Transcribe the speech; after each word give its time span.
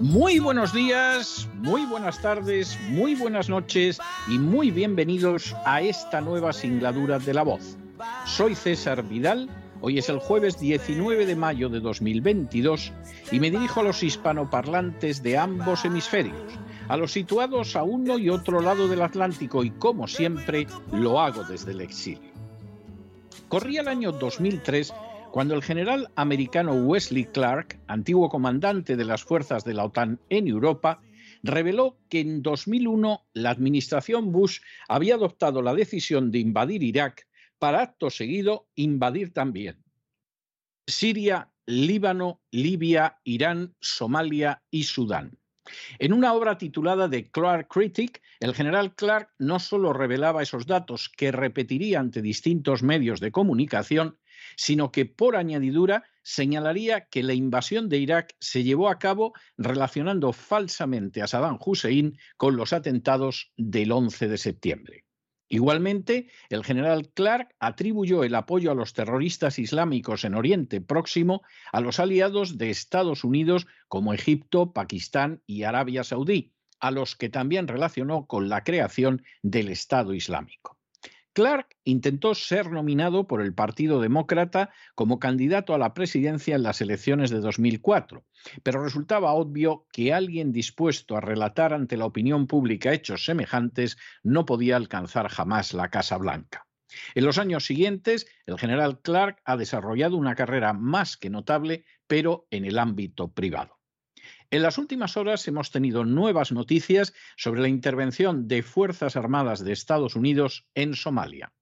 muy 0.00 0.38
buenos 0.38 0.72
días, 0.72 1.48
muy 1.54 1.84
buenas 1.86 2.22
tardes, 2.22 2.78
muy 2.88 3.16
buenas 3.16 3.48
noches 3.48 3.98
y 4.28 4.38
muy 4.38 4.70
bienvenidos 4.70 5.56
a 5.64 5.80
esta 5.80 6.20
nueva 6.20 6.52
singladura 6.52 7.18
de 7.18 7.34
la 7.34 7.42
voz. 7.42 7.76
Soy 8.26 8.54
César 8.54 9.02
Vidal, 9.02 9.48
hoy 9.80 9.98
es 9.98 10.08
el 10.08 10.20
jueves 10.20 10.60
19 10.60 11.26
de 11.26 11.34
mayo 11.34 11.68
de 11.68 11.80
2022 11.80 12.92
y 13.32 13.40
me 13.40 13.50
dirijo 13.50 13.80
a 13.80 13.84
los 13.84 14.04
hispanoparlantes 14.04 15.20
de 15.24 15.36
ambos 15.36 15.84
hemisferios, 15.84 16.36
a 16.88 16.96
los 16.96 17.10
situados 17.10 17.74
a 17.74 17.82
uno 17.82 18.18
y 18.18 18.28
otro 18.28 18.60
lado 18.60 18.86
del 18.86 19.02
Atlántico 19.02 19.64
y 19.64 19.72
como 19.72 20.06
siempre 20.06 20.68
lo 20.92 21.20
hago 21.20 21.42
desde 21.42 21.72
el 21.72 21.80
exilio. 21.80 22.30
Corría 23.48 23.80
el 23.80 23.88
año 23.88 24.12
2003 24.12 24.94
cuando 25.32 25.54
el 25.54 25.62
general 25.62 26.12
americano 26.14 26.74
Wesley 26.74 27.24
Clark, 27.24 27.80
antiguo 27.86 28.28
comandante 28.28 28.96
de 28.96 29.06
las 29.06 29.24
fuerzas 29.24 29.64
de 29.64 29.72
la 29.72 29.86
OTAN 29.86 30.20
en 30.28 30.46
Europa, 30.46 31.00
reveló 31.42 31.96
que 32.10 32.20
en 32.20 32.42
2001 32.42 33.24
la 33.32 33.48
administración 33.48 34.30
Bush 34.30 34.60
había 34.88 35.14
adoptado 35.14 35.62
la 35.62 35.74
decisión 35.74 36.30
de 36.30 36.38
invadir 36.38 36.82
Irak 36.82 37.26
para 37.58 37.80
acto 37.80 38.10
seguido 38.10 38.68
invadir 38.74 39.32
también 39.32 39.82
Siria, 40.86 41.50
Líbano, 41.64 42.42
Libia, 42.50 43.18
Irán, 43.24 43.74
Somalia 43.80 44.62
y 44.70 44.82
Sudán. 44.82 45.38
En 45.98 46.12
una 46.12 46.34
obra 46.34 46.58
titulada 46.58 47.08
The 47.08 47.30
Clark 47.30 47.68
Critic, 47.68 48.20
el 48.38 48.54
general 48.54 48.94
Clark 48.94 49.30
no 49.38 49.60
solo 49.60 49.94
revelaba 49.94 50.42
esos 50.42 50.66
datos 50.66 51.08
que 51.08 51.32
repetiría 51.32 52.00
ante 52.00 52.20
distintos 52.20 52.82
medios 52.82 53.20
de 53.20 53.32
comunicación, 53.32 54.18
sino 54.56 54.92
que 54.92 55.06
por 55.06 55.36
añadidura 55.36 56.04
señalaría 56.22 57.06
que 57.06 57.22
la 57.22 57.34
invasión 57.34 57.88
de 57.88 57.98
Irak 57.98 58.34
se 58.40 58.62
llevó 58.62 58.88
a 58.88 58.98
cabo 58.98 59.32
relacionando 59.56 60.32
falsamente 60.32 61.22
a 61.22 61.26
Saddam 61.26 61.58
Hussein 61.64 62.16
con 62.36 62.56
los 62.56 62.72
atentados 62.72 63.52
del 63.56 63.92
11 63.92 64.28
de 64.28 64.38
septiembre. 64.38 65.04
Igualmente, 65.52 66.30
el 66.48 66.64
general 66.64 67.10
Clark 67.12 67.54
atribuyó 67.60 68.24
el 68.24 68.34
apoyo 68.34 68.70
a 68.70 68.74
los 68.74 68.94
terroristas 68.94 69.58
islámicos 69.58 70.24
en 70.24 70.34
Oriente 70.34 70.80
Próximo 70.80 71.42
a 71.72 71.82
los 71.82 72.00
aliados 72.00 72.56
de 72.56 72.70
Estados 72.70 73.22
Unidos 73.22 73.66
como 73.86 74.14
Egipto, 74.14 74.72
Pakistán 74.72 75.42
y 75.46 75.64
Arabia 75.64 76.04
Saudí, 76.04 76.54
a 76.80 76.90
los 76.90 77.16
que 77.16 77.28
también 77.28 77.68
relacionó 77.68 78.26
con 78.26 78.48
la 78.48 78.64
creación 78.64 79.24
del 79.42 79.68
Estado 79.68 80.14
Islámico. 80.14 80.78
Clark 81.34 81.76
intentó 81.84 82.34
ser 82.34 82.70
nominado 82.70 83.26
por 83.26 83.40
el 83.40 83.54
Partido 83.54 84.00
Demócrata 84.00 84.70
como 84.94 85.18
candidato 85.18 85.74
a 85.74 85.78
la 85.78 85.94
presidencia 85.94 86.56
en 86.56 86.62
las 86.62 86.82
elecciones 86.82 87.30
de 87.30 87.40
2004, 87.40 88.24
pero 88.62 88.82
resultaba 88.82 89.32
obvio 89.32 89.86
que 89.92 90.12
alguien 90.12 90.52
dispuesto 90.52 91.16
a 91.16 91.22
relatar 91.22 91.72
ante 91.72 91.96
la 91.96 92.04
opinión 92.04 92.46
pública 92.46 92.92
hechos 92.92 93.24
semejantes 93.24 93.96
no 94.22 94.44
podía 94.44 94.76
alcanzar 94.76 95.28
jamás 95.28 95.72
la 95.72 95.88
Casa 95.88 96.18
Blanca. 96.18 96.66
En 97.14 97.24
los 97.24 97.38
años 97.38 97.64
siguientes, 97.64 98.26
el 98.44 98.58
general 98.58 99.00
Clark 99.00 99.40
ha 99.46 99.56
desarrollado 99.56 100.18
una 100.18 100.34
carrera 100.34 100.74
más 100.74 101.16
que 101.16 101.30
notable, 101.30 101.86
pero 102.06 102.46
en 102.50 102.66
el 102.66 102.78
ámbito 102.78 103.32
privado. 103.32 103.81
En 104.52 104.60
las 104.60 104.76
últimas 104.76 105.16
horas 105.16 105.48
hemos 105.48 105.70
tenido 105.70 106.04
nuevas 106.04 106.52
noticias 106.52 107.14
sobre 107.38 107.62
la 107.62 107.68
intervención 107.68 108.48
de 108.48 108.62
Fuerzas 108.62 109.16
Armadas 109.16 109.64
de 109.64 109.72
Estados 109.72 110.14
Unidos 110.14 110.66
en 110.74 110.94
Somalia. 110.94 111.54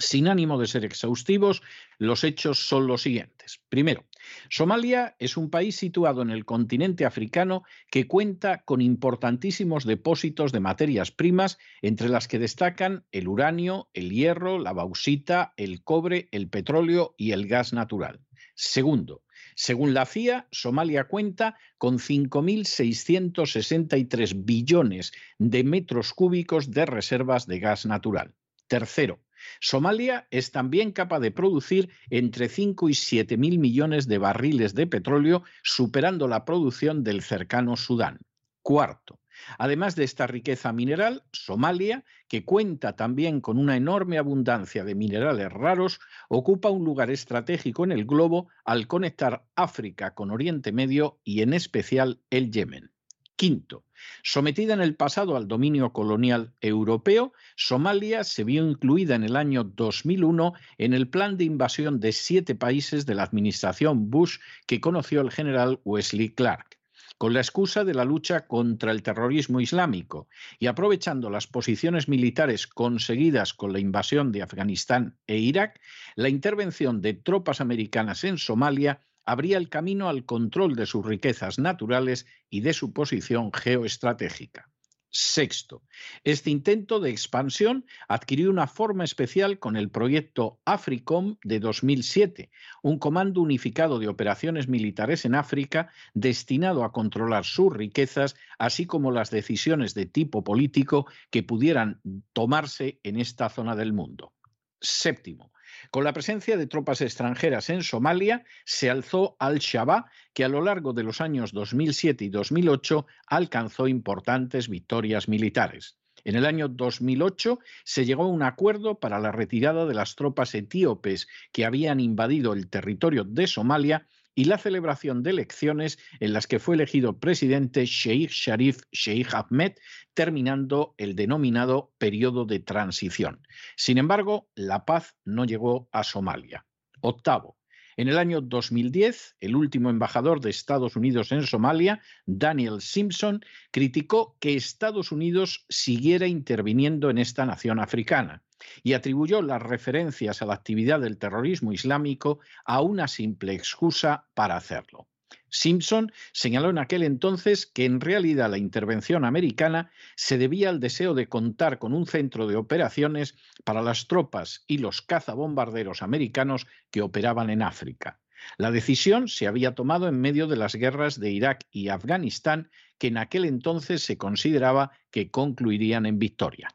Sin 0.00 0.26
ánimo 0.26 0.58
de 0.58 0.66
ser 0.66 0.84
exhaustivos, 0.84 1.62
los 1.98 2.24
hechos 2.24 2.66
son 2.66 2.88
los 2.88 3.02
siguientes. 3.02 3.62
Primero, 3.68 4.04
Somalia 4.50 5.14
es 5.20 5.36
un 5.36 5.48
país 5.48 5.76
situado 5.76 6.22
en 6.22 6.30
el 6.30 6.44
continente 6.44 7.04
africano 7.04 7.62
que 7.88 8.08
cuenta 8.08 8.64
con 8.64 8.80
importantísimos 8.80 9.84
depósitos 9.84 10.50
de 10.50 10.58
materias 10.58 11.12
primas, 11.12 11.56
entre 11.82 12.08
las 12.08 12.26
que 12.26 12.40
destacan 12.40 13.04
el 13.12 13.28
uranio, 13.28 13.90
el 13.94 14.10
hierro, 14.10 14.58
la 14.58 14.72
bauxita, 14.72 15.54
el 15.56 15.84
cobre, 15.84 16.28
el 16.32 16.50
petróleo 16.50 17.14
y 17.16 17.30
el 17.30 17.46
gas 17.46 17.72
natural. 17.72 18.22
Segundo, 18.56 19.22
según 19.54 19.94
la 19.94 20.04
CIA, 20.06 20.48
Somalia 20.50 21.04
cuenta 21.04 21.56
con 21.78 21.98
5.663 21.98 24.44
billones 24.44 25.12
de 25.38 25.64
metros 25.64 26.12
cúbicos 26.12 26.70
de 26.70 26.84
reservas 26.86 27.46
de 27.46 27.58
gas 27.58 27.86
natural. 27.86 28.34
Tercero, 28.68 29.20
Somalia 29.60 30.26
es 30.30 30.52
también 30.52 30.92
capaz 30.92 31.20
de 31.20 31.30
producir 31.30 31.90
entre 32.10 32.48
5 32.48 32.88
y 32.88 32.94
7 32.94 33.36
mil 33.36 33.58
millones 33.58 34.08
de 34.08 34.18
barriles 34.18 34.74
de 34.74 34.86
petróleo, 34.86 35.42
superando 35.62 36.28
la 36.28 36.44
producción 36.44 37.04
del 37.04 37.22
cercano 37.22 37.76
Sudán. 37.76 38.20
Cuarto, 38.62 39.18
Además 39.58 39.96
de 39.96 40.04
esta 40.04 40.26
riqueza 40.26 40.72
mineral, 40.72 41.24
Somalia, 41.32 42.04
que 42.28 42.44
cuenta 42.44 42.96
también 42.96 43.40
con 43.40 43.58
una 43.58 43.76
enorme 43.76 44.18
abundancia 44.18 44.84
de 44.84 44.94
minerales 44.94 45.52
raros, 45.52 46.00
ocupa 46.28 46.70
un 46.70 46.84
lugar 46.84 47.10
estratégico 47.10 47.84
en 47.84 47.92
el 47.92 48.04
globo 48.04 48.48
al 48.64 48.86
conectar 48.86 49.44
África 49.56 50.14
con 50.14 50.30
Oriente 50.30 50.72
Medio 50.72 51.20
y 51.24 51.42
en 51.42 51.52
especial 51.54 52.20
el 52.30 52.50
Yemen. 52.50 52.90
Quinto, 53.36 53.84
sometida 54.22 54.74
en 54.74 54.80
el 54.80 54.94
pasado 54.94 55.36
al 55.36 55.48
dominio 55.48 55.92
colonial 55.92 56.54
europeo, 56.60 57.32
Somalia 57.56 58.24
se 58.24 58.44
vio 58.44 58.68
incluida 58.68 59.16
en 59.16 59.24
el 59.24 59.36
año 59.36 59.64
2001 59.64 60.52
en 60.78 60.94
el 60.94 61.08
plan 61.08 61.36
de 61.36 61.44
invasión 61.44 61.98
de 61.98 62.12
siete 62.12 62.54
países 62.54 63.04
de 63.04 63.14
la 63.14 63.24
administración 63.24 64.10
Bush 64.10 64.38
que 64.66 64.80
conoció 64.80 65.22
el 65.22 65.30
general 65.30 65.80
Wesley 65.84 66.28
Clark 66.28 66.78
con 67.22 67.34
la 67.34 67.40
excusa 67.40 67.84
de 67.84 67.94
la 67.94 68.04
lucha 68.04 68.48
contra 68.48 68.90
el 68.90 69.04
terrorismo 69.04 69.60
islámico 69.60 70.26
y 70.58 70.66
aprovechando 70.66 71.30
las 71.30 71.46
posiciones 71.46 72.08
militares 72.08 72.66
conseguidas 72.66 73.54
con 73.54 73.72
la 73.72 73.78
invasión 73.78 74.32
de 74.32 74.42
Afganistán 74.42 75.16
e 75.28 75.38
Irak, 75.38 75.80
la 76.16 76.28
intervención 76.28 77.00
de 77.00 77.14
tropas 77.14 77.60
americanas 77.60 78.24
en 78.24 78.38
Somalia 78.38 79.02
abría 79.24 79.58
el 79.58 79.68
camino 79.68 80.08
al 80.08 80.24
control 80.24 80.74
de 80.74 80.86
sus 80.86 81.06
riquezas 81.06 81.60
naturales 81.60 82.26
y 82.50 82.62
de 82.62 82.72
su 82.72 82.92
posición 82.92 83.52
geoestratégica. 83.52 84.72
Sexto, 85.14 85.82
este 86.24 86.48
intento 86.48 86.98
de 86.98 87.10
expansión 87.10 87.84
adquirió 88.08 88.48
una 88.48 88.66
forma 88.66 89.04
especial 89.04 89.58
con 89.58 89.76
el 89.76 89.90
proyecto 89.90 90.58
AFRICOM 90.64 91.36
de 91.44 91.60
2007, 91.60 92.50
un 92.82 92.98
comando 92.98 93.42
unificado 93.42 93.98
de 93.98 94.08
operaciones 94.08 94.68
militares 94.68 95.26
en 95.26 95.34
África 95.34 95.90
destinado 96.14 96.82
a 96.82 96.92
controlar 96.92 97.44
sus 97.44 97.70
riquezas, 97.76 98.36
así 98.58 98.86
como 98.86 99.10
las 99.10 99.30
decisiones 99.30 99.92
de 99.92 100.06
tipo 100.06 100.42
político 100.44 101.06
que 101.30 101.42
pudieran 101.42 102.00
tomarse 102.32 102.98
en 103.02 103.20
esta 103.20 103.50
zona 103.50 103.76
del 103.76 103.92
mundo. 103.92 104.32
Séptimo, 104.80 105.51
con 105.90 106.04
la 106.04 106.12
presencia 106.12 106.56
de 106.56 106.66
tropas 106.66 107.00
extranjeras 107.00 107.70
en 107.70 107.82
Somalia, 107.82 108.44
se 108.64 108.90
alzó 108.90 109.36
Al-Shabaab, 109.38 110.04
que 110.32 110.44
a 110.44 110.48
lo 110.48 110.62
largo 110.62 110.92
de 110.92 111.02
los 111.02 111.20
años 111.20 111.52
2007 111.52 112.24
y 112.24 112.28
2008 112.28 113.06
alcanzó 113.26 113.88
importantes 113.88 114.68
victorias 114.68 115.28
militares. 115.28 115.98
En 116.24 116.36
el 116.36 116.46
año 116.46 116.68
2008 116.68 117.58
se 117.84 118.04
llegó 118.04 118.24
a 118.24 118.28
un 118.28 118.42
acuerdo 118.42 119.00
para 119.00 119.18
la 119.18 119.32
retirada 119.32 119.86
de 119.86 119.94
las 119.94 120.14
tropas 120.14 120.54
etíopes 120.54 121.26
que 121.52 121.64
habían 121.64 121.98
invadido 121.98 122.52
el 122.52 122.68
territorio 122.68 123.24
de 123.24 123.46
Somalia 123.46 124.06
y 124.34 124.44
la 124.44 124.58
celebración 124.58 125.22
de 125.22 125.30
elecciones 125.30 125.98
en 126.20 126.32
las 126.32 126.46
que 126.46 126.58
fue 126.58 126.74
elegido 126.74 127.18
presidente 127.18 127.84
Sheikh 127.84 128.30
Sharif 128.30 128.82
Sheikh 128.92 129.34
Ahmed, 129.34 129.72
terminando 130.14 130.94
el 130.98 131.14
denominado 131.14 131.92
periodo 131.98 132.44
de 132.44 132.60
transición. 132.60 133.46
Sin 133.76 133.98
embargo, 133.98 134.48
la 134.54 134.84
paz 134.84 135.16
no 135.24 135.44
llegó 135.44 135.88
a 135.92 136.04
Somalia. 136.04 136.66
Octavo. 137.00 137.56
En 137.98 138.08
el 138.08 138.16
año 138.16 138.40
2010, 138.40 139.36
el 139.40 139.54
último 139.54 139.90
embajador 139.90 140.40
de 140.40 140.48
Estados 140.48 140.96
Unidos 140.96 141.30
en 141.30 141.46
Somalia, 141.46 142.00
Daniel 142.24 142.80
Simpson, 142.80 143.44
criticó 143.70 144.36
que 144.40 144.54
Estados 144.54 145.12
Unidos 145.12 145.66
siguiera 145.68 146.26
interviniendo 146.26 147.10
en 147.10 147.18
esta 147.18 147.44
nación 147.44 147.80
africana 147.80 148.42
y 148.82 148.92
atribuyó 148.92 149.42
las 149.42 149.62
referencias 149.62 150.42
a 150.42 150.46
la 150.46 150.54
actividad 150.54 151.00
del 151.00 151.18
terrorismo 151.18 151.72
islámico 151.72 152.40
a 152.64 152.80
una 152.80 153.08
simple 153.08 153.54
excusa 153.54 154.26
para 154.34 154.56
hacerlo. 154.56 155.08
Simpson 155.48 156.10
señaló 156.32 156.70
en 156.70 156.78
aquel 156.78 157.02
entonces 157.02 157.66
que 157.66 157.84
en 157.84 158.00
realidad 158.00 158.50
la 158.50 158.58
intervención 158.58 159.24
americana 159.24 159.90
se 160.16 160.38
debía 160.38 160.70
al 160.70 160.80
deseo 160.80 161.14
de 161.14 161.28
contar 161.28 161.78
con 161.78 161.92
un 161.92 162.06
centro 162.06 162.46
de 162.46 162.56
operaciones 162.56 163.36
para 163.64 163.82
las 163.82 164.08
tropas 164.08 164.64
y 164.66 164.78
los 164.78 165.02
cazabombarderos 165.02 166.02
americanos 166.02 166.66
que 166.90 167.02
operaban 167.02 167.50
en 167.50 167.62
África. 167.62 168.18
La 168.56 168.70
decisión 168.70 169.28
se 169.28 169.46
había 169.46 169.74
tomado 169.74 170.08
en 170.08 170.20
medio 170.20 170.46
de 170.46 170.56
las 170.56 170.74
guerras 170.74 171.20
de 171.20 171.30
Irak 171.30 171.66
y 171.70 171.88
Afganistán, 171.88 172.70
que 172.98 173.08
en 173.08 173.18
aquel 173.18 173.44
entonces 173.44 174.02
se 174.02 174.18
consideraba 174.18 174.92
que 175.10 175.30
concluirían 175.30 176.06
en 176.06 176.18
victoria. 176.18 176.74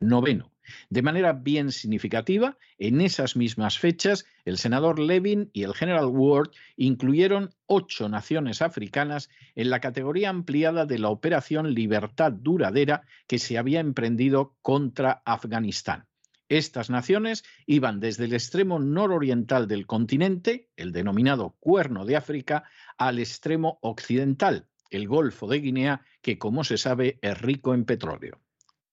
Noveno. 0.00 0.52
De 0.90 1.02
manera 1.02 1.32
bien 1.32 1.72
significativa, 1.72 2.56
en 2.78 3.00
esas 3.00 3.36
mismas 3.36 3.78
fechas, 3.78 4.26
el 4.44 4.58
senador 4.58 4.98
Levin 4.98 5.50
y 5.52 5.62
el 5.62 5.74
general 5.74 6.06
Ward 6.06 6.50
incluyeron 6.76 7.54
ocho 7.66 8.08
naciones 8.08 8.62
africanas 8.62 9.28
en 9.54 9.70
la 9.70 9.80
categoría 9.80 10.30
ampliada 10.30 10.86
de 10.86 10.98
la 10.98 11.08
Operación 11.08 11.74
Libertad 11.74 12.32
Duradera 12.32 13.02
que 13.26 13.38
se 13.38 13.58
había 13.58 13.80
emprendido 13.80 14.56
contra 14.62 15.22
Afganistán. 15.24 16.06
Estas 16.48 16.90
naciones 16.90 17.44
iban 17.66 17.98
desde 17.98 18.24
el 18.24 18.32
extremo 18.32 18.78
nororiental 18.78 19.66
del 19.66 19.86
continente, 19.86 20.68
el 20.76 20.92
denominado 20.92 21.56
Cuerno 21.58 22.04
de 22.04 22.16
África, 22.16 22.64
al 22.98 23.18
extremo 23.18 23.78
occidental, 23.82 24.68
el 24.90 25.08
Golfo 25.08 25.48
de 25.48 25.58
Guinea, 25.58 26.02
que 26.22 26.38
como 26.38 26.62
se 26.62 26.78
sabe 26.78 27.18
es 27.20 27.40
rico 27.40 27.74
en 27.74 27.84
petróleo. 27.84 28.40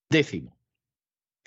Décimo, 0.09 0.57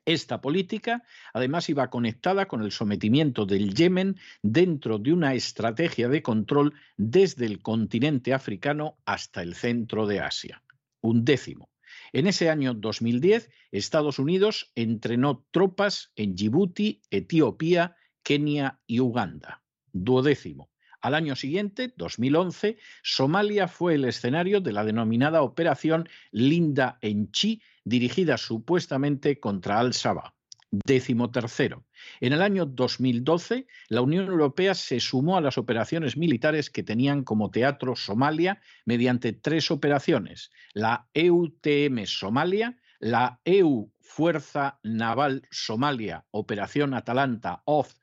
esta 0.07 0.41
política, 0.41 1.03
además, 1.35 1.69
iba 1.69 1.91
conectada 1.91 2.47
con 2.47 2.63
el 2.63 2.73
sometimiento 2.73 3.45
del 3.45 3.75
Yemen 3.75 4.17
dentro 4.41 4.99
de 4.99 5.13
una 5.13 5.35
estrategia 5.35 6.09
de 6.09 6.23
control 6.23 6.73
desde 6.97 7.45
el 7.45 7.61
continente 7.61 8.33
africano 8.33 8.99
hasta 9.05 9.43
el 9.43 9.55
centro 9.55 10.07
de 10.07 10.21
Asia. 10.21 10.63
Un 11.01 11.25
décimo. 11.25 11.71
En 12.13 12.27
ese 12.27 12.51
año 12.51 12.73
2010, 12.73 13.51
Estados 13.73 14.19
Unidos 14.19 14.71
entrenó 14.75 15.45
tropas 15.51 16.13
en 16.17 16.35
Djibouti, 16.35 17.03
Etiopía, 17.11 17.97
Kenia 18.23 18.81
y 18.87 19.01
Uganda. 19.01 19.63
Duodécimo. 19.93 20.71
Al 21.01 21.15
año 21.15 21.37
siguiente, 21.37 21.93
2011, 21.97 22.79
Somalia 23.03 23.69
fue 23.69 23.95
el 23.95 24.05
escenario 24.05 24.61
de 24.61 24.73
la 24.73 24.85
denominada 24.85 25.43
Operación 25.43 26.09
Linda 26.33 26.99
en 27.01 27.31
Chi, 27.31 27.63
dirigida 27.87 28.37
supuestamente 28.37 29.39
contra 29.39 29.79
Al-Shabaab. 29.79 30.35
Décimo 30.73 31.31
tercero. 31.31 31.87
En 32.21 32.33
el 32.33 32.43
año 32.43 32.67
2012, 32.67 33.69
la 33.89 34.01
Unión 34.01 34.27
Europea 34.27 34.75
se 34.75 34.99
sumó 34.99 35.37
a 35.37 35.41
las 35.41 35.57
operaciones 35.57 36.17
militares 36.17 36.69
que 36.69 36.83
tenían 36.83 37.23
como 37.23 37.51
teatro 37.51 37.95
Somalia 37.95 38.61
mediante 38.85 39.33
tres 39.33 39.71
operaciones: 39.71 40.51
la 40.75 41.09
EUTM 41.15 42.05
Somalia, 42.05 42.77
la 42.99 43.41
EU 43.45 43.93
Fuerza 44.01 44.81
Naval 44.83 45.47
Somalia, 45.53 46.27
Operación 46.33 46.93
Atalanta 46.93 47.63
of 47.65 47.95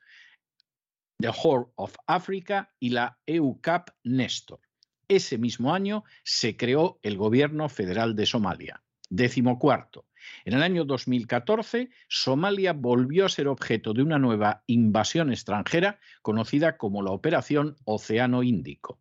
the 1.18 1.30
Horn 1.30 1.66
of 1.76 1.94
Africa 2.06 2.72
y 2.80 2.90
la 2.90 3.18
EUCAP 3.26 3.90
Nestor. 4.04 4.60
Ese 5.06 5.36
mismo 5.36 5.74
año 5.74 6.04
se 6.22 6.56
creó 6.56 6.98
el 7.02 7.18
Gobierno 7.18 7.68
Federal 7.68 8.16
de 8.16 8.24
Somalia. 8.24 8.83
Décimo 9.16 9.60
cuarto. 9.60 10.06
En 10.44 10.54
el 10.54 10.62
año 10.64 10.84
2014, 10.84 11.88
Somalia 12.08 12.72
volvió 12.72 13.26
a 13.26 13.28
ser 13.28 13.46
objeto 13.46 13.94
de 13.94 14.02
una 14.02 14.18
nueva 14.18 14.64
invasión 14.66 15.30
extranjera 15.30 16.00
conocida 16.20 16.76
como 16.76 17.00
la 17.00 17.12
Operación 17.12 17.76
Océano 17.84 18.42
Índico. 18.42 18.98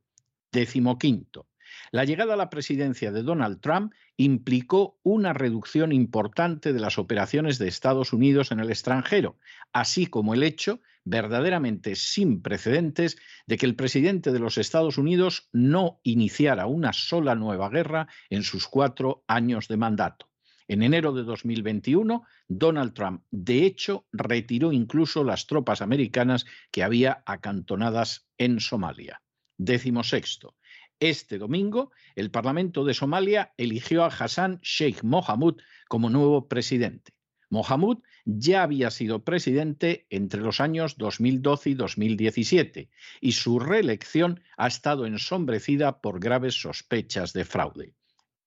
Décimo 0.51 0.99
quinto. 0.99 1.47
La 1.89 2.05
llegada 2.05 2.35
a 2.35 2.37
la 2.37 2.51
presidencia 2.51 3.11
de 3.11 3.23
Donald 3.23 3.59
Trump 3.59 3.91
implicó 4.17 4.99
una 5.03 5.33
reducción 5.33 5.91
importante 5.91 6.73
de 6.73 6.79
las 6.79 6.97
operaciones 6.97 7.57
de 7.57 7.67
Estados 7.67 8.13
Unidos 8.13 8.51
en 8.51 8.59
el 8.59 8.69
extranjero, 8.69 9.37
así 9.71 10.05
como 10.05 10.33
el 10.33 10.43
hecho 10.43 10.81
verdaderamente 11.05 11.95
sin 11.95 12.41
precedentes 12.41 13.17
de 13.47 13.57
que 13.57 13.65
el 13.65 13.75
presidente 13.75 14.31
de 14.31 14.39
los 14.39 14.57
Estados 14.57 14.97
Unidos 14.97 15.49
no 15.51 15.99
iniciara 16.03 16.65
una 16.65 16.93
sola 16.93 17.35
nueva 17.35 17.69
guerra 17.69 18.07
en 18.29 18.43
sus 18.43 18.67
cuatro 18.67 19.23
años 19.27 19.67
de 19.67 19.77
mandato. 19.77 20.29
En 20.67 20.81
enero 20.81 21.11
de 21.11 21.23
2021, 21.23 22.23
Donald 22.47 22.93
Trump, 22.93 23.23
de 23.31 23.65
hecho, 23.65 24.07
retiró 24.13 24.71
incluso 24.71 25.23
las 25.23 25.45
tropas 25.45 25.81
americanas 25.81 26.45
que 26.71 26.83
había 26.83 27.21
acantonadas 27.25 28.27
en 28.37 28.61
Somalia. 28.61 29.21
Décimo 29.57 30.03
sexto. 30.03 30.55
Este 31.03 31.37
domingo, 31.37 31.91
el 32.15 32.31
Parlamento 32.31 32.85
de 32.85 32.93
Somalia 32.93 33.53
eligió 33.57 34.05
a 34.05 34.07
Hassan 34.07 34.61
Sheikh 34.61 35.03
Mohamud 35.03 35.59
como 35.89 36.09
nuevo 36.09 36.47
presidente. 36.47 37.11
Mohamud 37.49 37.97
ya 38.23 38.63
había 38.63 38.89
sido 38.89 39.25
presidente 39.25 40.07
entre 40.09 40.39
los 40.39 40.61
años 40.61 40.95
2012 40.97 41.71
y 41.71 41.73
2017 41.73 42.89
y 43.19 43.33
su 43.33 43.59
reelección 43.59 44.43
ha 44.55 44.67
estado 44.67 45.05
ensombrecida 45.05 45.99
por 45.99 46.21
graves 46.21 46.61
sospechas 46.61 47.33
de 47.33 47.43
fraude. 47.43 47.95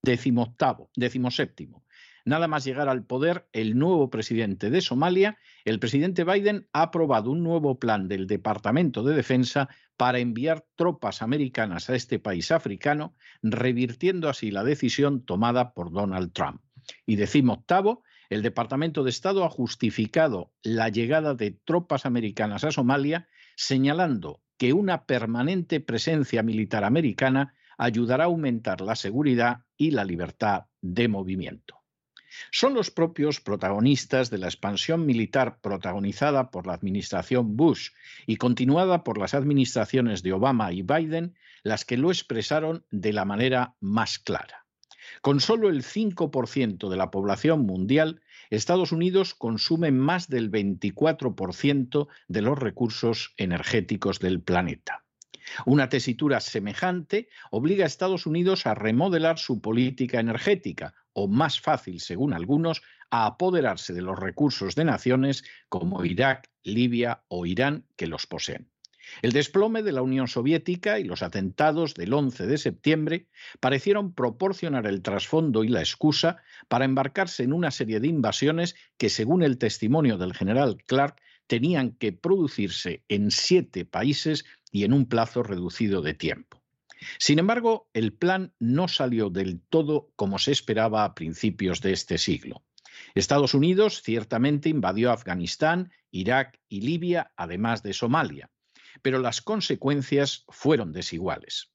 Décimo 0.02 0.44
octavo, 0.44 0.90
décimo 0.96 1.30
séptimo. 1.30 1.84
Nada 2.24 2.48
más 2.48 2.64
llegar 2.64 2.88
al 2.88 3.04
poder 3.04 3.46
el 3.52 3.78
nuevo 3.78 4.08
presidente 4.08 4.70
de 4.70 4.80
Somalia, 4.80 5.38
el 5.66 5.78
presidente 5.78 6.24
Biden 6.24 6.68
ha 6.72 6.82
aprobado 6.82 7.30
un 7.30 7.44
nuevo 7.44 7.78
plan 7.78 8.08
del 8.08 8.26
Departamento 8.26 9.02
de 9.02 9.14
Defensa 9.14 9.68
para 9.96 10.18
enviar 10.18 10.64
tropas 10.76 11.22
americanas 11.22 11.90
a 11.90 11.94
este 11.94 12.18
país 12.18 12.50
africano, 12.50 13.14
revirtiendo 13.42 14.28
así 14.28 14.50
la 14.50 14.64
decisión 14.64 15.24
tomada 15.24 15.72
por 15.72 15.92
Donald 15.92 16.32
Trump. 16.32 16.60
Y 17.06 17.16
decimo 17.16 17.54
octavo, 17.54 18.02
el 18.28 18.42
Departamento 18.42 19.04
de 19.04 19.10
Estado 19.10 19.44
ha 19.44 19.50
justificado 19.50 20.52
la 20.62 20.88
llegada 20.88 21.34
de 21.34 21.52
tropas 21.52 22.06
americanas 22.06 22.64
a 22.64 22.72
Somalia, 22.72 23.28
señalando 23.56 24.42
que 24.58 24.72
una 24.72 25.04
permanente 25.04 25.80
presencia 25.80 26.42
militar 26.42 26.84
americana 26.84 27.54
ayudará 27.78 28.24
a 28.24 28.26
aumentar 28.26 28.80
la 28.80 28.96
seguridad 28.96 29.64
y 29.76 29.90
la 29.90 30.04
libertad 30.04 30.64
de 30.80 31.08
movimiento. 31.08 31.85
Son 32.50 32.74
los 32.74 32.90
propios 32.90 33.40
protagonistas 33.40 34.30
de 34.30 34.38
la 34.38 34.46
expansión 34.46 35.06
militar 35.06 35.60
protagonizada 35.60 36.50
por 36.50 36.66
la 36.66 36.74
administración 36.74 37.56
Bush 37.56 37.90
y 38.26 38.36
continuada 38.36 39.04
por 39.04 39.18
las 39.18 39.34
administraciones 39.34 40.22
de 40.22 40.32
Obama 40.32 40.72
y 40.72 40.82
Biden 40.82 41.34
las 41.62 41.84
que 41.84 41.96
lo 41.96 42.10
expresaron 42.10 42.84
de 42.90 43.12
la 43.12 43.24
manera 43.24 43.74
más 43.80 44.18
clara. 44.18 44.66
Con 45.20 45.40
solo 45.40 45.68
el 45.68 45.82
5% 45.82 46.88
de 46.88 46.96
la 46.96 47.10
población 47.10 47.60
mundial, 47.60 48.22
Estados 48.50 48.92
Unidos 48.92 49.34
consume 49.34 49.90
más 49.90 50.28
del 50.28 50.50
24% 50.50 52.08
de 52.28 52.42
los 52.42 52.58
recursos 52.58 53.34
energéticos 53.36 54.20
del 54.20 54.40
planeta. 54.40 55.04
Una 55.64 55.88
tesitura 55.88 56.40
semejante 56.40 57.28
obliga 57.50 57.84
a 57.84 57.86
Estados 57.86 58.26
Unidos 58.26 58.66
a 58.66 58.74
remodelar 58.74 59.38
su 59.38 59.60
política 59.60 60.20
energética, 60.20 60.94
o 61.18 61.28
más 61.28 61.60
fácil, 61.60 62.00
según 62.00 62.34
algunos, 62.34 62.82
a 63.10 63.24
apoderarse 63.24 63.94
de 63.94 64.02
los 64.02 64.18
recursos 64.18 64.74
de 64.74 64.84
naciones 64.84 65.44
como 65.70 66.04
Irak, 66.04 66.50
Libia 66.62 67.22
o 67.28 67.46
Irán 67.46 67.86
que 67.96 68.06
los 68.06 68.26
poseen. 68.26 68.68
El 69.22 69.32
desplome 69.32 69.82
de 69.82 69.92
la 69.92 70.02
Unión 70.02 70.28
Soviética 70.28 70.98
y 70.98 71.04
los 71.04 71.22
atentados 71.22 71.94
del 71.94 72.12
11 72.12 72.46
de 72.46 72.58
septiembre 72.58 73.28
parecieron 73.60 74.12
proporcionar 74.12 74.86
el 74.86 75.00
trasfondo 75.00 75.64
y 75.64 75.68
la 75.68 75.80
excusa 75.80 76.36
para 76.68 76.84
embarcarse 76.84 77.44
en 77.44 77.54
una 77.54 77.70
serie 77.70 77.98
de 77.98 78.08
invasiones 78.08 78.74
que, 78.98 79.08
según 79.08 79.42
el 79.42 79.56
testimonio 79.56 80.18
del 80.18 80.34
general 80.34 80.76
Clark, 80.84 81.22
tenían 81.46 81.92
que 81.92 82.12
producirse 82.12 83.04
en 83.08 83.30
siete 83.30 83.86
países 83.86 84.44
y 84.70 84.84
en 84.84 84.92
un 84.92 85.06
plazo 85.06 85.42
reducido 85.42 86.02
de 86.02 86.12
tiempo. 86.12 86.55
Sin 87.18 87.38
embargo, 87.38 87.88
el 87.92 88.12
plan 88.12 88.54
no 88.58 88.88
salió 88.88 89.30
del 89.30 89.60
todo 89.60 90.10
como 90.16 90.38
se 90.38 90.52
esperaba 90.52 91.04
a 91.04 91.14
principios 91.14 91.80
de 91.80 91.92
este 91.92 92.18
siglo. 92.18 92.64
Estados 93.14 93.54
Unidos 93.54 94.02
ciertamente 94.02 94.68
invadió 94.68 95.12
Afganistán, 95.12 95.92
Irak 96.10 96.60
y 96.68 96.80
Libia, 96.80 97.32
además 97.36 97.82
de 97.82 97.92
Somalia 97.92 98.50
pero 99.02 99.18
las 99.18 99.40
consecuencias 99.40 100.44
fueron 100.48 100.92
desiguales. 100.92 101.72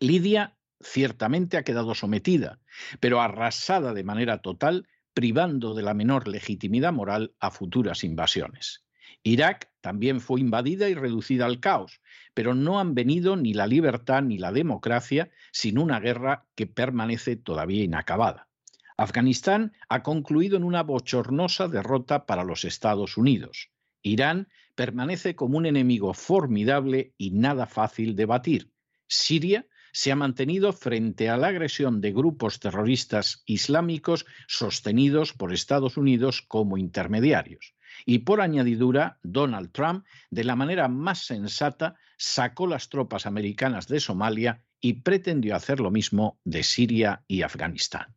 Lidia 0.00 0.56
ciertamente 0.80 1.56
ha 1.56 1.64
quedado 1.64 1.94
sometida, 1.94 2.60
pero 3.00 3.20
arrasada 3.20 3.92
de 3.94 4.04
manera 4.04 4.42
total, 4.42 4.88
privando 5.14 5.74
de 5.74 5.82
la 5.82 5.94
menor 5.94 6.28
legitimidad 6.28 6.92
moral 6.92 7.34
a 7.38 7.50
futuras 7.50 8.02
invasiones. 8.02 8.84
Irak 9.22 9.70
también 9.82 10.20
fue 10.20 10.40
invadida 10.40 10.88
y 10.88 10.94
reducida 10.94 11.44
al 11.44 11.60
caos, 11.60 12.00
pero 12.32 12.54
no 12.54 12.80
han 12.80 12.94
venido 12.94 13.36
ni 13.36 13.52
la 13.52 13.66
libertad 13.66 14.22
ni 14.22 14.38
la 14.38 14.52
democracia 14.52 15.30
sin 15.50 15.76
una 15.76 16.00
guerra 16.00 16.46
que 16.54 16.66
permanece 16.66 17.36
todavía 17.36 17.82
inacabada. 17.84 18.48
Afganistán 18.96 19.72
ha 19.88 20.02
concluido 20.02 20.56
en 20.56 20.64
una 20.64 20.82
bochornosa 20.82 21.66
derrota 21.68 22.24
para 22.24 22.44
los 22.44 22.64
Estados 22.64 23.16
Unidos. 23.16 23.70
Irán 24.02 24.48
permanece 24.74 25.34
como 25.34 25.58
un 25.58 25.66
enemigo 25.66 26.14
formidable 26.14 27.12
y 27.18 27.32
nada 27.32 27.66
fácil 27.66 28.14
de 28.16 28.26
batir. 28.26 28.70
Siria 29.08 29.66
se 29.92 30.10
ha 30.10 30.16
mantenido 30.16 30.72
frente 30.72 31.28
a 31.28 31.36
la 31.36 31.48
agresión 31.48 32.00
de 32.00 32.12
grupos 32.12 32.60
terroristas 32.60 33.42
islámicos 33.44 34.24
sostenidos 34.46 35.32
por 35.34 35.52
Estados 35.52 35.96
Unidos 35.96 36.40
como 36.40 36.78
intermediarios. 36.78 37.74
Y 38.04 38.20
por 38.20 38.40
añadidura, 38.40 39.18
Donald 39.22 39.70
Trump, 39.72 40.04
de 40.30 40.44
la 40.44 40.56
manera 40.56 40.88
más 40.88 41.26
sensata, 41.26 41.96
sacó 42.16 42.66
las 42.66 42.88
tropas 42.88 43.26
americanas 43.26 43.88
de 43.88 44.00
Somalia 44.00 44.62
y 44.80 44.94
pretendió 44.94 45.56
hacer 45.56 45.80
lo 45.80 45.90
mismo 45.90 46.38
de 46.44 46.62
Siria 46.62 47.22
y 47.26 47.42
Afganistán. 47.42 48.14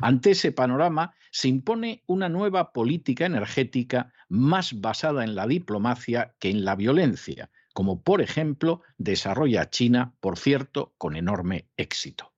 Ante 0.00 0.30
ese 0.30 0.52
panorama 0.52 1.14
se 1.30 1.48
impone 1.48 2.02
una 2.06 2.28
nueva 2.28 2.72
política 2.72 3.26
energética 3.26 4.12
más 4.28 4.80
basada 4.80 5.24
en 5.24 5.34
la 5.34 5.46
diplomacia 5.46 6.34
que 6.38 6.50
en 6.50 6.64
la 6.64 6.76
violencia, 6.76 7.50
como 7.74 8.02
por 8.02 8.22
ejemplo 8.22 8.82
desarrolla 8.96 9.68
China, 9.68 10.14
por 10.20 10.38
cierto, 10.38 10.94
con 10.96 11.16
enorme 11.16 11.68
éxito. 11.76 12.32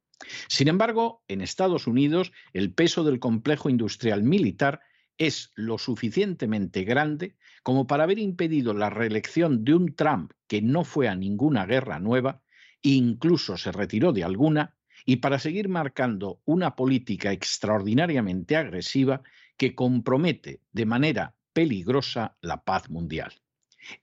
Sin 0.48 0.68
embargo, 0.68 1.22
en 1.28 1.40
Estados 1.42 1.86
Unidos 1.86 2.32
el 2.52 2.72
peso 2.72 3.04
del 3.04 3.20
complejo 3.20 3.70
industrial 3.70 4.22
militar 4.22 4.80
es 5.18 5.52
lo 5.54 5.78
suficientemente 5.78 6.84
grande 6.84 7.36
como 7.62 7.86
para 7.86 8.04
haber 8.04 8.18
impedido 8.18 8.72
la 8.72 8.88
reelección 8.88 9.64
de 9.64 9.74
un 9.74 9.94
Trump 9.94 10.32
que 10.46 10.62
no 10.62 10.84
fue 10.84 11.08
a 11.08 11.16
ninguna 11.16 11.66
guerra 11.66 11.98
nueva, 11.98 12.42
incluso 12.82 13.56
se 13.56 13.72
retiró 13.72 14.12
de 14.12 14.24
alguna, 14.24 14.76
y 15.04 15.16
para 15.16 15.38
seguir 15.38 15.68
marcando 15.68 16.40
una 16.44 16.76
política 16.76 17.32
extraordinariamente 17.32 18.56
agresiva 18.56 19.22
que 19.56 19.74
compromete 19.74 20.60
de 20.72 20.86
manera 20.86 21.34
peligrosa 21.52 22.36
la 22.40 22.62
paz 22.62 22.88
mundial. 22.90 23.32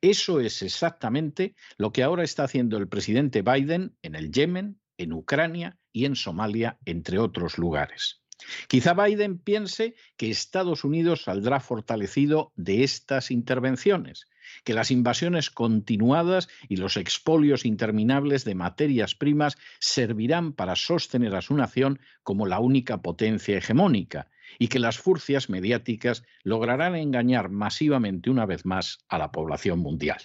Eso 0.01 0.39
es 0.39 0.61
exactamente 0.61 1.55
lo 1.77 1.91
que 1.91 2.03
ahora 2.03 2.23
está 2.23 2.43
haciendo 2.43 2.77
el 2.77 2.87
presidente 2.87 3.41
Biden 3.41 3.95
en 4.01 4.15
el 4.15 4.31
Yemen, 4.31 4.79
en 4.97 5.13
Ucrania 5.13 5.77
y 5.91 6.05
en 6.05 6.15
Somalia, 6.15 6.79
entre 6.85 7.19
otros 7.19 7.57
lugares. 7.57 8.24
Quizá 8.67 8.93
Biden 8.93 9.37
piense 9.37 9.95
que 10.17 10.29
Estados 10.29 10.83
Unidos 10.83 11.23
saldrá 11.23 11.59
fortalecido 11.59 12.51
de 12.55 12.83
estas 12.83 13.31
intervenciones, 13.31 14.27
que 14.63 14.73
las 14.73 14.91
invasiones 14.91 15.49
continuadas 15.49 16.47
y 16.67 16.77
los 16.77 16.97
expolios 16.97 17.65
interminables 17.65 18.43
de 18.43 18.55
materias 18.55 19.15
primas 19.15 19.57
servirán 19.79 20.53
para 20.53 20.75
sostener 20.75 21.35
a 21.35 21.41
su 21.41 21.55
nación 21.55 21.99
como 22.23 22.45
la 22.45 22.59
única 22.59 23.01
potencia 23.01 23.57
hegemónica 23.57 24.29
y 24.59 24.67
que 24.67 24.79
las 24.79 24.97
furcias 24.97 25.49
mediáticas 25.49 26.23
lograrán 26.43 26.95
engañar 26.95 27.49
masivamente 27.49 28.29
una 28.29 28.45
vez 28.45 28.65
más 28.65 28.99
a 29.07 29.17
la 29.17 29.31
población 29.31 29.79
mundial. 29.79 30.19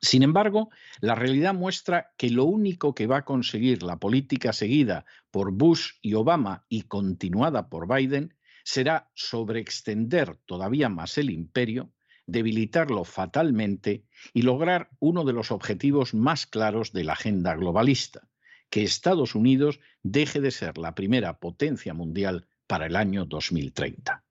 Sin 0.00 0.22
embargo, 0.22 0.70
la 1.00 1.14
realidad 1.14 1.54
muestra 1.54 2.12
que 2.16 2.30
lo 2.30 2.44
único 2.44 2.94
que 2.94 3.06
va 3.06 3.18
a 3.18 3.24
conseguir 3.24 3.82
la 3.82 3.98
política 3.98 4.52
seguida 4.52 5.04
por 5.30 5.52
Bush 5.52 5.92
y 6.02 6.14
Obama 6.14 6.64
y 6.68 6.82
continuada 6.82 7.68
por 7.68 7.88
Biden 7.92 8.34
será 8.64 9.10
sobreextender 9.14 10.36
todavía 10.44 10.88
más 10.88 11.18
el 11.18 11.30
imperio, 11.30 11.92
debilitarlo 12.26 13.04
fatalmente 13.04 14.04
y 14.34 14.42
lograr 14.42 14.90
uno 14.98 15.24
de 15.24 15.32
los 15.32 15.50
objetivos 15.52 16.14
más 16.14 16.46
claros 16.46 16.92
de 16.92 17.04
la 17.04 17.12
agenda 17.12 17.54
globalista, 17.54 18.28
que 18.68 18.82
Estados 18.82 19.34
Unidos 19.34 19.78
deje 20.02 20.40
de 20.40 20.50
ser 20.50 20.78
la 20.78 20.94
primera 20.94 21.38
potencia 21.38 21.94
mundial 21.94 22.48
para 22.66 22.86
el 22.86 22.96
año 22.96 23.24
2030. 23.24 24.24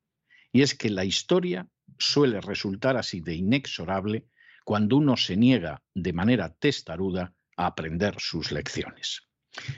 Y 0.51 0.61
es 0.61 0.75
que 0.75 0.89
la 0.89 1.05
historia 1.05 1.69
suele 1.97 2.41
resultar 2.41 2.97
así 2.97 3.21
de 3.21 3.35
inexorable 3.35 4.25
cuando 4.65 4.97
uno 4.97 5.15
se 5.15 5.37
niega 5.37 5.83
de 5.93 6.11
manera 6.11 6.49
testaruda 6.49 7.33
a 7.55 7.67
aprender 7.67 8.15
sus 8.17 8.51
lecciones. 8.51 9.29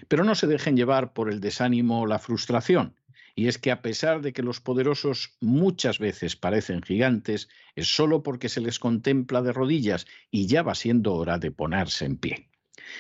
Pero 0.08 0.24
no 0.24 0.34
se 0.34 0.48
dejen 0.48 0.76
llevar 0.76 1.14
por 1.14 1.30
el 1.32 1.40
desánimo 1.40 2.02
o 2.02 2.08
la 2.08 2.18
frustración, 2.18 2.96
y 3.36 3.48
es 3.48 3.60
que 3.60 3.70
a 3.70 3.84
pesar 3.84 4.22
de 4.22 4.34
que 4.34 4.42
los 4.42 4.62
poderosos 4.62 5.38
muchas 5.42 6.00
veces 6.00 6.36
parecen 6.36 6.82
gigantes, 6.82 7.50
es 7.76 7.94
solo 7.96 8.24
porque 8.24 8.50
se 8.50 8.62
les 8.62 8.80
contempla 8.80 9.44
de 9.44 9.54
rodillas 9.54 10.08
y 10.32 10.48
ya 10.48 10.64
va 10.64 10.74
siendo 10.74 11.14
hora 11.14 11.38
de 11.38 11.52
ponerse 11.52 12.06
en 12.06 12.18
pie. 12.18 12.50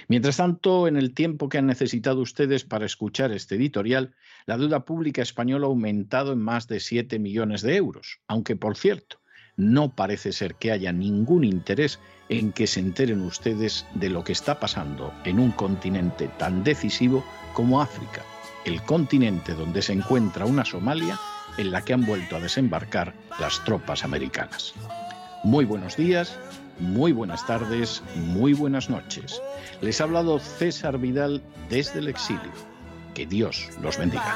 Mientras 0.09 0.37
tanto, 0.37 0.87
en 0.87 0.97
el 0.97 1.13
tiempo 1.13 1.49
que 1.49 1.57
han 1.57 1.65
necesitado 1.67 2.21
ustedes 2.21 2.65
para 2.65 2.85
escuchar 2.85 3.31
este 3.31 3.55
editorial, 3.55 4.13
la 4.45 4.57
deuda 4.57 4.85
pública 4.85 5.21
española 5.21 5.65
ha 5.65 5.69
aumentado 5.69 6.33
en 6.33 6.41
más 6.41 6.67
de 6.67 6.81
7 6.81 7.17
millones 7.17 7.61
de 7.61 7.77
euros, 7.77 8.19
aunque 8.27 8.55
por 8.55 8.75
cierto, 8.75 9.21
no 9.57 9.89
parece 9.89 10.31
ser 10.31 10.55
que 10.55 10.71
haya 10.71 10.93
ningún 10.93 11.43
interés 11.43 11.99
en 12.29 12.53
que 12.53 12.67
se 12.67 12.79
enteren 12.79 13.21
ustedes 13.21 13.85
de 13.95 14.09
lo 14.09 14.23
que 14.23 14.31
está 14.31 14.59
pasando 14.59 15.13
en 15.25 15.39
un 15.39 15.51
continente 15.51 16.29
tan 16.37 16.63
decisivo 16.63 17.25
como 17.53 17.81
África, 17.81 18.21
el 18.65 18.81
continente 18.83 19.53
donde 19.53 19.81
se 19.81 19.93
encuentra 19.93 20.45
una 20.45 20.63
Somalia 20.63 21.19
en 21.57 21.71
la 21.71 21.83
que 21.83 21.93
han 21.93 22.05
vuelto 22.05 22.35
a 22.35 22.39
desembarcar 22.39 23.13
las 23.39 23.63
tropas 23.65 24.03
americanas. 24.03 24.73
Muy 25.43 25.65
buenos 25.65 25.97
días, 25.97 26.37
muy 26.79 27.11
buenas 27.11 27.45
tardes, 27.47 28.03
muy 28.15 28.53
buenas 28.53 28.89
noches. 28.89 29.41
Les 29.81 29.99
ha 29.99 30.03
hablado 30.03 30.39
César 30.39 30.99
Vidal 30.99 31.41
desde 31.69 31.99
el 31.99 32.07
exilio. 32.07 32.51
Que 33.15 33.25
Dios 33.25 33.69
los 33.81 33.97
bendiga. 33.97 34.35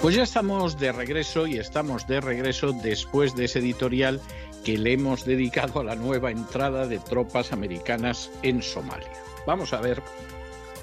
Pues 0.00 0.14
ya 0.14 0.22
estamos 0.22 0.78
de 0.78 0.92
regreso 0.92 1.48
y 1.48 1.58
estamos 1.58 2.06
de 2.06 2.20
regreso 2.20 2.72
después 2.72 3.34
de 3.34 3.46
ese 3.46 3.58
editorial 3.58 4.20
que 4.64 4.78
le 4.78 4.92
hemos 4.92 5.24
dedicado 5.24 5.80
a 5.80 5.84
la 5.84 5.96
nueva 5.96 6.30
entrada 6.30 6.86
de 6.86 7.00
tropas 7.00 7.52
americanas 7.52 8.30
en 8.44 8.62
Somalia. 8.62 9.12
Vamos 9.44 9.72
a 9.72 9.80
ver, 9.80 10.00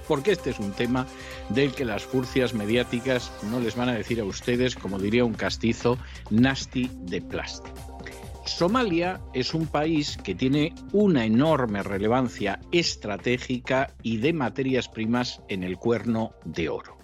porque 0.06 0.34
este 0.34 0.50
es 0.50 0.60
un 0.60 0.74
tema 0.74 1.08
del 1.48 1.74
que 1.74 1.86
las 1.86 2.04
furcias 2.04 2.54
mediáticas 2.54 3.32
no 3.50 3.62
les 3.62 3.78
van 3.78 3.88
a 3.88 3.94
decir 3.94 4.20
a 4.20 4.26
ustedes, 4.26 4.76
como 4.76 5.00
diría 5.00 5.24
un 5.24 5.34
castizo, 5.34 5.98
nasty 6.30 6.92
de 6.94 7.22
plástico. 7.22 8.02
Somalia 8.46 9.22
es 9.34 9.54
un 9.54 9.66
país 9.68 10.18
que 10.24 10.36
tiene 10.36 10.76
una 10.92 11.26
enorme 11.26 11.84
relevancia 11.84 12.60
estratégica 12.74 13.94
y 14.04 14.18
de 14.18 14.34
materias 14.34 14.90
primas 14.90 15.42
en 15.48 15.64
el 15.64 15.78
cuerno 15.78 16.34
de 16.44 16.68
oro. 16.68 16.95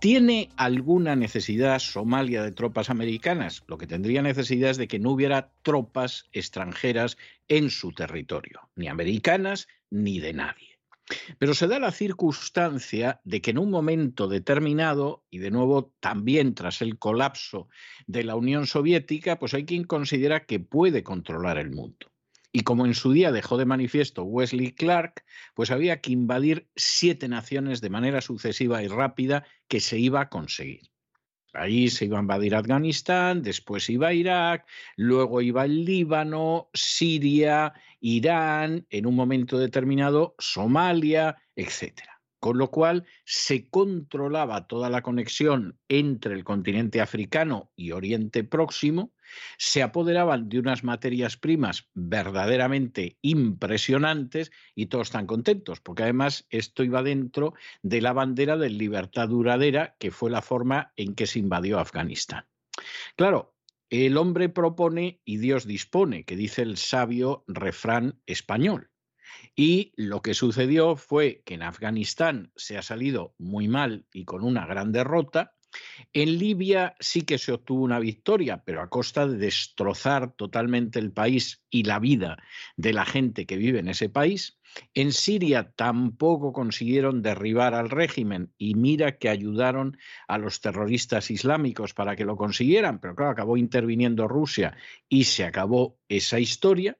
¿Tiene 0.00 0.50
alguna 0.56 1.16
necesidad 1.16 1.78
Somalia 1.78 2.42
de 2.42 2.52
tropas 2.52 2.90
americanas? 2.90 3.62
Lo 3.66 3.78
que 3.78 3.86
tendría 3.86 4.22
necesidad 4.22 4.70
es 4.70 4.76
de 4.76 4.88
que 4.88 4.98
no 4.98 5.10
hubiera 5.10 5.52
tropas 5.62 6.26
extranjeras 6.32 7.16
en 7.48 7.70
su 7.70 7.92
territorio, 7.92 8.70
ni 8.76 8.88
americanas 8.88 9.68
ni 9.90 10.20
de 10.20 10.32
nadie. 10.32 10.78
Pero 11.38 11.54
se 11.54 11.66
da 11.66 11.78
la 11.78 11.90
circunstancia 11.90 13.20
de 13.24 13.40
que 13.40 13.50
en 13.50 13.58
un 13.58 13.70
momento 13.70 14.28
determinado, 14.28 15.24
y 15.30 15.38
de 15.38 15.50
nuevo 15.50 15.92
también 16.00 16.54
tras 16.54 16.82
el 16.82 16.98
colapso 16.98 17.68
de 18.06 18.24
la 18.24 18.36
Unión 18.36 18.66
Soviética, 18.66 19.38
pues 19.38 19.54
hay 19.54 19.64
quien 19.64 19.84
considera 19.84 20.46
que 20.46 20.60
puede 20.60 21.02
controlar 21.02 21.58
el 21.58 21.70
mundo. 21.70 22.09
Y 22.52 22.62
como 22.62 22.84
en 22.86 22.94
su 22.94 23.12
día 23.12 23.30
dejó 23.30 23.56
de 23.56 23.64
manifiesto 23.64 24.24
Wesley 24.24 24.72
Clark, 24.72 25.24
pues 25.54 25.70
había 25.70 26.00
que 26.00 26.12
invadir 26.12 26.68
siete 26.74 27.28
naciones 27.28 27.80
de 27.80 27.90
manera 27.90 28.20
sucesiva 28.20 28.82
y 28.82 28.88
rápida 28.88 29.44
que 29.68 29.80
se 29.80 29.98
iba 29.98 30.20
a 30.20 30.28
conseguir. 30.28 30.90
Ahí 31.52 31.90
se 31.90 32.04
iba 32.04 32.18
a 32.18 32.22
invadir 32.22 32.54
Afganistán, 32.54 33.42
después 33.42 33.88
iba 33.90 34.12
Irak, 34.12 34.66
luego 34.96 35.40
iba 35.40 35.64
el 35.64 35.84
Líbano, 35.84 36.70
Siria, 36.72 37.72
Irán, 38.00 38.86
en 38.88 39.06
un 39.06 39.16
momento 39.16 39.58
determinado 39.58 40.34
Somalia, 40.38 41.36
etcétera 41.56 42.19
con 42.40 42.58
lo 42.58 42.70
cual 42.70 43.06
se 43.24 43.68
controlaba 43.68 44.66
toda 44.66 44.90
la 44.90 45.02
conexión 45.02 45.78
entre 45.88 46.34
el 46.34 46.42
continente 46.42 47.00
africano 47.00 47.70
y 47.76 47.92
Oriente 47.92 48.42
Próximo, 48.44 49.12
se 49.58 49.82
apoderaban 49.82 50.48
de 50.48 50.58
unas 50.58 50.82
materias 50.82 51.36
primas 51.36 51.88
verdaderamente 51.94 53.18
impresionantes 53.22 54.50
y 54.74 54.86
todos 54.86 55.08
están 55.08 55.26
contentos, 55.26 55.80
porque 55.80 56.02
además 56.02 56.46
esto 56.50 56.82
iba 56.82 57.02
dentro 57.02 57.54
de 57.82 58.00
la 58.00 58.12
bandera 58.12 58.56
de 58.56 58.70
libertad 58.70 59.28
duradera, 59.28 59.96
que 59.98 60.10
fue 60.10 60.30
la 60.30 60.42
forma 60.42 60.92
en 60.96 61.14
que 61.14 61.26
se 61.26 61.38
invadió 61.38 61.78
Afganistán. 61.78 62.46
Claro, 63.16 63.54
el 63.90 64.16
hombre 64.16 64.48
propone 64.48 65.20
y 65.24 65.38
Dios 65.38 65.66
dispone, 65.66 66.24
que 66.24 66.36
dice 66.36 66.62
el 66.62 66.76
sabio 66.76 67.44
refrán 67.46 68.20
español. 68.26 68.89
Y 69.54 69.92
lo 69.96 70.22
que 70.22 70.34
sucedió 70.34 70.96
fue 70.96 71.42
que 71.44 71.54
en 71.54 71.62
Afganistán 71.62 72.52
se 72.56 72.78
ha 72.78 72.82
salido 72.82 73.34
muy 73.38 73.68
mal 73.68 74.06
y 74.12 74.24
con 74.24 74.44
una 74.44 74.66
gran 74.66 74.92
derrota. 74.92 75.54
En 76.12 76.38
Libia 76.38 76.96
sí 76.98 77.22
que 77.22 77.38
se 77.38 77.52
obtuvo 77.52 77.84
una 77.84 78.00
victoria, 78.00 78.62
pero 78.64 78.80
a 78.82 78.88
costa 78.88 79.26
de 79.26 79.36
destrozar 79.36 80.32
totalmente 80.34 80.98
el 80.98 81.12
país 81.12 81.62
y 81.70 81.84
la 81.84 82.00
vida 82.00 82.42
de 82.76 82.92
la 82.92 83.04
gente 83.04 83.46
que 83.46 83.56
vive 83.56 83.78
en 83.78 83.88
ese 83.88 84.08
país. 84.08 84.58
En 84.94 85.12
Siria 85.12 85.72
tampoco 85.72 86.52
consiguieron 86.52 87.22
derribar 87.22 87.74
al 87.74 87.90
régimen 87.90 88.52
y 88.56 88.74
mira 88.74 89.18
que 89.18 89.28
ayudaron 89.28 89.96
a 90.28 90.38
los 90.38 90.60
terroristas 90.60 91.30
islámicos 91.30 91.94
para 91.94 92.16
que 92.16 92.24
lo 92.24 92.36
consiguieran, 92.36 93.00
pero 93.00 93.14
claro, 93.14 93.32
acabó 93.32 93.56
interviniendo 93.56 94.28
Rusia 94.28 94.76
y 95.08 95.24
se 95.24 95.44
acabó 95.44 95.98
esa 96.08 96.38
historia. 96.38 96.96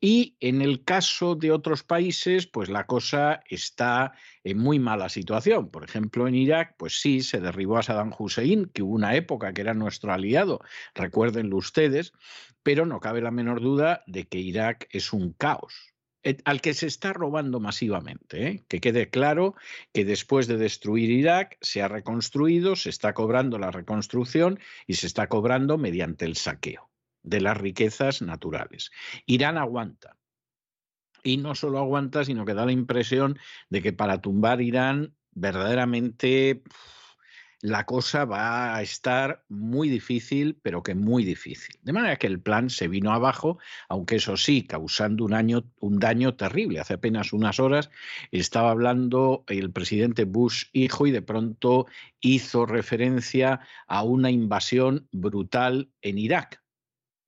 Y 0.00 0.36
en 0.40 0.62
el 0.62 0.82
caso 0.82 1.34
de 1.34 1.52
otros 1.52 1.82
países, 1.82 2.46
pues 2.46 2.70
la 2.70 2.86
cosa 2.86 3.42
está 3.46 4.12
en 4.44 4.56
muy 4.56 4.78
mala 4.78 5.10
situación. 5.10 5.70
Por 5.70 5.84
ejemplo, 5.84 6.26
en 6.26 6.34
Irak, 6.34 6.74
pues 6.78 7.00
sí, 7.00 7.20
se 7.20 7.38
derribó 7.38 7.76
a 7.76 7.82
Saddam 7.82 8.12
Hussein, 8.18 8.70
que 8.72 8.82
hubo 8.82 8.94
una 8.94 9.14
época 9.14 9.52
que 9.52 9.60
era 9.60 9.74
nuestro 9.74 10.12
aliado, 10.12 10.60
recuérdenlo 10.94 11.58
ustedes, 11.58 12.12
pero 12.62 12.86
no 12.86 13.00
cabe 13.00 13.20
la 13.20 13.30
menor 13.30 13.60
duda 13.60 14.02
de 14.06 14.26
que 14.26 14.38
Irak 14.38 14.88
es 14.90 15.12
un 15.12 15.34
caos 15.34 15.92
eh, 16.22 16.38
al 16.44 16.62
que 16.62 16.72
se 16.72 16.86
está 16.86 17.12
robando 17.12 17.60
masivamente. 17.60 18.46
¿eh? 18.46 18.64
Que 18.68 18.80
quede 18.80 19.10
claro 19.10 19.54
que 19.92 20.06
después 20.06 20.46
de 20.46 20.56
destruir 20.56 21.10
Irak 21.10 21.58
se 21.60 21.82
ha 21.82 21.88
reconstruido, 21.88 22.74
se 22.74 22.88
está 22.88 23.12
cobrando 23.12 23.58
la 23.58 23.70
reconstrucción 23.70 24.60
y 24.86 24.94
se 24.94 25.06
está 25.06 25.28
cobrando 25.28 25.76
mediante 25.76 26.24
el 26.24 26.36
saqueo 26.36 26.89
de 27.22 27.40
las 27.40 27.56
riquezas 27.56 28.22
naturales. 28.22 28.90
Irán 29.26 29.58
aguanta. 29.58 30.16
Y 31.22 31.36
no 31.36 31.54
solo 31.54 31.78
aguanta, 31.78 32.24
sino 32.24 32.44
que 32.46 32.54
da 32.54 32.64
la 32.64 32.72
impresión 32.72 33.38
de 33.68 33.82
que 33.82 33.92
para 33.92 34.20
tumbar 34.20 34.62
Irán 34.62 35.14
verdaderamente 35.32 36.62
la 37.62 37.84
cosa 37.84 38.24
va 38.24 38.74
a 38.74 38.82
estar 38.82 39.44
muy 39.48 39.90
difícil, 39.90 40.58
pero 40.62 40.82
que 40.82 40.94
muy 40.94 41.24
difícil. 41.24 41.78
De 41.82 41.92
manera 41.92 42.16
que 42.16 42.26
el 42.26 42.40
plan 42.40 42.70
se 42.70 42.88
vino 42.88 43.12
abajo, 43.12 43.58
aunque 43.88 44.16
eso 44.16 44.38
sí, 44.38 44.62
causando 44.62 45.24
un, 45.26 45.34
año, 45.34 45.70
un 45.78 45.98
daño 45.98 46.34
terrible. 46.36 46.80
Hace 46.80 46.94
apenas 46.94 47.34
unas 47.34 47.60
horas 47.60 47.90
estaba 48.30 48.70
hablando 48.70 49.44
el 49.46 49.72
presidente 49.72 50.24
Bush 50.24 50.66
hijo 50.72 51.06
y 51.06 51.10
de 51.10 51.22
pronto 51.22 51.86
hizo 52.20 52.64
referencia 52.64 53.60
a 53.86 54.04
una 54.04 54.30
invasión 54.30 55.06
brutal 55.12 55.90
en 56.00 56.16
Irak 56.16 56.62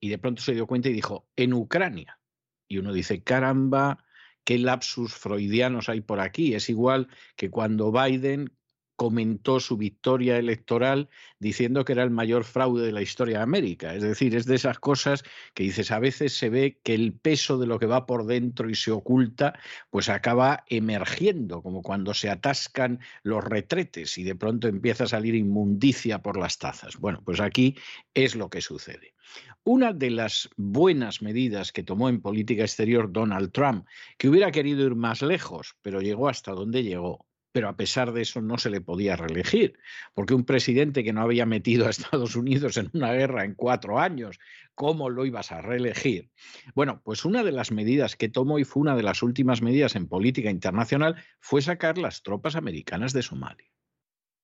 y 0.02 0.08
de 0.08 0.18
pronto 0.18 0.42
se 0.42 0.52
dio 0.52 0.66
cuenta 0.66 0.88
y 0.88 0.92
dijo, 0.92 1.28
en 1.36 1.54
Ucrania. 1.54 2.18
Y 2.66 2.78
uno 2.78 2.92
dice, 2.92 3.22
caramba, 3.22 4.04
qué 4.42 4.58
lapsus 4.58 5.14
freudianos 5.14 5.88
hay 5.88 6.00
por 6.00 6.18
aquí. 6.18 6.54
Es 6.54 6.68
igual 6.68 7.06
que 7.36 7.50
cuando 7.50 7.92
Biden 7.92 8.52
comentó 8.96 9.60
su 9.60 9.76
victoria 9.76 10.38
electoral 10.38 11.08
diciendo 11.38 11.84
que 11.84 11.92
era 11.92 12.02
el 12.02 12.10
mayor 12.10 12.42
fraude 12.42 12.84
de 12.84 12.90
la 12.90 13.00
historia 13.00 13.38
de 13.38 13.42
América. 13.44 13.94
Es 13.94 14.02
decir, 14.02 14.34
es 14.34 14.44
de 14.44 14.56
esas 14.56 14.80
cosas 14.80 15.22
que 15.54 15.62
dices, 15.62 15.92
a 15.92 16.00
veces 16.00 16.36
se 16.36 16.50
ve 16.50 16.80
que 16.82 16.94
el 16.94 17.12
peso 17.12 17.58
de 17.58 17.68
lo 17.68 17.78
que 17.78 17.86
va 17.86 18.04
por 18.04 18.26
dentro 18.26 18.70
y 18.70 18.74
se 18.74 18.90
oculta, 18.90 19.56
pues 19.90 20.08
acaba 20.08 20.64
emergiendo, 20.66 21.62
como 21.62 21.80
cuando 21.80 22.12
se 22.12 22.28
atascan 22.28 22.98
los 23.22 23.44
retretes 23.44 24.18
y 24.18 24.24
de 24.24 24.34
pronto 24.34 24.66
empieza 24.66 25.04
a 25.04 25.08
salir 25.08 25.36
inmundicia 25.36 26.22
por 26.22 26.36
las 26.36 26.58
tazas. 26.58 26.96
Bueno, 26.96 27.22
pues 27.24 27.38
aquí 27.38 27.76
es 28.14 28.34
lo 28.34 28.50
que 28.50 28.60
sucede. 28.60 29.14
Una 29.64 29.92
de 29.92 30.10
las 30.10 30.50
buenas 30.56 31.22
medidas 31.22 31.70
que 31.70 31.84
tomó 31.84 32.08
en 32.08 32.20
política 32.20 32.64
exterior 32.64 33.12
Donald 33.12 33.52
Trump, 33.52 33.86
que 34.18 34.28
hubiera 34.28 34.50
querido 34.50 34.84
ir 34.84 34.96
más 34.96 35.22
lejos, 35.22 35.76
pero 35.82 36.00
llegó 36.00 36.28
hasta 36.28 36.50
donde 36.50 36.82
llegó, 36.82 37.28
pero 37.52 37.68
a 37.68 37.76
pesar 37.76 38.12
de 38.12 38.22
eso 38.22 38.40
no 38.40 38.58
se 38.58 38.70
le 38.70 38.80
podía 38.80 39.14
reelegir, 39.14 39.78
porque 40.14 40.34
un 40.34 40.44
presidente 40.44 41.04
que 41.04 41.12
no 41.12 41.22
había 41.22 41.46
metido 41.46 41.86
a 41.86 41.90
Estados 41.90 42.34
Unidos 42.34 42.76
en 42.76 42.90
una 42.92 43.12
guerra 43.12 43.44
en 43.44 43.54
cuatro 43.54 44.00
años, 44.00 44.40
¿cómo 44.74 45.10
lo 45.10 45.24
ibas 45.26 45.52
a 45.52 45.60
reelegir? 45.60 46.32
Bueno, 46.74 47.00
pues 47.04 47.24
una 47.24 47.44
de 47.44 47.52
las 47.52 47.70
medidas 47.70 48.16
que 48.16 48.28
tomó 48.28 48.58
y 48.58 48.64
fue 48.64 48.80
una 48.80 48.96
de 48.96 49.04
las 49.04 49.22
últimas 49.22 49.62
medidas 49.62 49.94
en 49.94 50.08
política 50.08 50.50
internacional 50.50 51.22
fue 51.38 51.62
sacar 51.62 51.98
las 51.98 52.24
tropas 52.24 52.56
americanas 52.56 53.12
de 53.12 53.22
Somalia. 53.22 53.70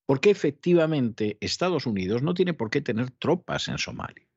Porque 0.05 0.29
efectivamente 0.29 1.37
Estados 1.41 1.85
Unidos 1.85 2.23
no 2.23 2.33
tiene 2.33 2.53
por 2.53 2.69
qué 2.69 2.79
tener 2.79 3.11
tropas 3.11 3.67
en 3.67 3.79
Somalia 3.79 4.28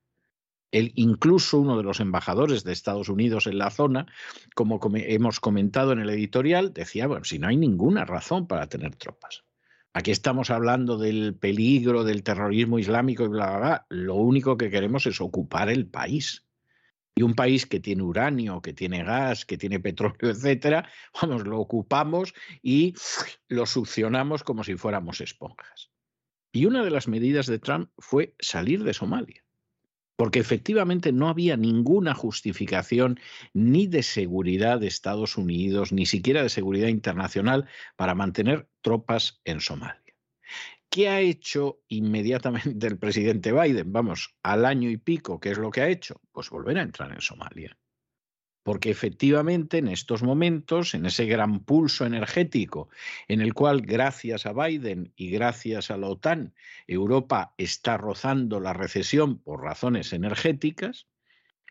incluso 0.72 1.60
uno 1.60 1.76
de 1.76 1.82
los 1.82 2.00
embajadores 2.00 2.64
de 2.64 2.72
Estados 2.72 3.08
Unidos 3.08 3.46
en 3.46 3.58
la 3.58 3.70
zona, 3.70 4.06
como 4.54 4.80
hemos 4.94 5.38
comentado 5.38 5.92
en 5.92 6.00
el 6.00 6.10
editorial, 6.10 6.72
decía, 6.72 7.06
bueno, 7.06 7.24
si 7.24 7.38
no 7.38 7.48
hay 7.48 7.56
ninguna 7.56 8.04
razón 8.04 8.46
para 8.46 8.68
tener 8.68 8.96
tropas. 8.96 9.44
Aquí 9.94 10.10
estamos 10.10 10.48
hablando 10.50 10.96
del 10.96 11.34
peligro 11.34 12.02
del 12.04 12.22
terrorismo 12.22 12.78
islámico 12.78 13.24
y 13.24 13.28
bla, 13.28 13.50
bla, 13.50 13.58
bla. 13.58 13.86
Lo 13.90 14.14
único 14.14 14.56
que 14.56 14.70
queremos 14.70 15.04
es 15.06 15.20
ocupar 15.20 15.68
el 15.68 15.86
país. 15.86 16.46
Y 17.14 17.20
un 17.20 17.34
país 17.34 17.66
que 17.66 17.78
tiene 17.78 18.02
uranio, 18.02 18.62
que 18.62 18.72
tiene 18.72 19.04
gas, 19.04 19.44
que 19.44 19.58
tiene 19.58 19.80
petróleo, 19.80 20.30
etcétera, 20.30 20.88
vamos, 21.20 21.46
lo 21.46 21.60
ocupamos 21.60 22.32
y 22.62 22.94
lo 23.48 23.66
succionamos 23.66 24.42
como 24.42 24.64
si 24.64 24.76
fuéramos 24.76 25.20
esponjas. 25.20 25.90
Y 26.52 26.64
una 26.64 26.82
de 26.82 26.90
las 26.90 27.08
medidas 27.08 27.46
de 27.46 27.58
Trump 27.58 27.90
fue 27.98 28.34
salir 28.38 28.82
de 28.84 28.94
Somalia 28.94 29.44
porque 30.22 30.38
efectivamente 30.38 31.10
no 31.10 31.28
había 31.28 31.56
ninguna 31.56 32.14
justificación 32.14 33.18
ni 33.54 33.88
de 33.88 34.04
seguridad 34.04 34.78
de 34.78 34.86
Estados 34.86 35.36
Unidos, 35.36 35.90
ni 35.90 36.06
siquiera 36.06 36.44
de 36.44 36.48
seguridad 36.48 36.86
internacional 36.86 37.66
para 37.96 38.14
mantener 38.14 38.68
tropas 38.82 39.40
en 39.44 39.60
Somalia. 39.60 40.14
¿Qué 40.88 41.08
ha 41.08 41.18
hecho 41.18 41.80
inmediatamente 41.88 42.86
el 42.86 42.98
presidente 42.98 43.50
Biden? 43.50 43.92
Vamos, 43.92 44.36
al 44.44 44.64
año 44.64 44.90
y 44.90 44.96
pico, 44.96 45.40
¿qué 45.40 45.50
es 45.50 45.58
lo 45.58 45.72
que 45.72 45.80
ha 45.80 45.88
hecho? 45.88 46.20
Pues 46.30 46.50
volver 46.50 46.78
a 46.78 46.82
entrar 46.82 47.10
en 47.10 47.20
Somalia 47.20 47.76
porque 48.62 48.90
efectivamente 48.90 49.78
en 49.78 49.88
estos 49.88 50.22
momentos, 50.22 50.94
en 50.94 51.06
ese 51.06 51.26
gran 51.26 51.60
pulso 51.60 52.06
energético 52.06 52.88
en 53.28 53.40
el 53.40 53.54
cual 53.54 53.82
gracias 53.82 54.46
a 54.46 54.52
Biden 54.52 55.12
y 55.16 55.30
gracias 55.30 55.90
a 55.90 55.96
la 55.96 56.08
OTAN, 56.08 56.54
Europa 56.86 57.54
está 57.58 57.96
rozando 57.96 58.60
la 58.60 58.72
recesión 58.72 59.38
por 59.38 59.62
razones 59.62 60.12
energéticas, 60.12 61.06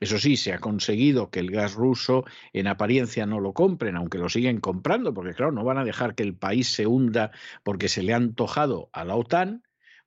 eso 0.02 0.18
sí, 0.18 0.36
se 0.36 0.52
ha 0.52 0.58
conseguido 0.58 1.30
que 1.30 1.40
el 1.40 1.52
gas 1.52 1.76
ruso 1.76 2.26
en 2.54 2.66
apariencia 2.66 3.28
no 3.28 3.40
lo 3.40 3.54
compren, 3.54 3.96
aunque 3.96 4.18
lo 4.18 4.30
siguen 4.30 4.60
comprando, 4.60 5.14
porque 5.14 5.36
claro, 5.36 5.52
no 5.52 5.64
van 5.64 5.78
a 5.78 5.86
dejar 5.86 6.16
que 6.16 6.24
el 6.24 6.34
país 6.34 6.72
se 6.72 6.88
hunda 6.88 7.30
porque 7.62 7.88
se 7.88 8.02
le 8.02 8.14
ha 8.14 8.18
antojado 8.18 8.90
a 8.94 9.06
la 9.06 9.16
OTAN, 9.16 9.62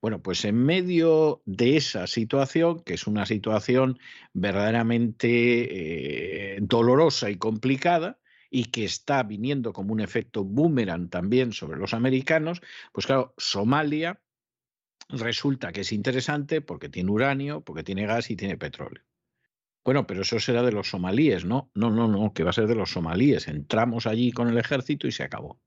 bueno, 0.05 0.21
pues 0.21 0.45
en 0.45 0.57
medio 0.57 1.41
de 1.47 1.79
esa 1.79 2.07
situación, 2.07 2.81
que 2.81 2.93
es 2.93 3.07
una 3.07 3.25
situación 3.25 3.99
verdaderamente 4.35 6.57
eh, 6.57 6.59
dolorosa 6.61 7.31
y 7.31 7.37
complicada, 7.37 8.21
y 8.51 8.67
que 8.67 8.85
está 8.85 9.23
viniendo 9.23 9.73
como 9.73 9.95
un 9.95 10.01
efecto 10.01 10.45
boomerang 10.45 11.09
también 11.09 11.53
sobre 11.53 11.79
los 11.79 11.95
americanos, 11.95 12.61
pues 12.93 13.07
claro, 13.07 13.33
Somalia 13.39 14.21
resulta 15.09 15.73
que 15.73 15.81
es 15.81 15.93
interesante 15.93 16.61
porque 16.61 16.91
tiene 16.91 17.11
uranio, 17.11 17.63
porque 17.63 17.83
tiene 17.83 18.05
gas 18.05 18.31
y 18.31 18.37
tiene 18.37 18.59
petróleo. 18.59 19.03
Bueno, 19.87 20.07
pero 20.07 20.21
eso 20.21 20.39
será 20.39 20.63
de 20.63 20.73
los 20.73 20.91
somalíes, 20.91 21.47
¿no? 21.47 21.71
No, 21.73 21.89
no, 21.89 22.09
no, 22.09 22.35
que 22.35 22.45
va 22.45 22.51
a 22.51 22.53
ser 22.53 22.67
de 22.67 22.75
los 22.75 22.91
somalíes. 22.91 23.49
Entramos 23.49 24.07
allí 24.07 24.33
con 24.33 24.49
el 24.49 24.59
ejército 24.59 25.07
y 25.07 25.13
se 25.13 25.23
acabó 25.23 25.63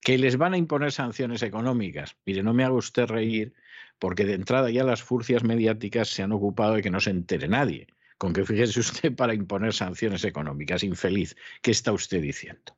que 0.00 0.18
les 0.18 0.36
van 0.36 0.54
a 0.54 0.58
imponer 0.58 0.92
sanciones 0.92 1.42
económicas. 1.42 2.16
Mire, 2.24 2.42
no 2.42 2.54
me 2.54 2.64
haga 2.64 2.74
usted 2.74 3.06
reír, 3.06 3.54
porque 3.98 4.24
de 4.24 4.34
entrada 4.34 4.70
ya 4.70 4.84
las 4.84 5.02
furcias 5.02 5.42
mediáticas 5.44 6.08
se 6.08 6.22
han 6.22 6.32
ocupado 6.32 6.74
de 6.74 6.82
que 6.82 6.90
no 6.90 7.00
se 7.00 7.10
entere 7.10 7.48
nadie. 7.48 7.88
Con 8.16 8.32
que 8.32 8.44
fíjese 8.44 8.80
usted 8.86 9.14
para 9.14 9.34
imponer 9.34 9.72
sanciones 9.72 10.24
económicas, 10.24 10.82
infeliz, 10.82 11.36
¿qué 11.62 11.72
está 11.72 11.92
usted 11.92 12.22
diciendo? 12.22 12.77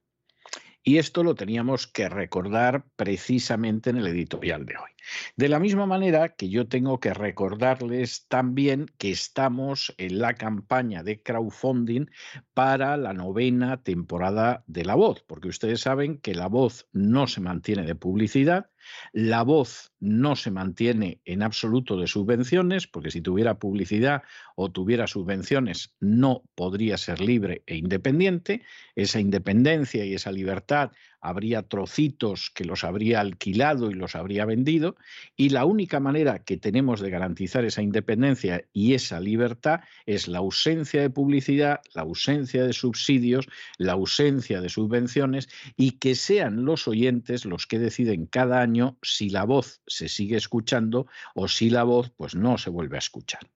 Y 0.83 0.99
esto 0.99 1.23
lo 1.23 1.35
teníamos 1.35 1.87
que 1.87 2.09
recordar 2.09 2.85
precisamente 2.97 3.91
en 3.91 3.99
el 3.99 4.07
editorial 4.07 4.65
de 4.65 4.77
hoy. 4.77 4.91
De 5.37 5.49
la 5.49 5.59
misma 5.59 5.87
manera 5.87 6.31
que 6.31 6.49
yo 6.49 6.69
tengo 6.69 7.01
que 7.01 7.13
recordarles 7.13 8.27
también 8.29 8.87
que 8.99 9.11
estamos 9.11 9.95
en 9.99 10.19
la 10.19 10.35
campaña 10.35 11.03
de 11.03 11.23
crowdfunding 11.23 12.07
para 12.55 12.97
la 12.97 13.13
novena 13.13 13.83
temporada 13.83 14.65
de 14.67 14.85
La 14.85 14.95
Voz, 14.95 15.23
porque 15.27 15.49
ustedes 15.49 15.81
saben 15.81 16.19
que 16.19 16.35
La 16.35 16.47
Voz 16.47 16.89
no 16.93 17.27
se 17.27 17.41
mantiene 17.41 17.85
de 17.85 17.95
publicidad, 17.95 18.71
la 19.13 19.43
voz 19.43 19.93
no 20.01 20.37
se 20.37 20.51
mantiene 20.51 21.21
en 21.25 21.43
absoluto 21.43 21.97
de 21.97 22.07
subvenciones, 22.07 22.87
porque 22.87 23.11
si 23.11 23.21
tuviera 23.21 23.59
publicidad 23.59 24.23
o 24.63 24.71
tuviera 24.71 25.07
subvenciones 25.07 25.95
no 26.01 26.43
podría 26.55 26.99
ser 26.99 27.19
libre 27.23 27.63
e 27.65 27.77
independiente. 27.77 28.61
Esa 28.95 29.19
independencia 29.19 30.05
y 30.05 30.13
esa 30.13 30.33
libertad 30.33 30.91
habría 31.23 31.63
trocitos 31.63 32.51
que 32.55 32.67
los 32.67 32.85
habría 32.85 33.21
alquilado 33.21 33.91
y 33.91 33.95
los 33.95 34.15
habría 34.15 34.45
vendido, 34.45 34.97
y 35.35 35.49
la 35.49 35.65
única 35.65 35.99
manera 35.99 36.45
que 36.45 36.59
tenemos 36.59 37.01
de 37.01 37.09
garantizar 37.09 37.65
esa 37.65 37.81
independencia 37.81 38.67
y 38.75 38.93
esa 38.93 39.19
libertad 39.19 39.81
es 40.05 40.29
la 40.29 40.39
ausencia 40.39 41.01
de 41.01 41.09
publicidad, 41.09 41.81
la 41.95 42.03
ausencia 42.03 42.63
de 42.63 42.75
subsidios, 42.75 43.49
la 43.79 43.93
ausencia 43.93 44.61
de 44.61 44.69
subvenciones 44.69 45.49
y 45.75 45.93
que 45.93 46.15
sean 46.15 46.67
los 46.67 46.87
oyentes 46.87 47.47
los 47.47 47.67
que 47.67 47.79
deciden 47.79 48.27
cada 48.27 48.61
año 48.61 48.99
si 49.01 49.31
la 49.31 49.45
voz 49.45 49.81
se 49.87 50.09
sigue 50.09 50.37
escuchando 50.37 51.07
o 51.35 51.49
si 51.49 51.71
la 51.71 51.85
voz 51.85 52.11
pues 52.11 52.35
no 52.35 52.59
se 52.59 52.69
vuelve 52.69 52.97
a 52.97 52.99
escuchar. 52.99 53.49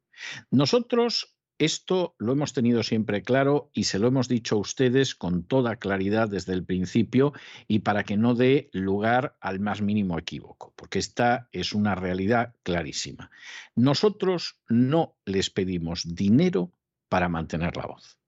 Nosotros 0.50 1.34
esto 1.58 2.16
lo 2.18 2.32
hemos 2.32 2.52
tenido 2.52 2.82
siempre 2.82 3.22
claro 3.22 3.70
y 3.72 3.84
se 3.84 4.00
lo 4.00 4.08
hemos 4.08 4.26
dicho 4.26 4.56
a 4.56 4.58
ustedes 4.58 5.14
con 5.14 5.44
toda 5.44 5.76
claridad 5.76 6.28
desde 6.28 6.52
el 6.52 6.64
principio 6.64 7.32
y 7.68 7.80
para 7.80 8.02
que 8.02 8.16
no 8.16 8.34
dé 8.34 8.70
lugar 8.72 9.36
al 9.40 9.60
más 9.60 9.80
mínimo 9.80 10.18
equívoco, 10.18 10.72
porque 10.74 10.98
esta 10.98 11.48
es 11.52 11.72
una 11.72 11.94
realidad 11.94 12.56
clarísima. 12.64 13.30
Nosotros 13.76 14.58
no 14.68 15.16
les 15.24 15.48
pedimos 15.48 16.02
dinero 16.16 16.72
para 17.08 17.28
mantener 17.28 17.76
la 17.76 17.86
voz. 17.86 18.18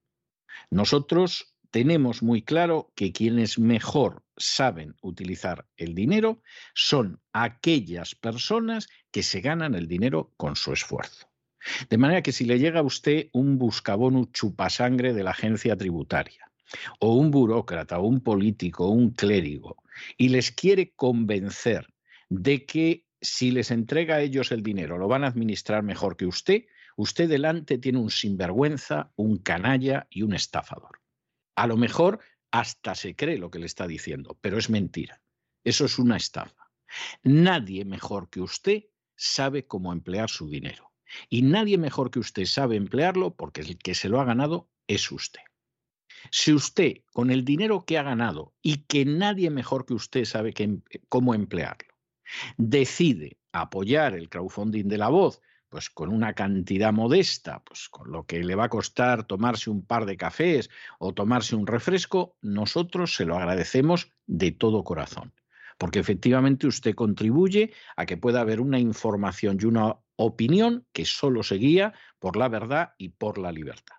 Nosotros 0.70 1.57
tenemos 1.72 2.22
muy 2.22 2.42
claro 2.42 2.92
que 2.94 3.12
quienes 3.12 3.59
mejor 3.59 4.22
saben 4.37 4.94
utilizar 5.03 5.66
el 5.77 5.96
dinero 5.96 6.42
son 6.75 7.20
aquellas 7.33 8.14
personas 8.14 8.88
que 9.11 9.25
se 9.25 9.40
ganan 9.40 9.75
el 9.75 9.88
dinero 9.88 10.33
con 10.37 10.55
su 10.55 10.72
esfuerzo. 10.72 11.29
De 11.88 11.98
manera 11.98 12.22
que 12.22 12.33
si 12.33 12.44
le 12.44 12.59
llega 12.59 12.81
a 12.81 12.85
usted 12.85 13.29
un 13.33 13.59
buscabonu 13.59 14.26
chupasangre 14.26 15.12
de 15.12 15.24
la 15.24 15.31
agencia 15.31 15.76
tributaria, 15.76 16.50
o 17.00 17.14
un 17.14 17.31
burócrata, 17.31 17.98
o 17.98 18.07
un 18.07 18.20
político, 18.20 18.87
o 18.87 18.90
un 18.90 19.11
clérigo, 19.11 19.83
y 20.16 20.29
les 20.29 20.52
quiere 20.52 20.92
convencer 20.94 21.87
de 22.29 22.66
que 22.66 23.05
si 23.20 23.50
les 23.50 23.70
entrega 23.70 24.16
a 24.16 24.20
ellos 24.20 24.52
el 24.52 24.62
dinero 24.62 24.98
lo 24.98 25.09
van 25.09 25.24
a 25.24 25.29
administrar 25.29 25.83
mejor 25.83 26.16
que 26.16 26.26
usted, 26.26 26.66
usted 26.96 27.29
delante 27.29 27.79
tiene 27.79 27.98
un 27.98 28.11
sinvergüenza, 28.11 29.12
un 29.16 29.38
canalla 29.38 30.07
y 30.11 30.22
un 30.22 30.35
estafador. 30.35 31.00
A 31.57 31.66
lo 31.66 31.76
mejor 31.76 32.20
hasta 32.50 32.94
se 32.94 33.16
cree 33.16 33.38
lo 33.38 33.50
que 33.50 33.59
le 33.59 33.66
está 33.66 33.87
diciendo, 33.87 34.38
pero 34.40 34.59
es 34.59 34.70
mentira. 34.70 35.20
Eso 35.64 35.85
es 35.85 35.98
una 35.98 36.16
estafa. 36.16 36.70
Nadie 37.22 37.85
mejor 37.85 38.31
que 38.31 38.40
usted 38.40 38.85
sabe 39.16 39.66
cómo 39.66 39.92
emplear 39.92 40.31
su 40.31 40.48
dinero. 40.48 40.92
Y 41.29 41.42
nadie 41.42 41.79
mejor 41.79 42.11
que 42.11 42.19
usted 42.19 42.45
sabe 42.45 42.77
emplearlo 42.77 43.35
porque 43.35 43.61
el 43.61 43.79
que 43.79 43.95
se 43.95 44.09
lo 44.09 44.21
ha 44.21 44.25
ganado 44.25 44.69
es 44.87 45.11
usted. 45.11 45.40
Si 46.31 46.53
usted, 46.53 47.03
con 47.12 47.31
el 47.31 47.45
dinero 47.45 47.85
que 47.85 47.99
ha 47.99 48.03
ganado 48.03 48.55
y 48.62 48.79
que 48.85 49.05
nadie 49.05 49.51
mejor 49.51 49.87
que 49.87 49.95
usted 49.95 50.25
sabe 50.25 50.55
cómo 51.09 51.35
emplearlo, 51.35 51.95
decide 52.57 53.38
apoyar 53.53 54.14
el 54.14 54.29
crowdfunding 54.29 54.88
de 54.88 54.99
la 54.99 55.09
voz, 55.09 55.40
pues 55.69 55.90
con 55.90 56.11
una 56.11 56.33
cantidad 56.33 56.92
modesta, 56.92 57.62
pues 57.64 57.88
con 57.88 58.11
lo 58.11 58.25
que 58.25 58.42
le 58.42 58.55
va 58.55 58.64
a 58.64 58.69
costar 58.69 59.27
tomarse 59.27 59.71
un 59.71 59.85
par 59.85 60.07
de 60.07 60.16
cafés 60.16 60.71
o 60.99 61.12
tomarse 61.12 61.57
un 61.57 61.66
refresco, 61.66 62.37
nosotros 62.40 63.14
se 63.14 63.25
lo 63.25 63.37
agradecemos 63.37 64.12
de 64.27 64.53
todo 64.53 64.85
corazón 64.85 65.33
porque 65.79 65.99
efectivamente 65.99 66.66
usted 66.66 66.95
contribuye 66.95 67.73
a 67.97 68.07
que 68.07 68.16
pueda 68.16 68.40
haber 68.40 68.61
una 68.61 68.79
información 68.79 69.59
y 69.61 69.66
una 69.66 69.97
opinión 70.16 70.87
que 70.92 71.05
solo 71.05 71.42
se 71.42 71.57
guía 71.57 71.94
por 72.18 72.37
la 72.37 72.48
verdad 72.48 72.94
y 72.98 73.11
por 73.11 73.38
la 73.38 73.52
libertad. 73.52 73.96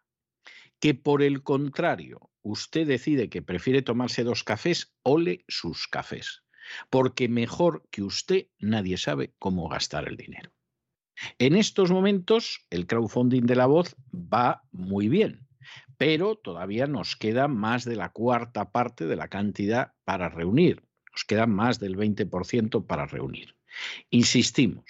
Que 0.80 0.94
por 0.94 1.24
el 1.24 1.44
contrario, 1.44 2.32
usted 2.42 2.88
decide 2.88 3.30
que 3.30 3.42
prefiere 3.42 3.82
tomarse 3.82 4.24
dos 4.24 4.44
cafés, 4.44 4.94
ole 5.04 5.44
sus 5.48 5.88
cafés, 5.88 6.44
porque 6.90 7.30
mejor 7.30 7.88
que 7.90 8.04
usted 8.04 8.48
nadie 8.60 8.98
sabe 8.98 9.34
cómo 9.40 9.70
gastar 9.70 10.08
el 10.08 10.18
dinero. 10.18 10.52
En 11.40 11.56
estos 11.56 11.92
momentos, 11.92 12.66
el 12.70 12.86
crowdfunding 12.86 13.44
de 13.44 13.56
la 13.56 13.66
voz 13.66 13.96
va 14.14 14.64
muy 14.72 15.10
bien, 15.10 15.48
pero 15.98 16.36
todavía 16.36 16.86
nos 16.86 17.16
queda 17.16 17.48
más 17.48 17.86
de 17.86 17.96
la 17.96 18.10
cuarta 18.10 18.72
parte 18.72 19.08
de 19.08 19.16
la 19.16 19.28
cantidad 19.28 19.94
para 20.04 20.30
reunir. 20.30 20.84
Nos 21.12 21.26
queda 21.26 21.48
más 21.48 21.80
del 21.80 21.98
20% 21.98 22.86
para 22.86 23.08
reunir. 23.08 23.56
Insistimos, 24.12 24.86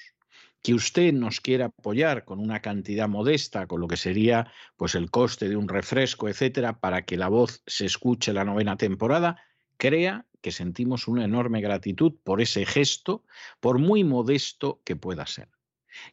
que 0.67 0.73
usted 0.73 1.13
nos 1.13 1.39
quiera 1.39 1.67
apoyar 1.67 2.25
con 2.25 2.39
una 2.39 2.61
cantidad 2.61 3.07
modesta, 3.07 3.67
con 3.67 3.79
lo 3.79 3.87
que 3.87 3.95
sería 3.95 4.51
pues 4.75 4.95
el 4.95 5.09
coste 5.09 5.47
de 5.47 5.55
un 5.55 5.69
refresco, 5.69 6.27
etcétera, 6.27 6.81
para 6.81 7.05
que 7.05 7.15
la 7.15 7.29
voz 7.29 7.63
se 7.65 7.85
escuche 7.85 8.33
la 8.33 8.43
novena 8.43 8.75
temporada, 8.75 9.41
crea 9.77 10.25
que 10.41 10.51
sentimos 10.51 11.07
una 11.07 11.23
enorme 11.23 11.61
gratitud 11.61 12.15
por 12.21 12.41
ese 12.41 12.65
gesto, 12.65 13.23
por 13.61 13.79
muy 13.79 14.03
modesto 14.03 14.81
que 14.83 14.97
pueda 14.97 15.25
ser 15.25 15.47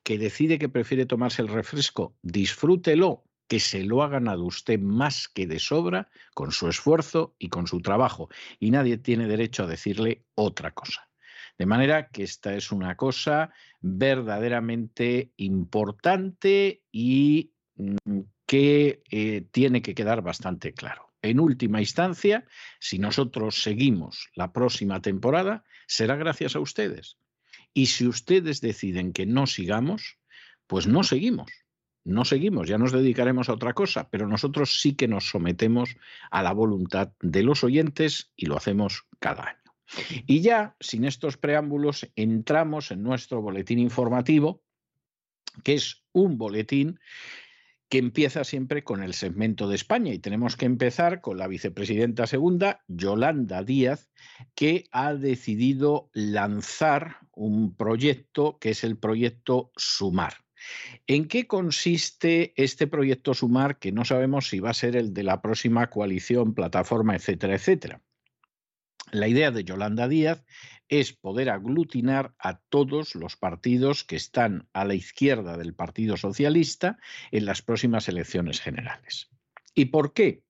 que 0.04 0.18
decide 0.18 0.60
que 0.60 0.68
prefiere 0.68 1.04
tomarse 1.04 1.42
el 1.42 1.48
refresco, 1.48 2.16
disfrútelo, 2.22 3.24
que 3.48 3.58
se 3.58 3.82
lo 3.82 4.04
ha 4.04 4.08
ganado 4.08 4.44
usted 4.44 4.78
más 4.78 5.26
que 5.26 5.48
de 5.48 5.58
sobra 5.58 6.08
con 6.32 6.52
su 6.52 6.68
esfuerzo 6.68 7.34
y 7.40 7.48
con 7.48 7.66
su 7.66 7.82
trabajo. 7.82 8.28
Y 8.60 8.70
nadie 8.70 8.98
tiene 8.98 9.26
derecho 9.26 9.64
a 9.64 9.66
decirle 9.66 10.24
otra 10.36 10.70
cosa. 10.70 11.10
De 11.58 11.66
manera 11.66 12.08
que 12.08 12.24
esta 12.24 12.54
es 12.54 12.72
una 12.72 12.96
cosa 12.96 13.52
verdaderamente 13.80 15.32
importante 15.36 16.82
y 16.90 17.52
mm, 17.76 18.20
que 18.46 19.02
eh, 19.10 19.46
tiene 19.50 19.82
que 19.82 19.94
quedar 19.94 20.22
bastante 20.22 20.72
claro. 20.72 21.12
En 21.22 21.40
última 21.40 21.80
instancia, 21.80 22.44
si 22.80 22.98
nosotros 22.98 23.62
seguimos 23.62 24.28
la 24.34 24.52
próxima 24.52 25.00
temporada, 25.00 25.64
será 25.86 26.16
gracias 26.16 26.54
a 26.54 26.60
ustedes. 26.60 27.16
Y 27.72 27.86
si 27.86 28.06
ustedes 28.06 28.60
deciden 28.60 29.12
que 29.12 29.24
no 29.24 29.46
sigamos, 29.46 30.18
pues 30.66 30.86
no 30.86 31.02
seguimos. 31.02 31.50
No 32.04 32.26
seguimos, 32.26 32.68
ya 32.68 32.76
nos 32.76 32.92
dedicaremos 32.92 33.48
a 33.48 33.54
otra 33.54 33.72
cosa, 33.72 34.10
pero 34.10 34.28
nosotros 34.28 34.82
sí 34.82 34.94
que 34.94 35.08
nos 35.08 35.30
sometemos 35.30 35.96
a 36.30 36.42
la 36.42 36.52
voluntad 36.52 37.12
de 37.22 37.42
los 37.42 37.64
oyentes 37.64 38.30
y 38.36 38.44
lo 38.44 38.58
hacemos 38.58 39.06
cada 39.18 39.44
año. 39.44 39.63
Y 40.26 40.40
ya, 40.40 40.76
sin 40.80 41.04
estos 41.04 41.36
preámbulos, 41.36 42.10
entramos 42.16 42.90
en 42.90 43.02
nuestro 43.02 43.42
boletín 43.42 43.78
informativo, 43.78 44.62
que 45.62 45.74
es 45.74 46.04
un 46.12 46.38
boletín 46.38 46.98
que 47.88 47.98
empieza 47.98 48.44
siempre 48.44 48.82
con 48.82 49.02
el 49.02 49.14
segmento 49.14 49.68
de 49.68 49.76
España 49.76 50.12
y 50.12 50.18
tenemos 50.18 50.56
que 50.56 50.66
empezar 50.66 51.20
con 51.20 51.38
la 51.38 51.46
vicepresidenta 51.46 52.26
segunda, 52.26 52.82
Yolanda 52.88 53.62
Díaz, 53.62 54.10
que 54.54 54.86
ha 54.90 55.14
decidido 55.14 56.10
lanzar 56.12 57.18
un 57.32 57.76
proyecto 57.76 58.58
que 58.58 58.70
es 58.70 58.84
el 58.84 58.96
proyecto 58.96 59.70
Sumar. 59.76 60.34
¿En 61.06 61.28
qué 61.28 61.46
consiste 61.46 62.52
este 62.56 62.86
proyecto 62.86 63.34
Sumar 63.34 63.78
que 63.78 63.92
no 63.92 64.04
sabemos 64.04 64.48
si 64.48 64.60
va 64.60 64.70
a 64.70 64.74
ser 64.74 64.96
el 64.96 65.12
de 65.12 65.22
la 65.22 65.42
próxima 65.42 65.88
coalición, 65.90 66.54
plataforma, 66.54 67.14
etcétera, 67.14 67.54
etcétera? 67.54 68.02
La 69.14 69.28
idea 69.28 69.52
de 69.52 69.62
Yolanda 69.62 70.08
Díaz 70.08 70.44
es 70.88 71.12
poder 71.12 71.48
aglutinar 71.48 72.34
a 72.36 72.58
todos 72.58 73.14
los 73.14 73.36
partidos 73.36 74.02
que 74.02 74.16
están 74.16 74.68
a 74.72 74.84
la 74.84 74.94
izquierda 74.94 75.56
del 75.56 75.72
Partido 75.72 76.16
Socialista 76.16 76.98
en 77.30 77.44
las 77.44 77.62
próximas 77.62 78.08
elecciones 78.08 78.60
generales. 78.60 79.30
¿Y 79.72 79.84
por 79.84 80.14
qué? 80.14 80.42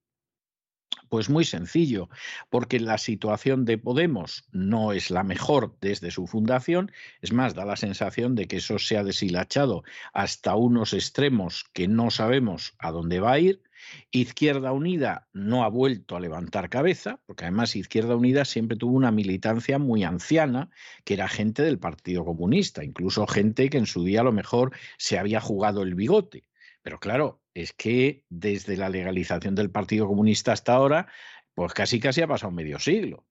Pues 1.15 1.31
muy 1.31 1.45
sencillo, 1.45 2.09
porque 2.51 2.81
la 2.81 2.99
situación 2.99 3.65
de 3.65 3.79
Podemos 3.79 4.49
no 4.51 4.91
es 4.91 5.13
la 5.13 5.23
mejor 5.23 5.77
desde 5.81 6.11
su 6.11 6.27
fundación, 6.27 6.91
es 7.23 7.33
más, 7.33 7.55
da 7.55 7.65
la 7.65 7.77
sensación 7.77 8.35
de 8.35 8.49
que 8.49 8.57
eso 8.57 8.81
se 8.81 8.97
ha 8.97 9.05
deshilachado 9.05 9.85
hasta 10.13 10.57
unos 10.57 10.93
extremos 10.93 11.67
que 11.73 11.87
no 11.87 12.11
sabemos 12.11 12.75
a 12.81 12.91
dónde 12.91 13.21
va 13.21 13.31
a 13.31 13.39
ir, 13.39 13.63
Izquierda 14.11 14.73
Unida 14.73 15.29
no 15.33 15.63
ha 15.63 15.69
vuelto 15.69 16.17
a 16.17 16.21
levantar 16.21 16.69
cabeza, 16.69 17.21
porque 17.27 17.45
además 17.45 17.77
Izquierda 17.77 18.17
Unida 18.17 18.45
siempre 18.45 18.77
tuvo 18.77 18.97
una 18.97 19.13
militancia 19.13 19.79
muy 19.79 20.03
anciana, 20.03 20.69
que 21.05 21.15
era 21.15 21.29
gente 21.29 21.63
del 21.63 21.79
Partido 21.79 22.25
Comunista, 22.25 22.83
incluso 22.83 23.25
gente 23.29 23.71
que 23.71 23.79
en 23.79 23.87
su 23.87 24.03
día 24.03 24.23
a 24.23 24.25
lo 24.25 24.33
mejor 24.33 24.73
se 24.99 25.17
había 25.17 25.41
jugado 25.41 25.83
el 25.85 25.95
bigote. 25.95 26.49
Pero 26.83 26.99
claro, 26.99 27.44
es 27.55 27.73
que 27.73 28.25
desde 28.29 28.77
la 28.77 28.89
legalización 28.89 29.55
del 29.55 29.71
Partido 29.71 30.07
Comunista 30.07 30.53
hasta 30.53 30.75
ahora, 30.75 31.07
pues 31.55 31.73
casi 31.73 32.01
casi 32.01 32.21
ha 32.21 32.27
pasado 32.27 32.53
medio 32.53 32.79
siglo. 32.79 33.27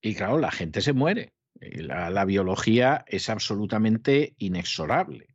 Y 0.00 0.14
claro, 0.14 0.38
la 0.38 0.50
gente 0.50 0.80
se 0.80 0.92
muere. 0.92 1.34
La, 1.60 2.10
la 2.10 2.24
biología 2.24 3.04
es 3.08 3.28
absolutamente 3.28 4.34
inexorable. 4.38 5.28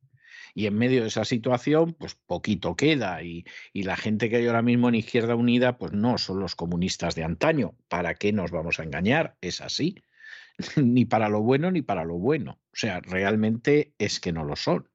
Y 0.55 0.65
en 0.65 0.75
medio 0.75 1.01
de 1.01 1.07
esa 1.07 1.25
situación, 1.25 1.93
pues 1.93 2.15
poquito 2.15 2.75
queda. 2.75 3.21
Y, 3.23 3.45
y, 3.71 3.83
la 3.83 3.95
gente 3.95 4.29
que 4.29 4.37
hay 4.37 4.47
ahora 4.47 4.61
mismo 4.61 4.89
en 4.89 4.95
Izquierda 4.95 5.35
Unida, 5.35 5.77
pues 5.77 5.91
no 5.91 6.17
son 6.17 6.39
los 6.39 6.55
comunistas 6.55 7.15
de 7.15 7.23
antaño. 7.23 7.75
¿Para 7.87 8.15
qué 8.15 8.33
nos 8.33 8.51
vamos 8.51 8.79
a 8.79 8.83
engañar? 8.83 9.37
Es 9.41 9.61
así. 9.61 10.03
ni 10.75 11.05
para 11.05 11.29
lo 11.29 11.41
bueno 11.41 11.71
ni 11.71 11.81
para 11.81 12.03
lo 12.03 12.15
bueno. 12.15 12.59
O 12.65 12.75
sea, 12.75 12.99
realmente 13.01 13.93
es 13.97 14.19
que 14.19 14.33
no 14.33 14.43
lo 14.43 14.55
son. 14.55 14.89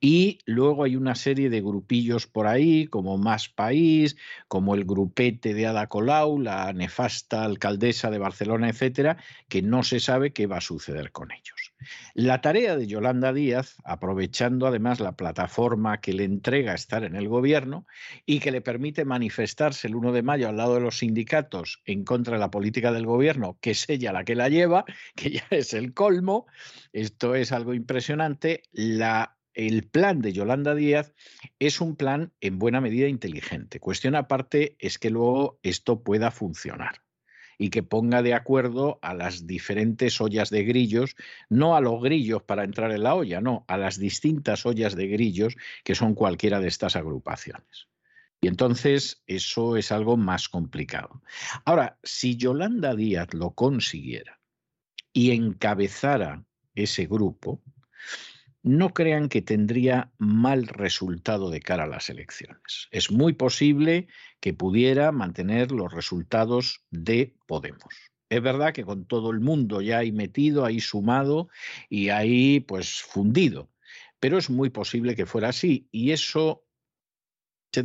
Y 0.00 0.38
luego 0.44 0.84
hay 0.84 0.96
una 0.96 1.14
serie 1.14 1.50
de 1.50 1.60
grupillos 1.60 2.26
por 2.26 2.46
ahí, 2.46 2.86
como 2.86 3.18
Más 3.18 3.48
País, 3.48 4.16
como 4.48 4.74
el 4.74 4.84
grupete 4.84 5.54
de 5.54 5.66
Ada 5.66 5.86
Colau, 5.86 6.40
la 6.40 6.72
nefasta 6.72 7.44
alcaldesa 7.44 8.10
de 8.10 8.18
Barcelona, 8.18 8.68
etcétera, 8.68 9.16
que 9.48 9.62
no 9.62 9.82
se 9.82 10.00
sabe 10.00 10.32
qué 10.32 10.46
va 10.46 10.58
a 10.58 10.62
suceder 10.62 11.12
con 11.12 11.32
ellos. 11.32 11.68
La 12.14 12.40
tarea 12.40 12.76
de 12.76 12.86
Yolanda 12.86 13.32
Díaz, 13.32 13.76
aprovechando 13.84 14.66
además 14.66 14.98
la 15.00 15.12
plataforma 15.12 16.00
que 16.00 16.12
le 16.12 16.24
entrega 16.24 16.74
estar 16.74 17.04
en 17.04 17.14
el 17.14 17.28
gobierno 17.28 17.86
y 18.26 18.40
que 18.40 18.50
le 18.50 18.60
permite 18.60 19.04
manifestarse 19.04 19.86
el 19.86 19.94
1 19.94 20.12
de 20.12 20.22
mayo 20.22 20.48
al 20.48 20.56
lado 20.56 20.74
de 20.74 20.80
los 20.80 20.98
sindicatos 20.98 21.80
en 21.84 22.04
contra 22.04 22.34
de 22.34 22.40
la 22.40 22.50
política 22.50 22.92
del 22.92 23.06
gobierno, 23.06 23.58
que 23.60 23.70
es 23.70 23.88
ella 23.88 24.12
la 24.12 24.24
que 24.24 24.34
la 24.34 24.48
lleva, 24.48 24.84
que 25.14 25.30
ya 25.30 25.46
es 25.50 25.72
el 25.72 25.94
colmo, 25.94 26.46
esto 26.92 27.34
es 27.34 27.52
algo 27.52 27.74
impresionante, 27.74 28.62
la 28.72 29.37
el 29.58 29.88
plan 29.88 30.22
de 30.22 30.32
Yolanda 30.32 30.76
Díaz 30.76 31.12
es 31.58 31.80
un 31.80 31.96
plan 31.96 32.32
en 32.40 32.60
buena 32.60 32.80
medida 32.80 33.08
inteligente. 33.08 33.80
Cuestión 33.80 34.14
aparte 34.14 34.76
es 34.78 34.98
que 34.98 35.10
luego 35.10 35.58
esto 35.64 36.04
pueda 36.04 36.30
funcionar 36.30 37.02
y 37.58 37.70
que 37.70 37.82
ponga 37.82 38.22
de 38.22 38.34
acuerdo 38.34 39.00
a 39.02 39.14
las 39.14 39.48
diferentes 39.48 40.20
ollas 40.20 40.50
de 40.50 40.62
grillos, 40.62 41.16
no 41.48 41.74
a 41.74 41.80
los 41.80 42.00
grillos 42.00 42.44
para 42.44 42.62
entrar 42.62 42.92
en 42.92 43.02
la 43.02 43.16
olla, 43.16 43.40
no, 43.40 43.64
a 43.66 43.76
las 43.76 43.98
distintas 43.98 44.64
ollas 44.64 44.94
de 44.94 45.08
grillos 45.08 45.56
que 45.82 45.96
son 45.96 46.14
cualquiera 46.14 46.60
de 46.60 46.68
estas 46.68 46.94
agrupaciones. 46.94 47.88
Y 48.40 48.46
entonces 48.46 49.24
eso 49.26 49.76
es 49.76 49.90
algo 49.90 50.16
más 50.16 50.48
complicado. 50.48 51.20
Ahora, 51.64 51.98
si 52.04 52.36
Yolanda 52.36 52.94
Díaz 52.94 53.34
lo 53.34 53.50
consiguiera 53.50 54.38
y 55.12 55.32
encabezara 55.32 56.44
ese 56.76 57.06
grupo, 57.06 57.60
no 58.68 58.90
crean 58.90 59.30
que 59.30 59.40
tendría 59.40 60.12
mal 60.18 60.66
resultado 60.66 61.48
de 61.48 61.60
cara 61.60 61.84
a 61.84 61.86
las 61.86 62.10
elecciones. 62.10 62.88
Es 62.90 63.10
muy 63.10 63.32
posible 63.32 64.08
que 64.40 64.52
pudiera 64.52 65.10
mantener 65.10 65.72
los 65.72 65.90
resultados 65.90 66.84
de 66.90 67.34
Podemos. 67.46 67.88
Es 68.28 68.42
verdad 68.42 68.74
que 68.74 68.84
con 68.84 69.06
todo 69.06 69.30
el 69.30 69.40
mundo 69.40 69.80
ya 69.80 69.98
ahí 69.98 70.12
metido, 70.12 70.66
ahí 70.66 70.80
sumado 70.80 71.48
y 71.88 72.10
ahí 72.10 72.60
pues 72.60 73.00
fundido, 73.00 73.70
pero 74.20 74.36
es 74.36 74.50
muy 74.50 74.68
posible 74.68 75.16
que 75.16 75.24
fuera 75.24 75.48
así 75.48 75.88
y 75.90 76.10
eso 76.10 76.67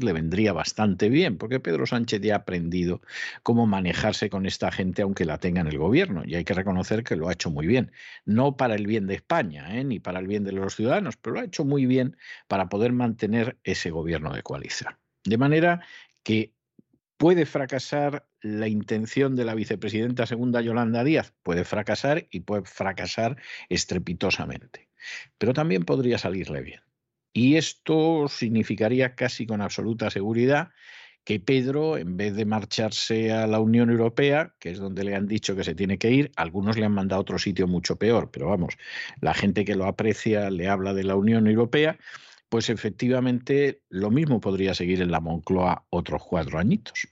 le 0.02 0.14
vendría 0.14 0.54
bastante 0.54 1.10
bien, 1.10 1.38
porque 1.38 1.60
Pedro 1.60 1.86
Sánchez 1.86 2.22
ya 2.22 2.36
ha 2.36 2.38
aprendido 2.38 3.02
cómo 3.44 3.68
manejarse 3.68 4.30
con 4.30 4.46
esta 4.46 4.72
gente 4.72 5.02
aunque 5.02 5.26
la 5.26 5.38
tenga 5.38 5.62
en 5.62 5.68
el 5.68 5.78
gobierno, 5.78 6.24
y 6.26 6.36
hay 6.36 6.44
que 6.44 6.54
reconocer 6.54 7.04
que 7.04 7.16
lo 7.16 7.28
ha 7.28 7.34
hecho 7.34 7.52
muy 7.52 7.68
bien, 7.68 7.92
no 8.26 8.58
para 8.58 8.76
el 8.76 8.88
bien 8.88 9.06
de 9.08 9.16
España, 9.16 9.78
¿eh? 9.78 9.84
ni 9.84 10.00
para 10.00 10.20
el 10.20 10.28
bien 10.28 10.44
de 10.44 10.54
los 10.54 10.76
ciudadanos, 10.76 11.18
pero 11.18 11.36
lo 11.36 11.42
ha 11.42 11.46
hecho 11.46 11.66
muy 11.66 11.86
bien 11.86 12.18
para 12.48 12.70
poder 12.70 12.94
mantener 12.94 13.58
ese 13.64 13.92
gobierno 13.92 14.34
de 14.34 14.42
coalición. 14.42 14.98
De 15.26 15.38
manera 15.38 15.86
que 16.24 16.54
puede 17.18 17.46
fracasar 17.46 18.28
la 18.42 18.68
intención 18.68 19.36
de 19.36 19.46
la 19.46 19.56
vicepresidenta 19.56 20.26
segunda 20.26 20.62
Yolanda 20.62 21.04
Díaz, 21.04 21.34
puede 21.44 21.64
fracasar 21.64 22.28
y 22.32 22.42
puede 22.42 22.64
fracasar 22.66 23.38
estrepitosamente, 23.70 24.90
pero 25.38 25.54
también 25.54 25.84
podría 25.84 26.18
salirle 26.18 26.62
bien. 26.62 26.82
Y 27.34 27.56
esto 27.56 28.28
significaría 28.30 29.16
casi 29.16 29.46
con 29.46 29.62
absoluta 29.62 30.10
seguridad 30.10 30.70
que 31.24 31.40
Pedro, 31.40 31.98
en 31.98 32.18
vez 32.18 32.36
de 32.36 32.46
marcharse 32.46 33.32
a 33.32 33.48
la 33.48 33.60
Unión 33.60 33.90
Europea, 33.90 34.54
que 34.60 34.72
es 34.72 34.80
donde 34.80 35.04
le 35.04 35.16
han 35.16 35.28
dicho 35.28 35.56
que 35.56 35.64
se 35.64 35.74
tiene 35.74 35.98
que 35.98 36.12
ir, 36.12 36.32
algunos 36.36 36.78
le 36.78 36.86
han 36.86 36.92
mandado 36.92 37.20
a 37.20 37.22
otro 37.22 37.40
sitio 37.40 37.66
mucho 37.68 37.96
peor, 37.96 38.30
pero 38.32 38.50
vamos, 38.50 38.76
la 39.22 39.34
gente 39.34 39.64
que 39.66 39.76
lo 39.76 39.86
aprecia 39.86 40.50
le 40.50 40.68
habla 40.68 40.94
de 40.94 41.06
la 41.06 41.16
Unión 41.16 41.48
Europea, 41.48 41.98
pues 42.50 42.70
efectivamente 42.70 43.82
lo 43.90 44.12
mismo 44.12 44.40
podría 44.42 44.76
seguir 44.76 45.02
en 45.02 45.12
la 45.12 45.22
Moncloa 45.22 45.86
otros 45.90 46.24
cuatro 46.24 46.60
añitos. 46.60 47.08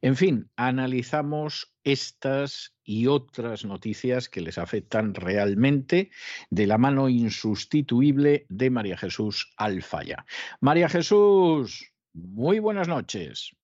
En 0.00 0.16
fin, 0.16 0.50
analizamos 0.56 1.72
estas 1.84 2.74
y 2.84 3.06
otras 3.06 3.64
noticias 3.64 4.28
que 4.28 4.40
les 4.40 4.58
afectan 4.58 5.14
realmente 5.14 6.10
de 6.50 6.66
la 6.66 6.78
mano 6.78 7.08
insustituible 7.08 8.46
de 8.48 8.70
María 8.70 8.96
Jesús 8.96 9.52
Alfaya. 9.56 10.24
María 10.60 10.88
Jesús, 10.88 11.92
muy 12.12 12.58
buenas 12.58 12.88
noches. 12.88 13.54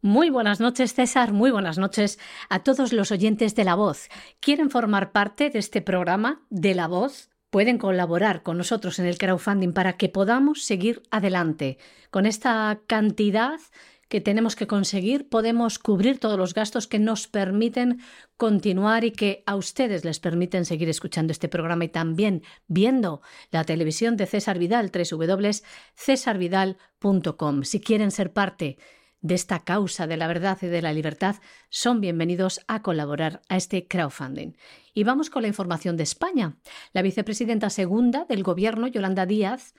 Muy 0.00 0.30
buenas 0.30 0.60
noches, 0.60 0.94
César. 0.94 1.32
Muy 1.32 1.50
buenas 1.50 1.76
noches 1.76 2.20
a 2.48 2.62
todos 2.62 2.92
los 2.92 3.10
oyentes 3.10 3.56
de 3.56 3.64
La 3.64 3.74
Voz. 3.74 4.08
¿Quieren 4.38 4.70
formar 4.70 5.10
parte 5.10 5.50
de 5.50 5.58
este 5.58 5.82
programa 5.82 6.46
de 6.50 6.76
La 6.76 6.86
Voz? 6.86 7.30
Pueden 7.50 7.78
colaborar 7.78 8.44
con 8.44 8.58
nosotros 8.58 9.00
en 9.00 9.06
el 9.06 9.18
crowdfunding 9.18 9.72
para 9.72 9.96
que 9.96 10.08
podamos 10.08 10.62
seguir 10.62 11.02
adelante 11.10 11.78
con 12.10 12.26
esta 12.26 12.80
cantidad 12.86 13.58
que 14.08 14.20
tenemos 14.20 14.56
que 14.56 14.66
conseguir, 14.66 15.28
podemos 15.28 15.78
cubrir 15.78 16.18
todos 16.18 16.36
los 16.38 16.54
gastos 16.54 16.86
que 16.86 16.98
nos 16.98 17.28
permiten 17.28 18.00
continuar 18.36 19.04
y 19.04 19.12
que 19.12 19.42
a 19.46 19.56
ustedes 19.56 20.04
les 20.04 20.18
permiten 20.18 20.64
seguir 20.64 20.88
escuchando 20.88 21.32
este 21.32 21.48
programa 21.48 21.84
y 21.84 21.88
también 21.88 22.42
viendo 22.66 23.20
la 23.50 23.64
televisión 23.64 24.16
de 24.16 24.24
César 24.26 24.58
Vidal, 24.58 24.90
www.cesarvidal.com. 24.90 27.62
Si 27.64 27.80
quieren 27.80 28.10
ser 28.10 28.32
parte 28.32 28.78
de 29.20 29.34
esta 29.34 29.64
causa 29.64 30.06
de 30.06 30.16
la 30.16 30.28
verdad 30.28 30.58
y 30.62 30.66
de 30.66 30.80
la 30.80 30.92
libertad, 30.92 31.36
son 31.68 32.00
bienvenidos 32.00 32.60
a 32.68 32.82
colaborar 32.82 33.42
a 33.48 33.56
este 33.56 33.88
crowdfunding. 33.88 34.52
Y 34.94 35.04
vamos 35.04 35.28
con 35.28 35.42
la 35.42 35.48
información 35.48 35.96
de 35.96 36.04
España. 36.04 36.56
La 36.92 37.02
vicepresidenta 37.02 37.68
segunda 37.70 38.24
del 38.24 38.42
gobierno, 38.42 38.86
Yolanda 38.86 39.26
Díaz, 39.26 39.74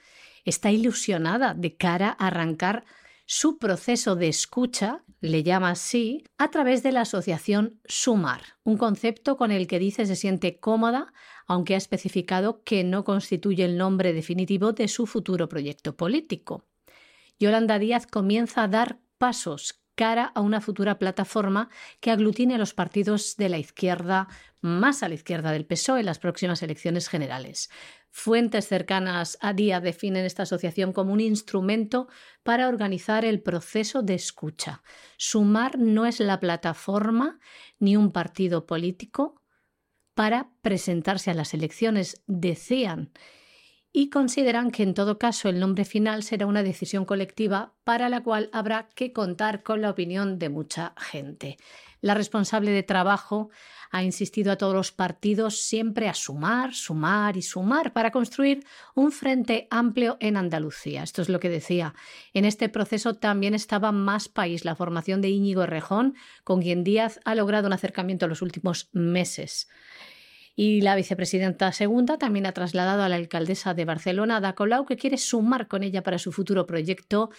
está 0.46 0.72
ilusionada 0.72 1.54
de 1.54 1.76
cara 1.76 2.16
a 2.20 2.28
arrancar 2.28 2.86
su 3.32 3.60
proceso 3.60 4.16
de 4.16 4.28
escucha, 4.28 5.04
le 5.22 5.44
llama 5.44 5.70
así, 5.70 6.24
a 6.40 6.50
través 6.50 6.82
de 6.82 6.92
la 6.92 7.02
asociación 7.02 7.80
Sumar, 7.86 8.42
un 8.64 8.76
concepto 8.76 9.38
con 9.38 9.52
el 9.52 9.68
que 9.68 9.78
dice 9.78 10.08
se 10.08 10.16
siente 10.16 10.60
cómoda, 10.60 11.14
aunque 11.46 11.76
ha 11.76 11.78
especificado 11.78 12.64
que 12.64 12.84
no 12.84 13.04
constituye 13.04 13.66
el 13.66 13.78
nombre 13.78 14.14
definitivo 14.14 14.74
de 14.74 14.88
su 14.88 15.06
futuro 15.06 15.48
proyecto 15.48 15.96
político. 15.96 16.66
Yolanda 17.40 17.78
Díaz 17.78 18.08
comienza 18.08 18.64
a 18.64 18.68
dar 18.68 18.98
pasos 19.20 19.80
cara 19.94 20.32
a 20.34 20.42
una 20.42 20.60
futura 20.60 20.98
plataforma 20.98 21.70
que 22.00 22.10
aglutine 22.10 22.56
a 22.56 22.58
los 22.58 22.74
partidos 22.74 23.36
de 23.36 23.50
la 23.50 23.60
izquierda 23.60 24.28
más 24.62 25.04
a 25.04 25.10
la 25.10 25.16
izquierda 25.16 25.52
del 25.52 25.66
PSOE 25.66 26.00
en 26.00 26.06
las 26.06 26.20
próximas 26.20 26.64
elecciones 26.64 27.10
generales. 27.10 27.70
Fuentes 28.12 28.68
cercanas 28.68 29.38
a 29.40 29.54
Día 29.54 29.80
definen 29.80 30.26
esta 30.26 30.44
asociación 30.44 30.94
como 30.94 31.14
un 31.14 31.22
instrumento 31.22 32.08
para 32.44 32.68
organizar 32.68 33.24
el 33.24 33.42
proceso 33.42 34.02
de 34.02 34.16
escucha. 34.16 34.82
Sumar 35.18 35.78
no 35.78 36.06
es 36.06 36.20
la 36.20 36.40
plataforma 36.40 37.40
ni 37.80 37.96
un 37.96 38.12
partido 38.12 38.66
político 38.66 39.42
para 40.16 40.50
presentarse 40.62 41.32
a 41.32 41.34
las 41.34 41.54
elecciones, 41.54 42.24
decían, 42.28 43.12
y 43.92 44.10
consideran 44.10 44.72
que 44.72 44.84
en 44.84 44.94
todo 44.94 45.18
caso 45.18 45.50
el 45.50 45.60
nombre 45.60 45.86
final 45.86 46.24
será 46.24 46.46
una 46.46 46.64
decisión 46.64 47.06
colectiva 47.06 47.74
para 47.84 48.10
la 48.10 48.22
cual 48.22 48.50
habrá 48.52 48.90
que 48.90 49.14
contar 49.14 49.64
con 49.64 49.82
la 49.82 49.90
opinión 49.90 50.38
de 50.38 50.50
mucha 50.50 50.94
gente. 50.98 51.58
La 52.02 52.14
responsable 52.14 52.72
de 52.72 52.84
trabajo 52.84 53.50
ha 53.92 54.04
insistido 54.04 54.52
a 54.52 54.56
todos 54.56 54.74
los 54.74 54.92
partidos 54.92 55.62
siempre 55.62 56.08
a 56.08 56.14
sumar, 56.14 56.74
sumar 56.74 57.38
y 57.38 57.42
sumar 57.42 57.92
para 57.92 58.12
construir 58.12 58.64
un 58.96 59.12
frente 59.12 59.68
amplio 59.72 60.18
en 60.20 60.38
Andalucía. 60.38 61.04
Esto 61.04 61.22
es 61.22 61.30
lo 61.30 61.40
que 61.40 61.50
decía. 61.50 61.96
En 62.34 62.46
este 62.46 62.70
proceso 62.70 63.16
también 63.16 63.54
estaba 63.54 63.92
Más 63.92 64.30
País, 64.30 64.64
la 64.64 64.76
formación 64.76 65.22
de 65.22 65.30
Íñigo 65.30 65.66
Rejón, 65.66 66.16
con 66.44 66.62
quien 66.62 66.84
Díaz 66.84 67.20
ha 67.26 67.36
logrado 67.36 67.68
un 67.68 67.74
acercamiento 67.74 68.26
en 68.26 68.30
los 68.30 68.42
últimos 68.42 68.90
meses. 68.94 69.68
Y 70.56 70.82
la 70.82 70.96
vicepresidenta 70.96 71.72
segunda 71.72 72.18
también 72.18 72.46
ha 72.46 72.52
trasladado 72.52 73.04
a 73.04 73.10
la 73.10 73.16
alcaldesa 73.16 73.74
de 73.74 73.86
Barcelona, 73.86 74.38
Ada 74.38 74.56
Colau, 74.56 74.86
que 74.86 74.98
quiere 74.98 75.18
sumar 75.18 75.68
con 75.68 75.84
ella 75.84 76.04
para 76.04 76.20
su 76.20 76.32
futuro 76.32 76.66
proyecto 76.66 77.30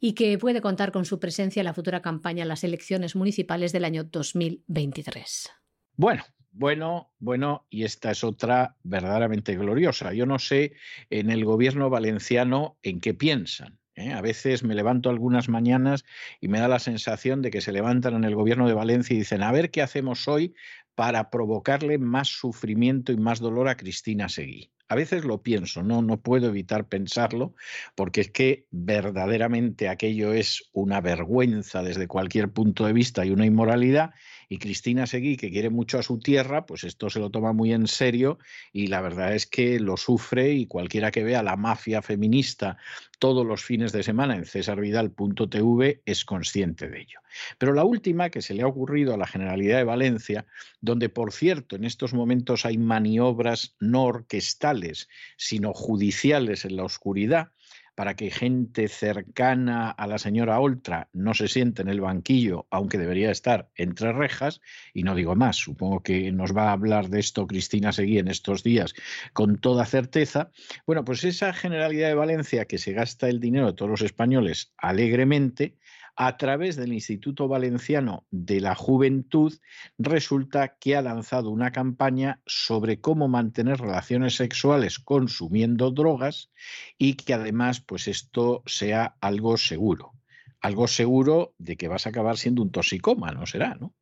y 0.00 0.14
que 0.14 0.38
puede 0.38 0.60
contar 0.60 0.92
con 0.92 1.04
su 1.04 1.18
presencia 1.18 1.60
en 1.60 1.64
la 1.64 1.74
futura 1.74 2.02
campaña 2.02 2.42
en 2.42 2.48
las 2.48 2.64
elecciones 2.64 3.16
municipales 3.16 3.72
del 3.72 3.84
año 3.84 4.04
2023. 4.04 5.50
Bueno, 5.96 6.24
bueno, 6.50 7.12
bueno, 7.18 7.66
y 7.70 7.84
esta 7.84 8.10
es 8.10 8.24
otra 8.24 8.76
verdaderamente 8.82 9.56
gloriosa. 9.56 10.12
Yo 10.12 10.26
no 10.26 10.38
sé 10.38 10.72
en 11.10 11.30
el 11.30 11.44
gobierno 11.44 11.90
valenciano 11.90 12.78
en 12.82 13.00
qué 13.00 13.14
piensan. 13.14 13.78
¿eh? 13.94 14.12
A 14.12 14.20
veces 14.20 14.64
me 14.64 14.74
levanto 14.74 15.10
algunas 15.10 15.48
mañanas 15.48 16.04
y 16.40 16.48
me 16.48 16.58
da 16.58 16.68
la 16.68 16.78
sensación 16.78 17.42
de 17.42 17.50
que 17.50 17.60
se 17.60 17.72
levantan 17.72 18.14
en 18.14 18.24
el 18.24 18.34
gobierno 18.34 18.66
de 18.66 18.74
Valencia 18.74 19.14
y 19.14 19.18
dicen, 19.18 19.42
a 19.42 19.52
ver 19.52 19.70
qué 19.70 19.82
hacemos 19.82 20.26
hoy 20.26 20.54
para 20.94 21.30
provocarle 21.30 21.98
más 21.98 22.28
sufrimiento 22.28 23.12
y 23.12 23.16
más 23.16 23.38
dolor 23.38 23.68
a 23.68 23.76
Cristina 23.76 24.28
Seguí. 24.28 24.72
A 24.88 24.94
veces 24.94 25.24
lo 25.24 25.42
pienso, 25.42 25.82
no, 25.82 26.00
no 26.00 26.20
puedo 26.20 26.48
evitar 26.48 26.88
pensarlo, 26.88 27.54
porque 27.94 28.22
es 28.22 28.30
que 28.30 28.66
verdaderamente 28.70 29.88
aquello 29.88 30.32
es 30.32 30.70
una 30.72 31.02
vergüenza 31.02 31.82
desde 31.82 32.08
cualquier 32.08 32.50
punto 32.50 32.86
de 32.86 32.94
vista 32.94 33.26
y 33.26 33.30
una 33.30 33.44
inmoralidad, 33.44 34.12
y 34.48 34.58
Cristina 34.58 35.06
Seguí, 35.06 35.36
que 35.36 35.50
quiere 35.50 35.70
mucho 35.70 35.98
a 35.98 36.02
su 36.02 36.18
tierra, 36.18 36.64
pues 36.64 36.84
esto 36.84 37.10
se 37.10 37.20
lo 37.20 37.30
toma 37.30 37.52
muy 37.52 37.72
en 37.72 37.86
serio 37.86 38.38
y 38.72 38.86
la 38.86 39.00
verdad 39.00 39.34
es 39.34 39.46
que 39.46 39.78
lo 39.78 39.96
sufre 39.96 40.52
y 40.52 40.66
cualquiera 40.66 41.10
que 41.10 41.24
vea 41.24 41.42
la 41.42 41.56
mafia 41.56 42.00
feminista 42.02 42.78
todos 43.18 43.46
los 43.46 43.62
fines 43.62 43.92
de 43.92 44.02
semana 44.02 44.36
en 44.36 44.44
cesarvidal.tv 44.44 46.02
es 46.04 46.24
consciente 46.24 46.88
de 46.88 47.00
ello. 47.00 47.20
Pero 47.58 47.74
la 47.74 47.84
última 47.84 48.30
que 48.30 48.42
se 48.42 48.54
le 48.54 48.62
ha 48.62 48.66
ocurrido 48.66 49.12
a 49.12 49.18
la 49.18 49.26
Generalidad 49.26 49.78
de 49.78 49.84
Valencia, 49.84 50.46
donde 50.80 51.08
por 51.08 51.32
cierto 51.32 51.76
en 51.76 51.84
estos 51.84 52.14
momentos 52.14 52.64
hay 52.64 52.78
maniobras 52.78 53.76
no 53.80 54.04
orquestales, 54.04 55.08
sino 55.36 55.72
judiciales 55.74 56.64
en 56.64 56.76
la 56.76 56.84
oscuridad, 56.84 57.52
para 57.98 58.14
que 58.14 58.30
gente 58.30 58.86
cercana 58.86 59.90
a 59.90 60.06
la 60.06 60.18
señora 60.18 60.60
Oltra 60.60 61.08
no 61.12 61.34
se 61.34 61.48
siente 61.48 61.82
en 61.82 61.88
el 61.88 62.00
banquillo, 62.00 62.68
aunque 62.70 62.96
debería 62.96 63.32
estar 63.32 63.70
entre 63.74 64.12
rejas, 64.12 64.60
y 64.94 65.02
no 65.02 65.16
digo 65.16 65.34
más, 65.34 65.56
supongo 65.56 66.04
que 66.04 66.30
nos 66.30 66.56
va 66.56 66.68
a 66.68 66.74
hablar 66.74 67.08
de 67.08 67.18
esto 67.18 67.48
Cristina 67.48 67.90
Seguí 67.90 68.18
en 68.18 68.28
estos 68.28 68.62
días 68.62 68.94
con 69.32 69.58
toda 69.58 69.84
certeza. 69.84 70.52
Bueno, 70.86 71.04
pues 71.04 71.24
esa 71.24 71.52
Generalidad 71.52 72.06
de 72.06 72.14
Valencia 72.14 72.66
que 72.66 72.78
se 72.78 72.92
gasta 72.92 73.28
el 73.28 73.40
dinero 73.40 73.66
de 73.66 73.72
todos 73.72 73.90
los 73.90 74.02
españoles 74.02 74.72
alegremente, 74.76 75.74
a 76.20 76.36
través 76.36 76.74
del 76.74 76.92
Instituto 76.92 77.46
Valenciano 77.46 78.26
de 78.32 78.60
la 78.60 78.74
Juventud, 78.74 79.56
resulta 79.98 80.76
que 80.76 80.96
ha 80.96 81.00
lanzado 81.00 81.48
una 81.50 81.70
campaña 81.70 82.42
sobre 82.44 83.00
cómo 83.00 83.28
mantener 83.28 83.78
relaciones 83.78 84.34
sexuales 84.34 84.98
consumiendo 84.98 85.92
drogas 85.92 86.50
y 86.98 87.14
que 87.14 87.34
además 87.34 87.80
pues 87.80 88.08
esto 88.08 88.64
sea 88.66 89.16
algo 89.20 89.56
seguro. 89.56 90.12
Algo 90.60 90.88
seguro 90.88 91.54
de 91.56 91.76
que 91.76 91.86
vas 91.86 92.04
a 92.06 92.10
acabar 92.10 92.36
siendo 92.36 92.62
un 92.62 92.72
toxicómano, 92.72 93.46
será, 93.46 93.76
¿no? 93.76 93.94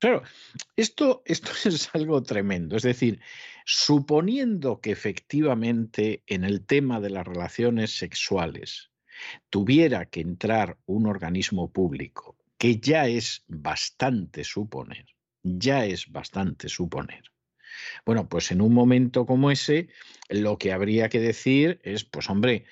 Claro, 0.00 0.24
esto, 0.74 1.22
esto 1.24 1.52
es 1.68 1.88
algo 1.94 2.20
tremendo. 2.24 2.74
Es 2.74 2.82
decir, 2.82 3.20
suponiendo 3.64 4.80
que 4.80 4.90
efectivamente 4.90 6.24
en 6.26 6.42
el 6.42 6.66
tema 6.66 6.98
de 6.98 7.10
las 7.10 7.24
relaciones 7.24 7.96
sexuales 7.96 8.90
tuviera 9.50 10.06
que 10.06 10.20
entrar 10.20 10.78
un 10.86 11.06
organismo 11.06 11.72
público, 11.72 12.36
que 12.58 12.78
ya 12.78 13.06
es 13.06 13.44
bastante 13.48 14.44
suponer, 14.44 15.06
ya 15.42 15.84
es 15.84 16.10
bastante 16.10 16.68
suponer. 16.68 17.24
Bueno, 18.04 18.28
pues 18.28 18.50
en 18.50 18.60
un 18.60 18.72
momento 18.72 19.26
como 19.26 19.50
ese, 19.50 19.88
lo 20.28 20.58
que 20.58 20.72
habría 20.72 21.08
que 21.08 21.20
decir 21.20 21.80
es, 21.82 22.04
pues 22.04 22.30
hombre, 22.30 22.64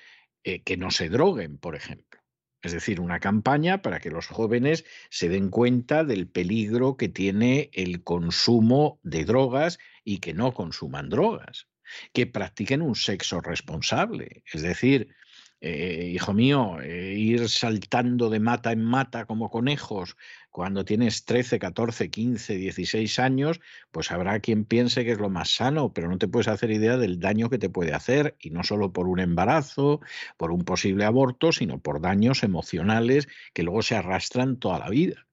eh, 0.43 0.61
que 0.63 0.77
no 0.77 0.91
se 0.91 1.09
droguen, 1.09 1.57
por 1.57 1.75
ejemplo. 1.75 2.21
Es 2.61 2.71
decir, 2.71 2.99
una 2.99 3.19
campaña 3.19 3.83
para 3.83 3.99
que 3.99 4.09
los 4.09 4.25
jóvenes 4.25 4.85
se 5.11 5.29
den 5.29 5.49
cuenta 5.49 6.03
del 6.03 6.27
peligro 6.27 6.97
que 6.97 7.09
tiene 7.09 7.69
el 7.73 8.03
consumo 8.03 8.99
de 9.03 9.23
drogas 9.23 9.77
y 10.03 10.17
que 10.17 10.33
no 10.33 10.51
consuman 10.51 11.09
drogas, 11.09 11.67
que 12.11 12.25
practiquen 12.25 12.81
un 12.81 12.95
sexo 12.95 13.39
responsable. 13.39 14.43
Es 14.51 14.63
decir, 14.63 15.15
eh, 15.61 16.11
hijo 16.13 16.33
mío, 16.33 16.79
eh, 16.81 17.15
ir 17.17 17.49
saltando 17.49 18.29
de 18.29 18.39
mata 18.39 18.71
en 18.71 18.83
mata 18.83 19.25
como 19.25 19.49
conejos 19.49 20.15
cuando 20.51 20.85
tienes 20.85 21.25
13, 21.25 21.59
14, 21.59 22.09
15, 22.09 22.55
16 22.55 23.19
años, 23.19 23.59
pues 23.91 24.11
habrá 24.11 24.39
quien 24.39 24.65
piense 24.65 25.03
que 25.03 25.11
es 25.11 25.19
lo 25.19 25.29
más 25.29 25.55
sano, 25.55 25.91
pero 25.93 26.09
no 26.09 26.17
te 26.17 26.27
puedes 26.27 26.47
hacer 26.47 26.71
idea 26.71 26.97
del 26.97 27.19
daño 27.19 27.49
que 27.49 27.57
te 27.57 27.69
puede 27.69 27.93
hacer, 27.93 28.35
y 28.39 28.51
no 28.51 28.63
solo 28.63 28.93
por 28.93 29.07
un 29.07 29.19
embarazo, 29.19 30.01
por 30.37 30.51
un 30.51 30.63
posible 30.63 31.05
aborto, 31.05 31.51
sino 31.51 31.79
por 31.79 32.01
daños 32.01 32.43
emocionales 32.43 33.27
que 33.53 33.63
luego 33.63 33.81
se 33.81 33.95
arrastran 33.95 34.57
toda 34.57 34.79
la 34.79 34.89
vida. 34.89 35.25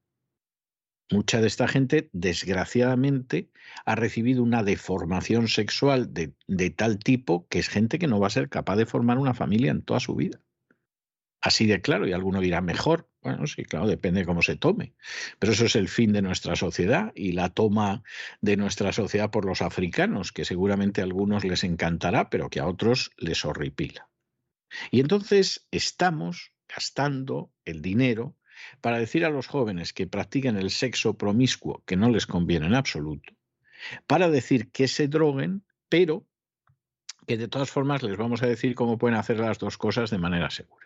Mucha 1.13 1.41
de 1.41 1.47
esta 1.47 1.69
gente, 1.69 2.09
desgraciadamente, 2.13 3.51
ha 3.85 3.95
recibido 3.95 4.43
una 4.43 4.63
deformación 4.63 5.47
sexual 5.49 6.13
de, 6.15 6.35
tal 6.71 6.99
tipo 6.99 7.47
que 7.49 7.59
es 7.59 7.69
gente 7.69 7.99
que 7.99 8.07
no 8.07 8.19
va 8.19 8.29
a 8.29 8.31
ser 8.31 8.49
capaz 8.49 8.77
de 8.77 8.87
formar 8.87 9.19
una 9.19 9.35
familia 9.35 9.71
en 9.71 9.83
toda 9.83 10.01
su 10.01 10.15
vida. 10.15 10.41
Así 11.43 11.67
de 11.67 11.83
claro, 11.83 12.07
y 12.07 12.13
alguno 12.13 12.41
dirá 12.41 12.61
mejor. 12.61 13.11
Bueno, 13.21 13.47
sí, 13.47 13.65
claro, 13.65 13.87
depende 13.87 14.21
de 14.21 14.27
cómo 14.27 14.43
se 14.43 14.57
tome. 14.57 14.95
Pero 15.39 15.53
eso 15.53 15.67
es 15.67 15.77
el 15.77 15.89
fin 15.89 16.13
de 16.13 16.23
nuestra 16.23 16.57
sociedad 16.57 17.13
y 17.15 17.33
la 17.33 17.51
toma 17.51 18.03
de 18.41 18.57
nuestra 18.57 18.93
sociedad 18.93 19.31
por 19.31 19.45
los 19.45 19.61
africanos, 19.61 20.33
que 20.33 20.45
seguramente 20.45 21.01
a 21.01 21.05
algunos 21.05 21.45
les 21.45 21.65
encantará, 21.65 22.31
pero 22.31 22.49
que 22.49 22.61
a 22.61 22.67
otros 22.67 23.11
les 23.17 23.45
horripila. 23.45 24.09
Y 24.91 25.01
entonces 25.01 25.67
estamos 25.71 26.53
gastando 26.69 27.53
el 27.65 27.83
dinero 27.83 28.37
para 28.81 28.99
decir 28.99 29.25
a 29.25 29.31
los 29.31 29.47
jóvenes 29.47 29.93
que 29.93 30.07
practiquen 30.07 30.57
el 30.57 30.71
sexo 30.71 31.15
promiscuo, 31.15 31.83
que 31.87 31.97
no 31.97 32.11
les 32.11 32.27
conviene 32.27 32.67
en 32.67 32.75
absoluto, 32.75 33.35
para 34.07 34.29
decir 34.29 34.71
que 34.71 34.89
se 34.89 35.09
droguen, 35.09 35.65
pero 35.89 36.27
que 37.27 37.37
de 37.37 37.49
todas 37.49 37.71
formas 37.71 38.03
les 38.03 38.17
vamos 38.17 38.43
a 38.43 38.47
decir 38.47 38.75
cómo 38.75 38.99
pueden 38.99 39.17
hacer 39.17 39.39
las 39.39 39.59
dos 39.59 39.79
cosas 39.79 40.11
de 40.11 40.19
manera 40.19 40.51
segura. 40.51 40.83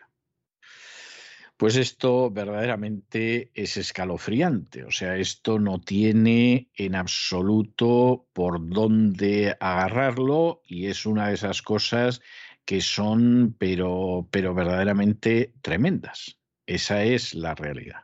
Pues 1.57 1.75
esto 1.75 2.29
verdaderamente 2.29 3.49
es 3.55 3.77
escalofriante, 3.77 4.83
o 4.83 4.91
sea, 4.91 5.17
esto 5.17 5.57
no 5.57 5.81
tiene 5.81 6.69
en 6.75 6.93
absoluto 6.93 8.27
por 8.31 8.69
dónde 8.69 9.57
agarrarlo 9.59 10.61
y 10.67 10.85
es 10.85 11.07
una 11.07 11.29
de 11.29 11.33
esas 11.33 11.63
cosas 11.63 12.21
que 12.63 12.81
son, 12.81 13.55
pero, 13.57 14.27
pero 14.29 14.53
verdaderamente 14.53 15.53
tremendas. 15.61 16.36
Esa 16.67 17.03
es 17.03 17.33
la 17.33 17.55
realidad. 17.55 18.03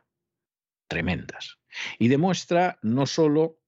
Tremendas. 0.88 1.58
Y 1.98 2.08
demuestra 2.08 2.78
no 2.82 3.06
solo 3.06 3.60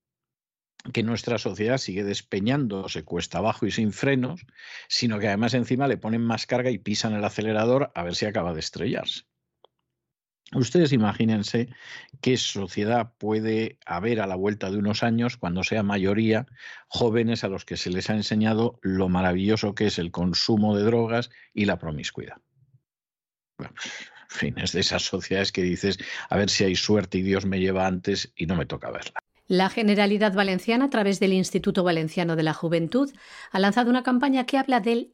que 0.93 1.03
nuestra 1.03 1.39
sociedad 1.39 1.79
sigue 1.79 2.05
despeñándose 2.05 3.05
cuesta 3.05 3.39
abajo 3.39 3.67
y 3.67 3.71
sin 3.71 3.93
frenos, 3.93 4.47
sino 4.89 5.19
que 5.19 5.29
además 5.29 5.55
encima 5.55 5.89
le 5.89 5.99
ponen 5.99 6.23
más 6.23 6.47
carga 6.47 6.71
y 6.71 6.79
pisan 6.79 7.15
el 7.15 7.25
acelerador 7.25 7.93
a 7.95 8.03
ver 8.03 8.15
si 8.15 8.27
acaba 8.27 8.55
de 8.55 8.61
estrellarse. 8.61 9.23
Ustedes 10.55 10.93
imagínense 10.93 11.69
qué 12.21 12.37
sociedad 12.37 13.15
puede 13.19 13.79
haber 13.85 14.21
a 14.21 14.29
la 14.29 14.37
vuelta 14.37 14.71
de 14.71 14.79
unos 14.79 15.03
años 15.03 15.37
cuando 15.37 15.65
sea 15.65 15.83
mayoría 15.83 16.47
jóvenes 16.87 17.43
a 17.43 17.49
los 17.49 17.65
que 17.65 17.77
se 17.77 17.91
les 17.91 18.11
ha 18.11 18.15
enseñado 18.15 18.79
lo 18.81 19.09
maravilloso 19.09 19.75
que 19.75 19.87
es 19.87 19.99
el 19.99 20.13
consumo 20.13 20.77
de 20.77 20.85
drogas 20.85 21.31
y 21.53 21.65
la 21.65 21.79
promiscuidad. 21.79 22.37
Bueno, 23.59 23.75
en 24.31 24.37
fin, 24.39 24.55
es 24.59 24.73
de 24.73 24.81
esas 24.81 25.03
sociedades 25.03 25.53
que 25.53 25.63
dices, 25.63 25.99
a 26.29 26.37
ver 26.37 26.51
si 26.51 26.65
hay 26.65 26.77
suerte 26.77 27.19
y 27.19 27.23
Dios 27.23 27.47
me 27.47 27.61
lleva 27.61 27.87
antes 27.87 28.33
y 28.37 28.47
no 28.47 28.57
me 28.57 28.67
toca 28.67 28.91
verla. 28.91 29.21
La 29.49 29.71
Generalidad 29.71 30.35
Valenciana, 30.35 30.87
a 30.87 30.91
través 30.91 31.21
del 31.21 31.33
Instituto 31.33 31.85
Valenciano 31.85 32.35
de 32.35 32.43
la 32.43 32.53
Juventud, 32.53 33.13
ha 33.53 33.59
lanzado 33.61 33.91
una 33.91 34.03
campaña 34.03 34.45
que 34.45 34.59
habla 34.59 34.81
del 34.81 35.13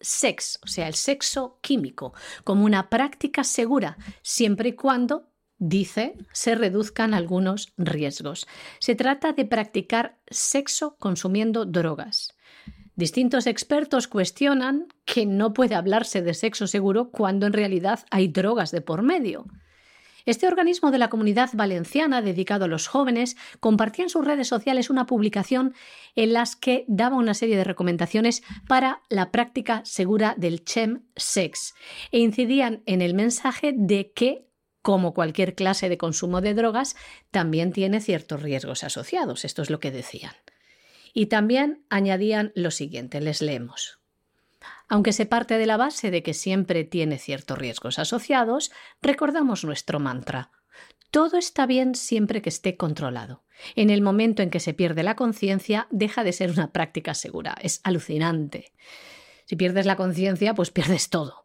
sex, 0.00 0.58
o 0.64 0.66
sea, 0.66 0.88
el 0.88 0.94
sexo 0.94 1.60
químico, 1.62 2.12
como 2.42 2.64
una 2.64 2.90
práctica 2.90 3.44
segura, 3.44 3.96
siempre 4.22 4.70
y 4.70 4.72
cuando, 4.72 5.30
dice, 5.58 6.14
se 6.32 6.56
reduzcan 6.56 7.14
algunos 7.14 7.72
riesgos. 7.76 8.48
Se 8.80 8.96
trata 8.96 9.32
de 9.32 9.44
practicar 9.44 10.18
sexo 10.28 10.96
consumiendo 10.98 11.64
drogas. 11.64 12.36
Distintos 12.98 13.46
expertos 13.46 14.08
cuestionan 14.08 14.88
que 15.04 15.24
no 15.24 15.52
puede 15.52 15.76
hablarse 15.76 16.20
de 16.20 16.34
sexo 16.34 16.66
seguro 16.66 17.12
cuando 17.12 17.46
en 17.46 17.52
realidad 17.52 18.00
hay 18.10 18.26
drogas 18.26 18.72
de 18.72 18.80
por 18.80 19.02
medio. 19.02 19.46
Este 20.26 20.48
organismo 20.48 20.90
de 20.90 20.98
la 20.98 21.08
comunidad 21.08 21.50
valenciana 21.52 22.22
dedicado 22.22 22.64
a 22.64 22.68
los 22.68 22.88
jóvenes 22.88 23.36
compartía 23.60 24.06
en 24.06 24.10
sus 24.10 24.24
redes 24.24 24.48
sociales 24.48 24.90
una 24.90 25.06
publicación 25.06 25.74
en 26.16 26.32
las 26.32 26.56
que 26.56 26.86
daba 26.88 27.14
una 27.14 27.34
serie 27.34 27.56
de 27.56 27.62
recomendaciones 27.62 28.42
para 28.66 29.00
la 29.10 29.30
práctica 29.30 29.80
segura 29.84 30.34
del 30.36 30.64
chem 30.64 31.04
sex 31.14 31.76
e 32.10 32.18
incidían 32.18 32.82
en 32.84 33.00
el 33.00 33.14
mensaje 33.14 33.74
de 33.76 34.10
que 34.10 34.48
como 34.82 35.14
cualquier 35.14 35.54
clase 35.54 35.88
de 35.88 35.98
consumo 35.98 36.40
de 36.40 36.54
drogas, 36.54 36.96
también 37.30 37.72
tiene 37.72 38.00
ciertos 38.00 38.42
riesgos 38.42 38.82
asociados. 38.82 39.44
Esto 39.44 39.62
es 39.62 39.70
lo 39.70 39.78
que 39.78 39.92
decían. 39.92 40.32
Y 41.18 41.26
también 41.26 41.84
añadían 41.90 42.52
lo 42.54 42.70
siguiente, 42.70 43.20
les 43.20 43.42
leemos. 43.42 43.98
Aunque 44.88 45.12
se 45.12 45.26
parte 45.26 45.58
de 45.58 45.66
la 45.66 45.76
base 45.76 46.12
de 46.12 46.22
que 46.22 46.32
siempre 46.32 46.84
tiene 46.84 47.18
ciertos 47.18 47.58
riesgos 47.58 47.98
asociados, 47.98 48.70
recordamos 49.02 49.64
nuestro 49.64 49.98
mantra. 49.98 50.52
Todo 51.10 51.36
está 51.36 51.66
bien 51.66 51.96
siempre 51.96 52.40
que 52.40 52.50
esté 52.50 52.76
controlado. 52.76 53.42
En 53.74 53.90
el 53.90 54.00
momento 54.00 54.44
en 54.44 54.50
que 54.50 54.60
se 54.60 54.74
pierde 54.74 55.02
la 55.02 55.16
conciencia, 55.16 55.88
deja 55.90 56.22
de 56.22 56.32
ser 56.32 56.52
una 56.52 56.70
práctica 56.70 57.14
segura. 57.14 57.56
Es 57.62 57.80
alucinante. 57.82 58.72
Si 59.46 59.56
pierdes 59.56 59.86
la 59.86 59.96
conciencia, 59.96 60.54
pues 60.54 60.70
pierdes 60.70 61.10
todo. 61.10 61.44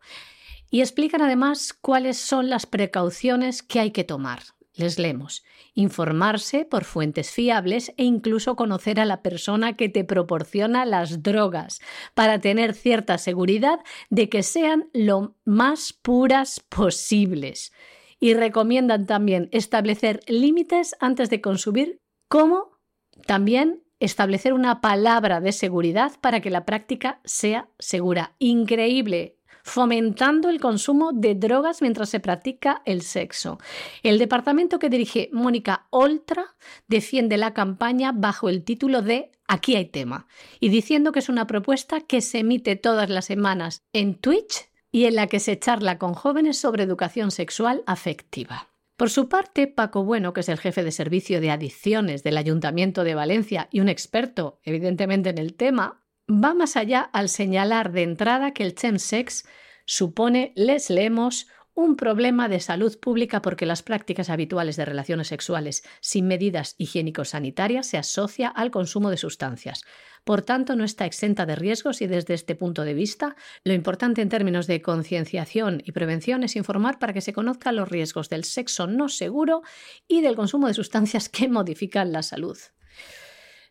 Y 0.69 0.81
explican 0.81 1.23
además 1.23 1.73
cuáles 1.73 2.17
son 2.17 2.47
las 2.47 2.67
precauciones 2.67 3.63
que 3.63 3.79
hay 3.79 3.89
que 3.89 4.03
tomar. 4.03 4.43
Les 4.75 4.97
leemos. 4.97 5.43
Informarse 5.75 6.65
por 6.65 6.83
fuentes 6.83 7.31
fiables 7.31 7.93
e 7.97 8.03
incluso 8.03 8.55
conocer 8.55 8.99
a 8.99 9.05
la 9.05 9.21
persona 9.21 9.77
que 9.77 9.87
te 9.87 10.03
proporciona 10.03 10.85
las 10.85 11.21
drogas 11.21 11.79
para 12.15 12.39
tener 12.39 12.73
cierta 12.73 13.19
seguridad 13.19 13.79
de 14.09 14.29
que 14.29 14.41
sean 14.41 14.89
lo 14.93 15.35
más 15.45 15.93
puras 15.93 16.59
posibles. 16.59 17.71
Y 18.19 18.33
recomiendan 18.33 19.05
también 19.05 19.49
establecer 19.51 20.21
límites 20.27 20.95
antes 20.99 21.29
de 21.29 21.41
consumir, 21.41 21.99
como 22.27 22.79
también 23.27 23.83
establecer 23.99 24.53
una 24.53 24.81
palabra 24.81 25.39
de 25.39 25.51
seguridad 25.51 26.13
para 26.19 26.41
que 26.41 26.49
la 26.49 26.65
práctica 26.65 27.21
sea 27.25 27.69
segura. 27.77 28.35
Increíble 28.39 29.37
fomentando 29.63 30.49
el 30.49 30.59
consumo 30.59 31.11
de 31.13 31.35
drogas 31.35 31.81
mientras 31.81 32.09
se 32.09 32.19
practica 32.19 32.81
el 32.85 33.01
sexo. 33.01 33.57
El 34.03 34.19
departamento 34.19 34.77
que 34.77 34.89
dirige 34.89 35.29
Mónica 35.31 35.87
Oltra 35.89 36.55
defiende 36.87 37.37
la 37.37 37.53
campaña 37.53 38.11
bajo 38.13 38.49
el 38.49 38.63
título 38.63 39.01
de 39.01 39.31
Aquí 39.47 39.75
hay 39.75 39.85
tema 39.85 40.27
y 40.59 40.69
diciendo 40.69 41.11
que 41.11 41.19
es 41.19 41.29
una 41.29 41.47
propuesta 41.47 42.01
que 42.01 42.21
se 42.21 42.39
emite 42.39 42.75
todas 42.75 43.09
las 43.09 43.25
semanas 43.25 43.83
en 43.93 44.15
Twitch 44.15 44.69
y 44.91 45.05
en 45.05 45.15
la 45.15 45.27
que 45.27 45.39
se 45.39 45.57
charla 45.59 45.97
con 45.97 46.13
jóvenes 46.13 46.57
sobre 46.57 46.83
educación 46.83 47.31
sexual 47.31 47.83
afectiva. 47.85 48.69
Por 48.95 49.09
su 49.09 49.27
parte, 49.27 49.67
Paco 49.67 50.03
Bueno, 50.03 50.33
que 50.33 50.41
es 50.41 50.49
el 50.49 50.59
jefe 50.59 50.83
de 50.83 50.91
servicio 50.91 51.41
de 51.41 51.49
adicciones 51.49 52.23
del 52.23 52.37
Ayuntamiento 52.37 53.03
de 53.03 53.15
Valencia 53.15 53.67
y 53.71 53.79
un 53.79 53.89
experto, 53.89 54.59
evidentemente, 54.63 55.31
en 55.31 55.39
el 55.39 55.55
tema, 55.55 56.02
va 56.29 56.53
más 56.53 56.75
allá 56.75 57.01
al 57.01 57.29
señalar 57.29 57.91
de 57.91 58.03
entrada 58.03 58.51
que 58.51 58.63
el 58.63 58.75
chemsex 58.75 59.45
supone, 59.85 60.53
les 60.55 60.89
leemos, 60.89 61.47
un 61.75 61.95
problema 61.95 62.49
de 62.49 62.59
salud 62.59 62.99
pública 62.99 63.41
porque 63.41 63.65
las 63.65 63.81
prácticas 63.81 64.29
habituales 64.29 64.75
de 64.75 64.85
relaciones 64.85 65.27
sexuales 65.27 65.83
sin 66.01 66.27
medidas 66.27 66.75
higiénico-sanitarias 66.77 67.87
se 67.87 67.97
asocia 67.97 68.47
al 68.47 68.69
consumo 68.69 69.09
de 69.09 69.17
sustancias. 69.17 69.83
Por 70.23 70.43
tanto, 70.43 70.75
no 70.75 70.83
está 70.83 71.05
exenta 71.05 71.45
de 71.45 71.55
riesgos 71.55 72.01
y 72.01 72.07
desde 72.07 72.35
este 72.35 72.55
punto 72.55 72.83
de 72.83 72.93
vista, 72.93 73.35
lo 73.63 73.73
importante 73.73 74.21
en 74.21 74.29
términos 74.29 74.67
de 74.67 74.81
concienciación 74.81 75.81
y 75.83 75.91
prevención 75.91 76.43
es 76.43 76.55
informar 76.55 76.99
para 76.99 77.11
que 77.11 77.21
se 77.21 77.33
conozcan 77.33 77.75
los 77.75 77.89
riesgos 77.89 78.29
del 78.29 78.43
sexo 78.43 78.87
no 78.87 79.09
seguro 79.09 79.63
y 80.07 80.21
del 80.21 80.35
consumo 80.35 80.67
de 80.67 80.75
sustancias 80.75 81.27
que 81.27 81.49
modifican 81.49 82.11
la 82.11 82.21
salud. 82.21 82.57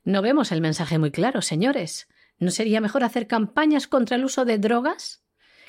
No 0.05 0.20
vemos 0.20 0.50
el 0.50 0.61
mensaje 0.61 0.98
muy 0.98 1.12
claro, 1.12 1.40
señores. 1.40 2.09
¿No 2.43 2.51
sería 2.51 2.80
mejor 2.80 3.05
hacer 3.05 3.28
campañas 3.28 3.86
contra 3.86 4.16
el 4.16 4.24
uso 4.24 4.45
de 4.45 4.59
drogas 4.59 5.22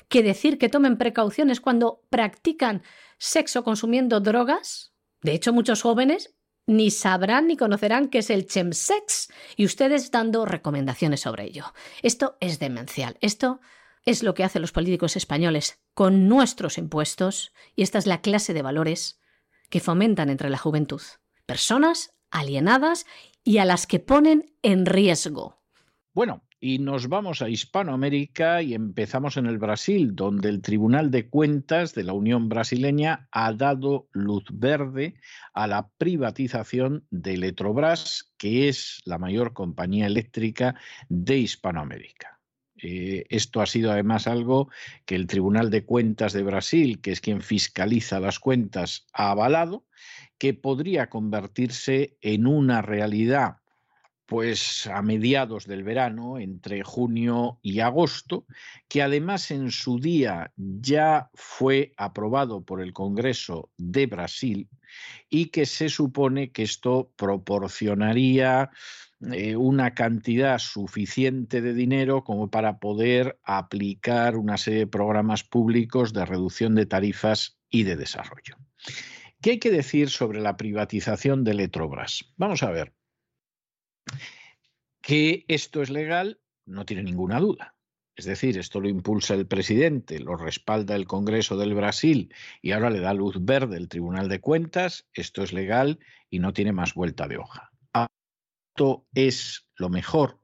que 0.08 0.24
decir 0.24 0.58
que 0.58 0.68
tomen 0.68 0.98
precauciones 0.98 1.60
cuando 1.60 2.02
practican 2.10 2.82
sexo 3.16 3.62
consumiendo 3.62 4.18
drogas? 4.18 4.92
De 5.22 5.34
hecho, 5.34 5.52
muchos 5.52 5.82
jóvenes 5.82 6.34
ni 6.66 6.90
sabrán 6.90 7.46
ni 7.46 7.56
conocerán 7.56 8.08
qué 8.08 8.18
es 8.18 8.28
el 8.28 8.48
chemsex 8.48 9.28
y 9.56 9.66
ustedes 9.66 10.10
dando 10.10 10.46
recomendaciones 10.46 11.20
sobre 11.20 11.44
ello. 11.44 11.72
Esto 12.02 12.36
es 12.40 12.58
demencial. 12.58 13.18
Esto 13.20 13.60
es 14.04 14.24
lo 14.24 14.34
que 14.34 14.42
hacen 14.42 14.60
los 14.60 14.72
políticos 14.72 15.14
españoles 15.14 15.80
con 15.94 16.26
nuestros 16.26 16.76
impuestos 16.76 17.52
y 17.76 17.84
esta 17.84 17.98
es 17.98 18.06
la 18.06 18.20
clase 18.20 18.52
de 18.52 18.62
valores 18.62 19.20
que 19.70 19.78
fomentan 19.78 20.28
entre 20.28 20.50
la 20.50 20.58
juventud. 20.58 21.02
Personas 21.46 22.16
alienadas 22.32 23.06
y 23.44 23.58
a 23.58 23.64
las 23.64 23.86
que 23.86 24.00
ponen 24.00 24.56
en 24.62 24.86
riesgo. 24.86 25.62
Bueno, 26.14 26.43
Y 26.66 26.78
nos 26.78 27.10
vamos 27.10 27.42
a 27.42 27.50
Hispanoamérica 27.50 28.62
y 28.62 28.72
empezamos 28.72 29.36
en 29.36 29.44
el 29.44 29.58
Brasil, 29.58 30.16
donde 30.16 30.48
el 30.48 30.62
Tribunal 30.62 31.10
de 31.10 31.28
Cuentas 31.28 31.92
de 31.92 32.04
la 32.04 32.14
Unión 32.14 32.48
Brasileña 32.48 33.28
ha 33.32 33.52
dado 33.52 34.08
luz 34.12 34.44
verde 34.50 35.14
a 35.52 35.66
la 35.66 35.90
privatización 35.98 37.06
de 37.10 37.34
Electrobras, 37.34 38.32
que 38.38 38.70
es 38.70 39.02
la 39.04 39.18
mayor 39.18 39.52
compañía 39.52 40.06
eléctrica 40.06 40.74
de 41.10 41.36
Hispanoamérica. 41.36 42.40
Eh, 42.82 43.26
esto 43.28 43.60
ha 43.60 43.66
sido 43.66 43.92
además 43.92 44.26
algo 44.26 44.70
que 45.04 45.16
el 45.16 45.26
Tribunal 45.26 45.68
de 45.68 45.84
Cuentas 45.84 46.32
de 46.32 46.44
Brasil, 46.44 47.02
que 47.02 47.12
es 47.12 47.20
quien 47.20 47.42
fiscaliza 47.42 48.20
las 48.20 48.38
cuentas, 48.38 49.06
ha 49.12 49.32
avalado, 49.32 49.84
que 50.38 50.54
podría 50.54 51.10
convertirse 51.10 52.16
en 52.22 52.46
una 52.46 52.80
realidad 52.80 53.58
pues 54.26 54.86
a 54.86 55.02
mediados 55.02 55.66
del 55.66 55.84
verano, 55.84 56.38
entre 56.38 56.82
junio 56.82 57.58
y 57.62 57.80
agosto, 57.80 58.46
que 58.88 59.02
además 59.02 59.50
en 59.50 59.70
su 59.70 59.98
día 59.98 60.52
ya 60.56 61.30
fue 61.34 61.92
aprobado 61.96 62.62
por 62.62 62.80
el 62.80 62.92
Congreso 62.92 63.70
de 63.76 64.06
Brasil 64.06 64.68
y 65.28 65.46
que 65.46 65.66
se 65.66 65.88
supone 65.88 66.52
que 66.52 66.62
esto 66.62 67.12
proporcionaría 67.16 68.70
eh, 69.32 69.56
una 69.56 69.94
cantidad 69.94 70.58
suficiente 70.58 71.60
de 71.60 71.74
dinero 71.74 72.24
como 72.24 72.50
para 72.50 72.78
poder 72.78 73.38
aplicar 73.44 74.36
una 74.36 74.56
serie 74.56 74.80
de 74.80 74.86
programas 74.86 75.44
públicos 75.44 76.12
de 76.12 76.24
reducción 76.24 76.74
de 76.74 76.86
tarifas 76.86 77.58
y 77.70 77.84
de 77.84 77.96
desarrollo. 77.96 78.56
¿Qué 79.40 79.52
hay 79.52 79.58
que 79.58 79.70
decir 79.70 80.08
sobre 80.08 80.40
la 80.40 80.56
privatización 80.56 81.44
de 81.44 81.52
Electrobras? 81.52 82.32
Vamos 82.36 82.62
a 82.62 82.70
ver. 82.70 82.92
Que 85.00 85.44
esto 85.48 85.82
es 85.82 85.90
legal, 85.90 86.40
no 86.66 86.84
tiene 86.84 87.02
ninguna 87.02 87.40
duda. 87.40 87.74
Es 88.16 88.26
decir, 88.26 88.58
esto 88.58 88.80
lo 88.80 88.88
impulsa 88.88 89.34
el 89.34 89.46
presidente, 89.46 90.20
lo 90.20 90.36
respalda 90.36 90.94
el 90.94 91.06
Congreso 91.06 91.56
del 91.56 91.74
Brasil 91.74 92.32
y 92.62 92.70
ahora 92.70 92.90
le 92.90 93.00
da 93.00 93.12
luz 93.12 93.36
verde 93.40 93.76
el 93.76 93.88
Tribunal 93.88 94.28
de 94.28 94.40
Cuentas. 94.40 95.08
Esto 95.12 95.42
es 95.42 95.52
legal 95.52 95.98
y 96.30 96.38
no 96.38 96.52
tiene 96.52 96.72
más 96.72 96.94
vuelta 96.94 97.26
de 97.26 97.38
hoja. 97.38 97.72
Esto 98.76 99.06
es 99.14 99.66
lo 99.76 99.88
mejor. 99.88 100.40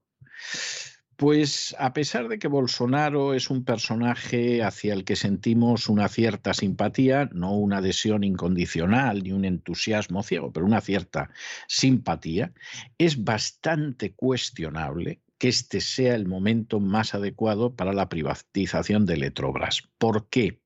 Pues 1.20 1.76
a 1.78 1.92
pesar 1.92 2.28
de 2.28 2.38
que 2.38 2.48
Bolsonaro 2.48 3.34
es 3.34 3.50
un 3.50 3.62
personaje 3.62 4.62
hacia 4.62 4.94
el 4.94 5.04
que 5.04 5.16
sentimos 5.16 5.90
una 5.90 6.08
cierta 6.08 6.54
simpatía, 6.54 7.28
no 7.34 7.52
una 7.52 7.76
adhesión 7.76 8.24
incondicional 8.24 9.22
ni 9.22 9.32
un 9.32 9.44
entusiasmo 9.44 10.22
ciego, 10.22 10.50
pero 10.50 10.64
una 10.64 10.80
cierta 10.80 11.28
simpatía, 11.68 12.54
es 12.96 13.22
bastante 13.22 14.14
cuestionable 14.14 15.20
que 15.36 15.48
este 15.48 15.82
sea 15.82 16.14
el 16.14 16.26
momento 16.26 16.80
más 16.80 17.14
adecuado 17.14 17.76
para 17.76 17.92
la 17.92 18.08
privatización 18.08 19.04
de 19.04 19.12
Electrobras. 19.12 19.90
¿Por 19.98 20.30
qué? 20.30 20.62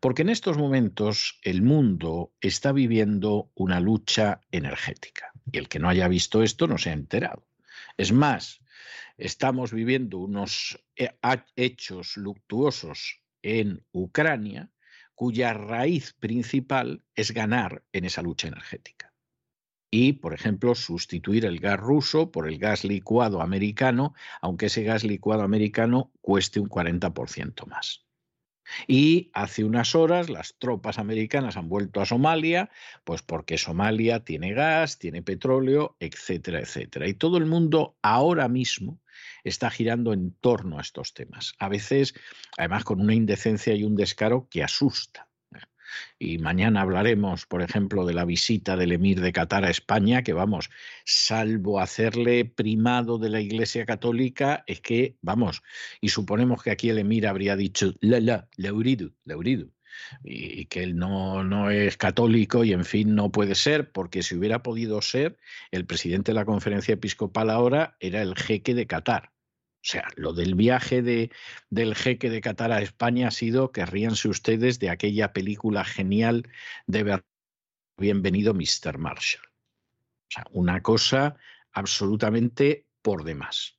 Porque 0.00 0.22
en 0.22 0.30
estos 0.30 0.56
momentos 0.56 1.38
el 1.42 1.60
mundo 1.60 2.32
está 2.40 2.72
viviendo 2.72 3.50
una 3.54 3.80
lucha 3.80 4.40
energética 4.50 5.30
y 5.52 5.58
el 5.58 5.68
que 5.68 5.78
no 5.78 5.90
haya 5.90 6.08
visto 6.08 6.42
esto 6.42 6.66
no 6.68 6.78
se 6.78 6.88
ha 6.88 6.94
enterado. 6.94 7.46
Es 7.98 8.12
más, 8.12 8.63
estamos 9.16 9.72
viviendo 9.72 10.18
unos 10.18 10.82
eh, 10.96 11.10
hechos 11.56 12.16
luctuosos 12.16 13.20
en 13.42 13.84
Ucrania 13.92 14.70
cuya 15.14 15.52
raíz 15.52 16.12
principal 16.14 17.04
es 17.14 17.32
ganar 17.32 17.84
en 17.92 18.04
esa 18.04 18.22
lucha 18.22 18.48
energética. 18.48 19.12
Y, 19.90 20.14
por 20.14 20.34
ejemplo, 20.34 20.74
sustituir 20.74 21.44
el 21.44 21.60
gas 21.60 21.78
ruso 21.78 22.32
por 22.32 22.48
el 22.48 22.58
gas 22.58 22.82
licuado 22.82 23.40
americano, 23.40 24.14
aunque 24.40 24.66
ese 24.66 24.82
gas 24.82 25.04
licuado 25.04 25.42
americano 25.42 26.12
cueste 26.20 26.58
un 26.58 26.68
40% 26.68 27.66
más. 27.66 28.03
Y 28.86 29.30
hace 29.34 29.64
unas 29.64 29.94
horas 29.94 30.30
las 30.30 30.56
tropas 30.58 30.98
americanas 30.98 31.56
han 31.56 31.68
vuelto 31.68 32.00
a 32.00 32.06
Somalia, 32.06 32.70
pues 33.04 33.22
porque 33.22 33.58
Somalia 33.58 34.24
tiene 34.24 34.52
gas, 34.54 34.98
tiene 34.98 35.22
petróleo, 35.22 35.96
etcétera, 36.00 36.60
etcétera. 36.60 37.08
Y 37.08 37.14
todo 37.14 37.38
el 37.38 37.46
mundo 37.46 37.96
ahora 38.02 38.48
mismo 38.48 39.00
está 39.44 39.70
girando 39.70 40.12
en 40.12 40.32
torno 40.40 40.78
a 40.78 40.82
estos 40.82 41.14
temas. 41.14 41.54
A 41.58 41.68
veces, 41.68 42.14
además, 42.56 42.84
con 42.84 43.00
una 43.00 43.14
indecencia 43.14 43.74
y 43.74 43.84
un 43.84 43.94
descaro 43.96 44.48
que 44.50 44.62
asusta. 44.62 45.28
Y 46.18 46.38
mañana 46.38 46.82
hablaremos, 46.82 47.46
por 47.46 47.62
ejemplo, 47.62 48.04
de 48.06 48.14
la 48.14 48.24
visita 48.24 48.76
del 48.76 48.92
emir 48.92 49.20
de 49.20 49.32
Qatar 49.32 49.64
a 49.64 49.70
España, 49.70 50.22
que 50.22 50.32
vamos, 50.32 50.70
salvo 51.04 51.80
hacerle 51.80 52.44
primado 52.44 53.18
de 53.18 53.30
la 53.30 53.40
Iglesia 53.40 53.86
Católica, 53.86 54.64
es 54.66 54.80
que, 54.80 55.16
vamos, 55.22 55.62
y 56.00 56.08
suponemos 56.08 56.62
que 56.62 56.70
aquí 56.70 56.88
el 56.90 56.98
emir 56.98 57.26
habría 57.26 57.56
dicho, 57.56 57.94
la, 58.00 58.20
la, 58.20 58.48
lauridu, 58.56 59.14
lauridu 59.24 59.74
y 60.22 60.66
que 60.66 60.82
él 60.82 60.96
no, 60.96 61.44
no, 61.44 61.70
es 61.70 61.96
católico 61.96 62.64
y 62.64 62.72
en 62.72 62.84
fin 62.84 63.14
no 63.14 63.30
puede 63.30 63.54
ser, 63.54 63.92
porque 63.92 64.22
si 64.22 64.34
hubiera 64.34 64.62
podido 64.62 65.00
ser, 65.02 65.38
el 65.70 65.86
presidente 65.86 66.32
de 66.32 66.36
la 66.36 66.44
conferencia 66.44 66.94
episcopal 66.94 67.50
ahora 67.50 67.96
era 68.00 68.22
el 68.22 68.34
jeque 68.34 68.74
de 68.74 68.86
Qatar. 68.86 69.33
O 69.84 69.86
sea, 69.86 70.08
lo 70.16 70.32
del 70.32 70.54
viaje 70.54 71.02
de, 71.02 71.30
del 71.68 71.94
jeque 71.94 72.30
de 72.30 72.40
Qatar 72.40 72.72
a 72.72 72.80
España 72.80 73.28
ha 73.28 73.30
sido, 73.30 73.70
que 73.70 73.84
ríanse 73.84 74.30
ustedes, 74.30 74.78
de 74.78 74.88
aquella 74.88 75.34
película 75.34 75.84
genial 75.84 76.48
de 76.86 77.20
Bienvenido 77.98 78.54
Mr. 78.54 78.96
Marshall. 78.96 79.44
O 79.44 80.30
sea, 80.30 80.44
una 80.52 80.82
cosa 80.82 81.36
absolutamente 81.70 82.86
por 83.02 83.24
demás. 83.24 83.78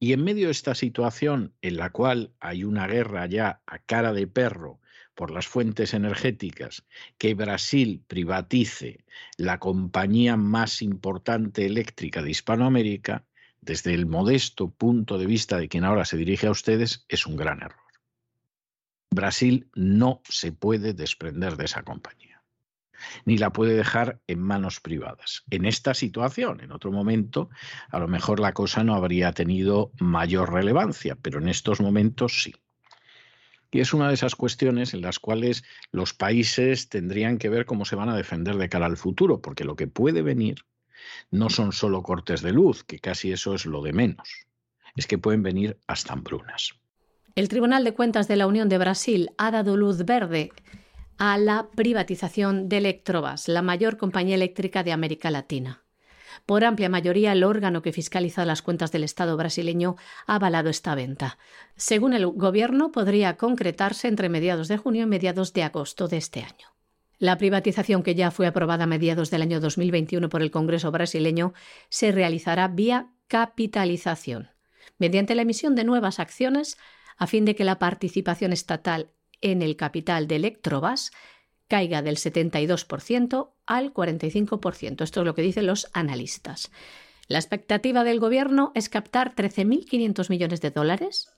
Y 0.00 0.12
en 0.12 0.22
medio 0.22 0.48
de 0.48 0.52
esta 0.52 0.74
situación 0.74 1.54
en 1.62 1.78
la 1.78 1.88
cual 1.88 2.34
hay 2.38 2.64
una 2.64 2.86
guerra 2.86 3.24
ya 3.24 3.62
a 3.64 3.78
cara 3.78 4.12
de 4.12 4.26
perro 4.26 4.82
por 5.14 5.30
las 5.30 5.48
fuentes 5.48 5.94
energéticas, 5.94 6.84
que 7.16 7.32
Brasil 7.32 8.04
privatice 8.06 9.06
la 9.38 9.58
compañía 9.58 10.36
más 10.36 10.82
importante 10.82 11.64
eléctrica 11.64 12.20
de 12.20 12.30
Hispanoamérica, 12.30 13.24
desde 13.68 13.92
el 13.92 14.06
modesto 14.06 14.70
punto 14.70 15.18
de 15.18 15.26
vista 15.26 15.58
de 15.58 15.68
quien 15.68 15.84
ahora 15.84 16.06
se 16.06 16.16
dirige 16.16 16.46
a 16.46 16.50
ustedes, 16.50 17.04
es 17.06 17.26
un 17.26 17.36
gran 17.36 17.62
error. 17.62 17.84
Brasil 19.10 19.68
no 19.74 20.22
se 20.26 20.52
puede 20.52 20.94
desprender 20.94 21.58
de 21.58 21.66
esa 21.66 21.82
compañía, 21.82 22.42
ni 23.26 23.36
la 23.36 23.52
puede 23.52 23.74
dejar 23.74 24.20
en 24.26 24.40
manos 24.40 24.80
privadas. 24.80 25.44
En 25.50 25.66
esta 25.66 25.92
situación, 25.92 26.62
en 26.62 26.72
otro 26.72 26.92
momento, 26.92 27.50
a 27.90 27.98
lo 27.98 28.08
mejor 28.08 28.40
la 28.40 28.54
cosa 28.54 28.84
no 28.84 28.94
habría 28.94 29.32
tenido 29.32 29.92
mayor 30.00 30.50
relevancia, 30.50 31.14
pero 31.20 31.38
en 31.38 31.50
estos 31.50 31.82
momentos 31.82 32.42
sí. 32.42 32.54
Y 33.70 33.80
es 33.80 33.92
una 33.92 34.08
de 34.08 34.14
esas 34.14 34.34
cuestiones 34.34 34.94
en 34.94 35.02
las 35.02 35.18
cuales 35.18 35.62
los 35.92 36.14
países 36.14 36.88
tendrían 36.88 37.36
que 37.36 37.50
ver 37.50 37.66
cómo 37.66 37.84
se 37.84 37.96
van 37.96 38.08
a 38.08 38.16
defender 38.16 38.56
de 38.56 38.70
cara 38.70 38.86
al 38.86 38.96
futuro, 38.96 39.42
porque 39.42 39.64
lo 39.64 39.76
que 39.76 39.88
puede 39.88 40.22
venir 40.22 40.64
no 41.30 41.50
son 41.50 41.72
solo 41.72 42.02
cortes 42.02 42.42
de 42.42 42.52
luz, 42.52 42.84
que 42.84 42.98
casi 42.98 43.32
eso 43.32 43.54
es 43.54 43.66
lo 43.66 43.82
de 43.82 43.92
menos. 43.92 44.46
Es 44.96 45.06
que 45.06 45.18
pueden 45.18 45.42
venir 45.42 45.78
hasta 45.86 46.12
hambrunas. 46.12 46.74
El 47.34 47.48
Tribunal 47.48 47.84
de 47.84 47.94
Cuentas 47.94 48.26
de 48.26 48.36
la 48.36 48.46
Unión 48.46 48.68
de 48.68 48.78
Brasil 48.78 49.30
ha 49.38 49.50
dado 49.50 49.76
luz 49.76 50.04
verde 50.04 50.50
a 51.18 51.38
la 51.38 51.68
privatización 51.74 52.68
de 52.68 52.78
Electrobas, 52.78 53.48
la 53.48 53.62
mayor 53.62 53.96
compañía 53.96 54.34
eléctrica 54.34 54.82
de 54.82 54.92
América 54.92 55.30
Latina. 55.30 55.82
Por 56.46 56.64
amplia 56.64 56.88
mayoría, 56.88 57.32
el 57.32 57.44
órgano 57.44 57.82
que 57.82 57.92
fiscaliza 57.92 58.44
las 58.44 58.62
cuentas 58.62 58.92
del 58.92 59.04
Estado 59.04 59.36
brasileño 59.36 59.96
ha 60.26 60.36
avalado 60.36 60.70
esta 60.70 60.94
venta. 60.94 61.38
Según 61.76 62.14
el 62.14 62.26
Gobierno, 62.26 62.92
podría 62.92 63.36
concretarse 63.36 64.08
entre 64.08 64.28
mediados 64.28 64.68
de 64.68 64.78
junio 64.78 65.02
y 65.02 65.06
mediados 65.06 65.52
de 65.52 65.64
agosto 65.64 66.08
de 66.08 66.16
este 66.16 66.40
año. 66.40 66.77
La 67.18 67.36
privatización, 67.36 68.02
que 68.02 68.14
ya 68.14 68.30
fue 68.30 68.46
aprobada 68.46 68.84
a 68.84 68.86
mediados 68.86 69.30
del 69.30 69.42
año 69.42 69.60
2021 69.60 70.28
por 70.28 70.40
el 70.40 70.50
Congreso 70.50 70.90
brasileño, 70.92 71.52
se 71.88 72.12
realizará 72.12 72.68
vía 72.68 73.10
capitalización, 73.26 74.50
mediante 74.98 75.34
la 75.34 75.42
emisión 75.42 75.74
de 75.74 75.84
nuevas 75.84 76.20
acciones 76.20 76.78
a 77.16 77.26
fin 77.26 77.44
de 77.44 77.56
que 77.56 77.64
la 77.64 77.80
participación 77.80 78.52
estatal 78.52 79.10
en 79.40 79.62
el 79.62 79.76
capital 79.76 80.28
de 80.28 80.36
Electrobas 80.36 81.10
caiga 81.66 82.02
del 82.02 82.16
72% 82.16 83.50
al 83.66 83.92
45%. 83.92 85.02
Esto 85.02 85.20
es 85.20 85.26
lo 85.26 85.34
que 85.34 85.42
dicen 85.42 85.66
los 85.66 85.88
analistas. 85.92 86.70
La 87.26 87.38
expectativa 87.38 88.04
del 88.04 88.20
Gobierno 88.20 88.72
es 88.74 88.88
captar 88.88 89.34
13.500 89.34 90.30
millones 90.30 90.60
de 90.60 90.70
dólares 90.70 91.37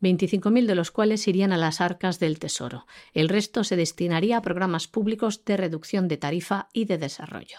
25.000 0.00 0.66
de 0.66 0.74
los 0.74 0.90
cuales 0.90 1.26
irían 1.28 1.52
a 1.52 1.56
las 1.56 1.80
arcas 1.80 2.18
del 2.18 2.38
Tesoro. 2.38 2.86
El 3.14 3.28
resto 3.28 3.64
se 3.64 3.76
destinaría 3.76 4.36
a 4.36 4.42
programas 4.42 4.88
públicos 4.88 5.44
de 5.44 5.56
reducción 5.56 6.08
de 6.08 6.16
tarifa 6.16 6.68
y 6.72 6.84
de 6.84 6.98
desarrollo. 6.98 7.58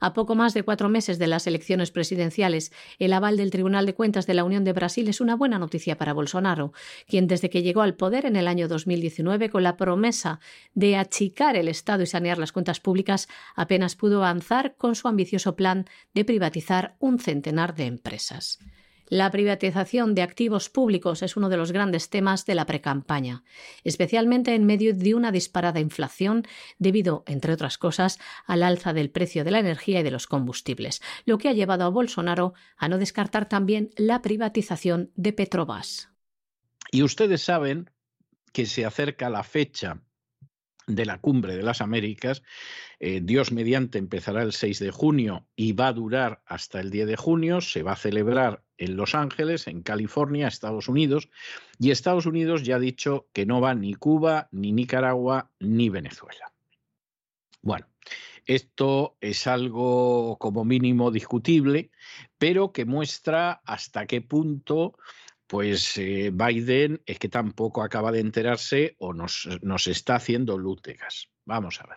A 0.00 0.12
poco 0.12 0.36
más 0.36 0.54
de 0.54 0.62
cuatro 0.62 0.88
meses 0.88 1.18
de 1.18 1.26
las 1.26 1.46
elecciones 1.46 1.90
presidenciales, 1.90 2.72
el 2.98 3.12
aval 3.12 3.36
del 3.36 3.50
Tribunal 3.50 3.84
de 3.84 3.94
Cuentas 3.94 4.26
de 4.26 4.34
la 4.34 4.44
Unión 4.44 4.62
de 4.62 4.72
Brasil 4.72 5.08
es 5.08 5.20
una 5.20 5.34
buena 5.34 5.58
noticia 5.58 5.98
para 5.98 6.12
Bolsonaro, 6.12 6.72
quien 7.08 7.26
desde 7.26 7.50
que 7.50 7.62
llegó 7.62 7.82
al 7.82 7.96
poder 7.96 8.24
en 8.24 8.36
el 8.36 8.46
año 8.46 8.68
2019 8.68 9.50
con 9.50 9.64
la 9.64 9.76
promesa 9.76 10.38
de 10.74 10.96
achicar 10.96 11.56
el 11.56 11.66
Estado 11.66 12.04
y 12.04 12.06
sanear 12.06 12.38
las 12.38 12.52
cuentas 12.52 12.78
públicas, 12.78 13.28
apenas 13.56 13.96
pudo 13.96 14.18
avanzar 14.18 14.76
con 14.76 14.94
su 14.94 15.08
ambicioso 15.08 15.56
plan 15.56 15.86
de 16.14 16.24
privatizar 16.24 16.94
un 17.00 17.18
centenar 17.18 17.74
de 17.74 17.86
empresas. 17.86 18.60
La 19.10 19.30
privatización 19.30 20.14
de 20.14 20.22
activos 20.22 20.68
públicos 20.68 21.22
es 21.22 21.36
uno 21.36 21.48
de 21.48 21.56
los 21.56 21.72
grandes 21.72 22.10
temas 22.10 22.44
de 22.44 22.54
la 22.54 22.66
precampaña, 22.66 23.42
especialmente 23.82 24.54
en 24.54 24.66
medio 24.66 24.94
de 24.94 25.14
una 25.14 25.32
disparada 25.32 25.80
inflación 25.80 26.46
debido, 26.78 27.24
entre 27.26 27.54
otras 27.54 27.78
cosas, 27.78 28.18
al 28.46 28.62
alza 28.62 28.92
del 28.92 29.10
precio 29.10 29.44
de 29.44 29.50
la 29.50 29.60
energía 29.60 30.00
y 30.00 30.02
de 30.02 30.10
los 30.10 30.26
combustibles, 30.26 31.00
lo 31.24 31.38
que 31.38 31.48
ha 31.48 31.54
llevado 31.54 31.84
a 31.84 31.88
Bolsonaro 31.88 32.52
a 32.76 32.88
no 32.88 32.98
descartar 32.98 33.48
también 33.48 33.90
la 33.96 34.20
privatización 34.20 35.10
de 35.14 35.32
Petrobras. 35.32 36.10
Y 36.90 37.02
ustedes 37.02 37.42
saben 37.42 37.90
que 38.52 38.66
se 38.66 38.84
acerca 38.84 39.30
la 39.30 39.42
fecha 39.42 40.02
de 40.88 41.06
la 41.06 41.18
Cumbre 41.18 41.54
de 41.54 41.62
las 41.62 41.80
Américas. 41.80 42.42
Eh, 42.98 43.20
Dios 43.22 43.52
mediante 43.52 43.98
empezará 43.98 44.42
el 44.42 44.52
6 44.52 44.80
de 44.80 44.90
junio 44.90 45.46
y 45.54 45.72
va 45.72 45.88
a 45.88 45.92
durar 45.92 46.42
hasta 46.46 46.80
el 46.80 46.90
10 46.90 47.06
de 47.06 47.16
junio. 47.16 47.60
Se 47.60 47.84
va 47.84 47.92
a 47.92 47.96
celebrar 47.96 48.64
en 48.76 48.96
Los 48.96 49.14
Ángeles, 49.14 49.68
en 49.68 49.82
California, 49.82 50.48
Estados 50.48 50.88
Unidos. 50.88 51.28
Y 51.78 51.92
Estados 51.92 52.26
Unidos 52.26 52.64
ya 52.64 52.76
ha 52.76 52.80
dicho 52.80 53.28
que 53.32 53.46
no 53.46 53.60
va 53.60 53.74
ni 53.74 53.94
Cuba, 53.94 54.48
ni 54.50 54.72
Nicaragua, 54.72 55.50
ni 55.60 55.90
Venezuela. 55.90 56.52
Bueno, 57.60 57.86
esto 58.46 59.16
es 59.20 59.46
algo 59.46 60.38
como 60.38 60.64
mínimo 60.64 61.10
discutible, 61.10 61.90
pero 62.38 62.72
que 62.72 62.86
muestra 62.86 63.60
hasta 63.64 64.06
qué 64.06 64.22
punto 64.22 64.94
pues 65.48 65.96
eh, 65.96 66.30
Biden 66.32 67.00
es 67.06 67.18
que 67.18 67.30
tampoco 67.30 67.82
acaba 67.82 68.12
de 68.12 68.20
enterarse 68.20 68.94
o 68.98 69.14
nos, 69.14 69.48
nos 69.62 69.86
está 69.86 70.16
haciendo 70.16 70.58
lútegas. 70.58 71.30
Vamos 71.46 71.80
a 71.80 71.86
ver. 71.86 71.96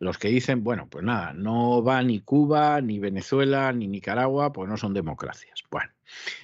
Los 0.00 0.18
que 0.18 0.28
dicen, 0.28 0.64
bueno, 0.64 0.88
pues 0.90 1.04
nada, 1.04 1.32
no 1.32 1.84
va 1.84 2.02
ni 2.02 2.20
Cuba, 2.20 2.80
ni 2.80 2.98
Venezuela, 2.98 3.72
ni 3.72 3.86
Nicaragua, 3.86 4.52
pues 4.52 4.68
no 4.68 4.76
son 4.76 4.92
democracias. 4.92 5.62
Bueno, 5.70 5.92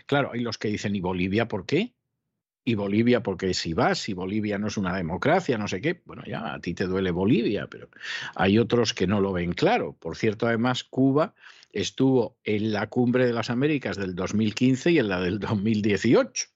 claro, 0.07 0.31
hay 0.33 0.41
los 0.41 0.57
que 0.57 0.69
dicen, 0.69 0.95
¿y 0.95 1.01
Bolivia 1.01 1.49
por 1.49 1.67
qué? 1.67 1.97
¿Y 2.65 2.77
Bolivia 2.77 3.25
porque 3.25 3.53
si 3.53 3.75
vas? 3.75 3.99
Si 3.99 4.15
Bolivia 4.15 4.57
no 4.57 4.69
es 4.69 4.77
una 4.77 4.97
democracia, 4.97 5.59
no 5.59 5.67
sé 5.67 5.81
qué. 5.81 6.03
Bueno, 6.05 6.23
ya 6.25 6.55
a 6.55 6.61
ti 6.61 6.75
te 6.75 6.87
duele 6.87 7.11
Bolivia, 7.11 7.67
pero 7.67 7.89
hay 8.37 8.61
otros 8.61 8.95
que 8.95 9.09
no 9.09 9.21
lo 9.21 9.33
ven 9.33 9.53
claro. 9.55 9.97
Por 9.99 10.17
cierto, 10.17 10.47
además, 10.47 10.85
Cuba 10.85 11.35
estuvo 11.75 12.39
en 12.45 12.73
la 12.73 12.89
cumbre 12.89 13.27
de 13.27 13.33
las 13.33 13.51
Américas 13.51 13.97
del 13.97 14.15
2015 14.15 14.93
y 14.93 14.99
en 14.99 15.09
la 15.09 15.21
del 15.21 15.41
2018. 15.41 16.47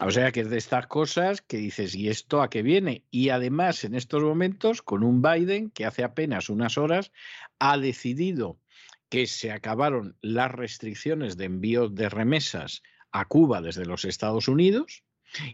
O 0.00 0.10
sea 0.12 0.30
que 0.30 0.40
es 0.40 0.50
de 0.50 0.58
estas 0.58 0.86
cosas 0.86 1.42
que 1.42 1.56
dices, 1.56 1.94
¿y 1.96 2.08
esto 2.08 2.40
a 2.40 2.50
qué 2.50 2.62
viene? 2.62 3.02
Y 3.10 3.30
además 3.30 3.82
en 3.82 3.94
estos 3.94 4.22
momentos 4.22 4.82
con 4.82 5.02
un 5.02 5.22
Biden 5.22 5.70
que 5.70 5.86
hace 5.86 6.04
apenas 6.04 6.50
unas 6.50 6.78
horas 6.78 7.10
ha 7.58 7.76
decidido 7.78 8.60
que 9.08 9.26
se 9.26 9.50
acabaron 9.50 10.16
las 10.20 10.52
restricciones 10.52 11.36
de 11.36 11.46
envío 11.46 11.88
de 11.88 12.08
remesas 12.08 12.82
a 13.10 13.24
Cuba 13.24 13.60
desde 13.60 13.86
los 13.86 14.04
Estados 14.04 14.46
Unidos 14.46 15.02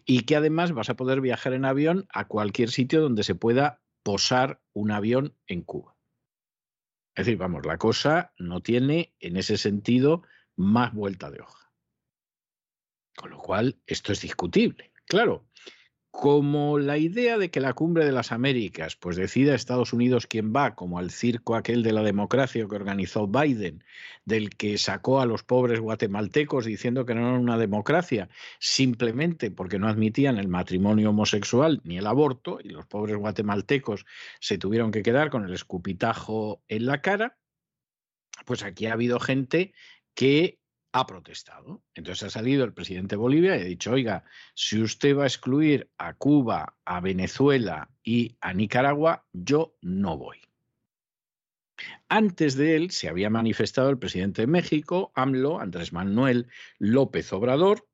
y 0.04 0.22
que 0.22 0.36
además 0.36 0.72
vas 0.72 0.90
a 0.90 0.96
poder 0.96 1.20
viajar 1.20 1.52
en 1.54 1.64
avión 1.64 2.06
a 2.12 2.26
cualquier 2.26 2.70
sitio 2.70 3.00
donde 3.00 3.22
se 3.22 3.34
pueda 3.34 3.80
posar 4.02 4.60
un 4.72 4.90
avión 4.90 5.34
en 5.46 5.62
Cuba. 5.62 5.93
Es 7.14 7.26
decir, 7.26 7.38
vamos, 7.38 7.64
la 7.64 7.78
cosa 7.78 8.32
no 8.38 8.60
tiene 8.60 9.14
en 9.20 9.36
ese 9.36 9.56
sentido 9.56 10.22
más 10.56 10.92
vuelta 10.92 11.30
de 11.30 11.40
hoja. 11.40 11.72
Con 13.16 13.30
lo 13.30 13.38
cual, 13.38 13.80
esto 13.86 14.12
es 14.12 14.20
discutible. 14.20 14.92
Claro, 15.06 15.48
como 16.14 16.78
la 16.78 16.96
idea 16.96 17.38
de 17.38 17.50
que 17.50 17.58
la 17.58 17.72
cumbre 17.72 18.04
de 18.04 18.12
las 18.12 18.30
Américas 18.30 18.94
pues 18.94 19.16
decida 19.16 19.52
Estados 19.52 19.92
Unidos 19.92 20.28
quién 20.28 20.52
va, 20.54 20.76
como 20.76 21.00
al 21.00 21.10
circo 21.10 21.56
aquel 21.56 21.82
de 21.82 21.92
la 21.92 22.04
democracia 22.04 22.64
que 22.68 22.76
organizó 22.76 23.26
Biden, 23.26 23.82
del 24.24 24.50
que 24.50 24.78
sacó 24.78 25.20
a 25.20 25.26
los 25.26 25.42
pobres 25.42 25.80
guatemaltecos 25.80 26.66
diciendo 26.66 27.04
que 27.04 27.16
no 27.16 27.22
eran 27.22 27.40
una 27.40 27.58
democracia, 27.58 28.28
simplemente 28.60 29.50
porque 29.50 29.80
no 29.80 29.88
admitían 29.88 30.38
el 30.38 30.46
matrimonio 30.46 31.10
homosexual 31.10 31.80
ni 31.82 31.98
el 31.98 32.06
aborto, 32.06 32.60
y 32.62 32.68
los 32.68 32.86
pobres 32.86 33.16
guatemaltecos 33.16 34.06
se 34.38 34.56
tuvieron 34.56 34.92
que 34.92 35.02
quedar 35.02 35.30
con 35.30 35.44
el 35.44 35.52
escupitajo 35.52 36.62
en 36.68 36.86
la 36.86 37.00
cara, 37.00 37.38
pues 38.46 38.62
aquí 38.62 38.86
ha 38.86 38.92
habido 38.92 39.18
gente 39.18 39.74
que 40.14 40.60
ha 40.94 41.06
protestado. 41.06 41.82
Entonces 41.96 42.22
ha 42.22 42.30
salido 42.30 42.64
el 42.64 42.72
presidente 42.72 43.16
de 43.16 43.20
Bolivia 43.20 43.56
y 43.56 43.62
ha 43.62 43.64
dicho, 43.64 43.90
oiga, 43.90 44.24
si 44.54 44.80
usted 44.80 45.16
va 45.16 45.24
a 45.24 45.26
excluir 45.26 45.90
a 45.98 46.14
Cuba, 46.14 46.76
a 46.84 47.00
Venezuela 47.00 47.90
y 48.04 48.36
a 48.40 48.52
Nicaragua, 48.52 49.26
yo 49.32 49.76
no 49.80 50.16
voy. 50.16 50.38
Antes 52.08 52.54
de 52.54 52.76
él 52.76 52.92
se 52.92 53.08
había 53.08 53.28
manifestado 53.28 53.90
el 53.90 53.98
presidente 53.98 54.42
de 54.42 54.46
México, 54.46 55.10
AMLO, 55.16 55.58
Andrés 55.58 55.92
Manuel 55.92 56.46
López 56.78 57.32
Obrador, 57.32 57.88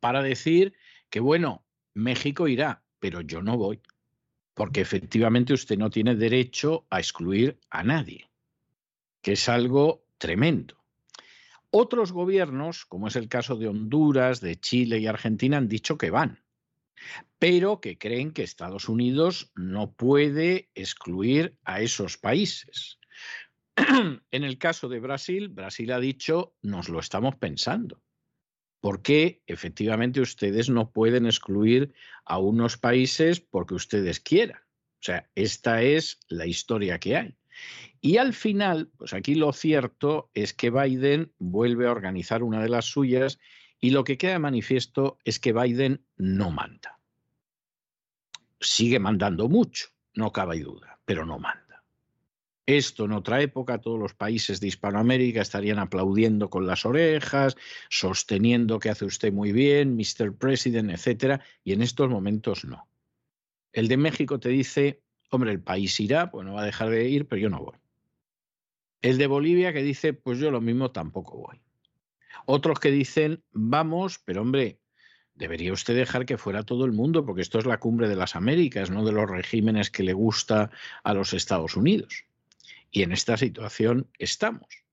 para 0.00 0.22
decir 0.22 0.72
que, 1.10 1.20
bueno, 1.20 1.66
México 1.92 2.48
irá, 2.48 2.82
pero 2.98 3.20
yo 3.20 3.42
no 3.42 3.58
voy, 3.58 3.82
porque 4.54 4.80
efectivamente 4.80 5.52
usted 5.52 5.76
no 5.76 5.90
tiene 5.90 6.14
derecho 6.14 6.86
a 6.88 6.98
excluir 6.98 7.60
a 7.68 7.82
nadie, 7.82 8.30
que 9.20 9.32
es 9.32 9.50
algo 9.50 10.06
tremendo. 10.16 10.77
Otros 11.70 12.12
gobiernos, 12.12 12.86
como 12.86 13.08
es 13.08 13.16
el 13.16 13.28
caso 13.28 13.56
de 13.56 13.68
Honduras, 13.68 14.40
de 14.40 14.58
Chile 14.58 14.98
y 14.98 15.06
Argentina, 15.06 15.58
han 15.58 15.68
dicho 15.68 15.98
que 15.98 16.10
van, 16.10 16.42
pero 17.38 17.80
que 17.80 17.98
creen 17.98 18.32
que 18.32 18.42
Estados 18.42 18.88
Unidos 18.88 19.52
no 19.54 19.92
puede 19.92 20.70
excluir 20.74 21.56
a 21.64 21.80
esos 21.80 22.16
países. 22.16 22.98
en 24.30 24.44
el 24.44 24.58
caso 24.58 24.88
de 24.88 25.00
Brasil, 25.00 25.48
Brasil 25.48 25.92
ha 25.92 26.00
dicho, 26.00 26.54
nos 26.62 26.88
lo 26.88 27.00
estamos 27.00 27.36
pensando, 27.36 28.02
porque 28.80 29.42
efectivamente 29.46 30.20
ustedes 30.20 30.70
no 30.70 30.90
pueden 30.90 31.26
excluir 31.26 31.92
a 32.24 32.38
unos 32.38 32.76
países 32.76 33.40
porque 33.40 33.74
ustedes 33.74 34.20
quieran. 34.20 34.60
O 34.60 35.02
sea, 35.02 35.30
esta 35.34 35.82
es 35.82 36.18
la 36.28 36.46
historia 36.46 36.98
que 36.98 37.16
hay. 37.16 37.37
Y 38.00 38.18
al 38.18 38.32
final, 38.32 38.90
pues 38.96 39.12
aquí 39.12 39.34
lo 39.34 39.52
cierto 39.52 40.30
es 40.34 40.54
que 40.54 40.70
Biden 40.70 41.32
vuelve 41.38 41.86
a 41.86 41.92
organizar 41.92 42.42
una 42.42 42.62
de 42.62 42.68
las 42.68 42.86
suyas 42.86 43.38
y 43.80 43.90
lo 43.90 44.04
que 44.04 44.18
queda 44.18 44.38
manifiesto 44.38 45.18
es 45.24 45.38
que 45.38 45.52
Biden 45.52 46.04
no 46.16 46.50
manda. 46.50 46.98
Sigue 48.60 48.98
mandando 48.98 49.48
mucho, 49.48 49.88
no 50.14 50.32
cabe 50.32 50.60
duda, 50.60 51.00
pero 51.04 51.24
no 51.24 51.38
manda. 51.38 51.68
Esto 52.66 53.06
en 53.06 53.12
otra 53.12 53.40
época 53.40 53.80
todos 53.80 53.98
los 53.98 54.12
países 54.12 54.60
de 54.60 54.66
Hispanoamérica 54.66 55.40
estarían 55.40 55.78
aplaudiendo 55.78 56.50
con 56.50 56.66
las 56.66 56.84
orejas, 56.84 57.56
sosteniendo 57.88 58.78
que 58.78 58.90
hace 58.90 59.06
usted 59.06 59.32
muy 59.32 59.52
bien, 59.52 59.96
Mr. 59.96 60.36
President, 60.36 60.90
etcétera, 60.90 61.40
y 61.64 61.72
en 61.72 61.80
estos 61.80 62.10
momentos 62.10 62.66
no. 62.66 62.86
El 63.72 63.88
de 63.88 63.96
México 63.96 64.38
te 64.38 64.50
dice, 64.50 65.00
hombre, 65.30 65.52
el 65.52 65.62
país 65.62 65.98
irá, 66.00 66.30
pues 66.30 66.46
no 66.46 66.54
va 66.54 66.62
a 66.62 66.66
dejar 66.66 66.90
de 66.90 67.08
ir, 67.08 67.26
pero 67.26 67.40
yo 67.40 67.50
no 67.50 67.60
voy. 67.60 67.76
El 69.02 69.18
de 69.18 69.26
Bolivia 69.26 69.72
que 69.72 69.82
dice, 69.82 70.12
pues 70.12 70.38
yo 70.38 70.50
lo 70.50 70.60
mismo 70.60 70.90
tampoco 70.90 71.38
voy. 71.38 71.60
Otros 72.46 72.80
que 72.80 72.90
dicen, 72.90 73.42
vamos, 73.52 74.18
pero 74.24 74.42
hombre, 74.42 74.80
debería 75.34 75.72
usted 75.72 75.94
dejar 75.94 76.26
que 76.26 76.38
fuera 76.38 76.64
todo 76.64 76.84
el 76.84 76.92
mundo, 76.92 77.24
porque 77.24 77.42
esto 77.42 77.58
es 77.58 77.66
la 77.66 77.78
cumbre 77.78 78.08
de 78.08 78.16
las 78.16 78.34
Américas, 78.34 78.90
no 78.90 79.04
de 79.04 79.12
los 79.12 79.30
regímenes 79.30 79.90
que 79.90 80.02
le 80.02 80.12
gusta 80.12 80.70
a 81.04 81.14
los 81.14 81.32
Estados 81.32 81.76
Unidos. 81.76 82.24
Y 82.90 83.02
en 83.02 83.12
esta 83.12 83.36
situación 83.36 84.08
estamos. 84.18 84.84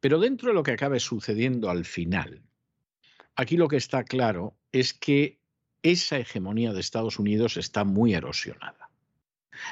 Pero 0.00 0.18
dentro 0.18 0.48
de 0.48 0.54
lo 0.54 0.62
que 0.62 0.72
acabe 0.72 1.00
sucediendo 1.00 1.70
al 1.70 1.84
final, 1.84 2.42
aquí 3.34 3.56
lo 3.56 3.68
que 3.68 3.76
está 3.76 4.04
claro 4.04 4.56
es 4.72 4.92
que 4.92 5.40
esa 5.82 6.18
hegemonía 6.18 6.72
de 6.72 6.80
Estados 6.80 7.18
Unidos 7.18 7.56
está 7.56 7.84
muy 7.84 8.14
erosionada. 8.14 8.87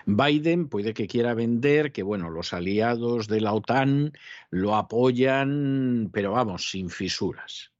Biden 0.04 0.68
puede 0.68 0.94
que 0.94 1.06
quiera 1.06 1.34
vender 1.34 1.92
que, 1.92 2.02
bueno, 2.02 2.30
los 2.30 2.52
aliados 2.52 3.28
de 3.28 3.40
la 3.40 3.52
OTAN 3.52 4.12
lo 4.50 4.74
apoyan, 4.74 6.10
pero 6.12 6.32
vamos, 6.32 6.70
sin 6.70 6.90
fisuras. 6.90 7.72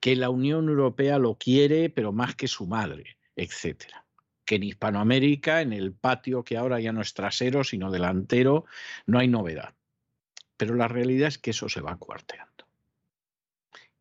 Que 0.00 0.16
la 0.16 0.30
Unión 0.30 0.68
Europea 0.68 1.18
lo 1.18 1.36
quiere, 1.36 1.90
pero 1.90 2.12
más 2.12 2.34
que 2.34 2.48
su 2.48 2.66
madre, 2.66 3.16
etcétera. 3.36 4.04
Que 4.44 4.56
en 4.56 4.64
Hispanoamérica, 4.64 5.62
en 5.62 5.72
el 5.72 5.92
patio 5.92 6.44
que 6.44 6.56
ahora 6.56 6.80
ya 6.80 6.92
no 6.92 7.00
es 7.00 7.14
trasero, 7.14 7.64
sino 7.64 7.90
delantero, 7.90 8.66
no 9.06 9.18
hay 9.18 9.28
novedad. 9.28 9.74
Pero 10.56 10.74
la 10.74 10.88
realidad 10.88 11.28
es 11.28 11.38
que 11.38 11.50
eso 11.50 11.68
se 11.68 11.80
va 11.80 11.96
cuarteando 11.96 12.54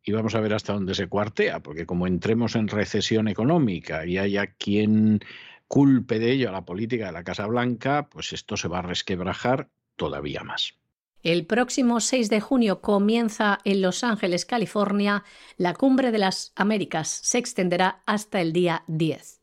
y 0.04 0.12
vamos 0.12 0.36
a 0.36 0.42
ver 0.42 0.54
hasta 0.54 0.74
dónde 0.74 0.96
se 0.96 1.08
cuartea, 1.08 1.62
porque 1.62 1.86
como 1.86 2.08
entremos 2.08 2.56
en 2.56 2.68
recesión 2.68 3.28
económica 3.28 4.06
y 4.06 4.18
haya 4.18 4.48
quien 4.48 5.22
culpe 5.68 6.20
de 6.20 6.32
ello 6.32 6.50
a 6.50 6.52
la 6.52 6.66
política 6.66 7.08
de 7.08 7.12
la 7.12 7.24
Casa 7.24 7.48
Blanca, 7.48 8.10
pues 8.10 8.34
esto 8.34 8.58
se 8.58 8.68
va 8.68 8.80
a 8.80 8.84
resquebrajar 8.84 9.70
todavía 9.96 10.44
más. 10.44 10.76
El 11.24 11.46
próximo 11.46 12.02
6 12.02 12.30
de 12.30 12.42
junio 12.42 12.82
comienza 12.82 13.60
en 13.64 13.82
Los 13.82 14.04
Ángeles, 14.04 14.46
California, 14.46 15.24
la 15.56 15.74
Cumbre 15.74 16.12
de 16.12 16.18
las 16.18 16.52
Américas. 16.56 17.08
Se 17.08 17.38
extenderá 17.38 18.04
hasta 18.06 18.42
el 18.42 18.52
día 18.52 18.84
10. 18.88 19.43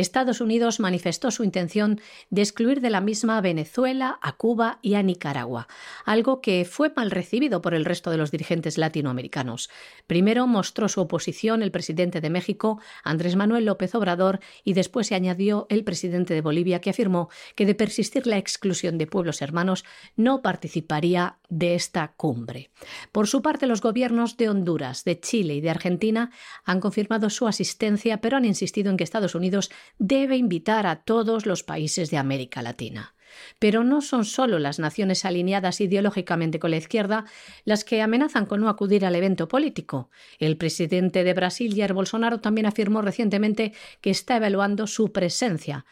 Estados 0.00 0.40
Unidos 0.40 0.78
manifestó 0.78 1.32
su 1.32 1.42
intención 1.42 2.00
de 2.30 2.42
excluir 2.42 2.80
de 2.80 2.90
la 2.90 3.00
misma 3.00 3.38
a 3.38 3.40
Venezuela, 3.40 4.18
a 4.22 4.36
Cuba 4.36 4.78
y 4.80 4.94
a 4.94 5.02
Nicaragua, 5.02 5.66
algo 6.04 6.40
que 6.40 6.64
fue 6.64 6.92
mal 6.94 7.10
recibido 7.10 7.60
por 7.62 7.74
el 7.74 7.84
resto 7.84 8.12
de 8.12 8.16
los 8.16 8.30
dirigentes 8.30 8.78
latinoamericanos. 8.78 9.70
Primero 10.06 10.46
mostró 10.46 10.88
su 10.88 11.00
oposición 11.00 11.64
el 11.64 11.72
presidente 11.72 12.20
de 12.20 12.30
México, 12.30 12.80
Andrés 13.02 13.34
Manuel 13.34 13.64
López 13.64 13.92
Obrador, 13.96 14.38
y 14.62 14.74
después 14.74 15.08
se 15.08 15.16
añadió 15.16 15.66
el 15.68 15.82
presidente 15.82 16.32
de 16.32 16.42
Bolivia, 16.42 16.80
que 16.80 16.90
afirmó 16.90 17.28
que 17.56 17.66
de 17.66 17.74
persistir 17.74 18.28
la 18.28 18.38
exclusión 18.38 18.98
de 18.98 19.08
pueblos 19.08 19.42
hermanos 19.42 19.84
no 20.14 20.42
participaría 20.42 21.38
de 21.48 21.74
esta 21.74 22.12
cumbre. 22.16 22.70
Por 23.10 23.26
su 23.26 23.42
parte, 23.42 23.66
los 23.66 23.80
gobiernos 23.80 24.36
de 24.36 24.48
Honduras, 24.48 25.02
de 25.04 25.18
Chile 25.18 25.54
y 25.54 25.60
de 25.60 25.70
Argentina 25.70 26.30
han 26.64 26.78
confirmado 26.78 27.30
su 27.30 27.48
asistencia, 27.48 28.20
pero 28.20 28.36
han 28.36 28.44
insistido 28.44 28.90
en 28.90 28.96
que 28.96 29.04
Estados 29.04 29.34
Unidos 29.34 29.70
debe 29.98 30.36
invitar 30.36 30.86
a 30.86 31.02
todos 31.02 31.46
los 31.46 31.62
países 31.62 32.10
de 32.10 32.18
América 32.18 32.62
Latina. 32.62 33.14
Pero 33.58 33.84
no 33.84 34.00
son 34.00 34.24
solo 34.24 34.58
las 34.58 34.78
naciones 34.78 35.24
alineadas 35.24 35.80
ideológicamente 35.80 36.58
con 36.58 36.70
la 36.70 36.78
izquierda 36.78 37.24
las 37.64 37.84
que 37.84 38.02
amenazan 38.02 38.46
con 38.46 38.60
no 38.60 38.68
acudir 38.68 39.04
al 39.04 39.14
evento 39.14 39.48
político. 39.48 40.10
El 40.38 40.56
presidente 40.56 41.24
de 41.24 41.34
Brasil, 41.34 41.74
Jair 41.76 41.92
Bolsonaro, 41.92 42.40
también 42.40 42.66
afirmó 42.66 43.02
recientemente 43.02 43.72
que 44.00 44.10
está 44.10 44.36
evaluando 44.36 44.86
su 44.86 45.12
presencia. 45.12 45.84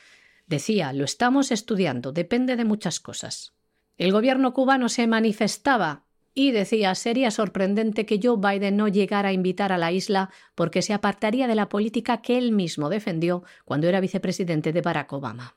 Decía, 0.46 0.92
lo 0.92 1.04
estamos 1.04 1.50
estudiando, 1.50 2.12
depende 2.12 2.56
de 2.56 2.64
muchas 2.64 3.00
cosas. 3.00 3.52
El 3.98 4.12
gobierno 4.12 4.52
cubano 4.52 4.88
se 4.88 5.06
manifestaba 5.06 6.05
y 6.38 6.50
decía 6.50 6.94
sería 6.94 7.30
sorprendente 7.30 8.04
que 8.04 8.20
Joe 8.22 8.36
Biden 8.36 8.76
no 8.76 8.88
llegara 8.88 9.30
a 9.30 9.32
invitar 9.32 9.72
a 9.72 9.78
la 9.78 9.90
isla 9.90 10.30
porque 10.54 10.82
se 10.82 10.92
apartaría 10.92 11.48
de 11.48 11.54
la 11.54 11.70
política 11.70 12.20
que 12.20 12.36
él 12.36 12.52
mismo 12.52 12.90
defendió 12.90 13.42
cuando 13.64 13.88
era 13.88 14.00
vicepresidente 14.00 14.74
de 14.74 14.82
Barack 14.82 15.14
Obama. 15.14 15.56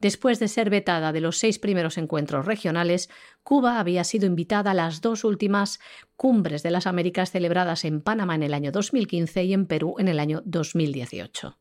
Después 0.00 0.38
de 0.40 0.48
ser 0.48 0.68
vetada 0.68 1.10
de 1.10 1.22
los 1.22 1.38
seis 1.38 1.58
primeros 1.58 1.96
encuentros 1.96 2.44
regionales, 2.44 3.08
Cuba 3.42 3.80
había 3.80 4.04
sido 4.04 4.26
invitada 4.26 4.72
a 4.72 4.74
las 4.74 5.00
dos 5.00 5.24
últimas 5.24 5.80
cumbres 6.16 6.62
de 6.62 6.70
las 6.70 6.86
Américas 6.86 7.30
celebradas 7.30 7.86
en 7.86 8.02
Panamá 8.02 8.34
en 8.34 8.42
el 8.42 8.52
año 8.52 8.72
2015 8.72 9.44
y 9.44 9.54
en 9.54 9.64
Perú 9.64 9.94
en 9.98 10.08
el 10.08 10.20
año 10.20 10.42
2018. 10.44 11.56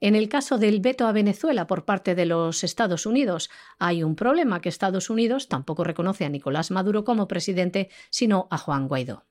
En 0.00 0.14
el 0.14 0.28
caso 0.28 0.58
del 0.58 0.80
veto 0.80 1.06
a 1.06 1.12
Venezuela 1.12 1.66
por 1.66 1.84
parte 1.84 2.14
de 2.14 2.26
los 2.26 2.64
Estados 2.64 3.06
Unidos, 3.06 3.50
hay 3.78 4.02
un 4.02 4.14
problema 4.14 4.60
que 4.60 4.68
Estados 4.68 5.08
Unidos 5.08 5.48
tampoco 5.48 5.84
reconoce 5.84 6.26
a 6.26 6.28
Nicolás 6.28 6.70
Maduro 6.70 7.04
como 7.04 7.28
presidente, 7.28 7.88
sino 8.10 8.46
a 8.50 8.58
Juan 8.58 8.88
Guaidó. 8.88 9.24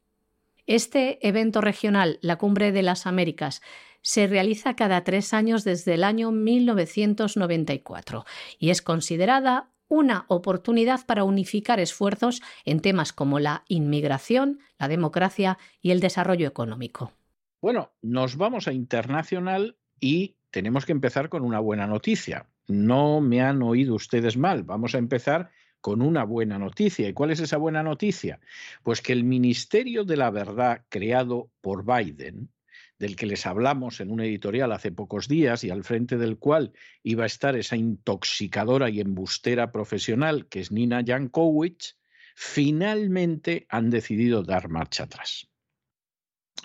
Este 0.66 1.26
evento 1.28 1.62
regional, 1.62 2.18
la 2.22 2.38
Cumbre 2.38 2.72
de 2.72 2.82
las 2.82 3.06
Américas, 3.06 3.62
se 4.02 4.26
realiza 4.26 4.76
cada 4.76 5.04
tres 5.04 5.34
años 5.34 5.64
desde 5.64 5.94
el 5.94 6.04
año 6.04 6.32
1994 6.32 8.26
y 8.58 8.72
es 8.72 8.82
considerada 8.82 9.70
una 9.88 10.26
oportunidad 10.28 11.06
para 11.06 11.24
unificar 11.24 11.80
esfuerzos 11.80 12.42
en 12.66 12.80
temas 12.80 13.14
como 13.14 13.40
la 13.40 13.64
inmigración, 13.68 14.60
la 14.80 14.88
democracia 14.88 15.60
y 15.82 15.92
el 15.92 16.00
desarrollo 16.00 16.48
económico. 16.48 17.14
Bueno, 17.62 17.92
nos 18.02 18.38
vamos 18.38 18.68
a 18.68 18.74
internacional 18.74 19.78
y 20.00 20.36
tenemos 20.56 20.86
que 20.86 20.94
empezar 20.94 21.28
con 21.28 21.44
una 21.44 21.60
buena 21.60 21.86
noticia. 21.86 22.48
No 22.66 23.20
me 23.20 23.42
han 23.42 23.62
oído 23.62 23.94
ustedes 23.94 24.38
mal. 24.38 24.64
Vamos 24.64 24.96
a 24.96 25.00
empezar 25.00 25.52
con 25.82 26.02
una 26.02 26.24
buena 26.24 26.58
noticia. 26.58 27.10
¿Y 27.10 27.14
cuál 27.14 27.32
es 27.32 27.42
esa 27.42 27.58
buena 27.58 27.84
noticia? 27.84 28.40
Pues 28.82 29.02
que 29.02 29.12
el 29.12 29.26
Ministerio 29.26 30.06
de 30.06 30.16
la 30.16 30.32
Verdad 30.32 30.86
creado 30.88 31.52
por 31.60 31.84
Biden, 31.84 32.54
del 32.98 33.18
que 33.18 33.26
les 33.26 33.46
hablamos 33.46 34.00
en 34.00 34.10
un 34.10 34.22
editorial 34.22 34.72
hace 34.72 34.94
pocos 34.94 35.28
días 35.28 35.66
y 35.66 35.72
al 35.72 35.84
frente 35.84 36.16
del 36.16 36.38
cual 36.38 36.72
iba 37.04 37.26
a 37.26 37.28
estar 37.28 37.58
esa 37.58 37.76
intoxicadora 37.76 38.90
y 38.90 39.02
embustera 39.02 39.74
profesional 39.74 40.48
que 40.48 40.62
es 40.62 40.72
Nina 40.72 41.04
Jankowicz, 41.06 41.98
finalmente 42.34 43.66
han 43.68 43.90
decidido 43.90 44.42
dar 44.42 44.70
marcha 44.70 45.04
atrás. 45.04 45.50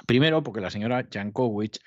Primero, 0.06 0.44
porque 0.44 0.60
la 0.60 0.70
señora 0.70 1.08
Jankowicz, 1.10 1.80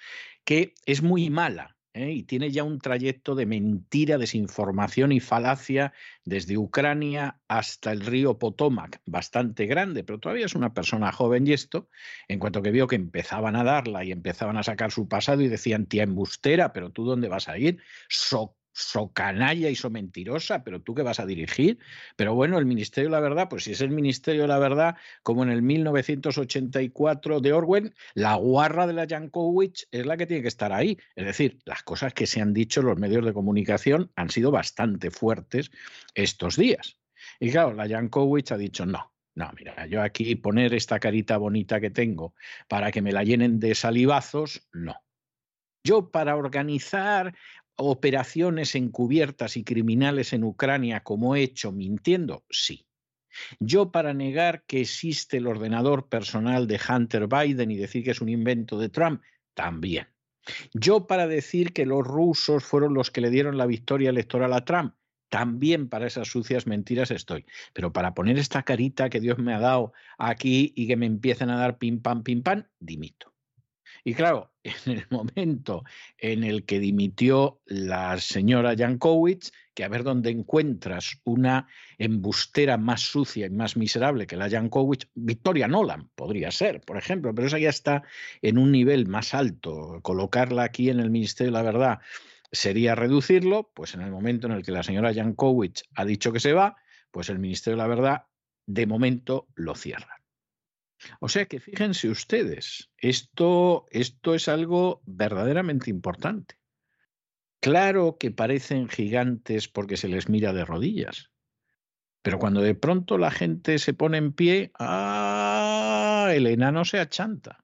que 0.43 0.73
es 0.85 1.01
muy 1.01 1.29
mala 1.29 1.72
¿eh? 1.93 2.11
y 2.11 2.23
tiene 2.23 2.51
ya 2.51 2.63
un 2.63 2.79
trayecto 2.79 3.35
de 3.35 3.45
mentira, 3.45 4.17
desinformación 4.17 5.11
y 5.11 5.19
falacia 5.19 5.93
desde 6.25 6.57
Ucrania 6.57 7.39
hasta 7.47 7.91
el 7.91 8.01
río 8.01 8.37
Potomac, 8.37 9.01
bastante 9.05 9.65
grande, 9.65 10.03
pero 10.03 10.19
todavía 10.19 10.45
es 10.45 10.55
una 10.55 10.73
persona 10.73 11.11
joven 11.11 11.47
y 11.47 11.53
esto, 11.53 11.89
en 12.27 12.39
cuanto 12.39 12.61
que 12.61 12.71
vio 12.71 12.87
que 12.87 12.95
empezaban 12.95 13.55
a 13.55 13.63
darla 13.63 14.03
y 14.03 14.11
empezaban 14.11 14.57
a 14.57 14.63
sacar 14.63 14.91
su 14.91 15.07
pasado 15.07 15.41
y 15.41 15.47
decían, 15.47 15.85
tía 15.85 16.03
embustera, 16.03 16.73
pero 16.73 16.91
tú 16.91 17.05
dónde 17.05 17.27
vas 17.27 17.49
a 17.49 17.57
ir, 17.57 17.79
so 18.73 19.13
canalla 19.13 19.69
y 19.69 19.75
so 19.75 19.89
mentirosa, 19.89 20.63
pero 20.63 20.81
tú 20.81 20.93
qué 20.95 21.03
vas 21.03 21.19
a 21.19 21.25
dirigir. 21.25 21.79
Pero 22.15 22.33
bueno, 22.33 22.57
el 22.57 22.65
Ministerio 22.65 23.09
de 23.09 23.15
la 23.15 23.19
Verdad, 23.21 23.47
pues 23.49 23.63
si 23.63 23.71
es 23.71 23.81
el 23.81 23.91
Ministerio 23.91 24.41
de 24.41 24.47
la 24.47 24.59
Verdad, 24.59 24.95
como 25.21 25.43
en 25.43 25.49
el 25.49 25.61
1984 25.61 27.39
de 27.39 27.53
Orwell, 27.53 27.93
la 28.15 28.35
guarra 28.35 28.87
de 28.87 28.93
la 28.93 29.07
Jankowicz 29.07 29.87
es 29.91 30.05
la 30.05 30.17
que 30.17 30.25
tiene 30.25 30.41
que 30.41 30.47
estar 30.47 30.73
ahí. 30.73 30.97
Es 31.15 31.25
decir, 31.25 31.59
las 31.65 31.83
cosas 31.83 32.13
que 32.13 32.27
se 32.27 32.41
han 32.41 32.53
dicho 32.53 32.81
los 32.81 32.97
medios 32.97 33.23
de 33.23 33.33
comunicación 33.33 34.11
han 34.15 34.29
sido 34.29 34.51
bastante 34.51 35.11
fuertes 35.11 35.71
estos 36.15 36.57
días. 36.57 36.97
Y 37.39 37.51
claro, 37.51 37.73
la 37.73 37.87
Jankowicz 37.87 38.51
ha 38.51 38.57
dicho 38.57 38.85
no. 38.85 39.13
No, 39.35 39.51
mira, 39.57 39.87
yo 39.87 40.01
aquí 40.03 40.35
poner 40.35 40.75
esta 40.75 40.99
carita 40.99 41.37
bonita 41.37 41.79
que 41.79 41.89
tengo 41.89 42.35
para 42.67 42.91
que 42.91 43.01
me 43.01 43.11
la 43.11 43.23
llenen 43.23 43.59
de 43.59 43.73
salivazos, 43.73 44.67
no. 44.71 44.95
Yo 45.83 46.11
para 46.11 46.35
organizar 46.35 47.35
operaciones 47.75 48.75
encubiertas 48.75 49.57
y 49.57 49.63
criminales 49.63 50.33
en 50.33 50.43
Ucrania 50.43 51.01
como 51.01 51.35
he 51.35 51.43
hecho 51.43 51.71
mintiendo? 51.71 52.45
Sí. 52.49 52.85
Yo 53.59 53.91
para 53.91 54.13
negar 54.13 54.63
que 54.65 54.81
existe 54.81 55.37
el 55.37 55.47
ordenador 55.47 56.07
personal 56.07 56.67
de 56.67 56.79
Hunter 56.87 57.27
Biden 57.27 57.71
y 57.71 57.77
decir 57.77 58.03
que 58.03 58.11
es 58.11 58.21
un 58.21 58.29
invento 58.29 58.77
de 58.77 58.89
Trump, 58.89 59.21
también. 59.53 60.07
Yo 60.73 61.07
para 61.07 61.27
decir 61.27 61.73
que 61.73 61.85
los 61.85 62.05
rusos 62.05 62.63
fueron 62.63 62.93
los 62.93 63.11
que 63.11 63.21
le 63.21 63.29
dieron 63.29 63.57
la 63.57 63.65
victoria 63.65 64.09
electoral 64.09 64.53
a 64.53 64.65
Trump, 64.65 64.93
también 65.29 65.89
para 65.89 66.05
esas 66.05 66.27
sucias 66.27 66.67
mentiras 66.67 67.09
estoy. 67.09 67.45
Pero 67.73 67.91
para 67.91 68.13
poner 68.13 68.37
esta 68.37 68.63
carita 68.63 69.09
que 69.09 69.19
Dios 69.19 69.39
me 69.39 69.53
ha 69.53 69.59
dado 69.59 69.93
aquí 70.17 70.73
y 70.75 70.87
que 70.87 70.95
me 70.95 71.05
empiecen 71.05 71.49
a 71.49 71.57
dar 71.57 71.77
pim 71.77 72.01
pam, 72.01 72.23
pim 72.23 72.43
pam, 72.43 72.67
dimito. 72.79 73.32
Y 74.03 74.13
claro, 74.15 74.51
en 74.63 74.97
el 74.97 75.05
momento 75.09 75.83
en 76.17 76.43
el 76.43 76.65
que 76.65 76.79
dimitió 76.79 77.61
la 77.65 78.17
señora 78.19 78.75
Jankowicz, 78.75 79.51
que 79.73 79.83
a 79.83 79.87
ver 79.87 80.03
dónde 80.03 80.29
encuentras 80.29 81.19
una 81.23 81.67
embustera 81.97 82.77
más 82.77 83.01
sucia 83.01 83.47
y 83.47 83.49
más 83.49 83.77
miserable 83.77 84.27
que 84.27 84.35
la 84.35 84.49
Jankowicz, 84.49 85.07
Victoria 85.15 85.67
Nolan 85.67 86.09
podría 86.15 86.51
ser, 86.51 86.81
por 86.81 86.97
ejemplo, 86.97 87.33
pero 87.33 87.47
esa 87.47 87.59
ya 87.59 87.69
está 87.69 88.03
en 88.41 88.57
un 88.57 88.71
nivel 88.71 89.07
más 89.07 89.33
alto. 89.33 89.99
Colocarla 90.01 90.63
aquí 90.63 90.89
en 90.89 90.99
el 90.99 91.09
Ministerio 91.09 91.51
de 91.51 91.57
la 91.57 91.63
Verdad 91.63 91.99
sería 92.51 92.93
reducirlo, 92.95 93.71
pues 93.73 93.95
en 93.95 94.01
el 94.01 94.11
momento 94.11 94.47
en 94.47 94.53
el 94.53 94.63
que 94.63 94.71
la 94.71 94.83
señora 94.83 95.13
Jankowicz 95.13 95.83
ha 95.95 96.05
dicho 96.05 96.31
que 96.31 96.39
se 96.39 96.53
va, 96.53 96.75
pues 97.09 97.29
el 97.29 97.39
Ministerio 97.39 97.77
de 97.77 97.83
la 97.83 97.87
Verdad 97.87 98.25
de 98.65 98.85
momento 98.85 99.47
lo 99.55 99.75
cierra. 99.75 100.22
O 101.19 101.29
sea 101.29 101.45
que 101.45 101.59
fíjense 101.59 102.09
ustedes, 102.09 102.89
esto, 102.97 103.85
esto 103.91 104.35
es 104.35 104.47
algo 104.47 105.01
verdaderamente 105.05 105.89
importante. 105.89 106.55
Claro 107.59 108.17
que 108.19 108.31
parecen 108.31 108.89
gigantes 108.89 109.67
porque 109.67 109.97
se 109.97 110.09
les 110.09 110.27
mira 110.27 110.51
de 110.53 110.65
rodillas, 110.65 111.31
pero 112.21 112.39
cuando 112.39 112.61
de 112.61 112.75
pronto 112.75 113.17
la 113.17 113.31
gente 113.31 113.79
se 113.79 113.93
pone 113.93 114.17
en 114.17 114.33
pie, 114.33 114.71
¡ah! 114.79 116.31
El 116.33 116.47
enano 116.47 116.85
se 116.85 116.99
achanta. 116.99 117.63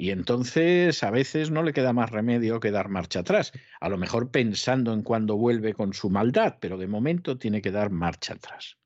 Y 0.00 0.10
entonces 0.10 1.02
a 1.02 1.10
veces 1.10 1.50
no 1.50 1.64
le 1.64 1.72
queda 1.72 1.92
más 1.92 2.10
remedio 2.10 2.60
que 2.60 2.70
dar 2.70 2.88
marcha 2.88 3.20
atrás, 3.20 3.52
a 3.80 3.88
lo 3.88 3.98
mejor 3.98 4.30
pensando 4.30 4.92
en 4.92 5.02
cuando 5.02 5.36
vuelve 5.36 5.74
con 5.74 5.92
su 5.92 6.08
maldad, 6.08 6.58
pero 6.60 6.78
de 6.78 6.86
momento 6.86 7.36
tiene 7.36 7.60
que 7.60 7.72
dar 7.72 7.90
marcha 7.90 8.34
atrás. 8.34 8.78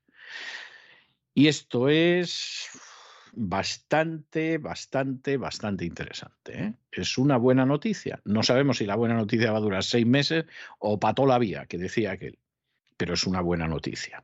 Y 1.35 1.47
esto 1.47 1.89
es 1.89 2.69
bastante, 3.35 4.57
bastante, 4.57 5.37
bastante 5.37 5.85
interesante. 5.85 6.63
¿eh? 6.63 6.73
Es 6.91 7.17
una 7.17 7.37
buena 7.37 7.65
noticia. 7.65 8.21
No 8.25 8.43
sabemos 8.43 8.77
si 8.77 8.85
la 8.85 8.95
buena 8.95 9.15
noticia 9.15 9.51
va 9.51 9.57
a 9.57 9.61
durar 9.61 9.83
seis 9.83 10.05
meses 10.05 10.45
o 10.79 10.99
pató 10.99 11.25
la 11.25 11.39
vía, 11.39 11.65
que 11.65 11.77
decía 11.77 12.11
aquel, 12.11 12.37
pero 12.97 13.15
es 13.15 13.25
una 13.25 13.41
buena 13.41 13.67
noticia. 13.67 14.23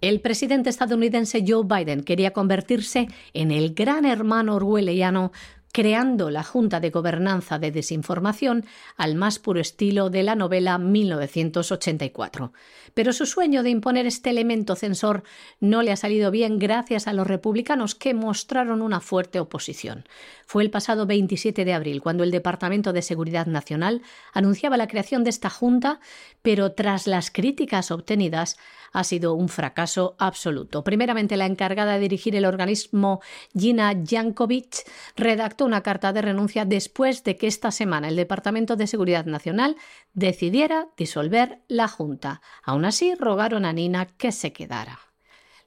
El 0.00 0.20
presidente 0.20 0.70
estadounidense 0.70 1.44
Joe 1.46 1.64
Biden 1.64 2.04
quería 2.04 2.32
convertirse 2.32 3.08
en 3.32 3.50
el 3.50 3.74
gran 3.74 4.04
hermano 4.04 4.54
orwelliano 4.54 5.32
creando 5.72 6.30
la 6.30 6.42
Junta 6.42 6.80
de 6.80 6.90
Gobernanza 6.90 7.58
de 7.58 7.70
Desinformación 7.70 8.64
al 8.96 9.14
más 9.14 9.38
puro 9.38 9.60
estilo 9.60 10.10
de 10.10 10.22
la 10.22 10.34
novela 10.34 10.78
1984. 10.78 12.52
Pero 12.94 13.12
su 13.12 13.26
sueño 13.26 13.62
de 13.62 13.70
imponer 13.70 14.06
este 14.06 14.30
elemento 14.30 14.74
censor 14.74 15.22
no 15.60 15.82
le 15.82 15.92
ha 15.92 15.96
salido 15.96 16.30
bien 16.30 16.58
gracias 16.58 17.06
a 17.06 17.12
los 17.12 17.26
republicanos 17.26 17.94
que 17.94 18.14
mostraron 18.14 18.82
una 18.82 19.00
fuerte 19.00 19.40
oposición. 19.40 20.04
Fue 20.46 20.62
el 20.62 20.70
pasado 20.70 21.06
27 21.06 21.64
de 21.64 21.74
abril 21.74 22.00
cuando 22.00 22.24
el 22.24 22.30
Departamento 22.30 22.92
de 22.92 23.02
Seguridad 23.02 23.46
Nacional 23.46 24.02
anunciaba 24.32 24.76
la 24.76 24.88
creación 24.88 25.24
de 25.24 25.30
esta 25.30 25.50
Junta, 25.50 26.00
pero 26.42 26.72
tras 26.72 27.06
las 27.06 27.30
críticas 27.30 27.90
obtenidas 27.90 28.56
ha 28.92 29.04
sido 29.04 29.34
un 29.34 29.48
fracaso 29.48 30.16
absoluto. 30.18 30.84
Primeramente, 30.84 31.36
la 31.36 31.46
encargada 31.46 31.94
de 31.94 32.00
dirigir 32.00 32.36
el 32.36 32.44
organismo, 32.44 33.20
Gina 33.56 33.94
Jankovic, 34.04 34.84
redactó 35.16 35.64
una 35.64 35.82
carta 35.82 36.12
de 36.12 36.22
renuncia 36.22 36.64
después 36.64 37.24
de 37.24 37.36
que 37.36 37.46
esta 37.46 37.70
semana 37.70 38.08
el 38.08 38.16
Departamento 38.16 38.76
de 38.76 38.86
Seguridad 38.86 39.26
Nacional 39.26 39.76
decidiera 40.14 40.88
disolver 40.96 41.60
la 41.68 41.88
Junta. 41.88 42.42
Aún 42.62 42.84
así, 42.84 43.14
rogaron 43.14 43.64
a 43.64 43.72
Nina 43.72 44.06
que 44.06 44.32
se 44.32 44.52
quedara. 44.52 45.00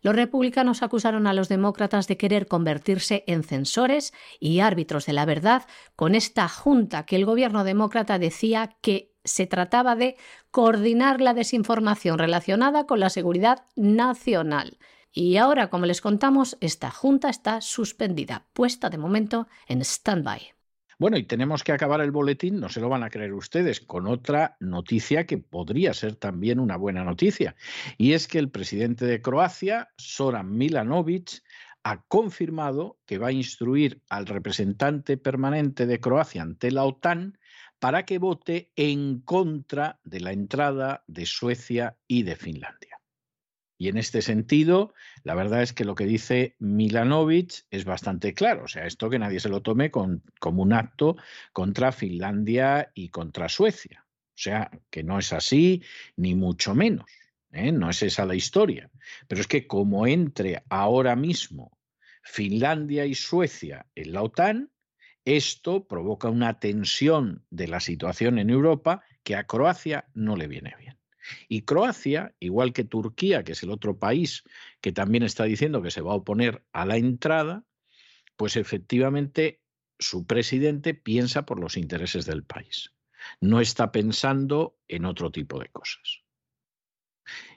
Los 0.01 0.15
republicanos 0.15 0.81
acusaron 0.81 1.27
a 1.27 1.33
los 1.33 1.47
demócratas 1.47 2.07
de 2.07 2.17
querer 2.17 2.47
convertirse 2.47 3.23
en 3.27 3.43
censores 3.43 4.13
y 4.39 4.59
árbitros 4.59 5.05
de 5.05 5.13
la 5.13 5.25
verdad 5.25 5.67
con 5.95 6.15
esta 6.15 6.49
junta 6.49 7.05
que 7.05 7.15
el 7.15 7.25
gobierno 7.25 7.63
demócrata 7.63 8.17
decía 8.17 8.75
que 8.81 9.10
se 9.23 9.47
trataba 9.47 9.95
de 9.95 10.17
coordinar 10.51 11.21
la 11.21 11.33
desinformación 11.33 12.17
relacionada 12.17 12.85
con 12.85 12.99
la 12.99 13.09
seguridad 13.09 13.65
nacional. 13.75 14.77
Y 15.11 15.37
ahora, 15.37 15.69
como 15.69 15.85
les 15.85 16.01
contamos, 16.01 16.57
esta 16.61 16.89
junta 16.89 17.29
está 17.29 17.61
suspendida, 17.61 18.47
puesta 18.53 18.89
de 18.89 18.97
momento 18.97 19.47
en 19.67 19.81
stand-by. 19.81 20.53
Bueno, 20.97 21.17
y 21.17 21.23
tenemos 21.23 21.63
que 21.63 21.71
acabar 21.71 21.99
el 22.01 22.11
boletín, 22.11 22.59
no 22.59 22.69
se 22.69 22.79
lo 22.79 22.87
van 22.87 23.03
a 23.03 23.09
creer 23.09 23.33
ustedes, 23.33 23.81
con 23.81 24.05
otra 24.05 24.55
noticia 24.59 25.25
que 25.25 25.39
podría 25.39 25.95
ser 25.95 26.15
también 26.15 26.59
una 26.59 26.77
buena 26.77 27.03
noticia. 27.03 27.55
Y 27.97 28.13
es 28.13 28.27
que 28.27 28.37
el 28.37 28.51
presidente 28.51 29.05
de 29.05 29.19
Croacia, 29.19 29.89
Soran 29.97 30.55
Milanovic, 30.55 31.41
ha 31.83 32.03
confirmado 32.03 32.99
que 33.07 33.17
va 33.17 33.29
a 33.29 33.31
instruir 33.31 34.03
al 34.09 34.27
representante 34.27 35.17
permanente 35.17 35.87
de 35.87 35.99
Croacia 35.99 36.43
ante 36.43 36.69
la 36.69 36.83
OTAN 36.83 37.39
para 37.81 38.05
que 38.05 38.19
vote 38.19 38.71
en 38.75 39.21
contra 39.21 39.99
de 40.03 40.19
la 40.19 40.33
entrada 40.33 41.03
de 41.07 41.25
Suecia 41.25 41.97
y 42.07 42.21
de 42.21 42.35
Finlandia. 42.35 43.01
Y 43.75 43.87
en 43.87 43.97
este 43.97 44.21
sentido, 44.21 44.93
la 45.23 45.33
verdad 45.33 45.63
es 45.63 45.73
que 45.73 45.83
lo 45.83 45.95
que 45.95 46.05
dice 46.05 46.55
Milanovic 46.59 47.65
es 47.71 47.83
bastante 47.83 48.35
claro. 48.35 48.65
O 48.65 48.67
sea, 48.67 48.85
esto 48.85 49.09
que 49.09 49.17
nadie 49.17 49.39
se 49.39 49.49
lo 49.49 49.63
tome 49.63 49.89
como 49.89 50.61
un 50.61 50.73
acto 50.73 51.17
contra 51.53 51.91
Finlandia 51.91 52.91
y 52.93 53.09
contra 53.09 53.49
Suecia. 53.49 54.05
O 54.05 54.37
sea, 54.37 54.69
que 54.91 55.01
no 55.01 55.17
es 55.17 55.33
así, 55.33 55.81
ni 56.15 56.35
mucho 56.35 56.75
menos. 56.75 57.09
¿eh? 57.51 57.71
No 57.71 57.89
es 57.89 58.03
esa 58.03 58.27
la 58.27 58.35
historia. 58.35 58.91
Pero 59.27 59.41
es 59.41 59.47
que 59.47 59.65
como 59.65 60.05
entre 60.05 60.63
ahora 60.69 61.15
mismo 61.15 61.79
Finlandia 62.21 63.07
y 63.07 63.15
Suecia 63.15 63.87
en 63.95 64.13
la 64.13 64.21
OTAN, 64.21 64.70
esto 65.25 65.87
provoca 65.87 66.29
una 66.29 66.59
tensión 66.59 67.45
de 67.49 67.67
la 67.67 67.79
situación 67.79 68.39
en 68.39 68.49
Europa 68.49 69.03
que 69.23 69.35
a 69.35 69.45
Croacia 69.45 70.09
no 70.13 70.35
le 70.35 70.47
viene 70.47 70.73
bien. 70.79 70.97
Y 71.47 71.61
Croacia, 71.61 72.35
igual 72.39 72.73
que 72.73 72.83
Turquía, 72.83 73.43
que 73.43 73.51
es 73.51 73.63
el 73.63 73.69
otro 73.69 73.97
país 73.97 74.43
que 74.81 74.91
también 74.91 75.23
está 75.23 75.43
diciendo 75.43 75.81
que 75.81 75.91
se 75.91 76.01
va 76.01 76.13
a 76.13 76.15
oponer 76.15 76.63
a 76.71 76.85
la 76.85 76.97
entrada, 76.97 77.63
pues 78.35 78.55
efectivamente 78.55 79.61
su 79.99 80.25
presidente 80.25 80.93
piensa 80.95 81.45
por 81.45 81.59
los 81.59 81.77
intereses 81.77 82.25
del 82.25 82.43
país. 82.43 82.91
No 83.39 83.61
está 83.61 83.91
pensando 83.91 84.79
en 84.87 85.05
otro 85.05 85.31
tipo 85.31 85.59
de 85.59 85.69
cosas. 85.69 86.23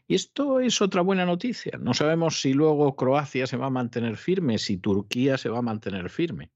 Y 0.06 0.14
esto 0.14 0.60
es 0.60 0.82
otra 0.82 1.00
buena 1.00 1.24
noticia. 1.24 1.78
No 1.78 1.94
sabemos 1.94 2.40
si 2.42 2.52
luego 2.52 2.94
Croacia 2.96 3.46
se 3.46 3.56
va 3.56 3.66
a 3.66 3.70
mantener 3.70 4.18
firme, 4.18 4.58
si 4.58 4.76
Turquía 4.76 5.38
se 5.38 5.48
va 5.48 5.58
a 5.60 5.62
mantener 5.62 6.10
firme. 6.10 6.52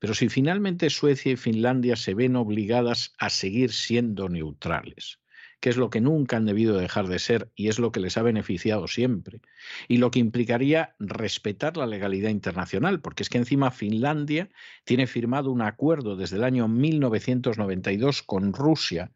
Pero 0.00 0.14
si 0.14 0.28
finalmente 0.28 0.90
Suecia 0.90 1.32
y 1.32 1.36
Finlandia 1.36 1.94
se 1.94 2.14
ven 2.14 2.34
obligadas 2.34 3.12
a 3.18 3.28
seguir 3.28 3.70
siendo 3.70 4.30
neutrales, 4.30 5.20
que 5.60 5.68
es 5.68 5.76
lo 5.76 5.90
que 5.90 6.00
nunca 6.00 6.38
han 6.38 6.46
debido 6.46 6.78
dejar 6.78 7.06
de 7.06 7.18
ser 7.18 7.52
y 7.54 7.68
es 7.68 7.78
lo 7.78 7.92
que 7.92 8.00
les 8.00 8.16
ha 8.16 8.22
beneficiado 8.22 8.88
siempre, 8.88 9.40
y 9.88 9.98
lo 9.98 10.10
que 10.10 10.18
implicaría 10.18 10.96
respetar 10.98 11.76
la 11.76 11.86
legalidad 11.86 12.30
internacional, 12.30 13.00
porque 13.02 13.22
es 13.22 13.28
que 13.28 13.36
encima 13.36 13.70
Finlandia 13.70 14.48
tiene 14.84 15.06
firmado 15.06 15.50
un 15.50 15.60
acuerdo 15.60 16.16
desde 16.16 16.36
el 16.36 16.44
año 16.44 16.66
1992 16.66 18.22
con 18.22 18.54
Rusia 18.54 19.12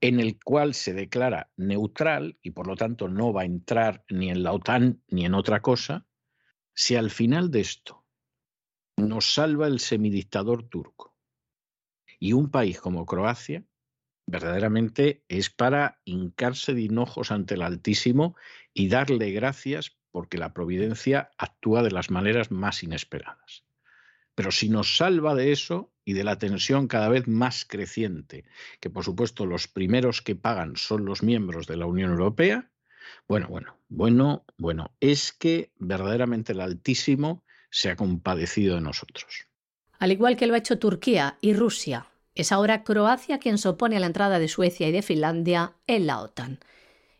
en 0.00 0.20
el 0.20 0.38
cual 0.38 0.74
se 0.74 0.92
declara 0.92 1.50
neutral 1.56 2.38
y 2.40 2.50
por 2.50 2.68
lo 2.68 2.76
tanto 2.76 3.08
no 3.08 3.32
va 3.32 3.42
a 3.42 3.46
entrar 3.46 4.04
ni 4.08 4.30
en 4.30 4.44
la 4.44 4.52
OTAN 4.52 5.02
ni 5.08 5.24
en 5.24 5.34
otra 5.34 5.60
cosa, 5.60 6.06
si 6.72 6.94
al 6.94 7.10
final 7.10 7.50
de 7.50 7.60
esto 7.60 8.03
nos 8.96 9.34
salva 9.34 9.66
el 9.66 9.80
semidictador 9.80 10.62
turco 10.68 11.14
y 12.18 12.32
un 12.32 12.50
país 12.50 12.80
como 12.80 13.06
Croacia 13.06 13.64
verdaderamente 14.26 15.22
es 15.28 15.50
para 15.50 16.00
hincarse 16.04 16.74
de 16.74 16.82
hinojos 16.82 17.30
ante 17.30 17.54
el 17.54 17.62
Altísimo 17.62 18.36
y 18.72 18.88
darle 18.88 19.30
gracias 19.32 19.96
porque 20.10 20.38
la 20.38 20.54
providencia 20.54 21.30
actúa 21.38 21.82
de 21.82 21.90
las 21.90 22.10
maneras 22.10 22.50
más 22.50 22.82
inesperadas. 22.82 23.64
Pero 24.34 24.50
si 24.50 24.68
nos 24.68 24.96
salva 24.96 25.34
de 25.34 25.52
eso 25.52 25.92
y 26.04 26.14
de 26.14 26.24
la 26.24 26.38
tensión 26.38 26.88
cada 26.88 27.08
vez 27.08 27.28
más 27.28 27.64
creciente, 27.64 28.44
que 28.80 28.90
por 28.90 29.04
supuesto 29.04 29.46
los 29.46 29.68
primeros 29.68 30.22
que 30.22 30.36
pagan 30.36 30.76
son 30.76 31.04
los 31.04 31.22
miembros 31.22 31.66
de 31.66 31.76
la 31.76 31.86
Unión 31.86 32.10
Europea, 32.12 32.70
bueno, 33.28 33.48
bueno, 33.48 33.76
bueno, 33.88 34.44
bueno, 34.56 34.94
es 35.00 35.32
que 35.32 35.72
verdaderamente 35.76 36.52
el 36.52 36.60
Altísimo 36.60 37.44
se 37.74 37.90
ha 37.90 37.96
compadecido 37.96 38.76
de 38.76 38.82
nosotros. 38.82 39.48
Al 39.98 40.12
igual 40.12 40.36
que 40.36 40.46
lo 40.46 40.54
ha 40.54 40.58
hecho 40.58 40.78
Turquía 40.78 41.38
y 41.40 41.54
Rusia, 41.54 42.06
es 42.36 42.52
ahora 42.52 42.84
Croacia 42.84 43.40
quien 43.40 43.58
se 43.58 43.68
opone 43.68 43.96
a 43.96 44.00
la 44.00 44.06
entrada 44.06 44.38
de 44.38 44.46
Suecia 44.46 44.88
y 44.88 44.92
de 44.92 45.02
Finlandia 45.02 45.74
en 45.88 46.06
la 46.06 46.20
OTAN. 46.20 46.60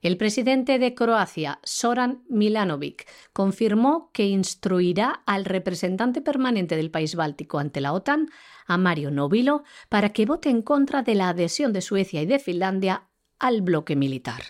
El 0.00 0.16
presidente 0.16 0.78
de 0.78 0.94
Croacia, 0.94 1.58
Soran 1.64 2.22
Milanovic, 2.28 3.04
confirmó 3.32 4.10
que 4.12 4.26
instruirá 4.26 5.22
al 5.26 5.44
representante 5.44 6.20
permanente 6.20 6.76
del 6.76 6.92
país 6.92 7.16
báltico 7.16 7.58
ante 7.58 7.80
la 7.80 7.92
OTAN, 7.92 8.28
a 8.66 8.78
Mario 8.78 9.10
Novilo, 9.10 9.64
para 9.88 10.10
que 10.10 10.24
vote 10.24 10.50
en 10.50 10.62
contra 10.62 11.02
de 11.02 11.16
la 11.16 11.30
adhesión 11.30 11.72
de 11.72 11.80
Suecia 11.80 12.22
y 12.22 12.26
de 12.26 12.38
Finlandia 12.38 13.08
al 13.40 13.60
bloque 13.62 13.96
militar. 13.96 14.42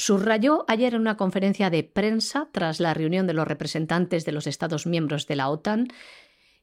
Subrayó 0.00 0.64
ayer 0.66 0.94
en 0.94 1.02
una 1.02 1.18
conferencia 1.18 1.68
de 1.68 1.84
prensa 1.84 2.48
tras 2.52 2.80
la 2.80 2.94
reunión 2.94 3.26
de 3.26 3.34
los 3.34 3.46
representantes 3.46 4.24
de 4.24 4.32
los 4.32 4.46
Estados 4.46 4.86
miembros 4.86 5.26
de 5.26 5.36
la 5.36 5.50
OTAN, 5.50 5.88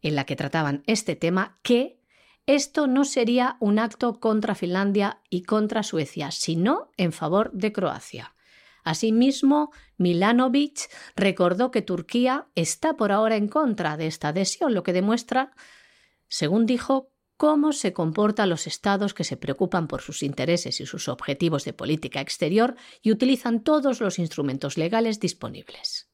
en 0.02 0.16
la 0.16 0.26
que 0.26 0.36
trataban 0.36 0.82
este 0.88 1.16
tema, 1.16 1.60
que 1.62 2.02
esto 2.48 2.88
no 2.88 3.06
sería 3.06 3.56
un 3.60 3.78
acto 3.78 4.20
contra 4.20 4.56
Finlandia 4.56 5.22
y 5.30 5.44
contra 5.44 5.84
Suecia, 5.84 6.32
sino 6.32 6.90
en 6.98 7.12
favor 7.12 7.52
de 7.52 7.72
Croacia. 7.72 8.34
Asimismo, 8.84 9.70
Milanovic 9.98 10.90
recordó 11.16 11.70
que 11.70 11.84
Turquía 11.84 12.48
está 12.56 12.96
por 12.96 13.12
ahora 13.12 13.36
en 13.36 13.50
contra 13.50 13.98
de 13.98 14.08
esta 14.08 14.30
adhesión, 14.30 14.74
lo 14.74 14.82
que 14.82 14.94
demuestra, 14.94 15.52
según 16.28 16.66
dijo, 16.66 17.12
cómo 17.38 17.72
se 17.72 17.94
comportan 17.94 18.50
los 18.50 18.68
estados 18.68 19.14
que 19.14 19.24
se 19.24 19.38
preocupan 19.38 19.88
por 19.88 20.02
sus 20.02 20.24
intereses 20.24 20.82
y 20.82 20.86
sus 20.86 21.08
objetivos 21.08 21.64
de 21.64 21.74
política 21.74 22.20
exterior 22.20 22.76
y 23.02 23.12
utilizan 23.12 23.64
todos 23.64 24.02
los 24.02 24.20
instrumentos 24.20 24.78
legales 24.78 25.20
disponibles. 25.20 26.10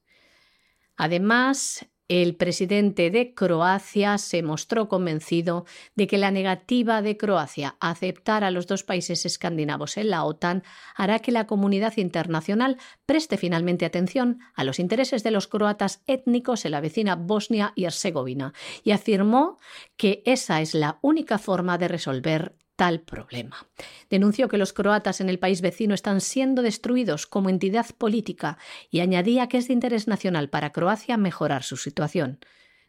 Además, 0.95 1.85
el 2.07 2.35
presidente 2.35 3.09
de 3.09 3.33
Croacia 3.33 4.17
se 4.17 4.43
mostró 4.43 4.89
convencido 4.89 5.65
de 5.95 6.07
que 6.07 6.17
la 6.17 6.31
negativa 6.31 7.01
de 7.01 7.17
Croacia 7.17 7.75
a 7.79 7.91
aceptar 7.91 8.43
a 8.43 8.51
los 8.51 8.67
dos 8.67 8.83
países 8.83 9.25
escandinavos 9.25 9.97
en 9.97 10.09
la 10.09 10.23
OTAN 10.23 10.63
hará 10.95 11.19
que 11.19 11.31
la 11.31 11.47
comunidad 11.47 11.97
internacional 11.97 12.77
preste 13.05 13.37
finalmente 13.37 13.85
atención 13.85 14.39
a 14.53 14.63
los 14.63 14.79
intereses 14.79 15.23
de 15.23 15.31
los 15.31 15.47
croatas 15.47 16.03
étnicos 16.07 16.65
en 16.65 16.71
la 16.71 16.81
vecina 16.81 17.15
Bosnia 17.15 17.73
y 17.75 17.85
Herzegovina 17.85 18.53
y 18.83 18.91
afirmó 18.91 19.57
que 19.97 20.21
esa 20.25 20.61
es 20.61 20.73
la 20.73 20.99
única 21.01 21.37
forma 21.37 21.77
de 21.77 21.87
resolver 21.87 22.55
tal 22.75 23.01
problema. 23.01 23.67
Denunció 24.09 24.47
que 24.47 24.57
los 24.57 24.73
croatas 24.73 25.21
en 25.21 25.29
el 25.29 25.39
país 25.39 25.61
vecino 25.61 25.93
están 25.93 26.21
siendo 26.21 26.61
destruidos 26.61 27.27
como 27.27 27.49
entidad 27.49 27.87
política 27.97 28.57
y 28.89 29.01
añadía 29.01 29.47
que 29.47 29.57
es 29.57 29.67
de 29.67 29.73
interés 29.73 30.07
nacional 30.07 30.49
para 30.49 30.71
Croacia 30.71 31.17
mejorar 31.17 31.63
su 31.63 31.77
situación. 31.77 32.39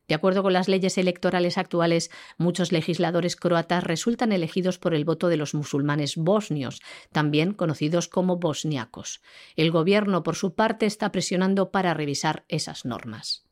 De 0.06 0.14
acuerdo 0.14 0.42
con 0.42 0.52
las 0.52 0.68
leyes 0.68 0.98
electorales 0.98 1.56
actuales, 1.56 2.10
muchos 2.36 2.72
legisladores 2.72 3.36
croatas 3.36 3.84
resultan 3.84 4.32
elegidos 4.32 4.78
por 4.78 4.94
el 4.94 5.04
voto 5.04 5.28
de 5.28 5.38
los 5.38 5.54
musulmanes 5.54 6.16
bosnios, 6.16 6.82
también 7.10 7.54
conocidos 7.54 8.08
como 8.08 8.36
bosniacos. 8.36 9.22
El 9.56 9.70
gobierno, 9.70 10.22
por 10.22 10.36
su 10.36 10.54
parte, 10.54 10.84
está 10.84 11.10
presionando 11.10 11.70
para 11.70 11.94
revisar 11.94 12.44
esas 12.48 12.84
normas. 12.84 13.46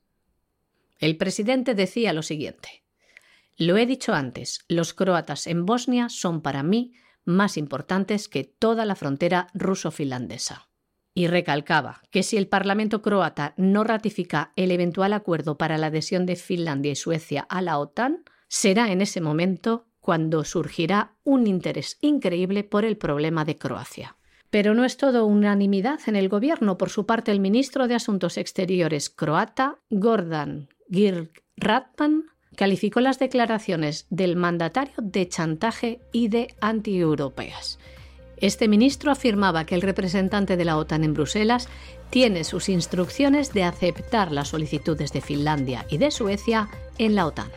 El 0.98 1.16
presidente 1.16 1.74
decía 1.74 2.12
lo 2.12 2.22
siguiente. 2.22 2.81
Lo 3.56 3.76
he 3.76 3.86
dicho 3.86 4.14
antes, 4.14 4.64
los 4.68 4.94
croatas 4.94 5.46
en 5.46 5.66
Bosnia 5.66 6.08
son 6.08 6.40
para 6.40 6.62
mí 6.62 6.94
más 7.24 7.56
importantes 7.56 8.28
que 8.28 8.44
toda 8.44 8.84
la 8.84 8.94
frontera 8.94 9.48
ruso-finlandesa. 9.54 10.68
Y 11.14 11.26
recalcaba 11.26 12.00
que 12.10 12.22
si 12.22 12.38
el 12.38 12.48
Parlamento 12.48 13.02
croata 13.02 13.52
no 13.56 13.84
ratifica 13.84 14.52
el 14.56 14.70
eventual 14.70 15.12
acuerdo 15.12 15.58
para 15.58 15.76
la 15.76 15.88
adhesión 15.88 16.24
de 16.24 16.36
Finlandia 16.36 16.92
y 16.92 16.96
Suecia 16.96 17.42
a 17.42 17.60
la 17.60 17.78
OTAN, 17.78 18.24
será 18.48 18.90
en 18.90 19.02
ese 19.02 19.20
momento 19.20 19.86
cuando 20.00 20.44
surgirá 20.44 21.14
un 21.22 21.46
interés 21.46 21.98
increíble 22.00 22.64
por 22.64 22.84
el 22.84 22.96
problema 22.96 23.44
de 23.44 23.58
Croacia. 23.58 24.16
Pero 24.50 24.74
no 24.74 24.84
es 24.84 24.96
todo 24.96 25.26
unanimidad 25.26 26.00
en 26.06 26.16
el 26.16 26.28
gobierno. 26.28 26.76
Por 26.76 26.90
su 26.90 27.06
parte, 27.06 27.30
el 27.30 27.40
ministro 27.40 27.88
de 27.88 27.94
Asuntos 27.94 28.36
Exteriores 28.36 29.08
croata, 29.08 29.78
Gordan 29.90 30.68
Girk 30.90 31.42
Ratman, 31.56 32.24
calificó 32.56 33.00
las 33.00 33.18
declaraciones 33.18 34.06
del 34.10 34.36
mandatario 34.36 34.94
de 34.98 35.28
chantaje 35.28 36.00
y 36.12 36.28
de 36.28 36.54
antieuropeas. 36.60 37.78
Este 38.36 38.66
ministro 38.66 39.12
afirmaba 39.12 39.64
que 39.64 39.76
el 39.76 39.82
representante 39.82 40.56
de 40.56 40.64
la 40.64 40.76
OTAN 40.76 41.04
en 41.04 41.14
Bruselas 41.14 41.68
tiene 42.10 42.44
sus 42.44 42.68
instrucciones 42.68 43.52
de 43.52 43.62
aceptar 43.62 44.32
las 44.32 44.48
solicitudes 44.48 45.12
de 45.12 45.20
Finlandia 45.20 45.86
y 45.88 45.98
de 45.98 46.10
Suecia 46.10 46.68
en 46.98 47.14
la 47.14 47.26
OTAN. 47.26 47.50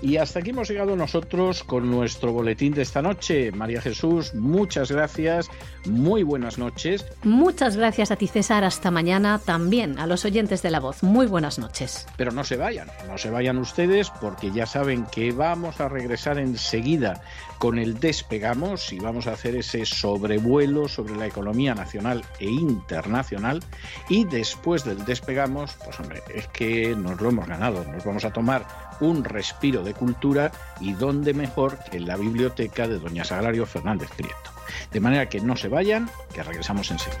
Y 0.00 0.16
hasta 0.16 0.38
aquí 0.40 0.50
hemos 0.50 0.68
llegado 0.68 0.94
nosotros 0.96 1.64
con 1.64 1.90
nuestro 1.90 2.32
boletín 2.32 2.72
de 2.72 2.82
esta 2.82 3.02
noche. 3.02 3.50
María 3.52 3.80
Jesús, 3.80 4.34
muchas 4.34 4.92
gracias, 4.92 5.48
muy 5.86 6.22
buenas 6.22 6.58
noches. 6.58 7.04
Muchas 7.24 7.76
gracias 7.76 8.10
a 8.10 8.16
ti 8.16 8.28
César, 8.28 8.64
hasta 8.64 8.90
mañana 8.90 9.40
también 9.44 9.98
a 9.98 10.06
los 10.06 10.24
oyentes 10.24 10.62
de 10.62 10.70
la 10.70 10.80
voz. 10.80 11.02
Muy 11.02 11.26
buenas 11.26 11.58
noches. 11.58 12.06
Pero 12.16 12.30
no 12.30 12.44
se 12.44 12.56
vayan, 12.56 12.88
no 13.08 13.18
se 13.18 13.30
vayan 13.30 13.58
ustedes 13.58 14.10
porque 14.20 14.50
ya 14.52 14.66
saben 14.66 15.06
que 15.06 15.32
vamos 15.32 15.80
a 15.80 15.88
regresar 15.88 16.38
enseguida 16.38 17.22
con 17.58 17.78
el 17.78 17.98
despegamos 17.98 18.92
y 18.92 18.98
vamos 18.98 19.26
a 19.26 19.32
hacer 19.32 19.56
ese 19.56 19.84
sobrevuelo 19.84 20.88
sobre 20.88 21.16
la 21.16 21.26
economía 21.26 21.74
nacional 21.74 22.24
e 22.38 22.46
internacional 22.46 23.62
y 24.08 24.24
después 24.24 24.84
del 24.84 25.04
despegamos, 25.04 25.76
pues 25.84 25.98
hombre, 26.00 26.22
es 26.34 26.46
que 26.48 26.94
nos 26.96 27.20
lo 27.20 27.30
hemos 27.30 27.46
ganado, 27.46 27.84
nos 27.84 28.04
vamos 28.04 28.24
a 28.24 28.32
tomar 28.32 28.66
un 29.00 29.24
respiro 29.24 29.82
de 29.82 29.94
cultura 29.94 30.52
y 30.80 30.92
dónde 30.92 31.34
mejor 31.34 31.78
que 31.90 31.98
en 31.98 32.06
la 32.06 32.16
biblioteca 32.16 32.88
de 32.88 32.98
doña 32.98 33.24
Sagrario 33.24 33.66
Fernández 33.66 34.10
Prieto. 34.16 34.36
De 34.92 35.00
manera 35.00 35.28
que 35.28 35.40
no 35.40 35.56
se 35.56 35.68
vayan, 35.68 36.10
que 36.32 36.42
regresamos 36.42 36.90
enseguida. 36.90 37.20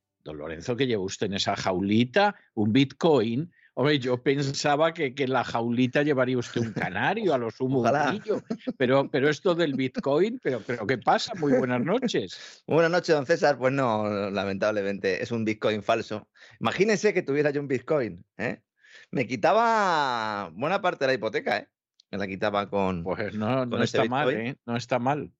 Don 0.23 0.37
Lorenzo, 0.37 0.75
que 0.75 0.87
lleva 0.87 1.03
usted 1.03 1.27
en 1.27 1.33
esa 1.33 1.55
jaulita 1.55 2.35
un 2.53 2.71
Bitcoin. 2.73 3.51
Hombre, 3.73 3.99
yo 3.99 4.21
pensaba 4.21 4.93
que, 4.93 5.15
que 5.15 5.23
en 5.23 5.33
la 5.33 5.43
jaulita 5.43 6.03
llevaría 6.03 6.37
usted 6.37 6.61
un 6.61 6.73
canario, 6.73 7.33
a 7.33 7.37
lo 7.37 7.49
sumo 7.51 7.81
un 7.81 8.43
pero, 8.77 9.09
pero 9.09 9.29
esto 9.29 9.55
del 9.55 9.75
Bitcoin, 9.75 10.39
pero, 10.43 10.61
pero 10.65 10.85
¿qué 10.85 10.97
pasa? 10.97 11.33
Muy 11.35 11.53
buenas 11.53 11.81
noches. 11.81 12.63
Buenas 12.67 12.91
noches, 12.91 13.15
don 13.15 13.25
César. 13.25 13.57
Pues 13.57 13.73
no, 13.73 14.29
lamentablemente, 14.29 15.23
es 15.23 15.31
un 15.31 15.45
Bitcoin 15.45 15.83
falso. 15.83 16.27
Imagínense 16.59 17.13
que 17.13 17.23
tuviera 17.23 17.49
yo 17.51 17.61
un 17.61 17.67
Bitcoin, 17.67 18.25
¿eh? 18.37 18.61
Me 19.09 19.25
quitaba 19.25 20.51
buena 20.53 20.81
parte 20.81 21.05
de 21.05 21.07
la 21.07 21.13
hipoteca, 21.13 21.57
¿eh? 21.57 21.67
Me 22.11 22.17
la 22.17 22.27
quitaba 22.27 22.69
con. 22.69 23.03
Pues 23.03 23.33
no, 23.35 23.65
no 23.65 23.81
está 23.81 24.03
mal, 24.05 24.29
¿eh? 24.31 24.57
No 24.65 24.75
está 24.75 24.99
mal. 24.99 25.31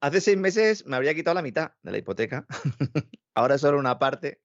Hace 0.00 0.22
seis 0.22 0.38
meses 0.38 0.86
me 0.86 0.96
habría 0.96 1.14
quitado 1.14 1.34
la 1.34 1.42
mitad 1.42 1.72
de 1.82 1.92
la 1.92 1.98
hipoteca. 1.98 2.46
Ahora 3.34 3.58
solo 3.58 3.78
una 3.78 3.98
parte. 3.98 4.40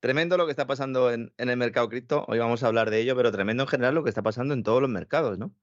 Tremendo 0.00 0.38
lo 0.38 0.46
que 0.46 0.52
está 0.52 0.66
pasando 0.66 1.12
en, 1.12 1.34
el 1.36 1.56
mercado 1.58 1.90
cripto. 1.90 2.24
Hoy 2.28 2.38
vamos 2.38 2.62
a 2.62 2.68
hablar 2.68 2.88
de 2.88 3.00
ello, 3.00 3.14
pero 3.14 3.30
tremendo 3.30 3.64
en 3.64 3.68
general 3.68 3.94
lo 3.94 4.02
que 4.02 4.08
está 4.08 4.22
pasando 4.22 4.54
en 4.54 4.62
todos 4.62 4.80
los 4.80 4.88
mercados, 4.88 5.38
¿no? 5.38 5.54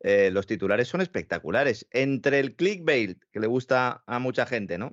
Eh, 0.00 0.30
los 0.30 0.46
titulares 0.46 0.86
son 0.88 1.00
espectaculares. 1.00 1.88
Entre 1.92 2.40
el 2.40 2.56
clickbait, 2.56 3.18
que 3.32 3.40
le 3.40 3.46
gusta 3.46 4.04
a 4.06 4.18
mucha 4.18 4.44
gente, 4.44 4.76
¿no? 4.76 4.92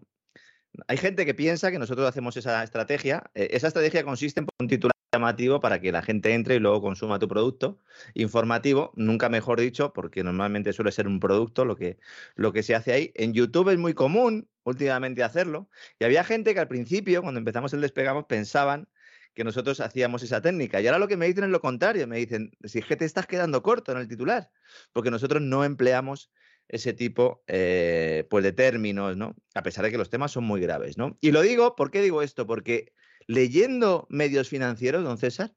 Hay 0.88 0.96
gente 0.96 1.26
que 1.26 1.34
piensa 1.34 1.70
que 1.70 1.80
nosotros 1.80 2.08
hacemos 2.08 2.38
esa 2.38 2.64
estrategia. 2.64 3.30
Eh, 3.34 3.50
esa 3.52 3.68
estrategia 3.68 4.06
consiste 4.06 4.40
en 4.40 4.48
un 4.58 4.68
titular 4.70 4.95
llamativo 5.16 5.60
para 5.60 5.80
que 5.80 5.92
la 5.92 6.02
gente 6.02 6.34
entre 6.34 6.56
y 6.56 6.60
luego 6.60 6.82
consuma 6.82 7.20
tu 7.20 7.28
producto. 7.28 7.82
Informativo, 8.14 8.92
nunca 8.96 9.30
mejor 9.30 9.60
dicho, 9.60 9.94
porque 9.94 10.24
normalmente 10.24 10.74
suele 10.74 10.92
ser 10.92 11.08
un 11.08 11.20
producto 11.20 11.66
lo 11.66 11.76
que, 11.76 11.98
lo 12.36 12.54
que 12.54 12.64
se 12.64 12.76
hace 12.76 12.94
ahí. 12.94 13.12
En 13.16 13.34
YouTube 13.34 13.70
es 13.70 13.78
muy 13.78 13.94
común 13.94 14.50
últimamente 14.64 15.24
hacerlo. 15.24 15.70
Y 16.00 16.06
había 16.06 16.24
gente 16.24 16.54
que 16.54 16.60
al 16.60 16.68
principio, 16.68 17.22
cuando 17.22 17.40
empezamos 17.40 17.74
el 17.74 17.82
despegamos, 17.82 18.26
pensaban 18.26 18.88
que 19.34 19.44
nosotros 19.44 19.80
hacíamos 19.82 20.24
esa 20.24 20.42
técnica. 20.42 20.82
Y 20.82 20.88
ahora 20.88 21.00
lo 21.00 21.08
que 21.08 21.18
me 21.18 21.28
dicen 21.28 21.44
es 21.44 21.50
lo 21.50 21.62
contrario. 21.62 22.08
Me 22.08 22.18
dicen, 22.18 22.52
si 22.64 22.80
es 22.80 22.86
que 22.86 22.96
te 22.96 23.06
estás 23.06 23.28
quedando 23.28 23.62
corto 23.62 23.92
en 23.92 24.00
el 24.00 24.08
titular, 24.08 24.50
porque 24.94 25.12
nosotros 25.12 25.42
no 25.42 25.64
empleamos 25.66 26.32
ese 26.68 26.94
tipo 26.94 27.44
eh, 27.48 28.26
pues 28.30 28.44
de 28.44 28.54
términos, 28.54 29.16
¿no? 29.18 29.36
A 29.54 29.62
pesar 29.62 29.86
de 29.86 29.92
que 29.92 29.98
los 29.98 30.10
temas 30.10 30.32
son 30.32 30.46
muy 30.46 30.62
graves, 30.62 30.98
¿no? 30.98 31.18
Y 31.22 31.32
lo 31.32 31.42
digo, 31.42 31.76
¿por 31.76 31.92
qué 31.92 32.02
digo 32.02 32.22
esto? 32.22 32.48
Porque 32.48 32.94
Leyendo 33.28 34.08
medios 34.10 34.50
financieros, 34.50 35.04
don 35.04 35.18
César, 35.18 35.56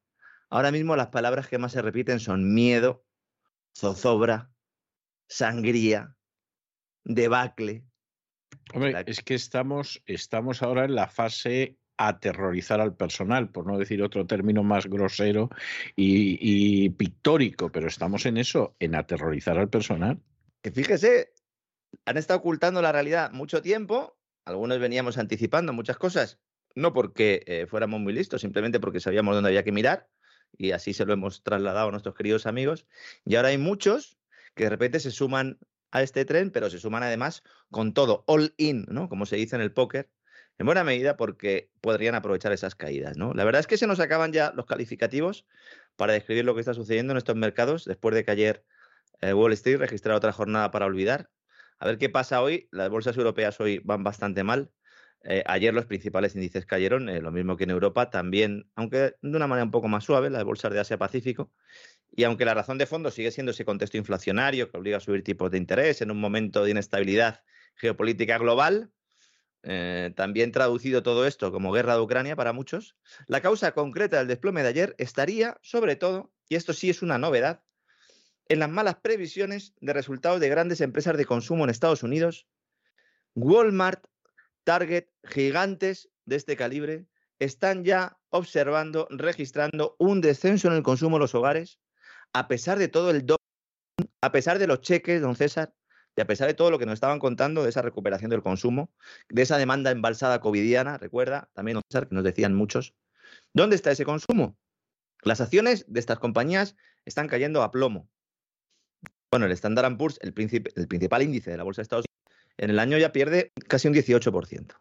ahora 0.51 0.71
mismo 0.71 0.97
las 0.97 1.09
palabras 1.09 1.49
que 1.49 1.59
más 1.59 1.73
se 1.73 1.83
repiten 1.83 2.21
son 2.21 2.55
miedo, 2.55 3.05
zozobra, 3.77 4.51
sangría, 5.29 6.17
debacle. 7.05 7.85
Hombre, 8.75 9.05
es 9.07 9.23
que 9.23 9.35
estamos, 9.35 10.03
estamos 10.07 10.63
ahora 10.63 10.85
en 10.85 10.95
la 10.95 11.09
fase 11.09 11.79
aterrorizar 11.99 12.81
al 12.81 12.95
personal, 12.95 13.51
por 13.51 13.67
no 13.67 13.77
decir 13.77 14.03
otro 14.03 14.27
término 14.27 14.63
más 14.63 14.87
grosero 14.87 15.51
y, 15.97 16.39
y, 16.41 16.91
pictórico, 16.91 17.73
pero 17.73 17.89
estamos 17.89 18.25
en 18.25 18.37
eso, 18.37 18.77
en 18.79 18.95
aterrorizar 18.95 19.59
al 19.59 19.69
personal. 19.69 20.21
Que 20.63 20.71
fíjese, 20.71 21.33
han 22.05 22.17
estado 22.17 22.39
ocultando 22.39 22.81
la 22.81 22.93
realidad 22.93 23.33
mucho 23.33 23.63
tiempo, 23.63 24.17
algunos 24.45 24.79
veníamos 24.79 25.19
anticipando 25.19 25.73
muchas 25.73 25.99
cosas 25.99 26.39
no 26.79 26.93
porque 26.93 27.43
eh, 27.47 27.67
fuéramos 27.67 28.01
muy 28.01 28.13
listos, 28.13 28.41
simplemente 28.41 28.81
porque 28.81 29.01
sabíamos 29.01 29.35
dónde 29.35 29.51
había 29.51 29.65
que 29.65 29.73
mirar 29.73 30.09
y 30.57 30.73
así 30.73 30.95
se 30.95 31.05
lo 31.05 31.13
hemos 31.13 31.43
trasladado 31.43 31.89
a 31.89 31.91
nuestros 31.91 32.15
queridos 32.15 32.47
amigos. 32.47 32.87
Y 33.25 33.37
ahora 33.37 33.49
hay 33.49 33.59
muchos 33.59 34.19
que 34.55 34.65
de 34.65 34.71
repente 34.71 35.01
se 35.01 35.11
suman 35.11 35.59
a 35.91 36.03
este 36.03 36.25
tren, 36.25 36.51
pero 36.51 36.71
se 36.71 36.79
suman 36.79 37.03
además 37.03 37.43
con 37.71 37.95
todo, 37.95 38.25
all 38.27 38.55
in, 38.57 38.87
¿no? 38.89 39.09
Como 39.09 39.27
se 39.27 39.37
dice 39.37 39.57
en 39.57 39.63
el 39.63 39.73
póker, 39.73 40.11
en 40.59 40.67
buena 40.67 40.85
medida 40.85 41.17
porque 41.17 41.71
podrían 41.81 42.15
aprovechar 42.15 42.53
esas 42.53 42.75
caídas, 42.75 43.17
¿no? 43.17 43.33
La 43.35 43.45
verdad 43.45 43.61
es 43.61 43.67
que 43.67 43.77
se 43.77 43.87
nos 43.87 44.01
acaban 44.01 44.33
ya 44.33 44.53
los 44.55 44.67
calificativos 44.67 45.47
para 45.97 46.13
describir 46.13 46.45
lo 46.45 46.55
que 46.55 46.61
está 46.61 46.75
sucediendo 46.75 47.13
en 47.13 47.19
estos 47.19 47.37
mercados 47.37 47.85
después 47.85 48.15
de 48.15 48.25
que 48.25 48.31
ayer 48.31 48.65
eh, 49.21 49.33
Wall 49.33 49.53
Street 49.53 49.79
registrara 49.79 50.17
otra 50.17 50.33
jornada 50.33 50.71
para 50.71 50.87
olvidar. 50.87 51.31
A 51.79 51.87
ver 51.87 51.99
qué 51.99 52.09
pasa 52.09 52.43
hoy. 52.43 52.69
Las 52.73 52.91
bolsas 52.91 53.17
europeas 53.17 53.61
hoy 53.61 53.81
van 53.85 54.03
bastante 54.03 54.43
mal. 54.43 54.71
Eh, 55.25 55.43
ayer 55.47 55.75
los 55.75 55.87
principales 55.87 56.35
índices 56.35 56.65
cayeron, 56.65 57.09
eh, 57.09 57.21
lo 57.21 57.33
mismo 57.33 57.57
que 57.57 57.65
en 57.65 57.71
Europa, 57.71 58.11
también, 58.11 58.71
aunque 58.77 59.17
de 59.21 59.37
una 59.37 59.47
manera 59.47 59.65
un 59.65 59.71
poco 59.71 59.89
más 59.89 60.05
suave, 60.05 60.31
las 60.31 60.45
bolsas 60.45 60.73
de 60.73 60.81
Asia-Pacífico. 60.81 61.53
Y 62.11 62.25
aunque 62.25 62.45
la 62.45 62.55
razón 62.55 62.79
de 62.79 62.87
fondo 62.87 63.11
sigue 63.11 63.31
siendo 63.31 63.53
ese 63.53 63.65
contexto 63.65 63.97
inflacionario 63.97 64.71
que 64.71 64.79
obliga 64.79 64.99
a 64.99 65.01
subir 65.01 65.23
tipos 65.23 65.51
de 65.51 65.59
interés 65.59 66.01
en 66.03 66.11
un 66.11 66.21
momento 66.21 66.65
de 66.65 66.71
inestabilidad 66.71 67.43
geopolítica 67.77 68.39
global, 68.39 68.91
eh, 69.65 70.13
también 70.17 70.53
traducido 70.53 71.03
todo 71.03 71.27
esto 71.27 71.51
como 71.51 71.73
guerra 71.73 71.95
de 71.95 72.01
Ucrania 72.01 72.37
para 72.37 72.53
muchos, 72.53 72.97
la 73.27 73.41
causa 73.41 73.73
concreta 73.73 74.19
del 74.19 74.29
desplome 74.29 74.63
de 74.63 74.69
ayer 74.69 74.95
estaría, 74.99 75.59
sobre 75.63 75.97
todo, 75.97 76.33
y 76.49 76.55
esto 76.55 76.73
sí 76.73 76.91
es 76.91 77.03
una 77.03 77.19
novedad, 77.19 77.63
en 78.49 78.61
las 78.61 78.71
malas 78.71 78.97
previsiones 78.97 79.75
de 79.81 79.93
resultados 79.93 80.41
de 80.41 80.49
grandes 80.49 80.81
empresas 80.81 81.17
de 81.17 81.27
consumo 81.27 81.65
en 81.65 81.71
Estados 81.71 82.03
Unidos, 82.03 82.47
Walmart, 83.35 84.07
Target, 84.69 85.07
gigantes 85.25 86.11
de 86.27 86.37
este 86.37 86.55
calibre, 86.55 87.07
están 87.39 87.85
ya 87.85 88.19
observando, 88.29 89.09
registrando 89.09 89.97
un 89.99 90.21
descenso 90.21 90.69
en 90.69 90.75
el 90.75 90.83
consumo 90.83 91.17
de 91.17 91.21
los 91.21 91.35
hogares, 91.35 91.81
a 92.35 92.49
pesar 92.49 92.79
de 92.79 92.89
todo 92.89 93.11
el 93.11 93.25
a 94.21 94.31
pesar 94.31 94.59
de 94.59 94.67
los 94.67 94.83
cheques, 94.83 95.23
don 95.23 95.37
César, 95.37 95.75
y 96.15 96.21
a 96.21 96.27
pesar 96.27 96.49
de 96.49 96.53
todo 96.53 96.71
lo 96.71 96.79
que 96.79 96.85
nos 96.85 96.93
estaban 96.93 97.19
contando 97.19 97.63
de 97.63 97.71
esa 97.71 97.81
recuperación 97.81 98.29
del 98.29 98.43
consumo, 98.43 98.93
de 99.31 99.41
esa 99.41 99.57
demanda 99.57 99.91
embalsada 99.91 100.39
covidiana, 100.43 100.99
recuerda, 100.99 101.49
también 101.55 101.77
don 101.77 101.83
César, 101.91 102.07
que 102.07 102.15
nos 102.15 102.25
decían 102.25 102.55
muchos, 102.55 102.95
¿dónde 103.55 103.75
está 103.75 103.91
ese 103.93 104.05
consumo? 104.05 104.59
Las 105.23 105.41
acciones 105.41 105.87
de 105.89 105.99
estas 105.99 106.19
compañías 106.19 106.77
están 107.07 107.29
cayendo 107.29 107.63
a 107.63 107.71
plomo. 107.71 108.11
Bueno, 109.31 109.47
el 109.47 109.53
Standard 109.53 109.97
Poor's, 109.97 110.19
el, 110.21 110.35
el 110.37 110.89
principal 110.89 111.23
índice 111.23 111.51
de 111.51 111.57
la 111.57 111.63
bolsa 111.63 111.81
de 111.81 111.85
Estados 111.85 112.03
Unidos, 112.03 112.08
en 112.59 112.71
el 112.71 112.79
año 112.79 112.99
ya 112.99 113.13
pierde 113.13 113.53
casi 113.69 113.89
un 113.89 113.95
18%. 113.95 114.75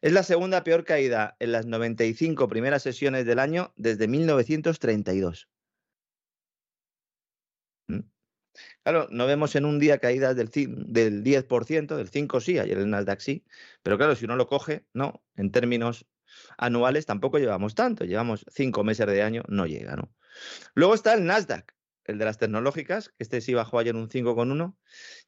Es 0.00 0.12
la 0.12 0.22
segunda 0.22 0.62
peor 0.62 0.84
caída 0.84 1.36
en 1.40 1.52
las 1.52 1.66
95 1.66 2.48
primeras 2.48 2.82
sesiones 2.82 3.26
del 3.26 3.40
año 3.40 3.72
desde 3.76 4.06
1932. 4.06 5.48
¿Mm? 7.88 8.00
Claro, 8.84 9.08
no 9.10 9.26
vemos 9.26 9.56
en 9.56 9.64
un 9.64 9.78
día 9.80 9.98
caídas 9.98 10.36
del, 10.36 10.50
del 10.50 11.24
10%, 11.24 11.96
del 11.96 12.08
5 12.08 12.40
sí, 12.40 12.58
ayer 12.58 12.78
el 12.78 12.90
Nasdaq 12.90 13.20
sí, 13.20 13.44
pero 13.82 13.98
claro, 13.98 14.14
si 14.14 14.24
uno 14.24 14.36
lo 14.36 14.46
coge, 14.46 14.86
no, 14.92 15.22
en 15.36 15.50
términos 15.50 16.06
anuales 16.56 17.06
tampoco 17.06 17.38
llevamos 17.38 17.74
tanto, 17.74 18.04
llevamos 18.04 18.44
cinco 18.48 18.84
meses 18.84 19.06
de 19.06 19.22
año, 19.22 19.42
no 19.48 19.66
llega, 19.66 19.96
¿no? 19.96 20.12
Luego 20.74 20.94
está 20.94 21.14
el 21.14 21.24
Nasdaq, 21.24 21.74
el 22.08 22.18
de 22.18 22.24
las 22.24 22.38
tecnológicas, 22.38 23.10
que 23.10 23.16
este 23.22 23.40
sí 23.40 23.54
bajó 23.54 23.78
ayer 23.78 23.94
un 23.94 24.08
5,1 24.08 24.74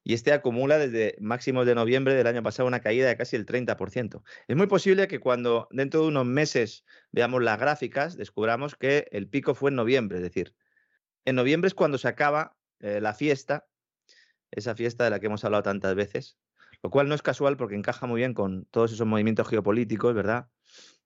y 0.03 0.15
este 0.15 0.33
acumula 0.33 0.79
desde 0.79 1.15
máximos 1.21 1.67
de 1.67 1.75
noviembre 1.75 2.15
del 2.15 2.27
año 2.27 2.43
pasado 2.43 2.67
una 2.67 2.81
caída 2.81 3.07
de 3.07 3.17
casi 3.17 3.37
el 3.37 3.47
30%. 3.47 4.23
Es 4.49 4.57
muy 4.57 4.67
posible 4.67 5.07
que 5.07 5.21
cuando 5.21 5.69
dentro 5.71 6.03
de 6.03 6.09
unos 6.09 6.27
meses 6.27 6.85
veamos 7.13 7.43
las 7.43 7.59
gráficas, 7.59 8.17
descubramos 8.17 8.75
que 8.75 9.07
el 9.13 9.29
pico 9.29 9.55
fue 9.55 9.71
en 9.71 9.77
noviembre, 9.77 10.19
es 10.19 10.25
decir, 10.25 10.55
en 11.27 11.37
noviembre 11.37 11.69
es 11.69 11.75
cuando 11.75 11.99
se 11.99 12.09
acaba 12.09 12.57
eh, 12.81 13.01
la 13.01 13.13
fiesta, 13.13 13.69
esa 14.51 14.75
fiesta 14.75 15.05
de 15.05 15.11
la 15.11 15.21
que 15.21 15.27
hemos 15.27 15.45
hablado 15.45 15.63
tantas 15.63 15.95
veces, 15.95 16.39
lo 16.83 16.91
cual 16.91 17.09
no 17.09 17.15
es 17.15 17.23
casual 17.23 17.59
porque 17.59 17.77
encaja 17.77 18.07
muy 18.07 18.21
bien 18.21 18.33
con 18.33 18.65
todos 18.71 18.93
esos 18.93 19.07
movimientos 19.07 19.47
geopolíticos, 19.49 20.15
¿verdad? 20.15 20.49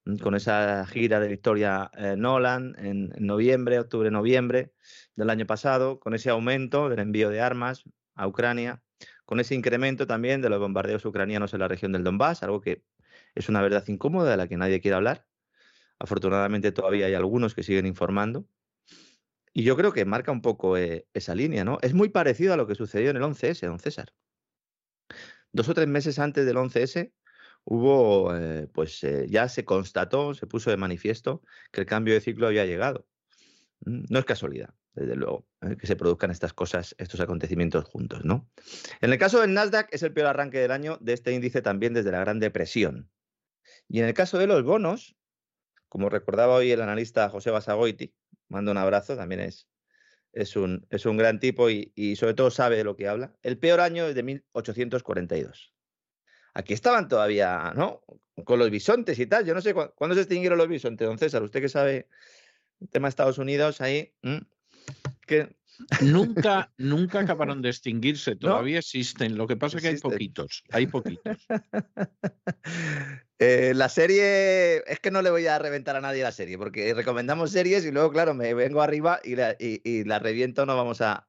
Mm, 0.05 0.17
con 0.19 0.35
esa 0.35 0.87
gira 0.87 1.21
de 1.21 1.29
Victoria 1.29 1.91
eh, 1.97 2.15
Nolan 2.17 2.75
en, 2.79 3.13
noviembre, 3.19 3.79
octubre, 3.79 4.11
noviembre 4.11 4.73
del 5.17 5.31
año 5.31 5.47
pasado, 5.47 5.99
con 5.99 6.15
ese 6.15 6.31
aumento 6.31 6.89
del 6.89 6.99
envío 7.01 7.31
de 7.31 7.41
armas 7.41 7.85
a 8.15 8.27
Ucrania, 8.29 8.83
con 9.25 9.41
ese 9.41 9.55
incremento 9.55 10.07
también 10.07 10.43
de 10.43 10.51
los 10.51 10.61
bombardeos 10.61 11.05
ucranianos 11.05 11.55
en 11.55 11.61
la 11.61 11.69
región 11.69 11.93
del 11.93 12.05
Donbass, 12.05 12.43
algo 12.43 12.61
que 12.61 12.85
es 13.35 13.49
una 13.49 13.63
verdad 13.63 13.85
incómoda 13.89 14.31
de 14.31 14.37
la 14.37 14.49
que 14.49 14.57
nadie 14.57 14.81
quiere 14.81 14.97
hablar. 14.97 15.27
Afortunadamente 15.99 16.73
todavía 16.73 17.07
hay 17.07 17.15
algunos 17.15 17.55
que 17.55 17.63
siguen 17.63 17.87
informando. 17.87 18.47
Y 19.53 19.63
yo 19.63 19.77
creo 19.77 19.93
que 19.93 20.05
marca 20.05 20.33
un 20.33 20.43
poco 20.43 20.77
eh, 20.77 21.07
esa 21.15 21.35
línea, 21.35 21.65
¿no? 21.65 21.79
Es 21.81 21.95
muy 21.95 22.09
parecido 22.09 22.53
a 22.53 22.57
lo 22.57 22.67
que 22.67 22.75
sucedió 22.75 23.11
en 23.11 23.17
el 23.17 23.23
11S, 23.23 23.67
don 23.67 23.79
César. 23.79 24.13
Dos 25.53 25.69
o 25.69 25.75
tres 25.75 25.87
meses 25.87 26.19
antes 26.19 26.45
del 26.45 26.57
11S, 26.57 27.13
hubo, 27.65 28.35
eh, 28.37 28.69
pues 28.73 29.03
eh, 29.05 29.27
ya 29.29 29.49
se 29.49 29.65
constató, 29.65 30.35
se 30.35 30.47
puso 30.47 30.71
de 30.71 30.77
manifiesto 30.77 31.43
que 31.73 31.81
el 31.81 31.87
cambio 31.87 32.15
de 32.15 32.21
ciclo 32.21 32.47
había 32.47 32.67
llegado. 32.67 33.07
Mm, 33.81 34.05
no 34.11 34.19
es 34.19 34.25
casualidad, 34.25 34.75
desde 34.95 35.17
luego, 35.17 35.47
eh, 35.63 35.77
que 35.77 35.87
se 35.87 35.97
produzcan 35.97 36.31
estas 36.31 36.53
cosas, 36.53 36.95
estos 36.99 37.21
acontecimientos 37.21 37.85
juntos, 37.85 38.25
¿no? 38.25 38.49
En 39.01 39.13
el 39.13 39.19
caso 39.19 39.41
del 39.41 39.55
Nasdaq 39.55 39.89
es 39.93 40.03
el 40.03 40.13
peor 40.13 40.29
arranque 40.29 40.59
del 40.59 40.71
año 40.71 40.99
de 41.01 41.15
este 41.15 41.33
índice 41.33 41.63
también 41.63 41.95
desde 41.95 42.13
la 42.13 42.21
Gran 42.21 42.41
Depresión. 42.41 43.11
Y 43.89 44.01
en 44.01 44.07
el 44.07 44.15
caso 44.15 44.39
de 44.39 44.47
los 44.47 44.63
bonos, 44.63 45.17
como 45.89 46.09
recordaba 46.11 46.55
hoy 46.55 46.71
el 46.71 46.83
analista 46.83 47.29
José 47.31 47.51
Basagoiti, 47.51 48.15
mando 48.49 48.71
un 48.73 48.79
abrazo, 48.79 49.17
también 49.17 49.41
es, 49.41 49.69
es, 50.33 50.57
un, 50.57 50.87
es 50.91 51.07
un 51.07 51.17
gran 51.17 51.41
tipo 51.41 51.71
y, 51.71 51.93
y 51.95 52.17
sobre 52.17 52.35
todo 52.35 52.51
sabe 52.51 52.77
de 52.77 52.85
lo 52.85 52.97
que 52.97 53.09
habla, 53.09 53.35
el 53.43 53.59
peor 53.59 53.81
año 53.81 54.07
es 54.07 54.15
de 54.15 54.23
1842 54.23 55.74
aquí 56.55 56.73
estaban 56.73 57.09
todavía, 57.09 57.73
¿no? 57.77 58.03
Con 58.45 58.59
los 58.59 58.71
bisontes 58.71 59.19
y 59.19 59.27
tal. 59.27 59.45
Yo 59.45 59.55
no 59.55 59.61
sé 59.61 59.75
cuándo 59.75 60.15
se 60.15 60.23
extinguieron 60.23 60.59
los 60.59 60.69
bisontes, 60.69 61.07
don 61.07 61.19
César. 61.19 61.43
Usted 61.43 61.61
que 61.61 61.69
sabe 61.69 62.09
el 62.81 62.89
tema 62.89 63.07
de 63.07 63.11
Estados 63.11 63.39
Unidos 63.39 63.81
ahí, 63.81 64.13
que 65.27 65.55
Nunca, 66.01 66.73
nunca 66.79 67.21
acabaron 67.21 67.63
de 67.63 67.71
extinguirse, 67.71 68.37
todavía 68.37 68.79
existen. 68.79 69.37
Lo 69.37 69.47
que 69.47 69.57
pasa 69.57 69.77
es 69.77 69.83
que 69.83 69.89
hay 69.89 69.99
poquitos, 69.99 70.65
hay 70.71 70.87
poquitos. 70.87 71.37
Eh, 73.41 73.73
la 73.75 73.89
serie, 73.89 74.77
es 74.91 75.01
que 75.01 75.11
no 75.11 75.21
le 75.21 75.29
voy 75.29 75.47
a 75.49 75.59
reventar 75.59 75.97
a 75.97 76.01
nadie 76.01 76.23
la 76.23 76.31
serie, 76.31 76.57
porque 76.57 76.95
recomendamos 76.95 77.51
series 77.51 77.85
y 77.85 77.91
luego, 77.91 78.13
claro, 78.13 78.33
me 78.33 78.55
vengo 78.55 78.81
arriba 78.81 79.21
y 79.25 79.35
la, 79.35 80.19
reviento, 80.21 80.65
no 80.65 80.77
vamos 80.77 81.01
a, 81.01 81.27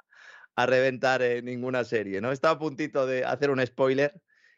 reventar 0.55 1.21
ninguna 1.43 1.83
serie, 1.83 2.21
¿no? 2.21 2.31
Estaba 2.31 2.53
a 2.53 2.59
puntito 2.59 3.07
de 3.07 3.25
hacer 3.25 3.49
un 3.49 3.65
spoiler 3.65 4.13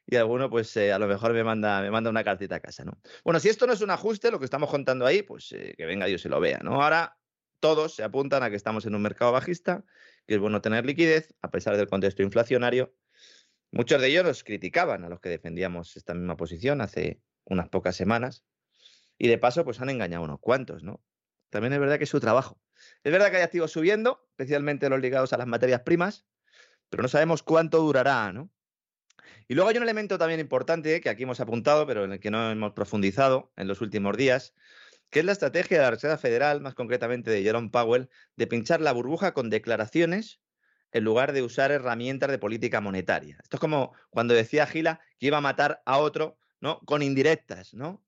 y 0.08 0.16
alguno 0.16 0.49
pues 0.49 0.76
eh, 0.78 0.93
a 0.93 0.99
lo 0.99 1.08
mejor 1.08 1.34
me 1.34 1.43
manda, 1.43 1.82
me 1.82 1.91
manda 1.91 2.10
una 2.10 2.24
cartita 2.24 2.55
a 2.55 2.60
casa, 2.62 2.86
¿no? 2.86 2.97
Bueno, 3.26 3.41
si 3.41 3.49
esto 3.49 3.68
no 3.68 3.74
es 3.74 3.82
un 3.82 3.91
ajuste, 3.91 4.32
lo 4.32 4.39
que 4.39 4.45
estamos 4.45 4.70
contando 4.70 5.05
ahí, 5.05 5.22
pues 5.22 5.51
eh, 5.51 5.76
que 5.78 5.86
venga 5.86 6.05
Dios 6.05 6.26
y 6.26 6.30
lo 6.30 6.39
vea, 6.39 6.60
¿no? 6.64 6.82
Ahora 6.82 7.18
todos 7.60 7.95
se 7.95 8.03
apuntan 8.03 8.41
a 8.41 8.49
que 8.49 8.55
estamos 8.55 8.86
en 8.86 8.95
un 8.95 9.01
mercado 9.01 9.34
bajista, 9.34 9.84
que 10.26 10.36
es 10.36 10.39
bueno 10.39 10.62
tener 10.62 10.86
liquidez, 10.86 11.36
a 11.41 11.51
pesar 11.51 11.76
del 11.76 11.89
contexto 11.89 12.24
inflacionario. 12.24 12.95
Muchos 13.72 13.99
de 13.99 14.08
ellos 14.08 14.24
nos 14.24 14.43
criticaban 14.45 15.03
a 15.03 15.10
los 15.10 15.20
que 15.20 15.28
defendíamos 15.28 15.97
esta 15.97 16.14
misma 16.14 16.38
posición 16.38 16.80
hace 16.80 17.22
unas 17.43 17.68
pocas 17.68 17.95
semanas. 17.95 18.45
Y 19.18 19.28
de 19.28 19.38
paso, 19.38 19.66
pues 19.66 19.82
han 19.82 19.89
engañado 19.89 20.24
unos 20.24 20.39
cuantos, 20.39 20.84
¿no? 20.84 21.03
También 21.49 21.74
es 21.74 21.80
verdad 21.80 21.97
que 21.97 22.05
es 22.05 22.10
su 22.10 22.20
trabajo. 22.20 22.62
Es 23.03 23.12
verdad 23.12 23.30
que 23.30 23.38
hay 23.38 23.43
activos 23.43 23.72
subiendo, 23.72 24.26
especialmente 24.30 24.88
los 24.89 25.01
ligados 25.01 25.34
a 25.34 25.38
las 25.38 25.47
materias 25.47 25.82
primas, 25.82 26.26
pero 26.89 27.03
no 27.03 27.10
sabemos 27.10 27.43
cuánto 27.43 27.80
durará, 27.80 28.32
¿no? 28.32 28.51
Y 29.47 29.55
luego 29.55 29.69
hay 29.69 29.78
un 29.78 29.84
elemento 29.84 30.17
también 30.17 30.39
importante 30.39 31.01
que 31.01 31.09
aquí 31.09 31.23
hemos 31.23 31.39
apuntado, 31.39 31.86
pero 31.88 32.05
en 32.05 32.13
el 32.13 32.19
que 32.19 32.32
no 32.32 32.51
hemos 32.51 32.73
profundizado 32.73 33.51
en 33.55 33.67
los 33.67 33.82
últimos 33.82 34.15
días, 34.17 34.53
que 35.09 35.19
es 35.19 35.25
la 35.25 35.32
estrategia 35.32 35.78
de 35.78 35.84
la 35.84 35.91
Reserva 35.91 36.17
Federal, 36.17 36.61
más 36.61 36.75
concretamente 36.75 37.32
de 37.32 37.43
Jerome 37.43 37.69
Powell, 37.69 38.09
de 38.36 38.47
pinchar 38.47 38.82
la 38.82 38.91
burbuja 38.91 39.34
con 39.34 39.49
declaraciones 39.49 40.41
en 40.91 41.03
lugar 41.03 41.34
de 41.34 41.43
usar 41.43 41.71
herramientas 41.71 42.30
de 42.30 42.39
política 42.39 42.82
monetaria. 42.82 43.38
Esto 43.41 43.57
es 43.57 43.61
como 43.61 43.93
cuando 44.09 44.34
decía 44.34 44.67
Gila 44.67 45.01
que 45.19 45.28
iba 45.28 45.38
a 45.38 45.41
matar 45.41 45.82
a 45.86 45.97
otro, 45.97 46.38
¿no? 46.59 46.80
Con 46.82 47.01
indirectas, 47.01 47.73
¿no? 47.73 48.03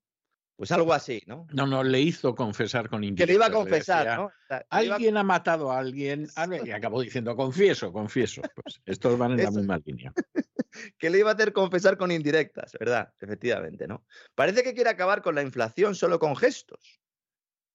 Pues 0.59 0.73
algo 0.73 0.91
así, 0.91 1.23
¿no? 1.25 1.47
No, 1.53 1.65
no, 1.65 1.85
le 1.85 2.01
hizo 2.01 2.35
confesar 2.35 2.89
con 2.89 3.01
indirectas. 3.01 3.27
Que 3.27 3.31
le 3.31 3.35
iba 3.35 3.45
a 3.45 3.49
confesar, 3.49 4.17
¿no? 4.17 4.29
alguien 4.69 5.15
ha 5.15 5.23
matado 5.23 5.71
a 5.71 5.79
alguien 5.79 6.27
y 6.65 6.71
acabó 6.71 7.01
diciendo, 7.01 7.33
confieso, 7.37 7.93
confieso. 7.93 8.41
Pues 8.41 8.81
estos 8.85 9.17
van 9.17 9.39
en 9.39 9.45
la 9.45 9.51
misma 9.51 9.79
línea. 9.85 10.11
que 10.97 11.09
le 11.09 11.19
iba 11.19 11.29
a 11.31 11.33
hacer 11.35 11.53
confesar 11.53 11.97
con 11.97 12.11
indirectas, 12.11 12.73
¿verdad? 12.77 13.13
Efectivamente, 13.21 13.87
¿no? 13.87 14.05
Parece 14.35 14.61
que 14.61 14.73
quiere 14.73 14.89
acabar 14.89 15.21
con 15.21 15.33
la 15.33 15.43
inflación 15.43 15.95
solo 15.95 16.19
con 16.19 16.35
gestos. 16.35 16.99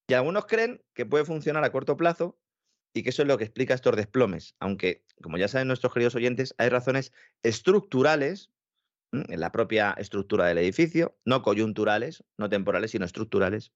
Y 0.06 0.12
algunos 0.12 0.44
creen 0.44 0.84
que 0.92 1.06
puede 1.06 1.24
funcionar 1.24 1.64
a 1.64 1.72
corto 1.72 1.96
plazo 1.96 2.38
y 2.92 3.02
que 3.02 3.08
eso 3.08 3.22
es 3.22 3.28
lo 3.28 3.38
que 3.38 3.44
explica 3.44 3.72
estos 3.72 3.96
desplomes. 3.96 4.56
Aunque, 4.60 5.06
como 5.22 5.38
ya 5.38 5.48
saben 5.48 5.68
nuestros 5.68 5.94
queridos 5.94 6.16
oyentes, 6.16 6.54
hay 6.58 6.68
razones 6.68 7.14
estructurales 7.42 8.50
en 9.28 9.40
la 9.40 9.52
propia 9.52 9.94
estructura 9.98 10.46
del 10.46 10.58
edificio, 10.58 11.16
no 11.24 11.42
coyunturales, 11.42 12.24
no 12.36 12.48
temporales, 12.48 12.90
sino 12.90 13.04
estructurales, 13.04 13.72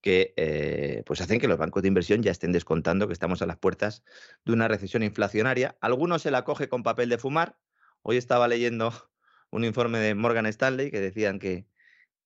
que 0.00 0.34
eh, 0.36 1.02
pues 1.06 1.20
hacen 1.20 1.40
que 1.40 1.48
los 1.48 1.58
bancos 1.58 1.82
de 1.82 1.88
inversión 1.88 2.22
ya 2.22 2.30
estén 2.30 2.52
descontando 2.52 3.06
que 3.06 3.12
estamos 3.12 3.42
a 3.42 3.46
las 3.46 3.58
puertas 3.58 4.04
de 4.44 4.52
una 4.52 4.68
recesión 4.68 5.02
inflacionaria. 5.02 5.76
Algunos 5.80 6.22
se 6.22 6.30
la 6.30 6.44
coge 6.44 6.68
con 6.68 6.82
papel 6.82 7.08
de 7.08 7.18
fumar, 7.18 7.56
Hoy 8.02 8.16
estaba 8.16 8.48
leyendo 8.48 8.92
un 9.50 9.64
informe 9.64 9.98
de 9.98 10.14
Morgan 10.14 10.46
Stanley 10.46 10.90
que 10.90 11.00
decían 11.00 11.38
que, 11.38 11.66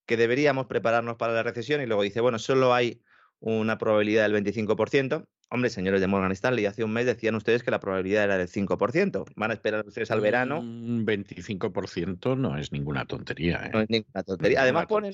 que 0.07 0.17
deberíamos 0.17 0.67
prepararnos 0.67 1.17
para 1.17 1.35
la 1.35 1.43
recesión 1.43 1.81
y 1.83 1.87
luego 1.87 2.03
dice, 2.03 2.21
bueno, 2.21 2.39
solo 2.39 2.75
hay 2.75 3.03
una 3.41 3.79
probabilidad 3.79 4.29
del 4.29 4.45
25%. 4.45 5.27
Hombre, 5.49 5.71
señores 5.71 6.01
de 6.01 6.07
Morgan 6.09 6.33
Stanley, 6.33 6.67
hace 6.67 6.83
un 6.83 6.93
mes 6.93 7.07
decían 7.07 7.37
ustedes 7.37 7.63
que 7.63 7.71
la 7.71 7.79
probabilidad 7.79 8.25
era 8.25 8.39
del 8.39 8.49
5%. 8.49 9.25
¿Van 9.37 9.51
a 9.51 9.55
esperar 9.55 9.87
ustedes 9.87 10.11
al 10.11 10.21
verano? 10.21 10.59
Un 10.61 11.07
25% 11.07 12.37
no 12.37 12.59
es 12.59 12.73
ninguna 12.73 13.05
tontería. 13.05 13.67
¿eh? 13.67 13.71
No 13.73 13.81
es 13.81 13.91
ninguna 13.91 14.23
tontería. 14.25 14.63
Además, 14.63 14.87
pone 14.87 15.13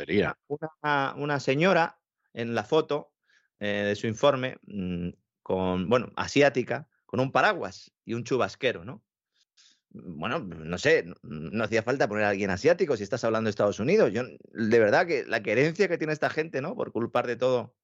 una, 0.49 1.15
una, 1.17 1.41
señora 1.41 1.99
en 2.33 2.55
la 2.55 2.65
foto 2.65 3.13
eh, 3.61 3.85
de 3.87 3.95
su 3.95 4.07
informe, 4.07 4.57
mm, 4.63 5.11
con, 5.43 5.89
bueno, 5.91 6.11
asiática, 6.17 6.89
con 7.05 7.21
un 7.21 7.31
paraguas 7.31 7.93
y 8.07 8.15
un 8.15 8.25
chubasquero, 8.25 8.85
¿no? 8.85 9.03
bueno, 9.95 10.39
no 10.39 10.79
sé, 10.79 11.05
no 11.23 11.65
hacía 11.65 11.83
falta 11.83 12.09
poner 12.09 12.25
a 12.25 12.31
alguien 12.31 12.51
asiático 12.51 12.97
si 12.97 13.03
estás 13.03 13.25
hablando 13.25 13.49
de 13.49 13.51
Estados 13.51 13.81
Unidos. 13.81 14.11
Yo, 14.13 14.23
de 14.25 14.79
verdad 14.79 15.07
que 15.07 15.25
la 15.27 15.43
querencia 15.43 15.89
que 15.89 15.99
tiene 15.99 16.13
esta 16.13 16.31
gente, 16.31 16.61
¿no? 16.63 16.75
Por 16.75 16.93
culpar 16.93 17.27
de 17.27 17.37
todo 17.37 17.75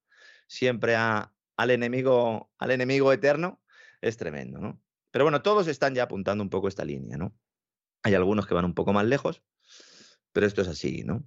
siempre 0.48 0.96
a, 0.96 1.32
al, 1.56 1.70
enemigo, 1.70 2.50
al 2.58 2.72
enemigo 2.72 3.12
eterno, 3.12 3.62
es 4.00 4.16
tremendo, 4.16 4.58
¿no? 4.58 4.82
Pero 5.12 5.24
bueno, 5.24 5.42
todos 5.42 5.68
están 5.68 5.94
ya 5.94 6.04
apuntando 6.04 6.42
un 6.42 6.50
poco 6.50 6.66
esta 6.66 6.84
línea, 6.84 7.16
¿no? 7.16 7.36
Hay 8.02 8.14
algunos 8.14 8.46
que 8.46 8.54
van 8.54 8.64
un 8.64 8.74
poco 8.74 8.92
más 8.92 9.06
lejos, 9.06 9.42
pero 10.32 10.46
esto 10.46 10.62
es 10.62 10.68
así, 10.68 11.02
¿no? 11.04 11.24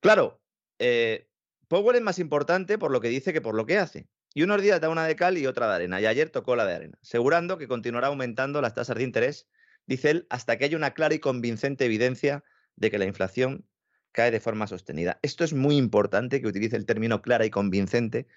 Claro, 0.00 0.42
eh, 0.78 1.28
Powell 1.68 1.96
es 1.96 2.02
más 2.02 2.18
importante 2.18 2.78
por 2.78 2.90
lo 2.90 3.00
que 3.00 3.08
dice 3.08 3.32
que 3.32 3.40
por 3.40 3.54
lo 3.54 3.66
que 3.66 3.78
hace. 3.78 4.08
Y 4.34 4.42
unos 4.42 4.60
días 4.62 4.80
da 4.80 4.88
una 4.88 5.06
de 5.06 5.16
cal 5.16 5.38
y 5.38 5.46
otra 5.46 5.68
de 5.68 5.74
arena. 5.74 6.00
Y 6.00 6.06
ayer 6.06 6.28
tocó 6.28 6.56
la 6.56 6.66
de 6.66 6.74
arena, 6.74 6.98
asegurando 7.02 7.56
que 7.56 7.68
continuará 7.68 8.08
aumentando 8.08 8.60
las 8.60 8.74
tasas 8.74 8.96
de 8.96 9.04
interés, 9.04 9.48
dice 9.86 10.10
él, 10.10 10.26
hasta 10.28 10.58
que 10.58 10.64
haya 10.64 10.76
una 10.76 10.92
clara 10.92 11.14
y 11.14 11.20
convincente 11.20 11.84
evidencia 11.84 12.44
de 12.76 12.90
que 12.90 12.98
la 12.98 13.04
inflación 13.04 13.66
cae 14.14 14.30
de 14.30 14.40
forma 14.40 14.68
sostenida. 14.68 15.18
Esto 15.22 15.44
es 15.44 15.52
muy 15.52 15.76
importante 15.76 16.40
que 16.40 16.46
utilice 16.46 16.76
el 16.76 16.86
término 16.86 17.20
clara 17.20 17.44
y 17.44 17.50
convincente, 17.50 18.28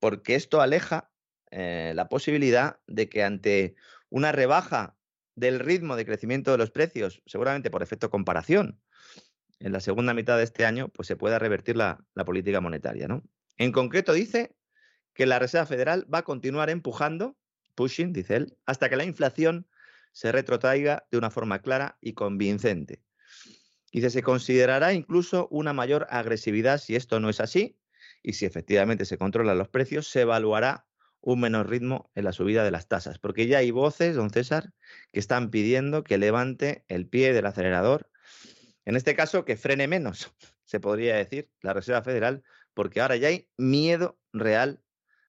porque 0.00 0.34
esto 0.34 0.62
aleja 0.62 1.10
eh, 1.50 1.92
la 1.94 2.08
posibilidad 2.08 2.80
de 2.86 3.10
que 3.10 3.22
ante 3.22 3.76
una 4.08 4.32
rebaja 4.32 4.96
del 5.36 5.60
ritmo 5.60 5.96
de 5.96 6.06
crecimiento 6.06 6.50
de 6.50 6.58
los 6.58 6.70
precios, 6.70 7.22
seguramente 7.26 7.70
por 7.70 7.82
efecto 7.82 8.08
comparación, 8.08 8.80
en 9.60 9.72
la 9.72 9.80
segunda 9.80 10.14
mitad 10.14 10.38
de 10.38 10.44
este 10.44 10.64
año, 10.64 10.88
pues 10.88 11.06
se 11.06 11.16
pueda 11.16 11.38
revertir 11.38 11.76
la, 11.76 12.02
la 12.14 12.24
política 12.24 12.62
monetaria. 12.62 13.06
¿no? 13.06 13.22
En 13.58 13.72
concreto 13.72 14.14
dice 14.14 14.56
que 15.12 15.26
la 15.26 15.38
Reserva 15.38 15.66
Federal 15.66 16.06
va 16.12 16.18
a 16.18 16.24
continuar 16.24 16.70
empujando, 16.70 17.36
pushing, 17.74 18.14
dice 18.14 18.36
él, 18.36 18.56
hasta 18.64 18.88
que 18.88 18.96
la 18.96 19.04
inflación 19.04 19.68
se 20.12 20.32
retrotraiga 20.32 21.06
de 21.10 21.18
una 21.18 21.28
forma 21.28 21.60
clara 21.60 21.98
y 22.00 22.14
convincente. 22.14 23.02
Dice, 23.92 24.10
se 24.10 24.22
considerará 24.22 24.92
incluso 24.92 25.48
una 25.50 25.72
mayor 25.72 26.06
agresividad 26.10 26.78
si 26.78 26.94
esto 26.96 27.18
no 27.20 27.28
es 27.28 27.40
así 27.40 27.78
y 28.22 28.34
si 28.34 28.46
efectivamente 28.46 29.04
se 29.04 29.18
controlan 29.18 29.58
los 29.58 29.68
precios, 29.68 30.06
se 30.06 30.22
evaluará 30.22 30.86
un 31.20 31.40
menor 31.40 31.68
ritmo 31.68 32.10
en 32.14 32.24
la 32.24 32.32
subida 32.32 32.64
de 32.64 32.70
las 32.70 32.88
tasas, 32.88 33.18
porque 33.18 33.46
ya 33.46 33.58
hay 33.58 33.70
voces, 33.70 34.16
don 34.16 34.30
César, 34.30 34.72
que 35.12 35.20
están 35.20 35.50
pidiendo 35.50 36.02
que 36.02 36.18
levante 36.18 36.84
el 36.88 37.08
pie 37.08 37.32
del 37.32 37.46
acelerador, 37.46 38.10
en 38.84 38.96
este 38.96 39.14
caso 39.14 39.44
que 39.44 39.56
frene 39.56 39.86
menos, 39.86 40.32
se 40.64 40.80
podría 40.80 41.16
decir, 41.16 41.50
la 41.60 41.72
Reserva 41.74 42.02
Federal, 42.02 42.42
porque 42.74 43.00
ahora 43.00 43.16
ya 43.16 43.28
hay 43.28 43.48
miedo 43.58 44.18
real 44.32 44.82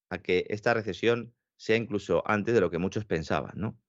a 0.10 0.20
que 0.20 0.46
esta 0.50 0.74
recesión 0.74 1.34
sea 1.58 1.76
incluso 1.76 2.24
antes 2.26 2.54
de 2.54 2.62
lo 2.62 2.72
que 2.72 2.78
muchos 2.78 3.06
pensaban, 3.06 3.54
¿no? 3.56 3.80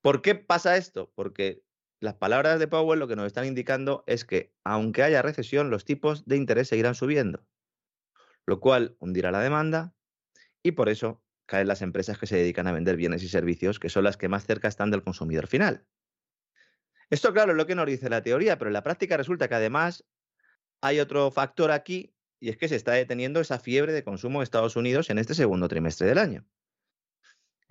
¿Por 0.00 0.22
qué 0.22 0.34
pasa 0.34 0.76
esto? 0.76 1.12
Porque 1.14 1.62
las 2.02 2.14
palabras 2.14 2.58
de 2.58 2.66
Powell 2.66 2.98
lo 2.98 3.06
que 3.06 3.14
nos 3.14 3.28
están 3.28 3.46
indicando 3.46 4.02
es 4.08 4.24
que 4.24 4.52
aunque 4.64 5.04
haya 5.04 5.22
recesión, 5.22 5.70
los 5.70 5.84
tipos 5.84 6.26
de 6.26 6.36
interés 6.36 6.66
seguirán 6.66 6.96
subiendo, 6.96 7.46
lo 8.44 8.58
cual 8.58 8.96
hundirá 8.98 9.30
la 9.30 9.38
demanda 9.38 9.94
y 10.64 10.72
por 10.72 10.88
eso 10.88 11.22
caen 11.46 11.68
las 11.68 11.80
empresas 11.80 12.18
que 12.18 12.26
se 12.26 12.36
dedican 12.36 12.66
a 12.66 12.72
vender 12.72 12.96
bienes 12.96 13.22
y 13.22 13.28
servicios, 13.28 13.78
que 13.78 13.88
son 13.88 14.02
las 14.02 14.16
que 14.16 14.28
más 14.28 14.44
cerca 14.44 14.66
están 14.66 14.90
del 14.90 15.04
consumidor 15.04 15.46
final. 15.46 15.86
Esto, 17.08 17.32
claro, 17.32 17.52
es 17.52 17.56
lo 17.56 17.68
que 17.68 17.76
nos 17.76 17.86
dice 17.86 18.10
la 18.10 18.22
teoría, 18.22 18.58
pero 18.58 18.68
en 18.68 18.74
la 18.74 18.82
práctica 18.82 19.16
resulta 19.16 19.46
que 19.46 19.54
además 19.54 20.04
hay 20.80 20.98
otro 20.98 21.30
factor 21.30 21.70
aquí 21.70 22.16
y 22.40 22.48
es 22.48 22.56
que 22.56 22.66
se 22.66 22.74
está 22.74 22.92
deteniendo 22.92 23.38
esa 23.38 23.60
fiebre 23.60 23.92
de 23.92 24.02
consumo 24.02 24.40
de 24.40 24.44
Estados 24.44 24.74
Unidos 24.74 25.08
en 25.10 25.18
este 25.18 25.34
segundo 25.34 25.68
trimestre 25.68 26.08
del 26.08 26.18
año. 26.18 26.44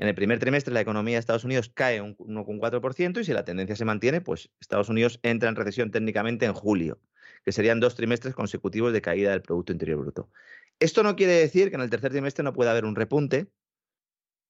En 0.02 0.08
el 0.08 0.16
primer 0.16 0.40
trimestre 0.40 0.74
la 0.74 0.82
economía 0.82 1.14
de 1.14 1.20
Estados 1.20 1.44
Unidos 1.44 1.70
cae 1.72 2.02
un 2.02 2.18
1,4% 2.18 3.22
y 3.22 3.24
si 3.24 3.34
la 3.34 3.46
tendencia 3.46 3.76
se 3.76 3.86
mantiene, 3.86 4.20
pues 4.20 4.50
Estados 4.60 4.90
Unidos 4.90 5.20
entra 5.22 5.48
en 5.48 5.56
recesión 5.56 5.92
técnicamente 5.92 6.48
en 6.48 6.54
julio, 6.54 7.00
que 7.46 7.52
serían 7.52 7.80
dos 7.80 7.94
trimestres 7.94 8.34
consecutivos 8.34 8.94
de 8.94 9.02
caída 9.04 9.30
del 9.30 9.44
Producto 9.44 9.74
Interior 9.74 10.00
Bruto. 10.00 10.32
Esto 10.80 11.04
no 11.04 11.16
quiere 11.16 11.34
decir 11.34 11.70
que 11.70 11.76
en 11.76 11.82
el 11.82 11.92
tercer 11.92 12.10
trimestre 12.10 12.44
no 12.44 12.52
pueda 12.52 12.72
haber 12.72 12.86
un 12.86 12.96
repunte, 12.96 13.52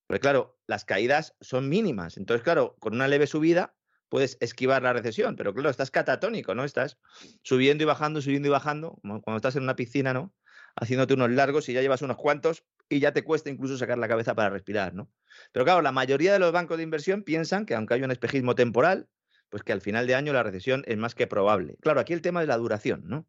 porque 0.07 0.21
claro, 0.21 0.57
las 0.67 0.85
caídas 0.85 1.35
son 1.41 1.67
mínimas. 1.67 2.15
Entonces, 2.15 2.45
claro, 2.45 2.77
con 2.79 2.93
una 2.93 3.09
leve 3.09 3.27
subida 3.27 3.75
puedes 4.07 4.37
esquivar 4.39 4.83
la 4.83 4.93
recesión, 4.93 5.35
pero 5.35 5.53
claro, 5.53 5.69
estás 5.69 5.91
catatónico, 5.91 6.55
¿no? 6.55 6.63
Estás 6.63 6.97
subiendo 7.43 7.83
y 7.83 7.87
bajando, 7.87 8.21
subiendo 8.21 8.47
y 8.47 8.51
bajando, 8.51 8.99
como 9.01 9.21
cuando 9.21 9.35
estás 9.35 9.57
en 9.57 9.63
una 9.63 9.75
piscina, 9.75 10.13
¿no? 10.13 10.33
Haciéndote 10.75 11.13
unos 11.13 11.31
largos 11.31 11.69
y 11.69 11.73
ya 11.73 11.81
llevas 11.81 12.01
unos 12.01 12.17
cuantos 12.17 12.63
y 12.89 12.99
ya 12.99 13.13
te 13.13 13.23
cuesta 13.23 13.49
incluso 13.49 13.77
sacar 13.77 13.97
la 13.97 14.07
cabeza 14.07 14.35
para 14.35 14.49
respirar, 14.49 14.93
¿no? 14.93 15.09
Pero 15.51 15.65
claro, 15.65 15.81
la 15.81 15.91
mayoría 15.91 16.33
de 16.33 16.39
los 16.39 16.51
bancos 16.51 16.77
de 16.77 16.83
inversión 16.83 17.23
piensan 17.23 17.65
que 17.65 17.75
aunque 17.75 17.93
hay 17.93 18.03
un 18.03 18.11
espejismo 18.11 18.55
temporal, 18.55 19.07
pues 19.49 19.63
que 19.63 19.73
al 19.73 19.81
final 19.81 20.07
de 20.07 20.15
año 20.15 20.33
la 20.33 20.43
recesión 20.43 20.83
es 20.87 20.97
más 20.97 21.13
que 21.13 21.27
probable. 21.27 21.77
Claro, 21.81 21.99
aquí 21.99 22.13
el 22.13 22.21
tema 22.21 22.41
es 22.41 22.47
la 22.47 22.57
duración, 22.57 23.03
¿no? 23.05 23.27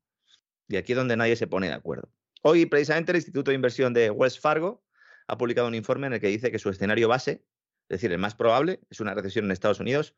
Y 0.69 0.77
aquí 0.77 0.93
es 0.93 0.97
donde 0.97 1.17
nadie 1.17 1.37
se 1.37 1.47
pone 1.47 1.69
de 1.69 1.75
acuerdo. 1.75 2.11
Hoy, 2.43 2.67
precisamente, 2.67 3.13
el 3.13 3.17
Instituto 3.17 3.51
de 3.51 3.57
Inversión 3.57 3.93
de 3.93 4.11
Wells 4.11 4.39
Fargo 4.39 4.85
ha 5.27 5.37
publicado 5.37 5.69
un 5.69 5.75
informe 5.75 6.07
en 6.07 6.15
el 6.15 6.21
que 6.21 6.29
dice 6.29 6.51
que 6.51 6.59
su 6.59 6.71
escenario 6.71 7.09
base, 7.09 7.45
es 7.89 8.01
decir, 8.01 8.13
el 8.13 8.19
más 8.19 8.35
probable, 8.35 8.81
es 8.91 9.01
una 9.01 9.15
recesión 9.15 9.45
en 9.45 9.53
Estados 9.53 9.81
Unidos 9.81 10.15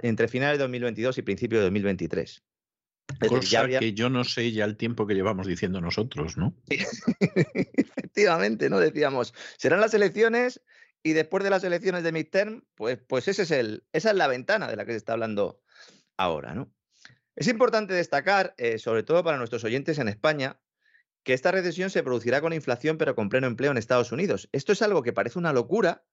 entre 0.00 0.28
finales 0.28 0.58
de 0.58 0.64
2022 0.64 1.18
y 1.18 1.22
principios 1.22 1.60
de 1.60 1.64
2023. 1.64 2.44
Cosa 3.28 3.66
que 3.66 3.94
yo 3.94 4.10
no 4.10 4.24
sé 4.24 4.52
ya 4.52 4.64
el 4.64 4.76
tiempo 4.76 5.06
que 5.06 5.14
llevamos 5.14 5.46
diciendo 5.46 5.80
nosotros, 5.80 6.36
¿no? 6.36 6.54
Efectivamente, 7.18 8.68
¿no? 8.70 8.78
Decíamos, 8.78 9.34
serán 9.56 9.80
las 9.80 9.94
elecciones 9.94 10.60
y 11.02 11.12
después 11.12 11.42
de 11.42 11.50
las 11.50 11.64
elecciones 11.64 12.02
de 12.02 12.12
midterm, 12.12 12.64
pues, 12.74 12.98
pues 12.98 13.28
ese 13.28 13.42
es 13.42 13.50
el, 13.50 13.84
esa 13.92 14.10
es 14.10 14.16
la 14.16 14.28
ventana 14.28 14.68
de 14.68 14.76
la 14.76 14.84
que 14.84 14.92
se 14.92 14.98
está 14.98 15.14
hablando 15.14 15.62
ahora, 16.16 16.54
¿no? 16.54 16.72
Es 17.34 17.48
importante 17.48 17.94
destacar, 17.94 18.54
eh, 18.58 18.78
sobre 18.78 19.04
todo 19.04 19.22
para 19.22 19.38
nuestros 19.38 19.64
oyentes 19.64 19.98
en 19.98 20.08
España, 20.08 20.60
que 21.22 21.34
esta 21.34 21.52
recesión 21.52 21.90
se 21.90 22.02
producirá 22.02 22.40
con 22.40 22.52
inflación 22.52 22.98
pero 22.98 23.14
con 23.14 23.28
pleno 23.28 23.46
empleo 23.46 23.70
en 23.70 23.78
Estados 23.78 24.12
Unidos. 24.12 24.48
Esto 24.52 24.72
es 24.72 24.82
algo 24.82 25.02
que 25.02 25.12
parece 25.12 25.38
una 25.38 25.52
locura, 25.52 26.04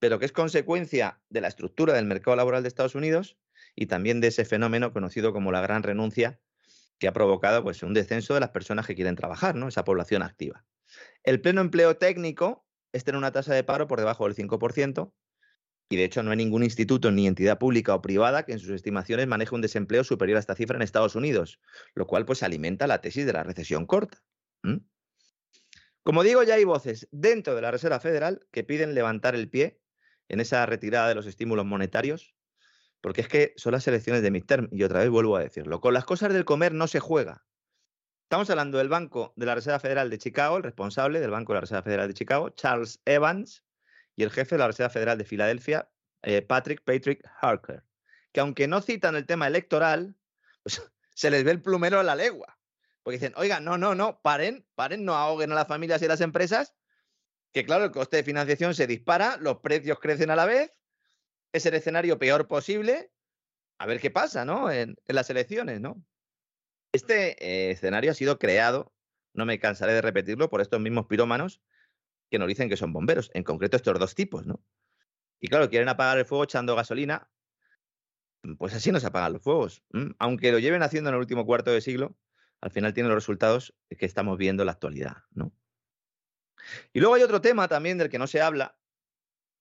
pero 0.00 0.18
que 0.18 0.24
es 0.24 0.32
consecuencia 0.32 1.20
de 1.28 1.40
la 1.40 1.48
estructura 1.48 1.94
del 1.94 2.06
mercado 2.06 2.36
laboral 2.36 2.62
de 2.62 2.68
Estados 2.68 2.96
Unidos 2.96 3.38
y 3.76 3.86
también 3.86 4.20
de 4.20 4.28
ese 4.28 4.44
fenómeno 4.44 4.92
conocido 4.92 5.32
como 5.32 5.52
la 5.52 5.60
gran 5.60 5.82
renuncia 5.82 6.40
que 6.98 7.06
ha 7.06 7.12
provocado 7.12 7.62
pues, 7.62 7.82
un 7.82 7.94
descenso 7.94 8.34
de 8.34 8.40
las 8.40 8.50
personas 8.50 8.86
que 8.86 8.94
quieren 8.94 9.14
trabajar, 9.14 9.54
¿no? 9.54 9.68
esa 9.68 9.84
población 9.84 10.22
activa. 10.22 10.64
El 11.22 11.40
pleno 11.40 11.60
empleo 11.60 11.96
técnico 11.96 12.66
es 12.92 13.04
tener 13.04 13.18
una 13.18 13.30
tasa 13.30 13.54
de 13.54 13.62
paro 13.62 13.86
por 13.86 14.00
debajo 14.00 14.24
del 14.24 14.34
5%, 14.34 15.12
y 15.92 15.96
de 15.96 16.04
hecho 16.04 16.22
no 16.22 16.30
hay 16.30 16.36
ningún 16.36 16.62
instituto 16.62 17.10
ni 17.10 17.26
entidad 17.26 17.58
pública 17.58 17.94
o 17.94 18.02
privada 18.02 18.44
que 18.44 18.52
en 18.52 18.60
sus 18.60 18.70
estimaciones 18.70 19.26
maneje 19.26 19.54
un 19.54 19.60
desempleo 19.60 20.04
superior 20.04 20.36
a 20.36 20.40
esta 20.40 20.54
cifra 20.54 20.76
en 20.76 20.82
Estados 20.82 21.16
Unidos, 21.16 21.60
lo 21.94 22.06
cual 22.06 22.24
pues 22.24 22.42
alimenta 22.42 22.86
la 22.86 23.00
tesis 23.00 23.26
de 23.26 23.32
la 23.32 23.42
recesión 23.42 23.86
corta. 23.86 24.22
Como 26.04 26.22
digo, 26.22 26.42
ya 26.44 26.54
hay 26.54 26.64
voces 26.64 27.08
dentro 27.10 27.56
de 27.56 27.62
la 27.62 27.72
Reserva 27.72 27.98
Federal 27.98 28.46
que 28.52 28.62
piden 28.62 28.94
levantar 28.94 29.34
el 29.34 29.50
pie 29.50 29.79
en 30.30 30.40
esa 30.40 30.64
retirada 30.64 31.08
de 31.08 31.16
los 31.16 31.26
estímulos 31.26 31.66
monetarios, 31.66 32.34
porque 33.00 33.20
es 33.20 33.28
que 33.28 33.52
son 33.56 33.72
las 33.72 33.86
elecciones 33.88 34.22
de 34.22 34.30
midterm, 34.30 34.68
y 34.70 34.84
otra 34.84 35.00
vez 35.00 35.10
vuelvo 35.10 35.36
a 35.36 35.40
decirlo, 35.40 35.80
con 35.80 35.92
las 35.92 36.04
cosas 36.04 36.32
del 36.32 36.44
comer 36.44 36.72
no 36.72 36.86
se 36.86 37.00
juega. 37.00 37.44
Estamos 38.22 38.48
hablando 38.48 38.78
del 38.78 38.88
Banco 38.88 39.32
de 39.34 39.46
la 39.46 39.56
Reserva 39.56 39.80
Federal 39.80 40.08
de 40.08 40.18
Chicago, 40.18 40.56
el 40.56 40.62
responsable 40.62 41.18
del 41.18 41.30
Banco 41.30 41.52
de 41.52 41.56
la 41.56 41.60
Reserva 41.62 41.82
Federal 41.82 42.06
de 42.06 42.14
Chicago, 42.14 42.50
Charles 42.50 43.00
Evans, 43.04 43.64
y 44.14 44.22
el 44.22 44.30
jefe 44.30 44.54
de 44.54 44.60
la 44.60 44.68
Reserva 44.68 44.90
Federal 44.90 45.18
de 45.18 45.24
Filadelfia, 45.24 45.90
eh, 46.22 46.42
Patrick 46.42 46.84
Patrick 46.84 47.28
Harker, 47.40 47.82
que 48.32 48.40
aunque 48.40 48.68
no 48.68 48.80
citan 48.82 49.16
el 49.16 49.26
tema 49.26 49.48
electoral, 49.48 50.14
pues, 50.62 50.80
se 51.14 51.30
les 51.30 51.42
ve 51.42 51.50
el 51.50 51.62
plumero 51.62 51.98
a 51.98 52.04
la 52.04 52.14
legua. 52.14 52.56
Porque 53.02 53.18
dicen, 53.18 53.32
oiga, 53.36 53.58
no, 53.58 53.78
no, 53.78 53.96
no, 53.96 54.20
paren, 54.22 54.64
paren, 54.76 55.04
no 55.04 55.16
ahoguen 55.16 55.50
a 55.50 55.54
las 55.56 55.66
familias 55.66 56.00
y 56.02 56.04
a 56.04 56.08
las 56.08 56.20
empresas, 56.20 56.76
que 57.52 57.64
claro, 57.64 57.84
el 57.84 57.90
coste 57.90 58.18
de 58.18 58.24
financiación 58.24 58.74
se 58.74 58.86
dispara, 58.86 59.36
los 59.38 59.58
precios 59.58 59.98
crecen 59.98 60.30
a 60.30 60.36
la 60.36 60.46
vez, 60.46 60.72
es 61.52 61.66
el 61.66 61.74
escenario 61.74 62.18
peor 62.18 62.46
posible, 62.46 63.10
a 63.78 63.86
ver 63.86 64.00
qué 64.00 64.10
pasa, 64.10 64.44
¿no? 64.44 64.70
En, 64.70 64.96
las 65.06 65.30
elecciones, 65.30 65.80
¿no? 65.80 66.02
Este 66.92 67.36
eh, 67.44 67.70
escenario 67.70 68.10
ha 68.10 68.14
sido 68.14 68.38
creado, 68.38 68.92
no 69.32 69.46
me 69.46 69.58
cansaré 69.58 69.94
de 69.94 70.02
repetirlo, 70.02 70.50
por 70.50 70.60
estos 70.60 70.80
mismos 70.80 71.06
pirómanos 71.06 71.60
que 72.30 72.38
nos 72.38 72.46
dicen 72.46 72.68
que 72.68 72.76
son 72.76 72.92
bomberos, 72.92 73.30
en 73.34 73.42
concreto 73.42 73.76
estos 73.76 73.98
dos 73.98 74.14
tipos, 74.14 74.46
¿no? 74.46 74.62
Y 75.40 75.48
claro, 75.48 75.68
quieren 75.70 75.88
apagar 75.88 76.18
el 76.18 76.26
fuego 76.26 76.44
echando 76.44 76.76
gasolina, 76.76 77.28
pues 78.58 78.74
así 78.74 78.92
no 78.92 79.00
se 79.00 79.06
apagan 79.06 79.32
los 79.32 79.42
fuegos. 79.42 79.82
Aunque 80.18 80.52
lo 80.52 80.58
lleven 80.58 80.82
haciendo 80.82 81.10
en 81.10 81.14
el 81.14 81.20
último 81.20 81.46
cuarto 81.46 81.70
de 81.70 81.80
siglo, 81.80 82.16
al 82.60 82.70
final 82.70 82.92
tienen 82.92 83.08
los 83.10 83.16
resultados 83.16 83.74
que 83.88 84.06
estamos 84.06 84.38
viendo 84.38 84.62
en 84.62 84.66
la 84.66 84.72
actualidad, 84.72 85.16
¿no? 85.30 85.52
Y 86.92 87.00
luego 87.00 87.14
hay 87.14 87.22
otro 87.22 87.40
tema 87.40 87.68
también 87.68 87.98
del 87.98 88.08
que 88.08 88.18
no 88.18 88.26
se 88.26 88.40
habla, 88.40 88.76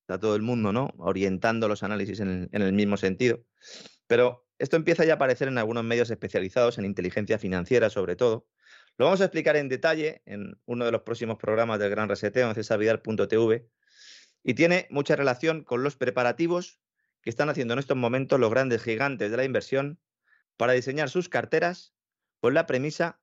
está 0.02 0.20
todo 0.20 0.36
el 0.36 0.42
mundo, 0.42 0.74
¿no? 0.74 0.94
Orientando 0.98 1.68
los 1.68 1.84
análisis 1.84 2.20
en 2.20 2.50
el, 2.52 2.74
mismo 2.74 2.98
sentido, 2.98 3.44
pero 4.08 4.48
esto 4.58 4.76
empieza 4.76 5.06
ya 5.06 5.14
a 5.14 5.16
aparecer 5.16 5.48
en 5.48 5.58
algunos 5.58 5.84
medios 5.84 6.10
especializados 6.10 6.78
en 6.78 6.86
inteligencia 6.86 7.38
financiera, 7.38 7.90
sobre 7.90 8.16
todo. 8.16 8.48
Lo 8.98 9.06
vamos 9.06 9.22
a 9.22 9.26
explicar 9.26 9.56
en 9.56 9.70
detalle 9.70 10.22
en 10.26 10.60
uno 10.66 10.86
de 10.86 10.92
los 10.92 11.04
próximos 11.04 11.38
programas 11.38 11.80
del 11.80 11.90
Gran 11.90 12.10
Reseteo 12.10 12.50
en 12.50 12.56
cesavidal.tv 12.56 13.70
y 14.44 14.54
tiene 14.54 14.88
mucha 14.90 15.16
relación 15.16 15.64
con 15.64 15.84
los 15.84 15.96
preparativos 15.96 16.82
que 17.22 17.30
están 17.30 17.50
haciendo 17.50 17.74
en 17.74 17.80
estos 17.80 17.98
momentos 17.98 18.40
los 18.40 18.50
grandes 18.50 18.84
gigantes 18.84 19.32
de 19.32 19.38
la 19.38 19.44
inversión 19.44 20.00
para 20.58 20.74
diseñar 20.74 21.10
sus 21.10 21.30
carteras 21.30 21.94
con 22.40 22.54
la 22.54 22.66
premisa 22.66 23.22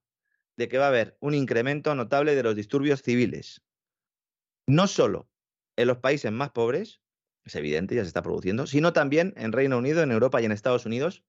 de 0.57 0.69
que 0.69 0.79
va 0.79 0.87
a 0.87 0.89
haber 0.89 1.17
un 1.21 1.35
incremento 1.35 1.95
notable 1.95 2.35
de 2.35 2.43
los 2.43 2.57
disturbios 2.57 3.03
civiles. 3.03 3.63
No 4.67 4.87
solo 4.87 5.29
en 5.77 5.89
los 5.89 5.99
países 5.99 6.33
más 6.33 6.51
pobres, 6.51 7.01
es 7.45 7.55
evidente, 7.55 7.95
ya 7.95 8.03
se 8.03 8.09
está 8.09 8.23
produciendo, 8.23 8.67
sino 8.67 8.93
también 8.93 9.33
en 9.37 9.53
Reino 9.53 9.79
Unido, 9.79 10.03
en 10.03 10.11
Europa 10.11 10.43
y 10.43 10.45
en 10.45 10.53
Estados 10.53 10.87
Unidos, 10.87 11.25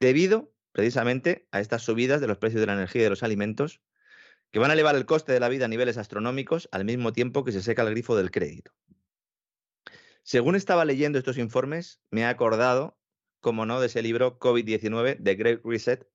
debido 0.00 0.54
precisamente 0.72 1.48
a 1.52 1.60
estas 1.60 1.82
subidas 1.82 2.20
de 2.20 2.26
los 2.26 2.38
precios 2.38 2.60
de 2.60 2.66
la 2.66 2.74
energía 2.74 3.02
y 3.02 3.04
de 3.04 3.10
los 3.10 3.22
alimentos, 3.22 3.80
que 4.50 4.58
van 4.58 4.70
a 4.70 4.74
elevar 4.74 4.96
el 4.96 5.06
coste 5.06 5.32
de 5.32 5.40
la 5.40 5.48
vida 5.48 5.66
a 5.66 5.68
niveles 5.68 5.98
astronómicos 5.98 6.68
al 6.72 6.84
mismo 6.84 7.12
tiempo 7.12 7.44
que 7.44 7.52
se 7.52 7.62
seca 7.62 7.82
el 7.82 7.90
grifo 7.90 8.16
del 8.16 8.30
crédito. 8.30 8.72
Según 10.22 10.56
estaba 10.56 10.84
leyendo 10.84 11.18
estos 11.18 11.38
informes, 11.38 12.00
me 12.10 12.22
he 12.22 12.24
acordado, 12.24 12.98
como 13.40 13.66
no, 13.66 13.80
de 13.80 13.86
ese 13.86 14.02
libro 14.02 14.38
COVID-19, 14.38 15.22
The 15.22 15.34
Great 15.34 15.60
Reset, 15.64 16.08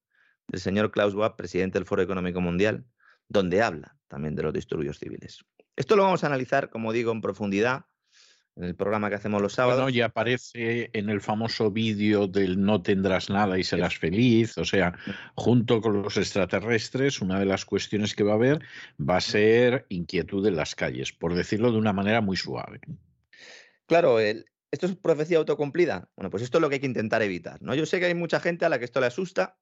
del 0.47 0.59
señor 0.59 0.91
Klaus 0.91 1.13
Schwab, 1.13 1.35
presidente 1.35 1.77
del 1.77 1.85
Foro 1.85 2.01
Económico 2.01 2.41
Mundial, 2.41 2.85
donde 3.29 3.61
habla 3.61 3.97
también 4.07 4.35
de 4.35 4.43
los 4.43 4.53
disturbios 4.53 4.99
civiles. 4.99 5.45
Esto 5.75 5.95
lo 5.95 6.03
vamos 6.03 6.23
a 6.23 6.27
analizar, 6.27 6.69
como 6.69 6.93
digo, 6.93 7.11
en 7.11 7.21
profundidad 7.21 7.85
en 8.55 8.65
el 8.65 8.75
programa 8.75 9.09
que 9.09 9.15
hacemos 9.15 9.41
los 9.41 9.53
sábados. 9.53 9.81
Bueno, 9.81 9.95
y 9.95 10.01
aparece 10.01 10.89
en 10.93 11.09
el 11.09 11.21
famoso 11.21 11.71
vídeo 11.71 12.27
del 12.27 12.61
no 12.61 12.81
tendrás 12.81 13.29
nada 13.29 13.57
y 13.57 13.63
serás 13.63 13.97
feliz. 13.97 14.57
O 14.57 14.65
sea, 14.65 14.93
junto 15.35 15.81
con 15.81 16.01
los 16.01 16.17
extraterrestres, 16.17 17.21
una 17.21 17.39
de 17.39 17.45
las 17.45 17.65
cuestiones 17.65 18.13
que 18.13 18.23
va 18.23 18.33
a 18.33 18.35
haber 18.35 18.59
va 18.99 19.17
a 19.17 19.21
ser 19.21 19.85
inquietud 19.89 20.45
en 20.45 20.55
las 20.55 20.75
calles, 20.75 21.13
por 21.13 21.33
decirlo 21.33 21.71
de 21.71 21.77
una 21.77 21.93
manera 21.93 22.21
muy 22.21 22.35
suave. 22.35 22.81
Claro, 23.85 24.19
el, 24.19 24.45
¿esto 24.69 24.85
es 24.85 24.95
profecía 24.95 25.37
autocumplida? 25.37 26.09
Bueno, 26.15 26.29
pues 26.29 26.43
esto 26.43 26.57
es 26.57 26.61
lo 26.61 26.69
que 26.69 26.75
hay 26.75 26.81
que 26.81 26.87
intentar 26.87 27.21
evitar. 27.21 27.61
¿no? 27.61 27.73
Yo 27.73 27.85
sé 27.85 27.99
que 27.99 28.07
hay 28.07 28.15
mucha 28.15 28.39
gente 28.39 28.65
a 28.65 28.69
la 28.69 28.79
que 28.79 28.85
esto 28.85 28.99
le 28.99 29.07
asusta 29.07 29.57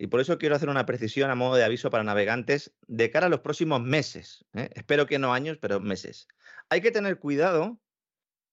y 0.00 0.06
por 0.06 0.18
eso 0.20 0.38
quiero 0.38 0.56
hacer 0.56 0.70
una 0.70 0.86
precisión 0.86 1.30
a 1.30 1.34
modo 1.34 1.56
de 1.56 1.62
aviso 1.62 1.90
para 1.90 2.02
navegantes 2.02 2.72
de 2.86 3.10
cara 3.10 3.26
a 3.26 3.28
los 3.28 3.40
próximos 3.40 3.82
meses. 3.82 4.46
¿eh? 4.54 4.70
Espero 4.72 5.04
que 5.04 5.18
no 5.18 5.34
años, 5.34 5.58
pero 5.60 5.78
meses. 5.78 6.26
Hay 6.70 6.80
que 6.80 6.90
tener 6.90 7.18
cuidado 7.18 7.78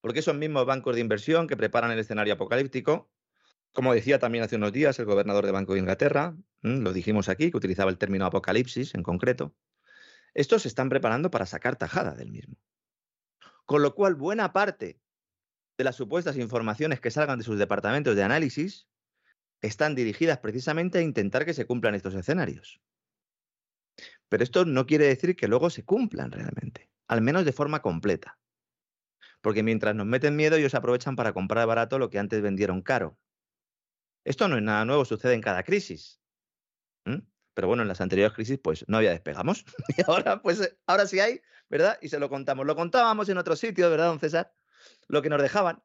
porque 0.02 0.20
esos 0.20 0.36
mismos 0.36 0.66
bancos 0.66 0.96
de 0.96 1.00
inversión 1.00 1.48
que 1.48 1.56
preparan 1.56 1.92
el 1.92 2.00
escenario 2.00 2.34
apocalíptico, 2.34 3.10
como 3.72 3.94
decía 3.94 4.20
también 4.20 4.44
hace 4.44 4.58
unos 4.58 4.74
días 4.74 5.00
el 5.00 5.06
gobernador 5.06 5.46
de 5.46 5.54
Banco 5.54 5.72
de 5.72 5.80
Inglaterra, 5.80 6.36
lo 6.64 6.92
dijimos 6.92 7.30
aquí, 7.30 7.50
que 7.50 7.56
utilizaba 7.56 7.92
el 7.92 7.98
término 7.98 8.26
apocalipsis 8.26 8.94
en 8.94 9.02
concreto, 9.02 9.56
estos 10.34 10.64
se 10.64 10.68
están 10.68 10.90
preparando 10.90 11.32
para 11.32 11.46
sacar 11.46 11.78
tajada 11.78 12.14
del 12.14 12.30
mismo. 12.30 12.58
Con 13.64 13.84
lo 13.84 13.96
cual, 13.96 14.16
buena 14.16 14.52
parte 14.52 15.00
de 15.78 15.84
las 15.86 15.96
supuestas 15.96 16.36
informaciones 16.36 17.00
que 17.00 17.10
salgan 17.10 17.38
de 17.40 17.46
sus 17.46 17.58
departamentos 17.58 18.18
de 18.18 18.24
análisis 18.24 18.90
están 19.62 19.96
dirigidas 19.96 20.40
precisamente 20.40 21.00
a 21.00 21.02
intentar 21.02 21.46
que 21.46 21.54
se 21.54 21.66
cumplan 21.66 21.96
estos 21.96 22.14
escenarios. 22.14 22.82
Pero 24.30 24.44
esto 24.44 24.66
no 24.66 24.86
quiere 24.86 25.08
decir 25.08 25.36
que 25.36 25.48
luego 25.48 25.70
se 25.70 25.86
cumplan 25.86 26.32
realmente, 26.32 26.90
al 27.08 27.22
menos 27.22 27.46
de 27.46 27.54
forma 27.54 27.82
completa. 27.82 28.38
Porque 29.42 29.64
mientras 29.64 29.96
nos 29.96 30.06
meten 30.06 30.36
miedo, 30.36 30.58
ellos 30.58 30.76
aprovechan 30.76 31.16
para 31.16 31.34
comprar 31.34 31.66
barato 31.68 32.00
lo 32.00 32.10
que 32.10 32.20
antes 32.20 32.42
vendieron 32.42 32.82
caro. 32.82 33.18
Esto 34.24 34.48
no 34.48 34.58
es 34.58 34.64
nada 34.64 34.84
nuevo, 34.84 35.06
sucede 35.06 35.34
en 35.34 35.42
cada 35.42 35.64
crisis. 35.64 36.20
Pero 37.54 37.68
bueno, 37.68 37.82
en 37.82 37.88
las 37.88 38.02
anteriores 38.02 38.36
crisis, 38.36 38.60
pues 38.62 38.86
no 38.88 38.98
había 38.98 39.12
despegamos. 39.12 39.66
y 39.98 40.02
ahora, 40.06 40.42
pues, 40.42 40.78
ahora 40.86 41.08
sí 41.08 41.20
hay, 41.20 41.42
¿verdad? 41.70 41.98
Y 42.02 42.10
se 42.10 42.20
lo 42.20 42.30
contamos. 42.30 42.68
Lo 42.68 42.76
contábamos 42.76 43.30
en 43.30 43.38
otro 43.38 43.56
sitio, 43.56 43.90
¿verdad, 43.90 44.08
don 44.08 44.20
César? 44.20 44.54
Lo 45.08 45.22
que 45.22 45.30
nos 45.30 45.42
dejaban, 45.42 45.82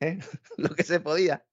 ¿eh? 0.00 0.18
lo 0.56 0.70
que 0.70 0.82
se 0.82 0.98
podía 1.00 1.46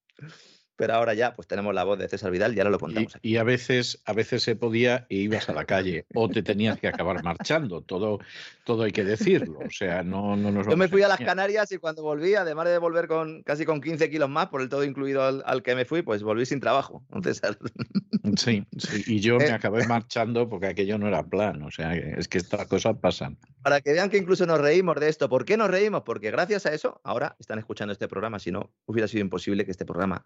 pero 0.81 0.95
ahora 0.95 1.13
ya 1.13 1.35
pues 1.35 1.47
tenemos 1.47 1.75
la 1.75 1.83
voz 1.83 1.99
de 1.99 2.09
César 2.09 2.31
Vidal 2.31 2.55
y 2.55 2.59
ahora 2.59 2.71
lo 2.71 2.79
contamos. 2.79 3.15
Y, 3.21 3.37
a 3.37 3.43
veces, 3.43 4.01
a 4.05 4.13
veces 4.13 4.41
se 4.41 4.55
podía 4.55 5.05
e 5.09 5.17
ibas 5.17 5.47
a 5.47 5.53
la 5.53 5.65
calle 5.65 6.07
o 6.15 6.27
te 6.27 6.41
tenías 6.41 6.79
que 6.79 6.87
acabar 6.87 7.23
marchando, 7.23 7.81
todo, 7.83 8.17
todo 8.63 8.81
hay 8.81 8.91
que 8.91 9.03
decirlo. 9.03 9.59
O 9.59 9.69
sea, 9.69 10.01
no, 10.01 10.35
no 10.35 10.51
nos 10.51 10.65
Yo 10.65 10.75
me 10.75 10.87
fui 10.87 11.03
a, 11.03 11.07
las 11.07 11.19
Canarias 11.19 11.71
y 11.71 11.77
cuando 11.77 12.01
volví, 12.01 12.33
además 12.33 12.65
de 12.65 12.79
volver 12.79 13.07
con 13.07 13.43
casi 13.43 13.63
con 13.63 13.79
15 13.79 14.09
kilos 14.09 14.27
más, 14.27 14.47
por 14.47 14.59
el 14.61 14.69
todo 14.69 14.83
incluido 14.83 15.21
al, 15.23 15.61
que 15.61 15.75
me 15.75 15.85
fui, 15.85 16.01
pues 16.01 16.23
volví 16.23 16.47
sin 16.47 16.59
trabajo. 16.59 17.03
César. 17.21 17.59
Sí, 18.37 18.63
sí, 18.77 19.03
y 19.07 19.19
yo 19.19 19.37
me 19.37 19.45
eh. 19.45 19.51
acabé 19.51 19.85
marchando 19.87 20.47
porque 20.47 20.67
aquello 20.67 20.97
no 20.99 21.07
era 21.07 21.23
plan. 21.23 21.63
O 21.63 21.71
sea, 21.71 21.95
es 21.95 22.27
que 22.27 22.37
estas 22.37 22.67
cosas 22.67 22.95
pasan. 23.01 23.37
Para 23.63 23.81
que 23.81 23.93
vean 23.93 24.09
que 24.09 24.17
incluso 24.17 24.45
nos 24.45 24.61
reímos 24.61 24.95
de 24.99 25.09
esto. 25.09 25.27
¿Por 25.27 25.43
qué 25.43 25.57
nos 25.57 25.69
reímos? 25.69 26.03
Porque 26.03 26.29
gracias 26.29 26.65
a 26.67 26.73
eso, 26.73 27.01
ahora 27.03 27.35
están 27.39 27.57
escuchando 27.59 27.91
este 27.91 28.07
programa, 28.07 28.39
si 28.39 28.51
no, 28.51 28.71
hubiera 28.85 29.07
sido 29.07 29.21
imposible 29.21 29.65
que 29.65 29.71
este 29.71 29.85
programa 29.85 30.23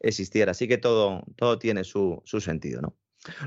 existiera. 0.00 0.52
Así 0.52 0.68
que 0.68 0.78
todo, 0.78 1.22
todo 1.36 1.58
tiene 1.58 1.84
su, 1.84 2.22
sentido, 2.24 2.80
¿no? 2.80 2.96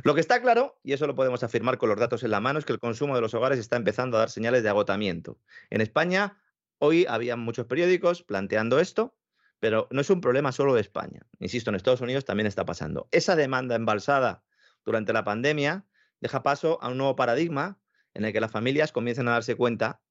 Lo 0.04 0.14
que 0.14 0.22
está 0.22 0.42
claro, 0.42 0.80
y 0.84 0.94
eso 0.94 1.08
lo 1.08 1.16
podemos 1.16 1.44
afirmar 1.44 1.78
con 1.78 1.90
los 1.90 1.98
datos 1.98 2.24
en 2.24 2.32
la 2.32 2.42
mano, 2.42 2.60
es 2.60 2.66
que 2.66 2.74
el 2.74 2.80
consumo 2.80 3.16
de 3.16 3.22
los 3.22 3.34
hogares 3.34 3.58
está 3.58 3.78
empezando 3.78 4.18
a 4.18 4.20
dar 4.22 4.30
señales 4.30 4.64
de 4.64 4.70
agotamiento. 4.70 5.40
En 5.70 5.82
España, 5.82 6.42
hoy 6.78 7.06
había 7.08 7.38
muchos 7.38 7.66
periódicos 7.68 8.22
planteando 8.22 8.80
esto, 8.80 9.16
pero 9.60 9.88
no 9.92 10.02
es 10.02 10.10
un 10.10 10.20
problema 10.20 10.52
solo 10.52 10.74
de 10.74 10.82
España. 10.82 11.22
Insisto, 11.40 11.70
en 11.70 11.76
Estados 11.76 12.02
Unidos 12.02 12.26
también 12.26 12.48
está 12.48 12.66
pasando. 12.66 13.08
Esa 13.12 13.36
demanda 13.36 13.76
embalsada 13.76 14.44
durante 14.84 15.14
la 15.14 15.24
pandemia 15.24 15.86
deja 16.20 16.44
paso 16.44 16.80
a 16.82 16.90
un 16.90 16.98
nuevo 16.98 17.16
paradigma 17.16 17.80
en 18.14 18.26
el 18.26 18.34
que 18.34 18.42
las 18.42 18.52
familias 18.52 18.92
comienzan 18.92 19.28
a 19.28 19.32
darse 19.32 19.56
cuenta 19.56 20.02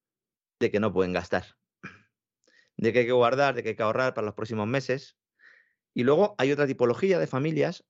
de 0.58 0.70
que 0.70 0.80
no 0.80 0.92
pueden 0.92 1.12
gastar, 1.12 1.56
de 2.76 2.92
que 2.92 3.00
hay 3.00 3.06
que 3.06 3.12
guardar, 3.12 3.54
de 3.54 3.62
que 3.62 3.70
hay 3.70 3.76
que 3.76 3.82
ahorrar 3.82 4.14
para 4.14 4.26
los 4.26 4.34
próximos 4.34 4.66
meses, 4.66 5.16
y 5.94 6.04
luego 6.04 6.34
hay 6.38 6.52
otra 6.52 6.66
tipología 6.66 7.18
de 7.18 7.26
familias 7.26 7.84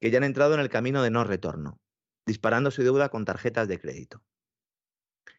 que 0.00 0.10
ya 0.10 0.18
han 0.18 0.24
entrado 0.24 0.54
en 0.54 0.60
el 0.60 0.68
camino 0.68 1.02
de 1.02 1.10
no 1.10 1.24
retorno, 1.24 1.78
disparando 2.26 2.70
su 2.70 2.82
deuda 2.82 3.08
con 3.08 3.24
tarjetas 3.24 3.68
de 3.68 3.78
crédito. 3.78 4.22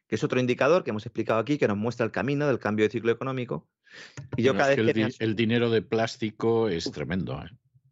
Que 0.08 0.16
es 0.16 0.24
otro 0.24 0.40
indicador 0.40 0.84
que 0.84 0.90
hemos 0.90 1.06
explicado 1.06 1.40
aquí 1.40 1.58
que 1.58 1.68
nos 1.68 1.78
muestra 1.78 2.06
el 2.06 2.12
camino 2.12 2.48
del 2.48 2.60
cambio 2.60 2.86
de 2.86 2.92
ciclo 2.92 3.12
económico. 3.12 3.70
Y 4.36 4.44
yo 4.44 4.56
cada 4.56 4.76
vez 4.76 4.94
que, 4.94 5.10
el, 5.20 5.36
dinero 5.36 5.70
de 5.70 5.82
plástico 5.82 6.68
es 6.70 6.92
tremendo. 6.92 7.42
¿eh? 7.42 7.50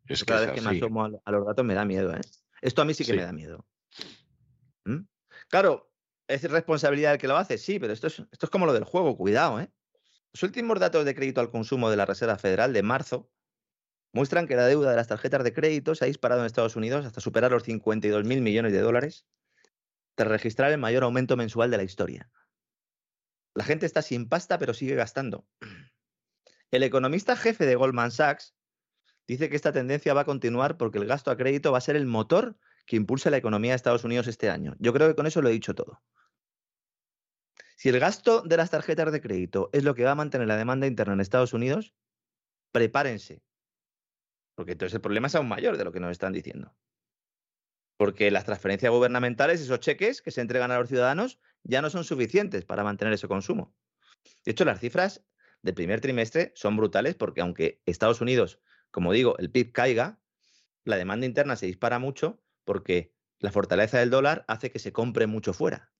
Es 0.07 0.23
cada 0.25 0.41
vez 0.41 0.51
que 0.51 0.61
me 0.61 0.77
asomo 0.77 1.05
a, 1.05 1.31
los 1.31 1.45
datos 1.45 1.65
me 1.65 1.73
da 1.73 1.85
miedo. 1.85 2.13
¿eh? 2.13 2.21
Esto 2.61 2.81
a 2.81 2.85
mí 2.85 2.93
sí 2.93 3.05
que 3.05 3.13
me 3.13 3.23
da 3.23 3.31
miedo. 3.31 3.65
¿Mm? 4.85 5.05
Claro, 5.47 5.91
es 6.27 6.43
responsabilidad 6.43 7.11
del 7.11 7.19
que 7.19 7.27
lo 7.27 7.37
hace, 7.37 7.57
sí, 7.57 7.79
pero 7.79 7.93
esto 7.93 8.07
es, 8.07 8.19
esto 8.31 8.45
es 8.45 8.49
como 8.49 8.65
lo 8.65 8.73
del 8.73 8.83
juego, 8.83 9.17
cuidado. 9.17 9.59
¿eh? 9.59 9.71
Los 10.33 10.43
últimos 10.43 10.79
datos 10.79 11.05
de 11.05 11.15
crédito 11.15 11.41
al 11.41 11.49
consumo 11.49 11.89
de 11.89 11.97
la 11.97 12.05
Reserva 12.05 12.37
Federal 12.37 12.73
de 12.73 12.83
marzo 12.83 13.29
muestran 14.13 14.47
que 14.47 14.55
la 14.55 14.65
deuda 14.65 14.89
de 14.89 14.95
las 14.95 15.07
tarjetas 15.07 15.43
de 15.43 15.53
crédito 15.53 15.95
se 15.95 16.05
ha 16.05 16.07
disparado 16.07 16.41
en 16.41 16.47
Estados 16.47 16.75
Unidos 16.75 17.05
hasta 17.05 17.21
superar 17.21 17.51
los 17.51 17.63
52 17.63 18.23
mil 18.25 18.41
millones 18.41 18.71
de 18.71 18.81
dólares, 18.81 19.25
tras 20.15 20.29
registrar 20.29 20.71
el 20.71 20.77
mayor 20.79 21.03
aumento 21.03 21.37
mensual 21.37 21.71
de 21.71 21.77
la 21.77 21.83
historia. 21.83 22.29
La 23.55 23.63
gente 23.63 23.85
está 23.85 24.01
sin 24.01 24.27
pasta, 24.27 24.57
pero 24.57 24.73
sigue 24.73 24.95
gastando. 24.95 25.47
El 26.71 26.83
economista 26.83 27.35
jefe 27.35 27.65
de 27.65 27.75
Goldman 27.75 28.11
Sachs 28.11 28.53
dice 29.27 29.49
que 29.49 29.55
esta 29.55 29.71
tendencia 29.71 30.13
va 30.13 30.21
a 30.21 30.25
continuar 30.25 30.77
porque 30.77 30.99
el 30.99 31.05
gasto 31.05 31.31
a 31.31 31.37
crédito 31.37 31.71
va 31.71 31.79
a 31.79 31.81
ser 31.81 31.95
el 31.95 32.05
motor 32.05 32.57
que 32.85 32.95
impulse 32.95 33.31
la 33.31 33.37
economía 33.37 33.71
de 33.71 33.77
Estados 33.77 34.03
Unidos 34.03 34.27
este 34.27 34.49
año. 34.49 34.75
Yo 34.79 34.93
creo 34.93 35.07
que 35.07 35.15
con 35.15 35.25
eso 35.25 35.41
lo 35.41 35.49
he 35.49 35.53
dicho 35.53 35.73
todo. 35.73 36.01
Si 37.75 37.89
el 37.89 37.99
gasto 37.99 38.41
de 38.41 38.57
las 38.57 38.69
tarjetas 38.69 39.11
de 39.11 39.21
crédito 39.21 39.69
es 39.73 39.83
lo 39.83 39.95
que 39.95 40.03
va 40.03 40.11
a 40.11 40.15
mantener 40.15 40.47
la 40.47 40.57
demanda 40.57 40.85
interna 40.85 41.13
en 41.13 41.21
Estados 41.21 41.53
Unidos, 41.53 41.93
prepárense, 42.71 43.41
porque 44.59 44.73
entonces 44.73 44.93
el 44.95 44.99
problema 44.99 45.27
es 45.27 45.35
aún 45.35 45.47
mayor 45.47 45.77
de 45.77 45.85
lo 45.85 45.93
que 45.93 46.01
nos 46.01 46.11
están 46.11 46.33
diciendo. 46.33 46.75
Porque 47.95 48.29
las 48.29 48.43
transferencias 48.43 48.91
gubernamentales, 48.91 49.61
esos 49.61 49.79
cheques 49.79 50.21
que 50.21 50.31
se 50.31 50.41
entregan 50.41 50.69
a 50.69 50.77
los 50.77 50.89
ciudadanos, 50.89 51.39
ya 51.63 51.81
no 51.81 51.89
son 51.89 52.03
suficientes 52.03 52.65
para 52.65 52.83
mantener 52.83 53.13
ese 53.13 53.29
consumo. 53.29 53.73
De 54.43 54.51
hecho, 54.51 54.65
las 54.65 54.81
cifras 54.81 55.23
del 55.61 55.75
primer 55.75 56.01
trimestre 56.01 56.51
son 56.55 56.75
brutales 56.75 57.15
porque 57.15 57.39
aunque 57.39 57.81
Estados 57.85 58.19
Unidos, 58.19 58.59
como 58.91 59.13
digo, 59.13 59.37
el 59.37 59.49
PIB 59.49 59.71
caiga, 59.71 60.19
la 60.83 60.97
demanda 60.97 61.25
interna 61.25 61.55
se 61.55 61.67
dispara 61.67 61.97
mucho 61.97 62.43
porque 62.65 63.15
la 63.39 63.53
fortaleza 63.53 63.99
del 63.99 64.09
dólar 64.09 64.43
hace 64.49 64.73
que 64.73 64.79
se 64.79 64.91
compre 64.91 65.25
mucho 65.25 65.53
fuera. 65.53 65.93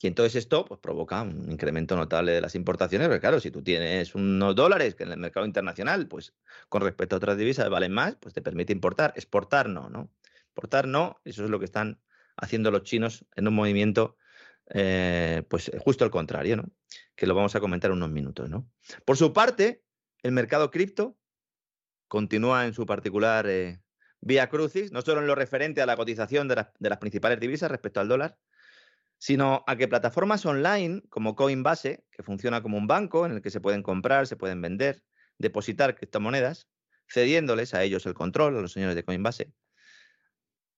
Y 0.00 0.06
entonces 0.06 0.36
esto 0.36 0.64
pues, 0.64 0.80
provoca 0.80 1.22
un 1.22 1.50
incremento 1.50 1.96
notable 1.96 2.32
de 2.32 2.40
las 2.40 2.54
importaciones, 2.54 3.08
porque 3.08 3.20
claro, 3.20 3.40
si 3.40 3.50
tú 3.50 3.62
tienes 3.62 4.14
unos 4.14 4.54
dólares 4.54 4.94
que 4.94 5.02
en 5.02 5.12
el 5.12 5.18
mercado 5.18 5.44
internacional, 5.44 6.06
pues 6.06 6.34
con 6.68 6.82
respecto 6.82 7.16
a 7.16 7.18
otras 7.18 7.36
divisas 7.36 7.68
valen 7.68 7.92
más, 7.92 8.14
pues 8.16 8.32
te 8.32 8.40
permite 8.40 8.72
importar. 8.72 9.12
Exportar 9.16 9.68
no, 9.68 9.90
¿no? 9.90 10.10
Exportar 10.44 10.86
no, 10.86 11.20
eso 11.24 11.44
es 11.44 11.50
lo 11.50 11.58
que 11.58 11.64
están 11.64 12.00
haciendo 12.36 12.70
los 12.70 12.84
chinos 12.84 13.26
en 13.34 13.48
un 13.48 13.54
movimiento, 13.54 14.16
eh, 14.68 15.42
pues 15.48 15.70
justo 15.80 16.04
al 16.04 16.12
contrario, 16.12 16.56
¿no? 16.56 16.70
Que 17.16 17.26
lo 17.26 17.34
vamos 17.34 17.56
a 17.56 17.60
comentar 17.60 17.90
en 17.90 17.96
unos 17.96 18.10
minutos, 18.10 18.48
¿no? 18.48 18.70
Por 19.04 19.16
su 19.16 19.32
parte, 19.32 19.82
el 20.22 20.30
mercado 20.30 20.70
cripto 20.70 21.18
continúa 22.06 22.66
en 22.66 22.72
su 22.72 22.86
particular 22.86 23.48
eh, 23.48 23.80
vía 24.20 24.48
crucis, 24.48 24.92
no 24.92 25.02
solo 25.02 25.20
en 25.20 25.26
lo 25.26 25.34
referente 25.34 25.82
a 25.82 25.86
la 25.86 25.96
cotización 25.96 26.46
de 26.46 26.64
las 26.78 26.98
principales 26.98 27.40
divisas 27.40 27.68
respecto 27.68 27.98
al 27.98 28.08
dólar, 28.08 28.38
sino 29.18 29.64
a 29.66 29.76
que 29.76 29.88
plataformas 29.88 30.46
online 30.46 31.02
como 31.08 31.34
Coinbase, 31.34 32.04
que 32.10 32.22
funciona 32.22 32.62
como 32.62 32.78
un 32.78 32.86
banco 32.86 33.26
en 33.26 33.32
el 33.32 33.42
que 33.42 33.50
se 33.50 33.60
pueden 33.60 33.82
comprar, 33.82 34.26
se 34.26 34.36
pueden 34.36 34.62
vender, 34.62 35.02
depositar 35.38 35.96
criptomonedas, 35.96 36.68
cediéndoles 37.08 37.74
a 37.74 37.82
ellos 37.82 38.06
el 38.06 38.14
control, 38.14 38.56
a 38.56 38.60
los 38.60 38.72
señores 38.72 38.94
de 38.94 39.04
Coinbase, 39.04 39.52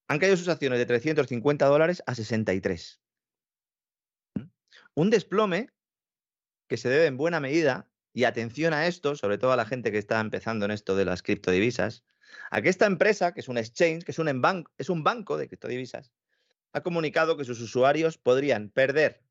han 0.07 0.19
caído 0.19 0.35
sus 0.35 0.49
acciones 0.49 0.79
de 0.79 0.85
350 0.85 1.65
dólares 1.67 2.03
a 2.05 2.15
63. 2.15 3.01
¿Mm? 4.35 4.43
Un 4.95 5.09
desplome 5.09 5.69
que 6.67 6.77
se 6.77 6.89
debe 6.89 7.05
en 7.05 7.17
buena 7.17 7.39
medida, 7.39 7.91
y 8.13 8.25
atención 8.25 8.73
a 8.73 8.87
esto, 8.87 9.15
sobre 9.15 9.37
todo 9.37 9.51
a 9.51 9.55
la 9.55 9.65
gente 9.65 9.91
que 9.91 9.97
está 9.97 10.19
empezando 10.19 10.65
en 10.65 10.71
esto 10.71 10.95
de 10.95 11.05
las 11.05 11.23
criptodivisas, 11.23 12.03
a 12.49 12.61
que 12.61 12.69
esta 12.69 12.85
empresa, 12.85 13.33
que 13.33 13.41
es 13.41 13.47
un 13.47 13.57
exchange, 13.57 14.03
que 14.03 14.11
es 14.11 14.19
un, 14.19 14.65
es 14.77 14.89
un 14.89 15.03
banco 15.03 15.37
de 15.37 15.47
criptodivisas, 15.47 16.11
ha 16.73 16.81
comunicado 16.81 17.37
que 17.37 17.45
sus 17.45 17.59
usuarios 17.59 18.17
podrían 18.17 18.69
perder 18.69 19.23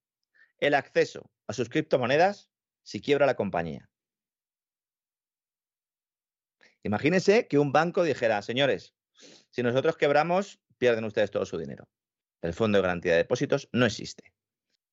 el 0.59 0.75
acceso 0.75 1.31
a 1.47 1.53
sus 1.53 1.69
criptomonedas 1.69 2.51
si 2.83 3.01
quiebra 3.01 3.27
la 3.27 3.37
compañía. 3.37 3.91
Imagínense 6.83 7.47
que 7.47 7.59
un 7.59 7.73
banco 7.73 8.05
dijera, 8.05 8.41
señores, 8.43 8.95
si 9.51 9.63
nosotros 9.63 9.97
quebramos, 9.97 10.61
pierden 10.79 11.05
ustedes 11.05 11.31
todo 11.31 11.45
su 11.45 11.59
dinero. 11.59 11.89
El 12.41 12.55
Fondo 12.55 12.79
de 12.79 12.83
Garantía 12.83 13.13
de 13.13 13.19
Depósitos 13.19 13.69
no 13.73 13.85
existe. 13.85 14.33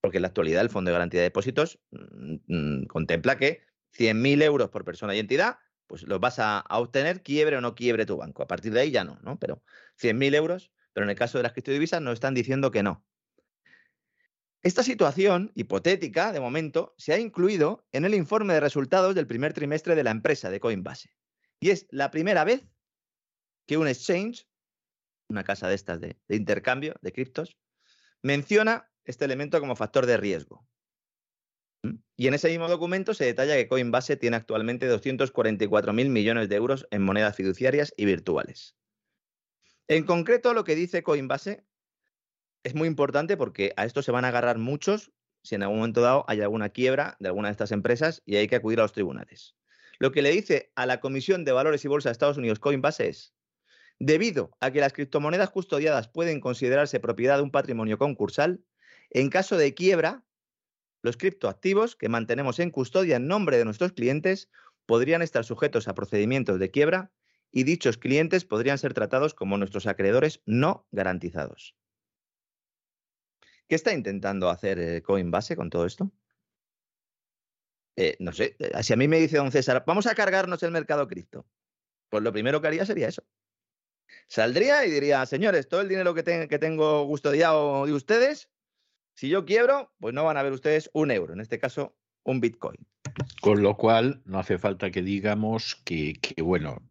Porque 0.02 0.18
en 0.18 0.24
la 0.24 0.28
actualidad 0.28 0.62
el 0.62 0.70
Fondo 0.70 0.90
de 0.90 0.94
Garantía 0.94 1.22
de 1.22 1.26
Depósitos 1.26 1.80
mm, 1.92 2.36
mm, 2.48 2.86
contempla 2.88 3.38
que 3.38 3.64
100.000 3.98 4.44
euros 4.44 4.70
por 4.70 4.84
persona 4.84 5.16
y 5.16 5.20
entidad, 5.20 5.60
pues 5.88 6.04
los 6.04 6.20
vas 6.20 6.40
a, 6.40 6.60
a, 6.60 6.80
obtener, 6.80 7.24
quiebre 7.24 7.56
o 7.56 7.62
no 7.62 7.74
quiebre 7.74 8.06
tu 8.06 8.18
banco. 8.18 8.44
A 8.44 8.48
partir 8.48 8.74
de 8.74 8.82
ahí 8.82 8.92
ya 8.92 9.06
no, 9.06 9.20
¿no? 9.22 9.40
Pero 9.40 9.64
100.000 9.96 10.36
euros 10.36 10.72
pero 10.98 11.06
en 11.06 11.12
el 11.12 11.16
caso 11.16 11.38
de 11.38 11.44
las 11.44 11.54
criptodivisas 11.54 12.02
nos 12.02 12.16
están 12.16 12.34
diciendo 12.34 12.72
que 12.72 12.82
no. 12.82 13.06
Esta 14.64 14.82
situación 14.82 15.52
hipotética, 15.54 16.32
de 16.32 16.40
momento, 16.40 16.96
se 16.98 17.14
ha 17.14 17.20
incluido 17.20 17.86
en 17.92 18.04
el 18.04 18.16
informe 18.16 18.56
de 18.56 18.62
resultados 18.62 19.14
del 19.14 19.28
primer 19.28 19.54
trimestre 19.54 19.94
de 19.94 20.04
la 20.04 20.10
empresa 20.10 20.50
de 20.50 20.60
Coinbase. 20.60 21.12
Y 21.60 21.70
es 21.70 21.86
la 21.92 22.10
primera 22.10 22.44
vez 22.46 22.66
que 23.68 23.78
un 23.78 23.88
exchange, 23.88 24.48
una 25.30 25.44
casa 25.44 25.70
de 25.70 25.76
estas 25.76 26.02
de, 26.02 26.18
de 26.28 26.36
intercambio 26.36 26.96
de 27.04 27.12
criptos, 27.12 27.60
menciona 28.24 28.90
este 29.06 29.26
elemento 29.26 29.60
como 29.60 29.76
factor 29.76 30.08
de 30.08 30.18
riesgo. 30.18 30.68
¿Mm? 31.84 31.98
Y 32.16 32.26
en 32.26 32.34
ese 32.34 32.50
mismo 32.50 32.68
documento 32.68 33.14
se 33.14 33.26
detalla 33.26 33.56
que 33.56 33.68
Coinbase 33.68 34.18
tiene 34.18 34.38
actualmente 34.38 34.92
244.000 34.92 36.10
millones 36.10 36.50
de 36.50 36.56
euros 36.56 36.88
en 36.90 37.04
monedas 37.04 37.36
fiduciarias 37.36 37.94
y 37.98 38.06
virtuales. 38.06 38.76
En 39.88 40.04
concreto, 40.04 40.54
lo 40.54 40.66
que 40.66 40.76
dice 40.76 41.02
Coinbase 41.02 41.66
es 42.64 42.76
muy 42.76 42.88
importante 42.88 43.38
porque 43.38 43.74
a 43.78 43.86
esto 43.86 44.02
se 44.02 44.12
van 44.12 44.26
a 44.26 44.30
agarrar 44.30 44.58
muchos 44.58 45.14
si 45.44 45.56
en 45.56 45.64
algún 45.64 45.78
momento 45.78 46.02
dado 46.02 46.26
hay 46.28 46.42
alguna 46.42 46.70
quiebra 46.70 47.16
de 47.20 47.30
alguna 47.30 47.48
de 47.48 47.54
estas 47.54 47.72
empresas 47.72 48.22
y 48.26 48.36
hay 48.36 48.48
que 48.48 48.58
acudir 48.58 48.80
a 48.80 48.84
los 48.84 48.92
tribunales. 48.92 49.56
Lo 50.00 50.12
que 50.12 50.22
le 50.22 50.32
dice 50.32 50.72
a 50.76 50.86
la 50.86 51.00
Comisión 51.00 51.46
de 51.46 51.54
Valores 51.54 51.86
y 51.86 51.88
Bolsa 51.88 52.10
de 52.10 52.12
Estados 52.12 52.38
Unidos 52.38 52.60
Coinbase 52.60 53.08
es, 53.08 53.34
debido 53.98 54.52
a 54.60 54.72
que 54.72 54.82
las 54.82 54.92
criptomonedas 54.92 55.50
custodiadas 55.52 56.10
pueden 56.10 56.42
considerarse 56.42 57.00
propiedad 57.00 57.38
de 57.38 57.44
un 57.44 57.52
patrimonio 57.52 57.98
concursal, 57.98 58.62
en 59.10 59.30
caso 59.30 59.58
de 59.58 59.74
quiebra, 59.74 60.26
los 61.02 61.16
criptoactivos 61.16 61.96
que 61.96 62.10
mantenemos 62.10 62.60
en 62.60 62.72
custodia 62.72 63.16
en 63.16 63.28
nombre 63.28 63.58
de 63.58 63.66
nuestros 63.66 63.94
clientes 63.94 64.50
podrían 64.86 65.22
estar 65.22 65.46
sujetos 65.46 65.88
a 65.88 65.96
procedimientos 65.96 66.60
de 66.60 66.72
quiebra 66.72 67.12
y 67.52 67.64
dichos 67.64 67.98
clientes 67.98 68.46
podrían 68.46 68.78
ser 68.78 68.94
tratados 68.94 69.34
como 69.34 69.58
nuestros 69.58 69.88
acreedores 69.88 70.42
no 70.46 70.88
garantizados. 70.92 71.76
¿Qué 73.68 73.76
está 73.76 73.94
intentando 73.94 74.50
hacer 74.50 74.80
eh, 74.80 75.02
Coinbase 75.02 75.56
con 75.56 75.70
todo 75.70 75.86
esto? 75.86 76.12
Eh, 77.96 78.16
no 78.20 78.32
sé, 78.32 78.56
eh, 78.60 78.84
si 78.84 78.94
a 78.94 78.96
mí 78.96 79.08
me 79.08 79.20
dice 79.20 79.38
don 79.38 79.52
César, 79.52 79.84
vamos 79.86 80.08
a 80.08 80.16
cargarnos 80.16 80.64
el 80.64 80.72
mercado 80.72 81.08
cripto, 81.08 81.46
pues 82.10 82.24
lo 82.24 82.32
primero 82.32 82.62
que 82.62 82.68
haría 82.68 82.86
sería 82.86 83.10
eso. 83.10 83.24
Saldría 84.28 84.86
y 84.86 84.92
diría, 84.92 85.26
señores, 85.26 85.68
todo 85.68 85.82
el 85.82 85.90
dinero 85.90 86.14
que, 86.14 86.48
que 86.48 86.60
tengo 86.60 87.06
custodiado 87.08 87.86
de 87.86 87.94
ustedes, 87.94 88.50
si 89.16 89.30
yo 89.30 89.46
quiebro, 89.46 89.92
pues 90.00 90.14
no 90.14 90.24
van 90.24 90.38
a 90.38 90.44
ver 90.44 90.54
ustedes 90.54 90.90
un 90.94 91.12
euro, 91.12 91.34
en 91.34 91.42
este 91.42 91.60
caso 91.60 91.98
un 92.24 92.40
Bitcoin. 92.40 92.78
Con 93.42 93.64
lo 93.64 93.76
cual, 93.76 94.22
no 94.26 94.40
hace 94.40 94.60
falta 94.60 94.92
que 94.92 95.02
digamos 95.02 95.76
que 95.84 96.14
bueno, 96.38 96.82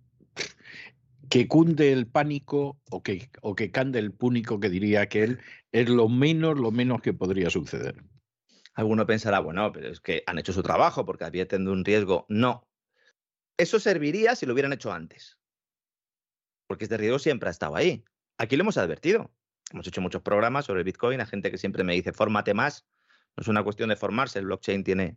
que 1.28 1.48
cunde 1.48 1.93
el 1.93 2.07
pánico 2.07 2.81
o 2.90 3.03
que, 3.03 3.31
o 3.40 3.55
que 3.55 3.70
cande 3.70 3.98
el 3.98 4.12
púnico 4.12 4.61
que 4.61 4.69
diría 4.69 5.01
aquel 5.03 5.40
es 5.73 5.89
lo 5.89 6.09
menos, 6.09 6.59
lo 6.59 6.70
menos 6.70 7.01
que 7.01 7.12
podría 7.12 7.51
suceder. 7.51 8.03
Alguno 8.74 9.07
pensará, 9.07 9.40
bueno, 9.40 9.73
pero 9.73 9.89
es 9.89 10.01
que 10.01 10.23
han 10.27 10.39
hecho 10.39 10.53
su 10.53 10.62
trabajo 10.62 11.07
porque 11.07 11.24
advierten 11.24 11.65
de 11.65 11.70
un 11.70 11.85
riesgo. 11.85 12.27
No. 12.28 12.69
Eso 13.57 13.81
serviría 13.81 14.36
si 14.36 14.44
lo 14.44 14.53
hubieran 14.53 14.74
hecho 14.74 14.93
antes. 14.93 15.39
Porque 16.66 16.85
este 16.85 16.98
riesgo 16.98 17.19
siempre 17.19 17.48
ha 17.48 17.53
estado 17.53 17.74
ahí. 17.74 18.05
Aquí 18.39 18.57
lo 18.57 18.62
hemos 18.62 18.77
advertido. 18.77 19.32
Hemos 19.73 19.86
hecho 19.86 20.03
muchos 20.03 20.23
programas 20.23 20.66
sobre 20.66 20.82
Bitcoin. 20.82 21.20
Hay 21.20 21.27
gente 21.27 21.51
que 21.51 21.59
siempre 21.59 21.85
me 21.85 21.94
dice, 21.94 22.12
fórmate 22.12 22.53
más. 22.53 22.86
No 23.36 23.40
es 23.40 23.48
una 23.48 23.65
cuestión 23.65 23.89
de 23.89 23.97
formarse. 23.97 24.39
El 24.39 24.44
blockchain 24.44 24.85
tiene 24.85 25.16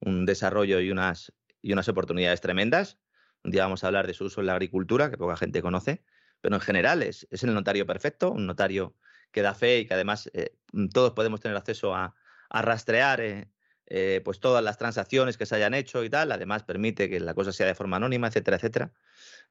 un 0.00 0.26
desarrollo 0.26 0.80
y 0.80 0.90
unas, 0.90 1.32
y 1.62 1.72
unas 1.72 1.88
oportunidades 1.88 2.42
tremendas. 2.42 2.98
Un 3.42 3.52
día 3.52 3.62
vamos 3.62 3.82
a 3.84 3.86
hablar 3.86 4.06
de 4.06 4.14
su 4.14 4.24
uso 4.24 4.40
en 4.40 4.46
la 4.46 4.52
agricultura, 4.52 5.10
que 5.10 5.16
poca 5.16 5.36
gente 5.36 5.62
conoce, 5.62 6.02
pero 6.40 6.56
en 6.56 6.60
general 6.60 7.02
es, 7.02 7.26
el 7.30 7.54
notario 7.54 7.86
perfecto, 7.86 8.30
un 8.30 8.46
notario 8.46 8.96
que 9.30 9.42
da 9.42 9.54
fe 9.54 9.80
y 9.80 9.86
que 9.86 9.94
además 9.94 10.30
eh, 10.34 10.56
todos 10.92 11.12
podemos 11.12 11.40
tener 11.40 11.56
acceso 11.56 11.94
a, 11.94 12.14
rastrear 12.50 13.20
eh, 13.20 13.48
eh, 13.86 14.20
pues 14.24 14.40
todas 14.40 14.62
las 14.64 14.76
transacciones 14.76 15.38
que 15.38 15.46
se 15.46 15.54
hayan 15.54 15.72
hecho 15.72 16.02
y 16.02 16.10
tal. 16.10 16.32
Además 16.32 16.64
permite 16.64 17.08
que 17.08 17.20
la 17.20 17.34
cosa 17.34 17.52
sea 17.52 17.66
de 17.66 17.76
forma 17.76 17.96
anónima, 17.96 18.26
etcétera, 18.26 18.56
etcétera. 18.56 18.92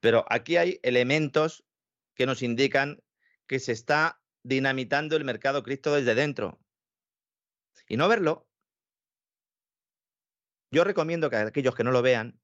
Pero 0.01 0.25
aquí 0.29 0.57
hay 0.57 0.79
elementos 0.83 1.63
que 2.13 2.25
nos 2.25 2.41
indican 2.41 3.01
que 3.47 3.59
se 3.59 3.71
está 3.71 4.21
dinamitando 4.43 5.15
el 5.15 5.23
mercado 5.23 5.63
cripto 5.63 5.95
desde 5.95 6.13
dentro. 6.13 6.59
Y 7.87 7.95
no 7.95 8.09
verlo, 8.09 8.47
yo 10.71 10.83
recomiendo 10.83 11.29
que 11.29 11.37
aquellos 11.37 11.73
que 11.73 11.83
no 11.83 11.91
lo 11.91 12.01
vean 12.01 12.39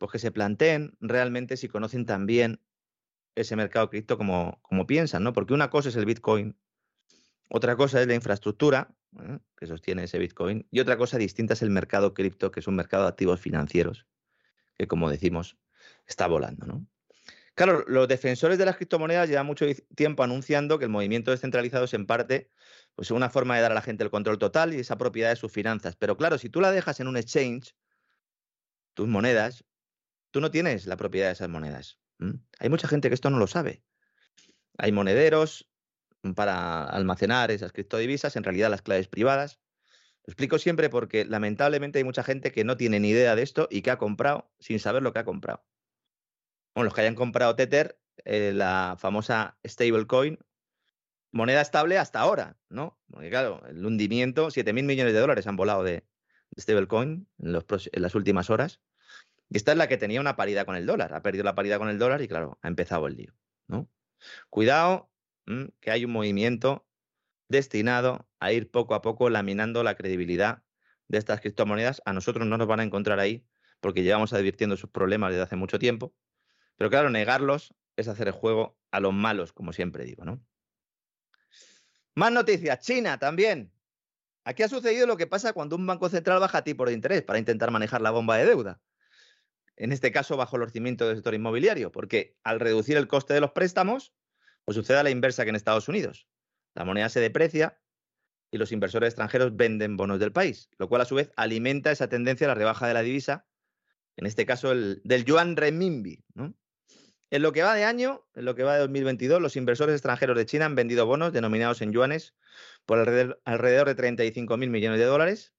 pues 0.00 0.12
que 0.12 0.18
se 0.18 0.32
planteen 0.32 0.96
realmente 0.98 1.58
si 1.58 1.68
conocen 1.68 2.06
también 2.06 2.58
ese 3.34 3.54
mercado 3.54 3.90
cripto 3.90 4.16
como, 4.16 4.58
como 4.62 4.86
piensan, 4.86 5.22
¿no? 5.22 5.34
Porque 5.34 5.52
una 5.52 5.68
cosa 5.68 5.90
es 5.90 5.96
el 5.96 6.06
Bitcoin, 6.06 6.56
otra 7.50 7.76
cosa 7.76 8.00
es 8.00 8.06
la 8.06 8.14
infraestructura 8.14 8.96
¿eh? 9.20 9.38
que 9.58 9.66
sostiene 9.66 10.04
ese 10.04 10.18
Bitcoin 10.18 10.66
y 10.70 10.80
otra 10.80 10.96
cosa 10.96 11.18
distinta 11.18 11.52
es 11.52 11.60
el 11.60 11.68
mercado 11.68 12.14
cripto, 12.14 12.50
que 12.50 12.60
es 12.60 12.66
un 12.66 12.76
mercado 12.76 13.02
de 13.02 13.10
activos 13.10 13.40
financieros, 13.40 14.06
que 14.78 14.88
como 14.88 15.10
decimos, 15.10 15.58
está 16.06 16.26
volando, 16.26 16.64
¿no? 16.64 16.86
Claro, 17.54 17.84
los 17.86 18.08
defensores 18.08 18.56
de 18.56 18.64
las 18.64 18.76
criptomonedas 18.76 19.28
llevan 19.28 19.44
mucho 19.44 19.66
tiempo 19.94 20.22
anunciando 20.22 20.78
que 20.78 20.86
el 20.86 20.90
movimiento 20.90 21.30
descentralizado 21.30 21.84
es 21.84 21.92
en 21.92 22.06
parte 22.06 22.50
pues, 22.94 23.10
una 23.10 23.28
forma 23.28 23.56
de 23.56 23.60
dar 23.60 23.72
a 23.72 23.74
la 23.74 23.82
gente 23.82 24.02
el 24.02 24.10
control 24.10 24.38
total 24.38 24.72
y 24.72 24.78
esa 24.78 24.96
propiedad 24.96 25.28
de 25.28 25.36
sus 25.36 25.52
finanzas. 25.52 25.94
Pero 25.94 26.16
claro, 26.16 26.38
si 26.38 26.48
tú 26.48 26.62
la 26.62 26.72
dejas 26.72 27.00
en 27.00 27.08
un 27.08 27.18
exchange, 27.18 27.74
tus 28.94 29.08
monedas, 29.08 29.64
tú 30.30 30.40
no 30.40 30.50
tienes 30.50 30.86
la 30.86 30.96
propiedad 30.96 31.28
de 31.28 31.32
esas 31.32 31.48
monedas. 31.48 31.98
Hay 32.58 32.68
mucha 32.68 32.88
gente 32.88 33.08
que 33.08 33.14
esto 33.14 33.30
no 33.30 33.38
lo 33.38 33.46
sabe. 33.46 33.82
Hay 34.78 34.92
monederos 34.92 35.70
para 36.34 36.84
almacenar 36.84 37.50
esas 37.50 37.72
criptodivisas, 37.72 38.36
en 38.36 38.44
realidad 38.44 38.70
las 38.70 38.82
claves 38.82 39.08
privadas. 39.08 39.60
Lo 40.26 40.32
explico 40.32 40.58
siempre 40.58 40.90
porque 40.90 41.24
lamentablemente 41.24 41.98
hay 41.98 42.04
mucha 42.04 42.22
gente 42.22 42.52
que 42.52 42.64
no 42.64 42.76
tiene 42.76 43.00
ni 43.00 43.10
idea 43.10 43.34
de 43.34 43.42
esto 43.42 43.68
y 43.70 43.82
que 43.82 43.90
ha 43.90 43.98
comprado 43.98 44.50
sin 44.58 44.78
saber 44.78 45.02
lo 45.02 45.12
que 45.12 45.20
ha 45.20 45.24
comprado. 45.24 45.64
Bueno, 46.74 46.84
los 46.84 46.94
que 46.94 47.00
hayan 47.00 47.14
comprado 47.14 47.56
Tether, 47.56 47.98
eh, 48.24 48.52
la 48.54 48.96
famosa 48.98 49.58
stablecoin, 49.66 50.38
moneda 51.32 51.62
estable 51.62 51.98
hasta 51.98 52.20
ahora, 52.20 52.58
¿no? 52.68 53.00
Porque 53.10 53.30
claro, 53.30 53.62
el 53.66 53.84
hundimiento, 53.84 54.48
7.000 54.48 54.84
millones 54.84 55.14
de 55.14 55.20
dólares 55.20 55.46
han 55.46 55.56
volado 55.56 55.82
de, 55.82 56.04
stablecoin 56.58 57.28
en, 57.38 57.56
en 57.56 58.02
las 58.02 58.14
últimas 58.14 58.50
horas. 58.50 58.80
Y 59.50 59.56
esta 59.56 59.72
es 59.72 59.78
la 59.78 59.88
que 59.88 59.98
tenía 59.98 60.20
una 60.20 60.36
paridad 60.36 60.64
con 60.64 60.76
el 60.76 60.86
dólar. 60.86 61.12
Ha 61.12 61.22
perdido 61.22 61.44
la 61.44 61.56
paridad 61.56 61.78
con 61.78 61.88
el 61.88 61.98
dólar 61.98 62.22
y 62.22 62.28
claro, 62.28 62.58
ha 62.62 62.68
empezado 62.68 63.08
el 63.08 63.16
lío. 63.16 63.34
¿no? 63.66 63.90
Cuidado, 64.48 65.10
que 65.80 65.90
hay 65.90 66.04
un 66.04 66.12
movimiento 66.12 66.86
destinado 67.48 68.28
a 68.38 68.52
ir 68.52 68.70
poco 68.70 68.94
a 68.94 69.02
poco 69.02 69.28
laminando 69.28 69.82
la 69.82 69.96
credibilidad 69.96 70.62
de 71.08 71.18
estas 71.18 71.40
criptomonedas. 71.40 72.00
A 72.04 72.12
nosotros 72.12 72.46
no 72.46 72.58
nos 72.58 72.68
van 72.68 72.78
a 72.78 72.84
encontrar 72.84 73.18
ahí 73.18 73.44
porque 73.80 74.04
llevamos 74.04 74.32
advirtiendo 74.32 74.76
sus 74.76 74.88
problemas 74.88 75.30
desde 75.30 75.42
hace 75.42 75.56
mucho 75.56 75.80
tiempo. 75.80 76.14
Pero 76.76 76.88
claro, 76.88 77.10
negarlos 77.10 77.74
es 77.96 78.06
hacer 78.06 78.28
el 78.28 78.34
juego 78.34 78.78
a 78.92 79.00
los 79.00 79.12
malos, 79.12 79.52
como 79.52 79.72
siempre 79.72 80.04
digo, 80.04 80.24
¿no? 80.24 80.40
Más 82.14 82.30
noticias. 82.30 82.78
China 82.80 83.18
también. 83.18 83.72
Aquí 84.44 84.62
ha 84.62 84.68
sucedido 84.68 85.08
lo 85.08 85.16
que 85.16 85.26
pasa 85.26 85.52
cuando 85.52 85.74
un 85.74 85.86
banco 85.86 86.08
central 86.08 86.38
baja 86.38 86.62
tipo 86.62 86.86
de 86.86 86.92
interés 86.92 87.22
para 87.22 87.40
intentar 87.40 87.72
manejar 87.72 88.00
la 88.00 88.12
bomba 88.12 88.36
de 88.36 88.46
deuda 88.46 88.80
en 89.80 89.92
este 89.92 90.12
caso 90.12 90.36
bajo 90.36 90.56
el 90.56 90.70
cimientos 90.70 91.08
del 91.08 91.16
sector 91.16 91.32
inmobiliario, 91.34 91.90
porque 91.90 92.36
al 92.44 92.60
reducir 92.60 92.98
el 92.98 93.08
coste 93.08 93.32
de 93.32 93.40
los 93.40 93.52
préstamos, 93.52 94.12
pues 94.66 94.76
sucede 94.76 95.02
la 95.02 95.08
inversa 95.08 95.44
que 95.44 95.50
en 95.50 95.56
Estados 95.56 95.88
Unidos. 95.88 96.28
La 96.74 96.84
moneda 96.84 97.08
se 97.08 97.18
deprecia 97.18 97.80
y 98.50 98.58
los 98.58 98.72
inversores 98.72 99.08
extranjeros 99.08 99.56
venden 99.56 99.96
bonos 99.96 100.20
del 100.20 100.32
país, 100.32 100.68
lo 100.76 100.88
cual 100.88 101.00
a 101.00 101.06
su 101.06 101.14
vez 101.14 101.32
alimenta 101.34 101.90
esa 101.90 102.10
tendencia 102.10 102.46
a 102.46 102.48
la 102.48 102.54
rebaja 102.54 102.86
de 102.86 102.94
la 102.94 103.00
divisa, 103.00 103.46
en 104.16 104.26
este 104.26 104.44
caso 104.44 104.70
el, 104.70 105.00
del 105.02 105.24
yuan 105.24 105.56
renminbi. 105.56 106.22
En 107.30 107.42
lo 107.42 107.52
que 107.52 107.62
va 107.62 107.74
de 107.74 107.84
año, 107.84 108.26
en 108.34 108.44
lo 108.44 108.54
que 108.54 108.64
va 108.64 108.74
de 108.74 108.80
2022, 108.80 109.40
los 109.40 109.56
inversores 109.56 109.94
extranjeros 109.94 110.36
de 110.36 110.44
China 110.44 110.66
han 110.66 110.74
vendido 110.74 111.06
bonos 111.06 111.32
denominados 111.32 111.80
en 111.80 111.92
yuanes 111.92 112.34
por 112.84 112.98
alrededor, 112.98 113.40
alrededor 113.46 113.94
de 113.94 113.96
35.000 113.96 114.68
millones 114.68 114.98
de 114.98 115.06
dólares. 115.06 115.54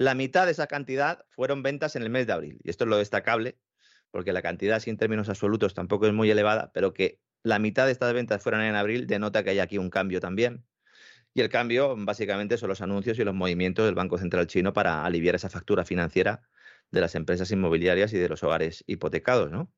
La 0.00 0.14
mitad 0.14 0.46
de 0.46 0.52
esa 0.52 0.66
cantidad 0.66 1.26
fueron 1.28 1.62
ventas 1.62 1.94
en 1.94 2.02
el 2.02 2.08
mes 2.08 2.26
de 2.26 2.32
abril. 2.32 2.58
Y 2.64 2.70
esto 2.70 2.84
es 2.84 2.88
lo 2.88 2.96
destacable, 2.96 3.58
porque 4.10 4.32
la 4.32 4.40
cantidad, 4.40 4.80
sin 4.80 4.96
términos 4.96 5.28
absolutos, 5.28 5.74
tampoco 5.74 6.06
es 6.06 6.14
muy 6.14 6.30
elevada, 6.30 6.72
pero 6.72 6.94
que 6.94 7.20
la 7.42 7.58
mitad 7.58 7.84
de 7.84 7.92
estas 7.92 8.14
ventas 8.14 8.42
fueron 8.42 8.62
en 8.62 8.76
abril 8.76 9.06
denota 9.06 9.44
que 9.44 9.50
hay 9.50 9.58
aquí 9.58 9.76
un 9.76 9.90
cambio 9.90 10.18
también. 10.18 10.64
Y 11.34 11.42
el 11.42 11.50
cambio 11.50 11.94
básicamente 11.98 12.56
son 12.56 12.70
los 12.70 12.80
anuncios 12.80 13.18
y 13.18 13.24
los 13.24 13.34
movimientos 13.34 13.84
del 13.84 13.94
Banco 13.94 14.16
Central 14.16 14.46
chino 14.46 14.72
para 14.72 15.04
aliviar 15.04 15.34
esa 15.34 15.50
factura 15.50 15.84
financiera 15.84 16.48
de 16.90 17.02
las 17.02 17.14
empresas 17.14 17.50
inmobiliarias 17.50 18.14
y 18.14 18.16
de 18.16 18.30
los 18.30 18.42
hogares 18.42 18.82
hipotecados, 18.86 19.50
¿no? 19.50 19.70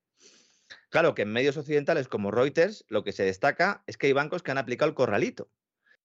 Claro 0.90 1.16
que 1.16 1.22
en 1.22 1.32
medios 1.32 1.56
occidentales 1.56 2.06
como 2.06 2.30
Reuters 2.30 2.84
lo 2.86 3.02
que 3.02 3.10
se 3.10 3.24
destaca 3.24 3.82
es 3.88 3.96
que 3.96 4.06
hay 4.06 4.12
bancos 4.12 4.44
que 4.44 4.52
han 4.52 4.58
aplicado 4.58 4.88
el 4.88 4.94
corralito. 4.94 5.50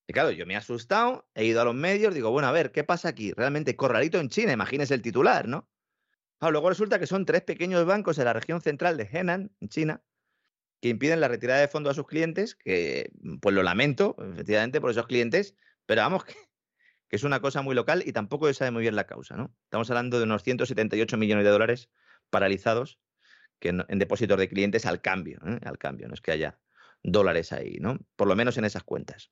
Y 0.08 0.14
claro, 0.14 0.32
yo 0.32 0.46
me 0.46 0.54
he 0.54 0.58
asustado, 0.58 1.30
he 1.36 1.46
ido 1.46 1.62
a 1.62 1.66
los 1.66 1.76
medios, 1.76 2.14
digo, 2.14 2.32
bueno, 2.32 2.48
a 2.48 2.54
ver, 2.54 2.72
¿qué 2.72 2.86
pasa 2.86 3.10
aquí? 3.10 3.34
Realmente 3.34 3.76
corralito 3.76 4.20
en 4.20 4.30
China, 4.30 4.54
imagínese 4.54 4.94
el 4.94 5.02
titular, 5.02 5.48
¿no? 5.48 5.70
luego 6.40 6.70
resulta 6.70 7.00
que 7.00 7.08
son 7.08 7.26
tres 7.26 7.42
pequeños 7.42 7.86
bancos 7.86 8.18
en 8.20 8.26
la 8.26 8.34
región 8.34 8.62
central 8.62 8.96
de 8.96 9.10
Henan, 9.12 9.52
en 9.60 9.70
China, 9.70 10.04
que 10.82 10.90
impiden 10.90 11.20
la 11.20 11.28
retirada 11.28 11.60
de 11.60 11.68
fondos 11.68 11.92
a 11.92 11.96
sus 11.96 12.08
clientes, 12.08 12.56
que 12.56 13.12
pues 13.42 13.56
lo 13.56 13.64
lamento, 13.64 14.16
efectivamente, 14.34 14.80
por 14.80 14.92
esos 14.92 15.08
clientes, 15.08 15.56
pero 15.86 16.02
vamos, 16.02 16.24
que, 17.10 17.16
es 17.16 17.24
una 17.24 17.42
cosa 17.42 17.62
muy 17.62 17.76
local 17.76 18.04
y 18.06 18.14
tampoco 18.14 18.48
se 18.48 18.54
sabe 18.54 18.72
muy 18.72 18.84
bien 18.84 18.96
la 18.96 19.08
causa, 19.08 19.36
¿no? 19.36 19.54
Estamos 19.64 19.90
hablando 19.90 20.20
de 20.20 20.26
unos 20.26 20.44
178 20.44 21.18
millones 21.18 21.44
de 21.44 21.50
dólares 21.50 21.90
paralizados 22.30 23.00
que 23.60 23.70
en, 23.70 24.00
depósitos 24.00 24.38
de 24.38 24.48
clientes 24.48 24.86
al 24.86 25.02
cambio, 25.02 25.40
¿eh? 25.46 25.60
al 25.64 25.80
cambio, 25.80 26.08
no 26.08 26.14
es 26.14 26.22
que 26.22 26.32
haya 26.32 26.60
dólares 27.02 27.52
ahí, 27.52 27.78
¿no? 27.80 27.98
Por 28.16 28.28
lo 28.28 28.36
menos 28.36 28.58
en 28.58 28.66
esas 28.66 28.84
cuentas. 28.84 29.32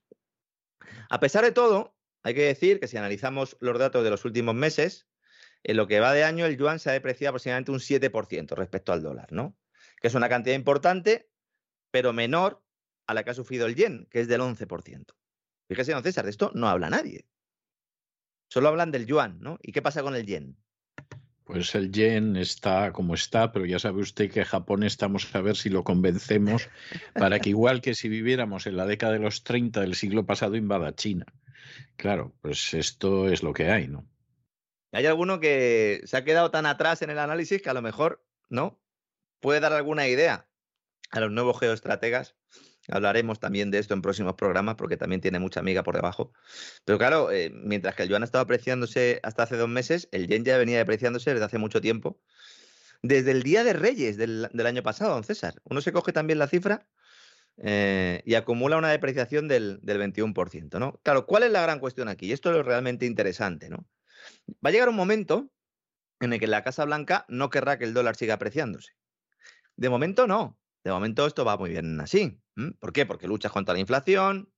A 1.10 1.20
pesar 1.20 1.44
de 1.44 1.52
todo, 1.52 1.96
hay 2.24 2.34
que 2.34 2.44
decir 2.44 2.80
que 2.80 2.88
si 2.88 2.98
analizamos 2.98 3.58
los 3.60 3.78
datos 3.78 4.04
de 4.04 4.10
los 4.10 4.26
últimos 4.26 4.56
meses, 4.56 5.08
en 5.64 5.78
lo 5.78 5.88
que 5.88 6.00
va 6.00 6.14
de 6.14 6.24
año 6.24 6.46
el 6.46 6.58
yuan 6.58 6.80
se 6.80 6.90
ha 6.90 6.94
depreciado 6.94 7.32
aproximadamente 7.32 7.72
un 7.72 7.80
7% 7.80 8.56
respecto 8.56 8.94
al 8.94 9.02
dólar, 9.02 9.32
¿no? 9.32 9.58
Que 10.02 10.08
es 10.08 10.14
una 10.14 10.30
cantidad 10.30 10.56
importante, 10.56 11.30
pero 11.92 12.14
menor 12.14 12.64
a 13.08 13.14
la 13.14 13.24
que 13.24 13.32
ha 13.32 13.34
sufrido 13.34 13.66
el 13.66 13.76
yen, 13.76 14.08
que 14.10 14.20
es 14.20 14.28
del 14.28 14.42
11%. 14.42 15.06
Fíjese, 15.68 15.94
don 15.94 16.04
César, 16.04 16.26
de 16.26 16.32
esto 16.32 16.52
no 16.54 16.68
habla 16.68 16.90
nadie. 16.90 17.28
Solo 18.50 18.68
hablan 18.68 18.92
del 18.92 19.06
yuan, 19.06 19.40
¿no? 19.40 19.58
¿Y 19.62 19.72
qué 19.72 19.82
pasa 19.82 20.04
con 20.04 20.16
el 20.16 20.26
yen? 20.26 20.58
Pues 21.46 21.76
el 21.76 21.92
yen 21.92 22.36
está 22.36 22.92
como 22.92 23.14
está, 23.14 23.52
pero 23.52 23.66
ya 23.66 23.78
sabe 23.78 24.02
usted 24.02 24.32
que 24.32 24.44
Japón 24.44 24.82
estamos 24.84 25.34
a 25.36 25.42
ver 25.42 25.56
si 25.56 25.70
lo 25.70 25.84
convencemos 25.84 26.70
para 27.14 27.40
que 27.40 27.50
igual 27.50 27.82
que 27.82 27.94
si 27.94 28.10
viviéramos 28.10 28.66
en 28.66 28.76
la 28.78 28.88
década 28.88 29.14
de 29.14 29.20
los 29.20 29.44
30 29.44 29.82
del 29.82 29.96
siglo 29.96 30.26
pasado 30.26 30.56
invada 30.56 30.96
China. 30.96 31.26
Claro, 31.98 32.34
pues 32.42 32.74
esto 32.74 33.30
es 33.30 33.44
lo 33.44 33.54
que 33.54 33.70
hay, 33.70 33.88
¿no? 33.88 34.08
Hay 34.92 35.06
alguno 35.06 35.40
que 35.40 36.02
se 36.06 36.18
ha 36.18 36.24
quedado 36.24 36.50
tan 36.50 36.66
atrás 36.66 37.04
en 37.04 37.12
el 37.12 37.20
análisis 37.20 37.62
que 37.62 37.70
a 37.70 37.74
lo 37.74 37.82
mejor, 37.84 38.26
¿no? 38.50 38.82
Puede 39.40 39.60
dar 39.60 39.74
alguna 39.74 40.08
idea 40.08 40.48
a 41.12 41.20
los 41.20 41.32
nuevos 41.32 41.60
geoestrategas. 41.60 42.36
Hablaremos 42.88 43.40
también 43.40 43.72
de 43.72 43.80
esto 43.80 43.94
en 43.94 44.02
próximos 44.02 44.36
programas 44.36 44.76
porque 44.76 44.98
también 44.98 45.22
tiene 45.22 45.40
mucha 45.40 45.60
amiga 45.60 45.84
por 45.84 45.96
debajo. 45.96 46.32
Pero 46.86 46.98
claro, 46.98 47.32
eh, 47.32 47.52
mientras 47.54 47.96
que 47.96 48.04
el 48.04 48.10
yuan 48.10 48.22
ha 48.22 48.26
estado 48.26 48.44
apreciándose 48.44 49.20
hasta 49.24 49.44
hace 49.44 49.58
dos 49.58 49.70
meses, 49.70 50.08
el 50.12 50.28
yen 50.28 50.46
ya 50.46 50.58
venía 50.58 50.78
depreciándose 50.78 51.32
desde 51.32 51.46
hace 51.46 51.58
mucho 51.58 51.82
tiempo. 51.82 52.20
Desde 53.02 53.32
el 53.32 53.44
Día 53.44 53.64
de 53.64 53.74
Reyes 53.74 54.18
del, 54.18 54.50
año 54.66 54.84
pasado, 54.84 55.14
don 55.14 55.24
César. 55.24 55.56
Uno 55.64 55.82
se 55.82 55.92
coge 55.92 56.12
también 56.14 56.40
la 56.40 56.48
cifra 56.48 56.88
eh, 57.58 58.22
y 58.26 58.36
acumula 58.36 58.78
una 58.78 58.90
depreciación 58.90 59.48
del, 59.48 59.80
del 59.82 60.00
21%. 60.00 60.80
¿no? 60.80 61.00
Claro, 61.04 61.26
¿cuál 61.26 61.44
es 61.44 61.52
la 61.52 61.62
gran 61.62 61.80
cuestión 61.80 62.08
aquí? 62.08 62.28
Y 62.28 62.32
esto 62.32 62.50
es 62.50 62.58
lo 62.58 62.64
realmente 62.64 63.06
interesante. 63.06 63.70
¿no? 63.70 63.88
Va 64.64 64.70
a 64.70 64.72
llegar 64.72 64.90
un 64.90 64.96
momento 64.96 65.52
en 66.20 66.34
el 66.34 66.40
que 66.40 66.48
la 66.48 66.64
Casa 66.64 66.86
Blanca 66.86 67.26
no 67.28 67.50
querrá 67.50 67.78
que 67.78 67.86
el 67.86 67.94
dólar 67.94 68.16
siga 68.16 68.36
apreciándose. 68.36 68.94
De 69.76 69.90
momento 69.90 70.28
no. 70.28 70.58
De 70.84 70.92
momento 70.92 71.26
esto 71.26 71.46
va 71.46 71.58
muy 71.58 71.72
bien 71.72 72.00
así. 72.00 72.40
¿Por 72.80 72.94
qué? 72.94 73.06
Porque 73.06 73.28
luchas 73.28 73.52
contra 73.52 73.74
la 73.74 73.80
inflación, 73.80 74.52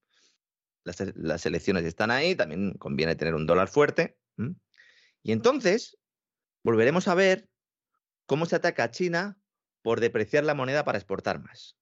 las, 0.83 1.45
elecciones 1.45 1.83
están 1.85 2.11
ahí, 2.11 2.35
también 2.35 2.73
conviene 2.73 3.15
tener 3.15 3.35
un 3.35 3.45
dólar 3.45 3.67
fuerte. 3.67 4.17
Y 5.23 5.31
entonces 5.31 5.97
volveremos 6.63 7.07
a 7.07 7.15
ver 7.15 7.49
cómo 8.25 8.45
se 8.45 8.55
ataca 8.55 8.83
a 8.83 8.91
China 8.91 9.39
por 9.81 9.99
depreciar 9.99 10.43
la 10.43 10.53
moneda 10.53 10.83
para 10.85 10.97
exportar 10.97 11.41
más. 11.41 11.77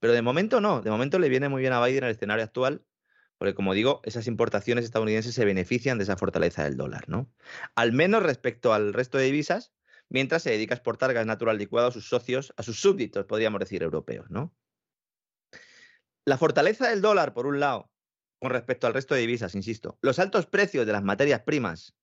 Pero 0.00 0.12
de 0.12 0.22
momento 0.22 0.60
no, 0.60 0.80
de 0.80 0.90
momento 0.90 1.18
le 1.18 1.28
viene 1.28 1.48
muy 1.48 1.60
bien 1.60 1.72
a 1.72 1.84
Biden 1.84 2.04
el 2.04 2.10
escenario 2.10 2.44
actual, 2.44 2.84
porque 3.38 3.54
como 3.54 3.74
digo, 3.74 4.00
esas 4.04 4.26
importaciones 4.26 4.84
estadounidenses 4.84 5.34
se 5.34 5.44
benefician 5.44 5.98
de 5.98 6.04
esa 6.04 6.16
fortaleza 6.16 6.64
del 6.64 6.76
dólar, 6.76 7.08
¿no? 7.08 7.32
Al 7.74 7.92
menos 7.92 8.22
respecto 8.22 8.72
al 8.72 8.92
resto 8.92 9.18
de 9.18 9.24
divisas, 9.24 9.72
mientras 10.08 10.42
se 10.42 10.50
dedica 10.50 10.74
a 10.74 10.78
exportar 10.78 11.12
gas 11.14 11.26
natural 11.26 11.58
licuado 11.58 11.88
a 11.88 11.92
sus 11.92 12.08
socios, 12.08 12.52
a 12.56 12.62
sus 12.62 12.80
súbditos, 12.80 13.26
podríamos 13.26 13.60
decir, 13.60 13.82
europeos, 13.82 14.30
¿no? 14.30 14.54
La 16.28 16.36
fortaleza 16.36 16.90
del 16.90 17.00
dólar, 17.00 17.32
por 17.32 17.46
un 17.46 17.58
lado, 17.58 17.90
con 18.38 18.50
respecto 18.50 18.86
al 18.86 18.92
resto 18.92 19.14
de 19.14 19.22
divisas, 19.22 19.54
insisto, 19.54 19.98
los 20.02 20.18
altos 20.18 20.44
precios 20.44 20.84
de 20.84 20.92
las 20.92 21.02
materias 21.02 21.40
primas 21.40 21.96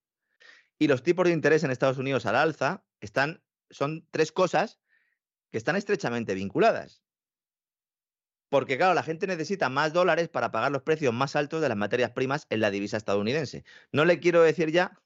y 0.79 0.87
los 0.87 1.03
tipos 1.03 1.27
de 1.27 1.31
interés 1.31 1.63
en 1.63 1.69
Estados 1.69 1.99
Unidos 1.99 2.25
al 2.25 2.35
alza 2.35 2.83
están, 3.01 3.43
son 3.69 4.07
tres 4.09 4.31
cosas 4.31 4.79
que 5.51 5.59
están 5.59 5.75
estrechamente 5.75 6.33
vinculadas. 6.33 7.03
Porque, 8.49 8.77
claro, 8.77 8.95
la 8.95 9.03
gente 9.03 9.27
necesita 9.27 9.69
más 9.69 9.93
dólares 9.93 10.27
para 10.27 10.51
pagar 10.51 10.71
los 10.71 10.81
precios 10.81 11.13
más 11.13 11.35
altos 11.35 11.61
de 11.61 11.69
las 11.69 11.77
materias 11.77 12.09
primas 12.09 12.47
en 12.49 12.61
la 12.61 12.71
divisa 12.71 12.97
estadounidense. 12.97 13.63
No 13.91 14.05
le 14.05 14.19
quiero 14.19 14.41
decir 14.41 14.71
ya 14.71 14.99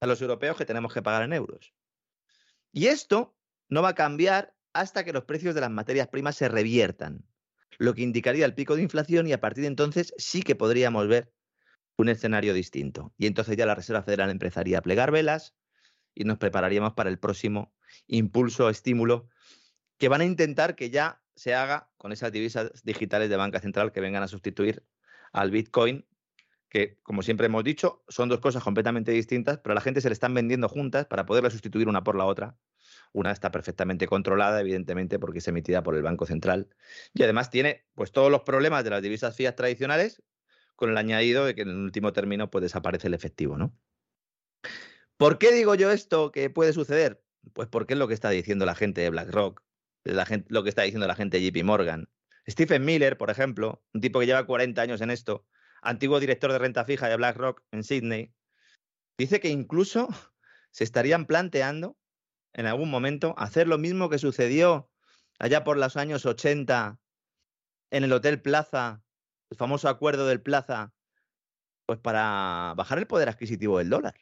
a 0.00 0.06
los 0.06 0.22
europeos 0.22 0.56
que 0.56 0.64
tenemos 0.64 0.94
que 0.94 1.02
pagar 1.02 1.22
en 1.22 1.34
euros. 1.34 1.74
Y 2.72 2.86
esto 2.86 3.36
no 3.68 3.82
va 3.82 3.90
a 3.90 3.94
cambiar 3.94 4.54
hasta 4.72 5.04
que 5.04 5.12
los 5.12 5.24
precios 5.24 5.54
de 5.54 5.60
las 5.60 5.70
materias 5.70 6.08
primas 6.08 6.36
se 6.36 6.48
reviertan, 6.48 7.28
lo 7.76 7.94
que 7.94 8.02
indicaría 8.02 8.46
el 8.46 8.54
pico 8.54 8.76
de 8.76 8.82
inflación 8.82 9.26
y 9.26 9.32
a 9.32 9.40
partir 9.40 9.62
de 9.62 9.68
entonces 9.68 10.14
sí 10.16 10.42
que 10.42 10.56
podríamos 10.56 11.06
ver 11.08 11.32
un 11.96 12.08
escenario 12.08 12.54
distinto. 12.54 13.12
Y 13.18 13.26
entonces 13.26 13.56
ya 13.56 13.66
la 13.66 13.74
Reserva 13.74 14.02
Federal 14.02 14.30
empezaría 14.30 14.78
a 14.78 14.82
plegar 14.82 15.10
velas 15.10 15.54
y 16.14 16.24
nos 16.24 16.38
prepararíamos 16.38 16.94
para 16.94 17.10
el 17.10 17.18
próximo 17.18 17.74
impulso, 18.06 18.70
estímulo, 18.70 19.28
que 19.98 20.08
van 20.08 20.20
a 20.20 20.24
intentar 20.24 20.76
que 20.76 20.90
ya 20.90 21.22
se 21.34 21.54
haga 21.54 21.90
con 21.96 22.12
esas 22.12 22.32
divisas 22.32 22.70
digitales 22.84 23.28
de 23.28 23.36
banca 23.36 23.60
central 23.60 23.92
que 23.92 24.00
vengan 24.00 24.22
a 24.22 24.28
sustituir 24.28 24.84
al 25.32 25.50
Bitcoin, 25.50 26.06
que 26.68 26.98
como 27.02 27.22
siempre 27.22 27.46
hemos 27.46 27.64
dicho, 27.64 28.04
son 28.08 28.28
dos 28.28 28.40
cosas 28.40 28.62
completamente 28.62 29.12
distintas, 29.12 29.58
pero 29.58 29.72
a 29.72 29.74
la 29.74 29.80
gente 29.80 30.00
se 30.00 30.08
le 30.08 30.12
están 30.12 30.34
vendiendo 30.34 30.68
juntas 30.68 31.06
para 31.06 31.26
poderla 31.26 31.50
sustituir 31.50 31.88
una 31.88 32.02
por 32.02 32.16
la 32.16 32.24
otra. 32.24 32.56
Una 33.12 33.32
está 33.32 33.50
perfectamente 33.50 34.06
controlada, 34.06 34.60
evidentemente, 34.60 35.18
porque 35.18 35.38
es 35.38 35.48
emitida 35.48 35.82
por 35.82 35.94
el 35.94 36.02
Banco 36.02 36.26
Central. 36.26 36.68
Y 37.14 37.22
además 37.22 37.50
tiene 37.50 37.84
pues 37.94 38.12
todos 38.12 38.30
los 38.30 38.42
problemas 38.42 38.84
de 38.84 38.90
las 38.90 39.02
divisas 39.02 39.34
fiat 39.34 39.54
tradicionales, 39.54 40.22
con 40.76 40.90
el 40.90 40.96
añadido 40.96 41.44
de 41.44 41.54
que 41.54 41.62
en 41.62 41.70
el 41.70 41.76
último 41.76 42.12
término 42.12 42.50
pues, 42.50 42.62
desaparece 42.62 43.08
el 43.08 43.14
efectivo, 43.14 43.58
¿no? 43.58 43.76
¿Por 45.16 45.38
qué 45.38 45.52
digo 45.52 45.74
yo 45.74 45.90
esto 45.90 46.30
que 46.30 46.50
puede 46.50 46.72
suceder? 46.72 47.20
Pues 47.52 47.66
porque 47.66 47.94
es 47.94 47.98
lo 47.98 48.06
que 48.06 48.14
está 48.14 48.30
diciendo 48.30 48.64
la 48.64 48.76
gente 48.76 49.00
de 49.00 49.10
BlackRock, 49.10 49.62
la 50.04 50.24
gente, 50.24 50.46
lo 50.50 50.62
que 50.62 50.68
está 50.68 50.82
diciendo 50.82 51.08
la 51.08 51.16
gente 51.16 51.40
de 51.40 51.50
JP 51.50 51.64
Morgan. 51.64 52.08
Stephen 52.48 52.84
Miller, 52.84 53.18
por 53.18 53.30
ejemplo, 53.30 53.82
un 53.92 54.00
tipo 54.00 54.20
que 54.20 54.26
lleva 54.26 54.46
40 54.46 54.80
años 54.80 55.00
en 55.00 55.10
esto, 55.10 55.44
antiguo 55.82 56.20
director 56.20 56.52
de 56.52 56.58
renta 56.58 56.84
fija 56.84 57.08
de 57.08 57.16
BlackRock 57.16 57.62
en 57.72 57.82
Sydney, 57.82 58.32
dice 59.18 59.40
que 59.40 59.48
incluso 59.48 60.08
se 60.70 60.84
estarían 60.84 61.26
planteando 61.26 61.96
en 62.52 62.66
algún 62.66 62.90
momento 62.90 63.34
hacer 63.38 63.68
lo 63.68 63.78
mismo 63.78 64.08
que 64.08 64.18
sucedió 64.18 64.90
allá 65.38 65.64
por 65.64 65.76
los 65.76 65.96
años 65.96 66.26
80 66.26 66.98
en 67.90 68.04
el 68.04 68.12
Hotel 68.12 68.40
Plaza, 68.40 69.02
el 69.50 69.56
famoso 69.56 69.88
acuerdo 69.88 70.26
del 70.26 70.42
Plaza, 70.42 70.92
pues 71.86 71.98
para 71.98 72.74
bajar 72.76 72.98
el 72.98 73.06
poder 73.06 73.28
adquisitivo 73.28 73.78
del 73.78 73.88
dólar. 73.90 74.14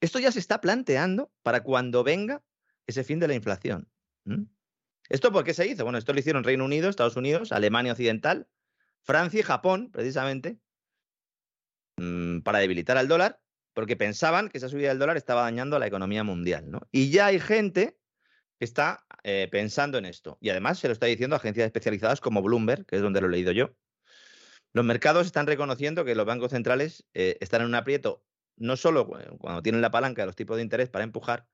Esto 0.00 0.18
ya 0.18 0.30
se 0.30 0.38
está 0.38 0.60
planteando 0.60 1.32
para 1.42 1.62
cuando 1.62 2.04
venga 2.04 2.42
ese 2.86 3.04
fin 3.04 3.18
de 3.18 3.28
la 3.28 3.34
inflación. 3.34 3.90
¿Esto 5.08 5.32
por 5.32 5.44
qué 5.44 5.54
se 5.54 5.66
hizo? 5.66 5.84
Bueno, 5.84 5.98
esto 5.98 6.12
lo 6.12 6.20
hicieron 6.20 6.44
Reino 6.44 6.64
Unido, 6.64 6.88
Estados 6.88 7.16
Unidos, 7.16 7.50
Alemania 7.50 7.92
Occidental, 7.92 8.48
Francia 9.02 9.40
y 9.40 9.42
Japón, 9.42 9.90
precisamente, 9.90 10.60
mm, 11.96 12.40
para 12.40 12.60
debilitar 12.60 12.96
al 12.96 13.08
dólar, 13.08 13.40
porque 13.74 13.96
pensaban 13.96 14.48
que 14.48 14.58
esa 14.58 14.68
subida 14.68 14.88
del 14.88 14.98
dólar 14.98 15.16
estaba 15.16 15.42
dañando 15.42 15.76
a 15.76 15.78
la 15.78 15.86
economía 15.86 16.24
mundial. 16.24 16.70
¿no? 16.70 16.80
Y 16.90 17.10
ya 17.10 17.26
hay 17.26 17.40
gente 17.40 17.98
que 18.60 18.64
está 18.64 19.06
eh, 19.24 19.48
pensando 19.50 19.98
en 19.98 20.04
esto. 20.04 20.38
Y 20.40 20.50
además 20.50 20.78
se 20.78 20.88
lo 20.88 20.92
está 20.92 21.06
diciendo 21.06 21.34
a 21.34 21.38
agencias 21.38 21.66
especializadas 21.66 22.20
como 22.20 22.42
Bloomberg, 22.42 22.84
que 22.84 22.96
es 22.96 23.02
donde 23.02 23.20
lo 23.20 23.28
he 23.28 23.30
leído 23.30 23.52
yo, 23.52 23.74
Los 24.72 24.84
mercados 24.84 25.26
están 25.26 25.46
reconociendo 25.46 26.04
que 26.04 26.14
los 26.14 26.26
bancos 26.26 26.50
centrales 26.50 27.06
eh, 27.14 27.38
están 27.40 27.62
en 27.62 27.68
un 27.68 27.74
aprieto 27.74 28.24
no 28.56 28.76
solo 28.76 29.08
cuando 29.38 29.62
tienen 29.62 29.80
la 29.80 29.90
palanca 29.90 30.20
de 30.22 30.26
los 30.26 30.36
tipos 30.36 30.58
de 30.58 30.62
interés 30.62 30.90
para 30.90 31.02
empujar, 31.02 31.46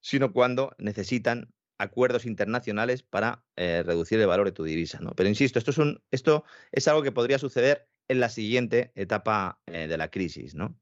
sino 0.00 0.32
cuando 0.32 0.72
necesitan 0.78 1.52
acuerdos 1.78 2.26
internacionales 2.26 3.02
para 3.02 3.44
eh, 3.56 3.82
reducir 3.84 4.20
el 4.20 4.28
valor 4.28 4.46
de 4.46 4.52
tu 4.52 4.62
divisa. 4.62 5.00
¿no? 5.00 5.10
Pero 5.16 5.28
insisto, 5.28 5.58
esto 5.58 5.72
es, 5.72 5.78
un, 5.78 6.00
esto 6.12 6.44
es 6.70 6.86
algo 6.86 7.02
que 7.02 7.10
podría 7.10 7.40
suceder 7.40 7.88
en 8.06 8.20
la 8.20 8.28
siguiente 8.28 8.92
etapa 8.94 9.60
de 9.66 9.96
la 9.96 10.08
crisis. 10.10 10.54
¿no? 10.54 10.78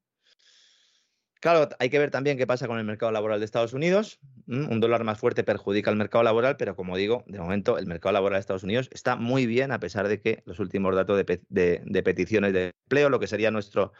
Claro, 1.41 1.69
hay 1.79 1.91
que 1.91 1.99
ver 1.99 2.11
también 2.11 2.39
qué 2.39 2.47
pasa 2.47 2.67
con 2.67 2.79
el 2.79 2.85
mercado 2.85 3.13
laboral 3.13 3.39
de 3.39 3.45
Estados 3.45 3.75
Unidos. 3.75 4.19
Un 4.47 4.81
dólar 4.81 5.05
más 5.05 5.19
fuerte 5.19 5.45
perjudica 5.45 5.91
al 5.91 5.97
mercado 5.97 6.25
laboral, 6.25 6.57
pero 6.57 6.77
como 6.77 6.97
digo, 6.97 7.25
de 7.27 7.39
momento 7.39 7.79
el 7.79 7.87
mercado 7.87 8.15
laboral 8.15 8.39
de 8.39 8.41
Estados 8.41 8.63
Unidos 8.63 8.89
está 8.93 9.17
muy 9.17 9.47
bien, 9.47 9.71
a 9.71 9.79
pesar 9.79 10.09
de 10.09 10.21
que 10.21 10.43
los 10.47 10.61
últimos 10.61 10.95
datos 10.95 11.17
de, 11.17 12.03
peticiones 12.03 12.53
de 12.53 12.73
empleo, 12.85 13.11
lo 13.11 13.21
que 13.21 13.27
sería 13.27 13.51
nuestro, 13.51 13.93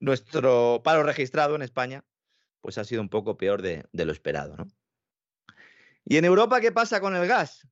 nuestro 0.00 0.80
paro 0.82 1.02
registrado 1.02 1.56
en 1.56 1.62
España, 1.62 2.04
pues 2.60 2.78
ha 2.78 2.84
sido 2.84 3.02
un 3.02 3.10
poco 3.10 3.36
peor 3.36 3.60
de, 3.60 3.86
lo 3.92 4.12
esperado. 4.12 4.56
¿no? 4.56 4.68
¿Y 6.04 6.16
en 6.16 6.24
Europa 6.24 6.60
qué 6.60 6.72
pasa 6.72 7.00
con 7.00 7.14
el 7.14 7.26
gas? 7.26 7.68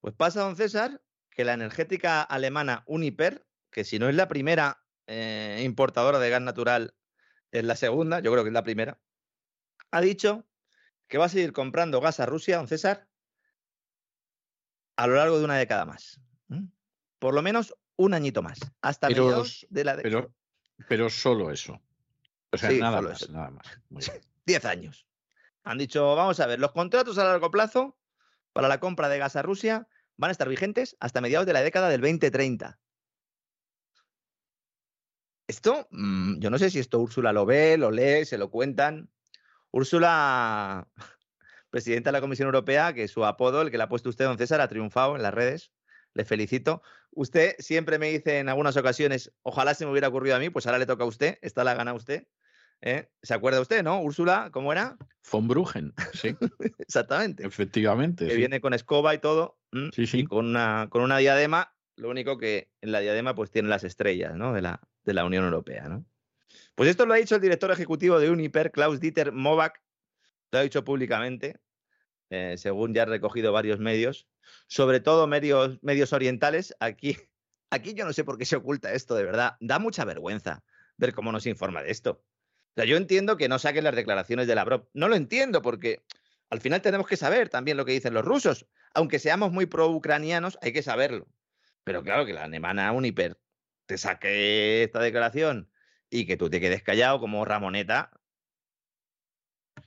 Pues 0.00 0.14
pasa, 0.14 0.40
don 0.40 0.56
César, 0.56 1.00
que 1.30 1.44
la 1.44 1.52
energética 1.52 2.22
alemana 2.22 2.82
Uniper, 2.86 3.46
que 3.70 3.84
si 3.84 3.98
no 3.98 4.08
es 4.08 4.16
la 4.16 4.28
primera 4.28 4.82
eh, 5.06 5.60
importadora 5.62 6.18
de 6.18 6.30
gas 6.30 6.42
natural, 6.42 6.94
es 7.52 7.64
la 7.64 7.76
segunda, 7.76 8.20
yo 8.20 8.30
creo 8.32 8.44
que 8.44 8.50
es 8.50 8.54
la 8.54 8.64
primera, 8.64 8.98
ha 9.90 10.00
dicho 10.00 10.46
que 11.08 11.18
va 11.18 11.26
a 11.26 11.28
seguir 11.28 11.52
comprando 11.52 12.00
gas 12.00 12.20
a 12.20 12.26
Rusia, 12.26 12.58
don 12.58 12.68
César, 12.68 13.08
a 14.96 15.06
lo 15.06 15.14
largo 15.14 15.38
de 15.38 15.44
una 15.44 15.56
década 15.56 15.84
más. 15.84 16.20
Por 17.18 17.34
lo 17.34 17.42
menos 17.42 17.74
un 17.96 18.14
añito 18.14 18.42
más, 18.42 18.58
hasta 18.80 19.08
pero, 19.08 19.44
de 19.68 19.84
la 19.84 19.96
década. 19.96 20.02
Pero, 20.02 20.34
pero 20.88 21.10
solo 21.10 21.50
eso. 21.50 21.80
O 22.52 22.56
sea, 22.56 22.70
nada, 22.72 23.02
más, 23.02 23.28
nada 23.28 23.50
más. 23.50 23.66
Diez 24.46 24.64
años. 24.64 25.06
Han 25.64 25.78
dicho, 25.78 26.16
vamos 26.16 26.40
a 26.40 26.46
ver, 26.46 26.58
los 26.58 26.72
contratos 26.72 27.18
a 27.18 27.24
largo 27.24 27.50
plazo 27.50 27.96
para 28.52 28.68
la 28.68 28.80
compra 28.80 29.08
de 29.08 29.18
gas 29.18 29.36
a 29.36 29.42
Rusia 29.42 29.88
van 30.16 30.30
a 30.30 30.32
estar 30.32 30.48
vigentes 30.48 30.96
hasta 31.00 31.20
mediados 31.20 31.46
de 31.46 31.52
la 31.52 31.62
década 31.62 31.88
del 31.88 32.00
2030. 32.00 32.78
Esto, 35.50 35.88
mm, 35.90 36.38
yo 36.38 36.48
no 36.48 36.58
sé 36.60 36.70
si 36.70 36.78
esto 36.78 37.00
Úrsula 37.00 37.32
lo 37.32 37.44
ve, 37.44 37.76
lo 37.76 37.90
lee, 37.90 38.24
se 38.24 38.38
lo 38.38 38.52
cuentan. 38.52 39.10
Úrsula, 39.72 40.86
presidenta 41.70 42.10
de 42.10 42.12
la 42.12 42.20
Comisión 42.20 42.46
Europea, 42.46 42.92
que 42.94 43.08
su 43.08 43.24
apodo, 43.24 43.60
el 43.62 43.72
que 43.72 43.76
le 43.76 43.82
ha 43.82 43.88
puesto 43.88 44.10
usted, 44.10 44.26
don 44.26 44.38
César, 44.38 44.60
ha 44.60 44.68
triunfado 44.68 45.16
en 45.16 45.22
las 45.22 45.34
redes. 45.34 45.72
Le 46.14 46.24
felicito. 46.24 46.82
Usted 47.10 47.56
siempre 47.58 47.98
me 47.98 48.12
dice 48.12 48.38
en 48.38 48.48
algunas 48.48 48.76
ocasiones, 48.76 49.32
ojalá 49.42 49.74
se 49.74 49.84
me 49.84 49.90
hubiera 49.90 50.06
ocurrido 50.06 50.36
a 50.36 50.38
mí, 50.38 50.50
pues 50.50 50.66
ahora 50.66 50.78
le 50.78 50.86
toca 50.86 51.02
a 51.02 51.08
usted, 51.08 51.38
esta 51.42 51.64
la 51.64 51.74
gana 51.74 51.94
usted. 51.94 52.28
¿eh? 52.80 53.10
¿Se 53.20 53.34
acuerda 53.34 53.60
usted, 53.60 53.82
no? 53.82 54.00
Úrsula, 54.00 54.50
¿cómo 54.52 54.70
era? 54.70 54.96
Von 55.32 55.48
Bruggen, 55.48 55.92
sí. 56.14 56.36
Exactamente. 56.78 57.44
Efectivamente. 57.44 58.28
Que 58.28 58.36
viene 58.36 58.60
con 58.60 58.72
escoba 58.72 59.16
y 59.16 59.18
todo. 59.18 59.58
Sí, 59.92 60.06
sí. 60.06 60.20
Y 60.20 60.24
con 60.26 60.46
una, 60.46 60.86
con 60.90 61.02
una 61.02 61.18
diadema, 61.18 61.74
lo 61.96 62.08
único 62.08 62.38
que 62.38 62.70
en 62.82 62.92
la 62.92 63.00
diadema 63.00 63.34
pues 63.34 63.50
tiene 63.50 63.68
las 63.68 63.82
estrellas, 63.82 64.36
¿no? 64.36 64.52
De 64.52 64.62
la, 64.62 64.80
de 65.04 65.14
la 65.14 65.24
Unión 65.24 65.44
Europea, 65.44 65.88
¿no? 65.88 66.04
Pues 66.74 66.88
esto 66.88 67.06
lo 67.06 67.14
ha 67.14 67.18
dicho 67.18 67.36
el 67.36 67.40
director 67.40 67.70
ejecutivo 67.70 68.18
de 68.18 68.30
Uniper, 68.30 68.72
Klaus 68.72 69.00
Dieter 69.00 69.32
Movac, 69.32 69.82
lo 70.50 70.58
ha 70.58 70.62
dicho 70.62 70.84
públicamente, 70.84 71.60
eh, 72.30 72.56
según 72.56 72.94
ya 72.94 73.02
han 73.02 73.08
recogido 73.08 73.52
varios 73.52 73.78
medios, 73.78 74.26
sobre 74.66 75.00
todo 75.00 75.26
medios, 75.26 75.78
medios 75.82 76.12
orientales. 76.12 76.74
Aquí, 76.80 77.16
aquí 77.70 77.94
yo 77.94 78.04
no 78.04 78.12
sé 78.12 78.24
por 78.24 78.38
qué 78.38 78.44
se 78.44 78.56
oculta 78.56 78.92
esto, 78.92 79.14
de 79.14 79.24
verdad. 79.24 79.56
Da 79.60 79.78
mucha 79.78 80.04
vergüenza 80.04 80.62
ver 80.96 81.12
cómo 81.12 81.32
nos 81.32 81.46
informa 81.46 81.82
de 81.82 81.90
esto. 81.90 82.22
O 82.70 82.74
sea, 82.76 82.84
yo 82.84 82.96
entiendo 82.96 83.36
que 83.36 83.48
no 83.48 83.58
saquen 83.58 83.84
las 83.84 83.96
declaraciones 83.96 84.46
de 84.46 84.54
Lavrov. 84.54 84.88
No 84.94 85.08
lo 85.08 85.16
entiendo 85.16 85.60
porque 85.60 86.04
al 86.50 86.60
final 86.60 86.82
tenemos 86.82 87.06
que 87.06 87.16
saber 87.16 87.48
también 87.48 87.76
lo 87.76 87.84
que 87.84 87.92
dicen 87.92 88.14
los 88.14 88.24
rusos. 88.24 88.66
Aunque 88.94 89.18
seamos 89.18 89.50
muy 89.50 89.66
pro-ucranianos, 89.66 90.58
hay 90.62 90.72
que 90.72 90.82
saberlo. 90.82 91.28
Pero 91.84 92.02
claro 92.02 92.26
que 92.26 92.32
la 92.32 92.44
alemana 92.44 92.92
Uniper 92.92 93.38
te 93.90 93.98
saque 93.98 94.84
esta 94.84 95.00
declaración 95.00 95.68
y 96.10 96.24
que 96.24 96.36
tú 96.36 96.48
te 96.48 96.60
quedes 96.60 96.84
callado 96.84 97.18
como 97.18 97.44
Ramoneta, 97.44 98.12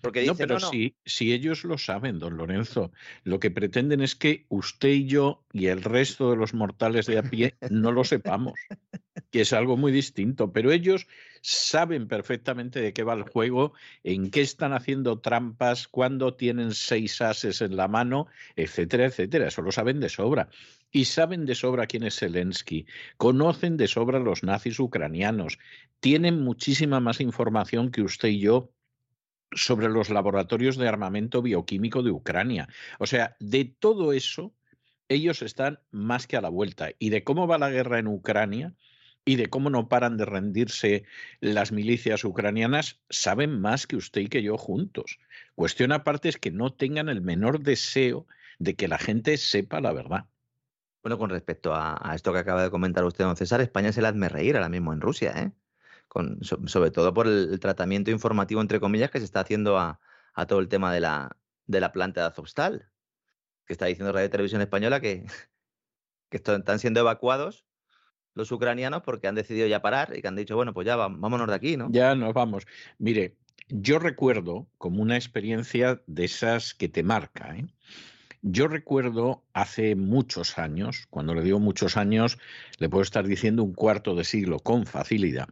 porque 0.04 0.26
no, 0.26 0.36
pero 0.36 0.60
Si, 0.60 0.98
si 1.06 1.32
ellos 1.32 1.64
lo 1.64 1.78
saben, 1.78 2.20
don 2.20 2.36
Lorenzo, 2.36 2.92
lo 3.24 3.40
que 3.40 3.52
pretenden 3.52 4.02
es 4.02 4.18
que 4.18 4.46
usted 4.50 4.90
y 4.90 5.06
yo 5.06 5.46
y 5.54 5.68
el 5.68 5.82
resto 5.82 6.30
de 6.30 6.36
los 6.36 6.54
mortales 6.54 7.06
de 7.06 7.20
a 7.20 7.24
pie 7.24 7.56
no 7.70 7.94
lo 7.94 8.04
sepamos, 8.04 8.60
que 9.32 9.40
es 9.42 9.54
algo 9.54 9.78
muy 9.78 9.94
distinto, 9.94 10.52
pero 10.52 10.74
ellos 10.74 11.08
saben 11.42 12.10
perfectamente 12.10 12.82
de 12.82 12.92
qué 12.92 13.04
va 13.04 13.14
el 13.14 13.24
juego, 13.24 13.72
en 14.04 14.30
qué 14.30 14.42
están 14.42 14.74
haciendo 14.74 15.22
trampas, 15.22 15.88
cuándo 15.88 16.34
tienen 16.34 16.74
seis 16.74 17.22
ases 17.22 17.62
en 17.62 17.78
la 17.78 17.88
mano, 17.88 18.28
etcétera, 18.58 19.06
etcétera. 19.06 19.48
Eso 19.48 19.62
lo 19.62 19.72
saben 19.72 20.02
de 20.02 20.10
sobra. 20.10 20.50
Y 20.92 21.06
saben 21.06 21.46
de 21.46 21.56
sobra 21.56 21.88
quién 21.88 22.04
es 22.04 22.20
Zelensky, 22.20 22.88
conocen 23.16 23.78
de 23.78 23.88
sobra 23.88 24.20
los 24.20 24.44
nazis 24.44 24.78
ucranianos, 24.82 25.60
tienen 26.02 26.42
muchísima 26.42 27.00
más 27.00 27.22
información 27.22 27.90
que 27.90 28.02
usted 28.02 28.28
y 28.28 28.40
yo 28.40 28.70
sobre 29.56 29.90
los 29.90 30.10
laboratorios 30.10 30.78
de 30.78 30.88
armamento 30.88 31.42
bioquímico 31.42 32.04
de 32.04 32.12
Ucrania. 32.12 32.68
O 33.00 33.06
sea, 33.06 33.36
de 33.40 33.66
todo 33.66 34.14
eso, 34.14 34.54
ellos 35.10 35.42
están 35.42 35.80
más 35.92 36.28
que 36.28 36.38
a 36.38 36.42
la 36.42 36.50
vuelta. 36.50 36.90
Y 37.00 37.10
de 37.10 37.24
cómo 37.24 37.48
va 37.48 37.58
la 37.58 37.70
guerra 37.70 38.00
en 38.00 38.08
Ucrania 38.08 38.74
y 39.26 39.36
de 39.38 39.48
cómo 39.48 39.70
no 39.70 39.88
paran 39.88 40.18
de 40.18 40.26
rendirse 40.26 41.06
las 41.40 41.72
milicias 41.72 42.24
ucranianas, 42.26 43.00
saben 43.10 43.62
más 43.62 43.88
que 43.88 43.96
usted 43.96 44.22
y 44.22 44.28
que 44.28 44.44
yo 44.44 44.58
juntos. 44.58 45.20
Cuestión 45.56 45.92
aparte 45.92 46.30
es 46.30 46.38
que 46.38 46.52
no 46.52 46.74
tengan 46.74 47.10
el 47.10 47.22
menor 47.22 47.62
deseo 47.62 48.28
de 48.60 48.76
que 48.76 48.88
la 48.88 48.98
gente 48.98 49.38
sepa 49.38 49.80
la 49.82 49.94
verdad. 49.94 50.26
Bueno, 51.02 51.18
con 51.18 51.30
respecto 51.30 51.74
a, 51.74 52.14
esto 52.16 52.32
que 52.32 52.40
acaba 52.40 52.64
de 52.64 52.70
comentar 52.70 53.04
usted, 53.04 53.26
don 53.26 53.36
César, 53.36 53.62
España 53.62 53.92
se 53.92 54.02
la 54.02 54.10
hazme 54.10 54.30
reír 54.30 54.56
ahora 54.56 54.70
mismo 54.70 54.94
en 54.94 55.02
Rusia, 55.02 55.34
¿eh? 55.36 55.52
Sobre 56.42 56.92
todo 56.92 57.14
por 57.14 57.28
el, 57.28 57.60
tratamiento 57.60 58.12
informativo, 58.12 58.62
entre 58.62 58.80
comillas, 58.80 59.12
que 59.12 59.20
se 59.20 59.26
está 59.26 59.42
haciendo 59.42 59.78
a, 59.78 60.00
todo 60.48 60.60
el 60.60 60.68
tema 60.68 60.94
de 60.94 61.00
la, 61.00 61.38
de 61.68 61.80
la 61.80 61.92
planta 61.92 62.22
de 62.22 62.28
Azovstal, 62.28 62.90
que 63.66 63.74
está 63.74 63.86
diciendo 63.86 64.12
Radio 64.12 64.30
Televisión 64.30 64.62
Española 64.62 65.00
que, 65.00 65.26
que 66.30 66.38
están 66.38 66.80
siendo 66.80 67.00
evacuados 67.00 67.66
los 68.36 68.52
ucranianos 68.52 69.04
porque 69.04 69.28
han 69.28 69.36
decidido 69.36 69.68
ya 69.68 69.82
parar 69.82 70.14
y 70.16 70.22
que 70.22 70.28
han 70.28 70.36
dicho, 70.36 70.56
bueno, 70.56 70.74
pues 70.74 70.86
ya 70.86 70.96
vámonos 70.96 71.48
de 71.48 71.54
aquí, 71.54 71.78
¿no? 71.78 71.90
Ya 71.92 72.16
nos 72.16 72.34
vamos. 72.34 72.66
Mire, 72.98 73.38
yo 73.70 74.00
recuerdo 74.00 74.68
como 74.78 75.02
una 75.02 75.16
experiencia 75.16 76.02
de 76.08 76.26
esas 76.26 76.74
que 76.74 76.90
te 76.90 77.04
marca, 77.04 77.56
¿eh? 77.56 77.68
Yo 78.46 78.68
recuerdo 78.68 79.46
hace 79.54 79.96
muchos 79.96 80.58
años, 80.58 81.08
cuando 81.10 81.34
le 81.34 81.44
digo 81.44 81.62
muchos 81.62 81.96
años, 81.96 82.38
le 82.78 82.90
puedo 82.90 83.02
estar 83.02 83.26
diciendo 83.26 83.64
un 83.64 83.74
cuarto 83.74 84.16
de 84.16 84.26
siglo 84.26 84.60
con 84.60 84.86
facilidad, 84.86 85.48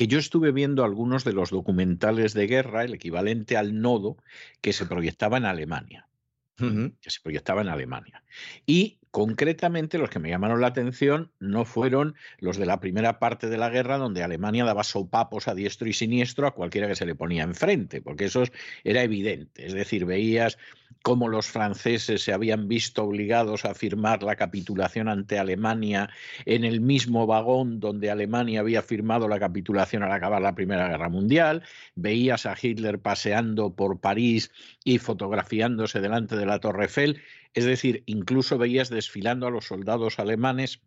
que 0.00 0.06
yo 0.06 0.18
estuve 0.18 0.50
viendo 0.50 0.82
algunos 0.82 1.24
de 1.24 1.34
los 1.34 1.50
documentales 1.50 2.32
de 2.32 2.46
guerra, 2.46 2.84
el 2.84 2.94
equivalente 2.94 3.58
al 3.58 3.82
nodo, 3.82 4.16
que 4.62 4.72
se 4.72 4.86
proyectaba 4.86 5.36
en 5.36 5.44
Alemania. 5.44 6.08
que 6.56 7.10
se 7.10 7.20
proyectaba 7.22 7.60
en 7.60 7.68
Alemania. 7.68 8.24
Y 8.64 8.98
Concretamente, 9.10 9.98
los 9.98 10.08
que 10.08 10.20
me 10.20 10.28
llamaron 10.28 10.60
la 10.60 10.68
atención 10.68 11.32
no 11.40 11.64
fueron 11.64 12.14
los 12.38 12.56
de 12.56 12.66
la 12.66 12.78
primera 12.78 13.18
parte 13.18 13.48
de 13.48 13.58
la 13.58 13.68
guerra, 13.68 13.98
donde 13.98 14.22
Alemania 14.22 14.64
daba 14.64 14.84
sopapos 14.84 15.48
a 15.48 15.54
diestro 15.54 15.88
y 15.88 15.92
siniestro 15.92 16.46
a 16.46 16.54
cualquiera 16.54 16.86
que 16.86 16.94
se 16.94 17.06
le 17.06 17.16
ponía 17.16 17.42
enfrente, 17.42 18.00
porque 18.02 18.26
eso 18.26 18.44
era 18.84 19.02
evidente. 19.02 19.66
Es 19.66 19.72
decir, 19.72 20.04
veías 20.04 20.58
cómo 21.02 21.28
los 21.28 21.46
franceses 21.46 22.22
se 22.22 22.32
habían 22.32 22.68
visto 22.68 23.04
obligados 23.04 23.64
a 23.64 23.74
firmar 23.74 24.22
la 24.22 24.36
capitulación 24.36 25.08
ante 25.08 25.38
Alemania 25.38 26.10
en 26.44 26.64
el 26.64 26.80
mismo 26.80 27.26
vagón 27.26 27.80
donde 27.80 28.10
Alemania 28.10 28.60
había 28.60 28.82
firmado 28.82 29.28
la 29.28 29.38
capitulación 29.38 30.02
al 30.02 30.12
acabar 30.12 30.42
la 30.42 30.54
Primera 30.54 30.88
Guerra 30.88 31.08
Mundial. 31.08 31.62
Veías 31.94 32.46
a 32.46 32.56
Hitler 32.60 32.98
paseando 32.98 33.74
por 33.74 34.00
París 34.00 34.50
y 34.84 34.98
fotografiándose 34.98 36.00
delante 36.00 36.36
de 36.36 36.46
la 36.46 36.58
Torre 36.58 36.84
Eiffel 36.84 37.20
es 37.54 37.64
decir, 37.64 38.02
incluso 38.06 38.58
veías 38.58 38.90
desfilando 38.90 39.46
a 39.46 39.50
los 39.50 39.66
soldados 39.66 40.18
alemanes 40.18 40.80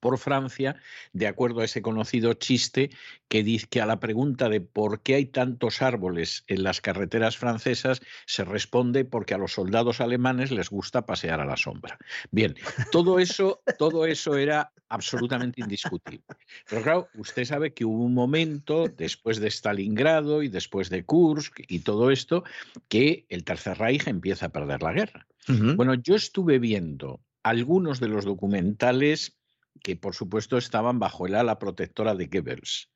por 0.00 0.18
Francia, 0.18 0.76
de 1.12 1.26
acuerdo 1.26 1.60
a 1.60 1.64
ese 1.64 1.82
conocido 1.82 2.34
chiste 2.34 2.90
que 3.28 3.42
dice 3.42 3.66
que 3.68 3.80
a 3.80 3.86
la 3.86 4.00
pregunta 4.00 4.48
de 4.48 4.60
por 4.60 5.02
qué 5.02 5.16
hay 5.16 5.26
tantos 5.26 5.82
árboles 5.82 6.44
en 6.46 6.62
las 6.62 6.80
carreteras 6.80 7.36
francesas 7.36 8.00
se 8.26 8.44
responde 8.44 9.04
porque 9.04 9.34
a 9.34 9.38
los 9.38 9.52
soldados 9.52 10.00
alemanes 10.00 10.50
les 10.50 10.70
gusta 10.70 11.06
pasear 11.06 11.40
a 11.40 11.44
la 11.44 11.56
sombra. 11.56 11.98
Bien, 12.30 12.54
todo 12.90 13.18
eso, 13.18 13.62
todo 13.78 14.06
eso 14.06 14.36
era 14.36 14.72
absolutamente 14.88 15.60
indiscutible. 15.60 16.24
Pero 16.68 16.82
claro, 16.82 17.08
usted 17.14 17.44
sabe 17.44 17.74
que 17.74 17.84
hubo 17.84 18.02
un 18.04 18.14
momento 18.14 18.88
después 18.88 19.38
de 19.38 19.50
Stalingrado 19.50 20.42
y 20.42 20.48
después 20.48 20.90
de 20.90 21.04
Kursk 21.04 21.60
y 21.68 21.80
todo 21.80 22.10
esto 22.10 22.44
que 22.88 23.26
el 23.28 23.44
Tercer 23.44 23.78
Reich 23.78 24.06
empieza 24.06 24.46
a 24.46 24.50
perder 24.50 24.82
la 24.82 24.92
guerra. 24.92 25.26
Bueno, 25.48 25.94
yo 25.94 26.14
estuve 26.14 26.58
viendo 26.58 27.20
algunos 27.42 28.00
de 28.00 28.08
los 28.08 28.26
documentales 28.26 29.37
que 29.80 29.96
por 29.96 30.14
supuesto 30.14 30.58
estaban 30.58 30.98
bajo 30.98 31.26
el 31.26 31.34
ala 31.34 31.58
protectora 31.58 32.14
de 32.14 32.26
Goebbels. 32.26 32.90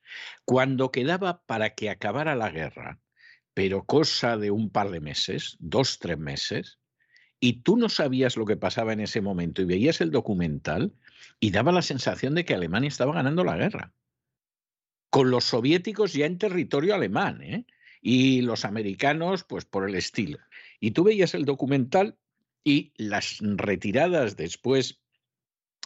Cuando 0.45 0.91
quedaba 0.91 1.43
para 1.45 1.71
que 1.75 1.91
acabara 1.91 2.35
la 2.35 2.51
guerra, 2.51 3.01
pero 3.55 3.85
cosa 3.85 4.37
de 4.37 4.51
un 4.51 4.71
par 4.71 4.91
de 4.91 5.01
meses, 5.01 5.57
dos, 5.61 5.99
tres 5.99 6.19
meses, 6.19 6.79
y 7.41 7.63
tú 7.63 7.77
no 7.77 7.89
sabías 7.89 8.37
lo 8.37 8.47
que 8.47 8.57
pasaba 8.57 8.93
en 8.93 9.01
ese 9.01 9.21
momento 9.21 9.63
y 9.63 9.65
veías 9.65 10.01
el 10.01 10.11
documental 10.11 10.95
y 11.41 11.51
daba 11.51 11.73
la 11.73 11.83
sensación 11.83 12.35
de 12.35 12.45
que 12.45 12.55
Alemania 12.55 12.89
estaba 12.89 13.15
ganando 13.15 13.43
la 13.43 13.57
guerra. 13.57 13.93
Con 15.11 15.31
los 15.31 15.45
soviéticos 15.45 16.13
ya 16.13 16.27
en 16.27 16.39
territorio 16.39 16.95
alemán, 16.95 17.43
¿eh? 17.43 17.67
y 18.01 18.43
los 18.43 18.65
americanos, 18.65 19.45
pues 19.45 19.65
por 19.65 19.89
el 19.89 19.95
estilo. 19.95 20.39
Y 20.81 20.93
tú 20.93 21.05
veías 21.05 21.35
el 21.35 21.45
documental 21.45 22.17
y 22.65 22.93
las 22.97 23.39
retiradas 23.41 24.37
después 24.37 25.02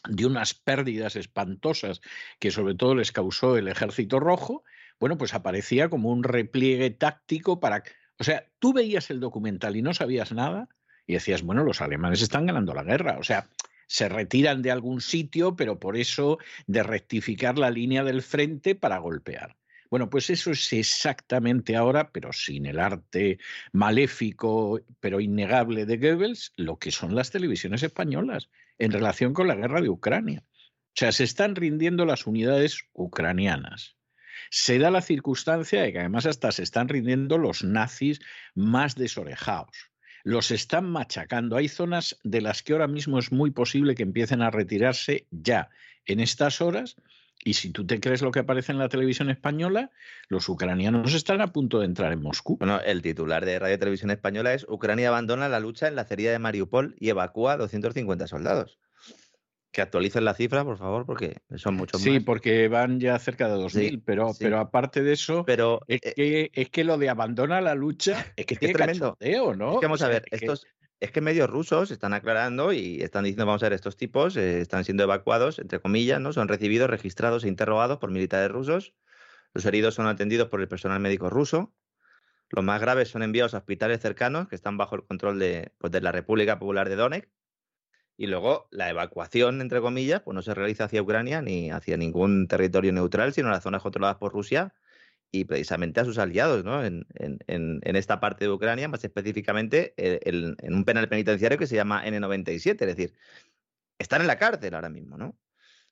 de 0.09 0.27
unas 0.27 0.55
pérdidas 0.55 1.17
espantosas 1.17 2.01
que 2.39 2.51
sobre 2.51 2.75
todo 2.75 2.95
les 2.95 3.13
causó 3.13 3.57
el 3.57 3.69
ejército 3.69 4.21
rojo, 4.21 4.65
bueno, 4.99 5.19
pues 5.19 5.35
aparecía 5.35 5.89
como 5.89 6.11
un 6.11 6.23
repliegue 6.23 6.91
táctico 6.91 7.61
para... 7.61 7.83
O 8.19 8.25
sea, 8.25 8.47
tú 8.59 8.73
veías 8.73 9.11
el 9.11 9.21
documental 9.21 9.77
y 9.77 9.83
no 9.83 9.93
sabías 9.93 10.33
nada 10.33 10.69
y 11.07 11.15
decías, 11.15 11.43
bueno, 11.43 11.65
los 11.65 11.81
alemanes 11.81 12.23
están 12.23 12.47
ganando 12.47 12.75
la 12.75 12.83
guerra. 12.83 13.19
O 13.19 13.23
sea, 13.23 13.49
se 13.87 14.09
retiran 14.09 14.63
de 14.63 14.71
algún 14.71 15.01
sitio, 15.01 15.55
pero 15.55 15.79
por 15.79 15.97
eso 15.97 16.39
de 16.67 16.83
rectificar 16.83 17.59
la 17.59 17.71
línea 17.71 18.05
del 18.05 18.23
frente 18.23 18.75
para 18.75 18.99
golpear. 18.99 19.57
Bueno, 19.91 20.11
pues 20.11 20.31
eso 20.31 20.51
es 20.51 20.73
exactamente 20.73 21.77
ahora, 21.77 22.11
pero 22.11 22.33
sin 22.33 22.67
el 22.67 22.81
arte 22.81 23.39
maléfico, 23.73 24.81
pero 24.99 25.21
innegable 25.21 25.87
de 25.87 25.99
Goebbels, 25.99 26.53
lo 26.57 26.79
que 26.79 26.91
son 26.91 27.15
las 27.15 27.31
televisiones 27.31 27.83
españolas 27.83 28.49
en 28.79 28.93
relación 28.93 29.33
con 29.35 29.49
la 29.49 29.55
guerra 29.55 29.81
de 29.81 29.89
Ucrania. 29.89 30.45
O 30.47 30.99
sea, 30.99 31.13
se 31.13 31.25
están 31.25 31.55
rindiendo 31.57 32.05
las 32.07 32.27
unidades 32.27 32.81
ucranianas. 32.93 33.97
Se 34.51 34.79
da 34.79 34.91
la 34.91 35.03
circunstancia 35.03 35.83
de 35.83 35.93
que 35.93 35.99
además 35.99 36.27
hasta 36.27 36.53
se 36.53 36.63
están 36.63 36.89
rindiendo 36.89 37.39
los 37.39 37.65
nazis 37.65 38.21
más 38.55 38.95
desorejados. 38.95 39.91
Los 40.25 40.51
están 40.51 40.91
machacando. 40.91 41.57
Hay 41.57 41.69
zonas 41.69 42.19
de 42.25 42.41
las 42.41 42.63
que 42.63 42.73
ahora 42.73 42.89
mismo 42.89 43.19
es 43.19 43.31
muy 43.31 43.51
posible 43.51 43.95
que 43.95 44.03
empiecen 44.03 44.43
a 44.43 44.51
retirarse 44.51 45.27
ya 45.31 45.69
en 46.05 46.21
estas 46.21 46.61
horas 46.61 46.97
y 47.47 47.55
si 47.55 47.71
tú 47.71 47.87
te 47.87 48.01
crees 48.01 48.23
lo 48.23 48.33
que 48.33 48.41
aparece 48.41 48.73
en 48.73 48.79
la 48.79 48.89
televisión 48.89 49.31
española, 49.31 49.93
los 50.29 50.49
ucranianos 50.49 51.15
están 51.15 51.41
a 51.41 51.53
punto 51.53 51.79
de 51.79 51.87
entrar 51.87 52.13
en 52.13 52.21
Moscú. 52.21 52.57
Bueno, 52.59 52.81
el 52.81 53.03
titular 53.03 53.45
de 53.45 53.61
Radio 53.61 53.79
Televisión 53.79 54.11
Española 54.11 54.53
es 54.53 54.67
Ucrania 54.69 55.09
abandona 55.09 55.49
la 55.49 55.61
lucha 55.61 55.87
en 55.87 55.95
la 55.95 56.03
acería 56.03 56.33
de 56.33 56.41
Mariupol 56.41 56.97
y 56.99 57.09
evacúa 57.09 57.53
a 57.53 57.57
250 57.57 58.27
soldados. 58.27 58.81
Que 59.71 59.81
actualicen 59.81 60.25
la 60.25 60.35
cifra, 60.35 60.65
por 60.65 60.77
favor, 60.77 61.07
porque 61.07 61.37
son 61.55 61.77
muchos 61.77 62.03
sí, 62.03 62.19
porque 62.19 62.67
van 62.67 62.99
ya 62.99 63.17
cerca 63.21 63.47
de 63.47 63.55
2.000, 63.63 64.03
pero, 64.05 64.33
pero 64.37 64.59
aparte 64.59 65.05
de 65.05 65.13
eso, 65.13 65.45
pero, 65.45 65.83
es, 65.87 66.01
eh, 66.03 66.15
que, 66.17 66.51
es 66.53 66.71
que 66.71 66.83
lo 66.83 66.99
de 66.99 67.11
abandona 67.11 67.61
la 67.61 67.77
lucha 67.77 68.27
es 68.35 68.45
que 68.45 68.55
es 68.55 68.73
tremendo. 68.73 69.17
¿no? 69.57 69.75
Es 69.75 69.81
que 69.81 69.87
vamos 69.87 70.03
a 70.03 70.09
ver, 70.09 70.25
estos, 70.33 70.67
es 71.01 71.13
que 71.13 71.21
medios 71.21 71.51
rusos 71.51 71.91
están 71.91 72.15
aclarando 72.15 72.73
y 72.73 73.03
están 73.03 73.25
diciendo, 73.25 73.47
vamos 73.47 73.63
a 73.63 73.67
ver, 73.67 73.75
estos 73.75 73.97
tipos 73.97 74.37
eh, 74.37 74.61
están 74.61 74.85
siendo 74.85 75.03
evacuados, 75.03 75.59
entre 75.59 75.81
comillas, 75.81 76.21
¿no? 76.21 76.33
Son 76.33 76.49
recibidos, 76.49 76.89
registrados 76.89 77.45
e 77.45 77.49
interrogados 77.49 77.99
por 77.99 78.11
militares 78.11 78.51
rusos. 78.51 78.95
Los 79.53 79.65
heridos 79.67 79.95
son 79.95 80.07
atendidos 80.07 80.49
por 80.49 80.61
el 80.61 80.69
personal 80.69 81.01
médico 81.01 81.29
ruso. 81.29 81.75
Los 82.49 82.65
más 82.65 82.81
graves 82.81 83.09
son 83.09 83.23
enviados 83.23 83.55
a 83.55 83.59
hospitales 83.59 84.01
cercanos 84.01 84.49
que 84.49 84.55
están 84.55 84.77
bajo 84.79 84.95
el 84.95 85.05
control 85.05 85.39
de, 85.39 85.73
pues, 85.79 85.93
de 85.93 86.01
la 86.01 86.13
República 86.13 86.59
Popular 86.59 86.89
de 86.89 86.97
Donetsk. 86.97 87.29
Y 88.17 88.29
luego 88.29 88.67
la 88.71 88.89
evacuación, 88.89 89.61
entre 89.61 89.83
comillas, 89.83 90.23
pues 90.23 90.35
no 90.35 90.41
se 90.41 90.55
realiza 90.55 90.85
hacia 90.85 91.03
Ucrania 91.03 91.43
ni 91.43 91.71
hacia 91.71 91.99
ningún 91.99 92.49
territorio 92.49 92.93
neutral, 92.93 93.35
sino 93.35 93.51
las 93.51 93.63
zonas 93.63 93.83
controladas 93.83 94.17
por 94.17 94.33
Rusia 94.33 94.73
y 95.33 95.45
precisamente 95.45 96.01
a 96.01 96.05
sus 96.05 96.19
aliados 96.19 96.65
¿no? 96.65 96.85
en, 96.85 97.07
esta 97.83 98.21
parte 98.21 98.45
de 98.45 98.51
Ucrania, 98.51 98.89
más 98.89 99.05
específicamente 99.05 99.95
eh, 99.97 100.21
en 100.25 100.75
un 100.75 100.85
penal 100.85 101.09
penitenciario 101.09 101.59
que 101.59 101.67
se 101.67 101.77
llama 101.77 102.05
N97, 102.05 102.73
es 102.73 102.77
decir, 102.79 103.15
están 103.99 104.21
en 104.21 104.27
la 104.27 104.39
cárcel 104.39 104.75
ahora 104.75 104.89
mismo, 104.89 105.17
¿no? 105.17 105.37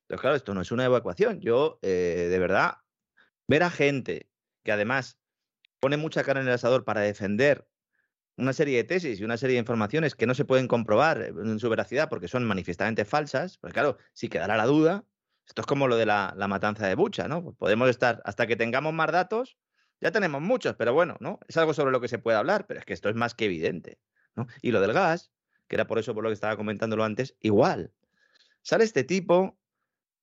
Pero 0.06 0.20
claro, 0.20 0.36
esto 0.36 0.55
no 0.55 0.61
es 0.61 0.70
una 0.70 0.85
evacuación. 0.85 1.40
Yo, 1.40 1.78
eh, 1.82 2.28
de 2.31 2.39
verdad, 2.39 2.78
ver 3.48 3.62
a 3.62 3.70
gente 3.70 4.28
que 4.62 4.73
además 4.73 5.19
pone 5.81 5.97
mucha 5.97 6.23
cara 6.24 6.40
en 6.40 6.47
el 6.47 6.55
asador 6.55 6.85
para 6.85 7.01
defender 7.01 7.66
una 8.36 8.52
serie 8.52 8.77
de 8.78 8.85
tesis 8.85 9.20
y 9.20 9.24
una 9.24 9.36
serie 9.36 9.55
de 9.55 9.61
informaciones 9.61 10.15
que 10.15 10.27
no 10.27 10.35
se 10.35 10.44
pueden 10.44 10.69
comprobar 10.69 11.23
en 11.23 11.59
su 11.59 11.69
veracidad 11.70 12.09
porque 12.09 12.28
son 12.28 12.44
manifiestamente 12.44 13.05
falsas, 13.05 13.59
pues 13.59 13.73
claro, 13.73 13.97
si 14.12 14.28
quedara 14.28 14.56
la 14.56 14.66
duda, 14.66 15.05
esto 15.46 15.62
es 15.62 15.66
como 15.66 15.88
lo 15.88 15.96
de 15.96 16.06
la, 16.06 16.34
matanza 16.48 16.86
de 16.86 16.94
Bucha, 16.94 17.28
¿no? 17.28 17.42
Pues 17.42 17.56
podemos 17.56 17.88
estar, 17.88 18.22
hasta 18.24 18.46
que 18.46 18.56
tengamos 18.56 18.92
más 18.94 19.12
datos, 19.12 19.56
ya 20.00 20.10
tenemos 20.10 20.40
muchos, 20.40 20.74
pero 20.76 20.92
bueno, 20.92 21.16
¿no? 21.20 21.38
Es 21.48 21.56
algo 21.56 21.74
sobre 21.74 21.92
lo 21.92 22.00
que 22.00 22.08
se 22.08 22.18
puede 22.18 22.36
hablar, 22.36 22.66
pero 22.66 22.80
es 22.80 22.86
que 22.86 22.92
esto 22.92 23.08
es 23.08 23.14
más 23.14 23.34
que 23.34 23.46
evidente, 23.46 23.98
¿no? 24.36 24.46
Y 24.62 24.70
lo 24.70 24.80
del 24.80 24.92
gas, 24.92 25.32
que 25.68 25.76
era 25.76 25.86
por 25.86 25.98
eso 25.98 26.14
por 26.14 26.24
lo 26.24 26.30
que 26.30 26.34
estaba 26.34 26.56
comentándolo 26.56 27.04
antes, 27.04 27.36
igual. 27.40 27.92
Sale 28.62 28.84
este 28.84 29.04
tipo, 29.04 29.58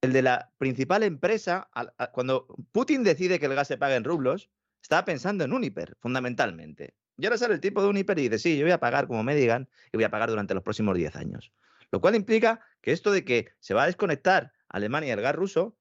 el 0.01 0.13
de 0.13 0.23
la 0.23 0.51
principal 0.57 1.03
empresa, 1.03 1.69
cuando 2.11 2.47
Putin 2.71 3.03
decide 3.03 3.39
que 3.39 3.45
el 3.45 3.55
gas 3.55 3.67
se 3.67 3.77
pague 3.77 3.95
en 3.95 4.03
rublos, 4.03 4.49
estaba 4.81 5.05
pensando 5.05 5.43
en 5.43 5.53
Uniper, 5.53 5.95
fundamentalmente. 5.99 6.95
Y 7.17 7.25
ahora 7.25 7.37
sale 7.37 7.53
el 7.53 7.59
tipo 7.59 7.83
de 7.83 7.89
Uniper 7.89 8.17
y 8.17 8.23
dice, 8.23 8.39
sí, 8.39 8.57
yo 8.57 8.65
voy 8.65 8.71
a 8.71 8.79
pagar 8.79 9.07
como 9.07 9.23
me 9.23 9.35
digan 9.35 9.69
y 9.91 9.97
voy 9.97 10.03
a 10.03 10.09
pagar 10.09 10.29
durante 10.29 10.55
los 10.55 10.63
próximos 10.63 10.95
10 10.95 11.15
años. 11.15 11.51
Lo 11.91 12.01
cual 12.01 12.15
implica 12.15 12.61
que 12.81 12.91
esto 12.91 13.11
de 13.11 13.23
que 13.23 13.49
se 13.59 13.73
va 13.73 13.83
a 13.83 13.85
desconectar 13.85 14.53
Alemania 14.71 15.13
el 15.13 15.21
gas 15.21 15.35
ruso, 15.35 15.77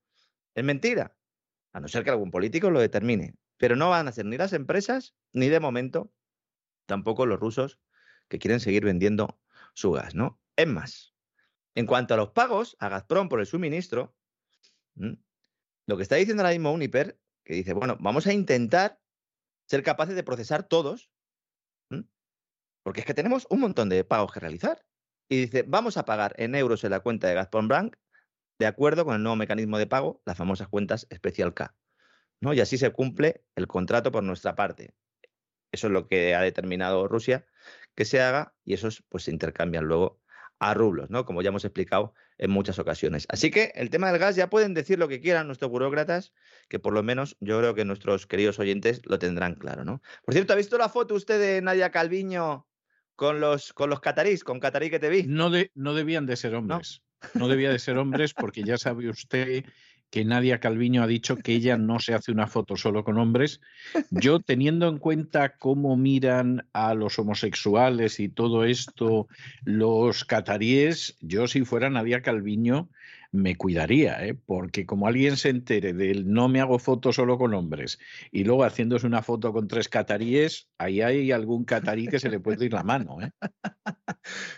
es 0.54 0.64
mentira, 0.64 1.16
a 1.72 1.80
no 1.80 1.88
ser 1.88 2.04
que 2.04 2.10
algún 2.10 2.30
político 2.30 2.70
lo 2.70 2.80
determine. 2.80 3.36
Pero 3.56 3.76
no 3.76 3.90
van 3.90 4.08
a 4.08 4.12
ser 4.12 4.26
ni 4.26 4.36
las 4.36 4.52
empresas, 4.52 5.14
ni 5.32 5.48
de 5.48 5.60
momento, 5.60 6.12
tampoco 6.86 7.26
los 7.26 7.38
rusos 7.38 7.78
que 8.28 8.38
quieren 8.38 8.60
seguir 8.60 8.84
vendiendo 8.84 9.40
su 9.74 9.92
gas, 9.92 10.14
¿no? 10.14 10.40
Es 10.56 10.66
más, 10.66 11.14
en 11.74 11.86
cuanto 11.86 12.14
a 12.14 12.16
los 12.16 12.30
pagos 12.30 12.76
a 12.80 12.88
Gazprom 12.88 13.28
por 13.28 13.40
el 13.40 13.46
suministro, 13.46 14.16
lo 14.94 15.96
que 15.96 16.02
está 16.02 16.16
diciendo 16.16 16.42
ahora 16.42 16.52
mismo 16.52 16.72
Uniper, 16.72 17.20
que 17.44 17.54
dice, 17.54 17.72
bueno, 17.72 17.96
vamos 18.00 18.26
a 18.26 18.32
intentar 18.32 19.00
ser 19.66 19.82
capaces 19.82 20.14
de 20.14 20.22
procesar 20.22 20.64
todos, 20.64 21.10
porque 22.82 23.00
es 23.00 23.06
que 23.06 23.14
tenemos 23.14 23.46
un 23.50 23.60
montón 23.60 23.88
de 23.88 24.04
pagos 24.04 24.32
que 24.32 24.40
realizar. 24.40 24.84
Y 25.28 25.42
dice, 25.42 25.62
vamos 25.62 25.96
a 25.96 26.04
pagar 26.04 26.34
en 26.38 26.54
euros 26.54 26.82
en 26.82 26.90
la 26.90 27.00
cuenta 27.00 27.28
de 27.28 27.34
Gazprom 27.34 27.68
Bank 27.68 27.96
de 28.60 28.66
acuerdo 28.66 29.06
con 29.06 29.16
el 29.16 29.22
nuevo 29.22 29.36
mecanismo 29.36 29.78
de 29.78 29.86
pago, 29.86 30.20
las 30.26 30.36
famosas 30.36 30.68
cuentas 30.68 31.06
especial 31.08 31.54
K. 31.54 31.74
¿no? 32.40 32.52
Y 32.52 32.60
así 32.60 32.76
se 32.76 32.90
cumple 32.90 33.42
el 33.56 33.66
contrato 33.66 34.12
por 34.12 34.22
nuestra 34.22 34.54
parte. 34.54 34.94
Eso 35.72 35.86
es 35.86 35.92
lo 35.94 36.06
que 36.06 36.34
ha 36.34 36.42
determinado 36.42 37.08
Rusia 37.08 37.46
que 37.94 38.04
se 38.04 38.20
haga 38.20 38.54
y 38.66 38.74
esos 38.74 39.02
pues 39.08 39.24
se 39.24 39.30
intercambian 39.30 39.86
luego 39.86 40.20
a 40.58 40.74
rublos, 40.74 41.08
¿no? 41.08 41.24
Como 41.24 41.40
ya 41.40 41.48
hemos 41.48 41.64
explicado 41.64 42.12
en 42.36 42.50
muchas 42.50 42.78
ocasiones. 42.78 43.24
Así 43.30 43.50
que 43.50 43.72
el 43.76 43.88
tema 43.88 44.10
del 44.10 44.20
gas 44.20 44.36
ya 44.36 44.50
pueden 44.50 44.74
decir 44.74 44.98
lo 44.98 45.08
que 45.08 45.22
quieran 45.22 45.46
nuestros 45.46 45.70
burócratas, 45.70 46.34
que 46.68 46.78
por 46.78 46.92
lo 46.92 47.02
menos 47.02 47.38
yo 47.40 47.58
creo 47.58 47.74
que 47.74 47.86
nuestros 47.86 48.26
queridos 48.26 48.58
oyentes 48.58 49.00
lo 49.06 49.18
tendrán 49.18 49.54
claro, 49.54 49.86
¿no? 49.86 50.02
Por 50.22 50.34
cierto, 50.34 50.52
¿ha 50.52 50.56
visto 50.56 50.76
la 50.76 50.90
foto 50.90 51.14
usted 51.14 51.40
de 51.40 51.62
Nadia 51.62 51.90
Calviño 51.90 52.68
con 53.16 53.40
los, 53.40 53.72
con 53.72 53.88
los 53.88 54.00
catarís, 54.00 54.44
con 54.44 54.60
catarí 54.60 54.90
que 54.90 54.98
te 54.98 55.08
vi? 55.08 55.22
No, 55.22 55.48
de, 55.48 55.70
no 55.74 55.94
debían 55.94 56.26
de 56.26 56.36
ser 56.36 56.54
hombres. 56.54 57.00
No 57.00 57.09
debía 57.34 57.70
de 57.70 57.78
ser 57.78 57.98
hombres 57.98 58.34
porque 58.34 58.62
ya 58.62 58.78
sabe 58.78 59.09
usted 59.09 59.64
que 60.10 60.24
Nadia 60.24 60.59
Calviño 60.59 61.02
ha 61.02 61.06
dicho 61.06 61.36
que 61.36 61.52
ella 61.52 61.76
no 61.78 62.01
se 62.01 62.14
hace 62.14 62.32
una 62.32 62.48
foto 62.48 62.76
solo 62.76 63.05
con 63.05 63.16
hombres. 63.18 63.60
Yo, 64.10 64.40
teniendo 64.40 64.88
en 64.88 64.98
cuenta 64.98 65.56
cómo 65.56 65.97
miran 65.97 66.66
a 66.72 66.94
los 66.94 67.18
homosexuales 67.18 68.18
y 68.18 68.28
todo 68.28 68.64
esto 68.64 69.28
los 69.64 70.24
cataríes, 70.24 71.16
yo 71.20 71.47
si 71.47 71.64
fuera 71.64 71.90
Nadia 71.90 72.22
Calviño 72.22 72.88
me 73.32 73.57
cuidaría, 73.57 74.27
¿eh? 74.27 74.35
porque 74.35 74.86
como 74.86 75.07
alguien 75.07 75.36
se 75.36 75.51
entere 75.51 75.93
del 75.93 76.32
no 76.32 76.48
me 76.48 76.61
hago 76.61 76.78
fotos 76.78 77.16
solo 77.16 77.39
con 77.39 77.55
hombres 77.55 77.98
y 78.32 78.44
luego 78.44 78.65
haciéndose 78.65 79.07
una 79.07 79.23
foto 79.23 79.52
con 79.52 79.69
tres 79.69 79.89
cataríes, 79.89 80.69
ahí 80.78 81.01
hay 81.01 81.31
algún 81.31 81.65
catarí 81.65 82.09
que 82.09 82.19
se 82.19 82.28
le 82.28 82.40
puede 82.40 82.65
ir 82.65 82.73
la 82.73 82.82
mano. 82.82 83.19
¿eh? 83.23 83.31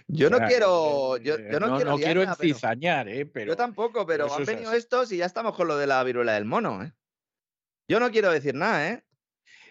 Yo 0.07 0.31
no 0.31 0.39
quiero, 0.47 1.19
yo, 1.19 1.35
eh, 1.35 1.59
no, 1.61 1.77
quiero, 1.77 1.97
quiero 1.97 2.23
encizañar, 2.23 3.09
¿eh? 3.09 3.27
pero, 3.27 3.53
yo 3.53 3.57
tampoco, 3.57 4.07
pero, 4.07 4.33
han 4.33 4.45
venido 4.45 4.73
estos 4.73 5.13
y 5.13 5.19
ya 5.19 5.27
estamos 5.27 5.55
con 5.55 5.69
lo 5.69 5.77
de 5.77 5.87
la 5.87 6.03
viruela 6.03 6.33
del 6.33 6.47
mono. 6.47 6.83
¿eh? 6.83 6.93
Yo 7.89 8.01
no 8.01 8.11
quiero 8.11 8.31
decir 8.33 8.55
nada, 8.55 8.89
¿eh? 8.89 9.05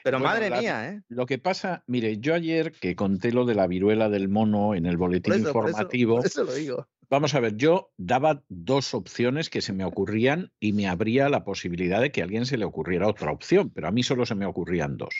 Pero 0.04 0.18
Bueno, 0.18 0.34
madre 0.34 0.50
la- 0.50 0.60
mía, 0.60 0.90
¿eh? 0.90 1.02
Lo 1.10 1.26
que 1.26 1.38
pasa, 1.38 1.84
mire, 1.88 2.18
yo 2.18 2.34
ayer 2.34 2.72
que 2.72 2.96
conté 2.96 3.32
lo 3.32 3.46
de 3.46 3.56
la 3.56 3.68
viruela 3.68 4.10
del 4.10 4.30
mono 4.30 4.74
en 4.74 4.86
el 4.86 4.98
boletín 4.98 5.34
Por 5.34 5.42
eso, 5.42 5.54
por 5.54 5.64
eso- 5.66 5.70
informativo, 5.70 6.18
por 6.18 6.26
eso 6.26 6.44
lo 6.44 6.54
digo. 6.54 6.88
Vamos 7.12 7.36
a 7.36 7.42
ver, 7.42 7.58
yo 7.58 7.92
daba 7.98 8.44
dos 8.48 8.94
opciones 8.96 9.50
que 9.50 9.62
se 9.62 9.74
me 9.74 9.84
ocurrían 9.84 10.52
y 10.60 10.72
me 10.72 10.88
abría 10.88 11.30
la 11.30 11.44
posibilidad 11.44 12.02
de 12.02 12.12
que 12.12 12.22
a 12.22 12.24
alguien 12.24 12.46
se 12.46 12.58
le 12.58 12.66
ocurriera 12.66 13.08
otra 13.08 13.32
opción, 13.32 13.70
pero 13.70 13.90
a 13.90 13.92
mí 13.92 14.02
solo 14.02 14.26
se 14.26 14.34
me 14.34 14.46
ocurrían 14.46 14.98
dos. 14.98 15.14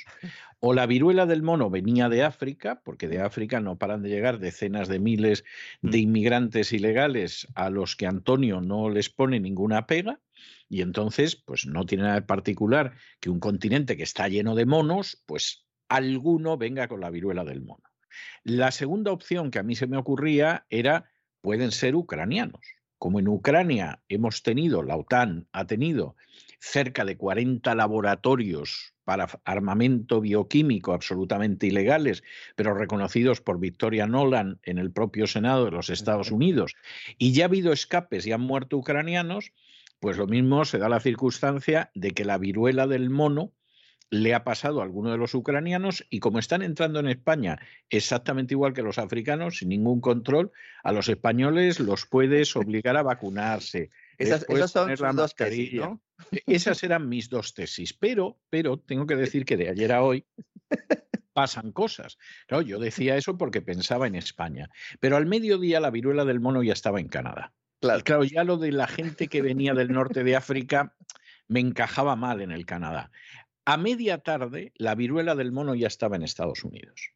O 0.60 0.74
la 0.74 0.86
viruela 0.86 1.26
del 1.26 1.44
mono 1.44 1.70
venía 1.70 2.08
de 2.08 2.24
África, 2.24 2.82
porque 2.84 3.10
de 3.10 3.20
África 3.20 3.60
no 3.60 3.78
paran 3.78 4.02
de 4.02 4.10
llegar 4.10 4.40
decenas 4.40 4.88
de 4.88 5.00
miles 5.00 5.44
de 5.82 5.98
Mm. 5.98 6.02
inmigrantes 6.02 6.72
ilegales 6.72 7.48
a 7.56 7.70
los 7.70 7.96
que 7.98 8.08
Antonio 8.08 8.62
no 8.62 8.90
les 8.90 9.10
pone 9.10 9.40
ninguna 9.40 9.86
pega. 9.86 10.22
Y 10.70 10.82
entonces, 10.82 11.36
pues 11.36 11.66
no 11.66 11.86
tiene 11.86 12.06
nada 12.06 12.16
de 12.16 12.22
particular 12.22 12.94
que 13.20 13.30
un 13.30 13.42
continente 13.42 13.98
que 13.98 14.04
está 14.04 14.30
lleno 14.30 14.56
de 14.56 14.66
monos, 14.66 15.22
pues 15.26 15.68
alguno 15.90 16.58
venga 16.58 16.88
con 16.88 17.02
la 17.02 17.10
viruela 17.10 17.44
del 17.44 17.62
mono. 17.62 17.84
La 18.44 18.72
segunda 18.72 19.12
opción 19.12 19.52
que 19.52 19.60
a 19.60 19.64
mí 19.64 19.76
se 19.76 19.88
me 19.88 19.98
ocurría 19.98 20.66
era, 20.70 21.11
pueden 21.42 21.72
ser 21.72 21.96
ucranianos. 21.96 22.62
Como 22.98 23.20
en 23.20 23.28
Ucrania 23.28 24.02
hemos 24.10 24.44
tenido, 24.44 24.84
la 24.84 24.96
OTAN 24.96 25.48
ha 25.52 25.66
tenido 25.66 26.16
cerca 26.60 27.04
de 27.04 27.18
40 27.18 27.74
laboratorios 27.74 28.94
para 29.04 29.28
armamento 29.46 30.22
bioquímico 30.22 30.94
absolutamente 30.94 31.66
ilegales, 31.66 32.24
pero 32.56 32.76
reconocidos 32.76 33.42
por 33.42 33.60
Victoria 33.60 34.06
Nolan 34.06 34.60
en 34.62 34.78
el 34.78 34.92
propio 34.92 35.26
Senado 35.26 35.66
de 35.66 35.72
los 35.72 35.90
Estados 35.90 36.32
Unidos, 36.32 36.76
y 37.18 37.34
ya 37.34 37.46
ha 37.46 37.48
habido 37.48 37.74
escapes 37.74 38.28
y 38.28 38.32
han 38.32 38.42
muerto 38.42 38.78
ucranianos, 38.78 39.52
pues 40.00 40.18
lo 40.18 40.28
mismo 40.28 40.64
se 40.66 40.78
da 40.78 40.88
la 40.88 41.00
circunstancia 41.00 41.90
de 41.96 42.12
que 42.12 42.26
la 42.26 42.38
viruela 42.38 42.86
del 42.86 43.10
mono 43.10 43.52
le 44.12 44.36
ha 44.36 44.44
pasado 44.44 44.82
a 44.82 44.84
alguno 44.84 45.10
de 45.10 45.18
los 45.18 45.34
ucranianos 45.34 46.06
y 46.10 46.20
como 46.20 46.38
están 46.38 46.62
entrando 46.62 47.00
en 47.00 47.08
España 47.08 47.60
exactamente 47.90 48.54
igual 48.54 48.74
que 48.74 48.84
los 48.84 49.00
africanos, 49.00 49.58
sin 49.58 49.70
ningún 49.70 50.02
control, 50.02 50.52
a 50.84 50.92
los 50.92 51.08
españoles 51.08 51.80
los 51.80 52.06
puedes 52.06 52.56
obligar 52.58 52.98
a 52.98 53.04
vacunarse. 53.04 53.90
Esas, 54.18 54.46
son 54.70 54.96
sus 54.96 55.16
dos 55.16 55.36
tesis. 55.36 55.74
¿no? 55.74 56.02
Esas 56.46 56.84
eran 56.84 57.08
mis 57.08 57.30
dos 57.30 57.54
tesis, 57.54 57.94
pero, 57.94 58.38
pero 58.50 58.78
tengo 58.78 59.08
que 59.08 59.16
decir 59.16 59.46
que 59.46 59.58
de 59.58 59.70
ayer 59.70 59.94
a 59.94 60.04
hoy 60.04 60.26
pasan 61.34 61.72
cosas. 61.72 62.18
Claro, 62.48 62.62
yo 62.64 62.80
decía 62.80 63.16
eso 63.16 63.38
porque 63.38 63.62
pensaba 63.62 64.08
en 64.08 64.16
España, 64.16 64.70
pero 65.00 65.16
al 65.16 65.26
mediodía 65.26 65.80
la 65.80 65.90
viruela 65.90 66.26
del 66.26 66.42
mono 66.42 66.62
ya 66.62 66.74
estaba 66.74 67.00
en 67.00 67.08
Canadá. 67.08 67.54
Claro. 67.80 68.00
Y 68.00 68.04
claro, 68.04 68.24
ya 68.26 68.44
lo 68.44 68.58
de 68.58 68.74
la 68.74 68.88
gente 68.88 69.28
que 69.30 69.42
venía 69.42 69.74
del 69.74 69.88
norte 69.94 70.26
de 70.26 70.36
África 70.36 70.96
me 71.48 71.62
encajaba 71.62 72.16
mal 72.16 72.42
en 72.42 72.52
el 72.52 72.66
Canadá. 72.66 73.10
A 73.66 73.78
media 73.78 74.18
tarde, 74.18 74.74
la 74.76 74.96
viruela 74.96 75.36
del 75.36 75.52
mono 75.52 75.76
ya 75.76 75.88
estaba 75.88 76.16
en 76.16 76.24
Estados 76.24 76.64
Unidos. 76.64 77.12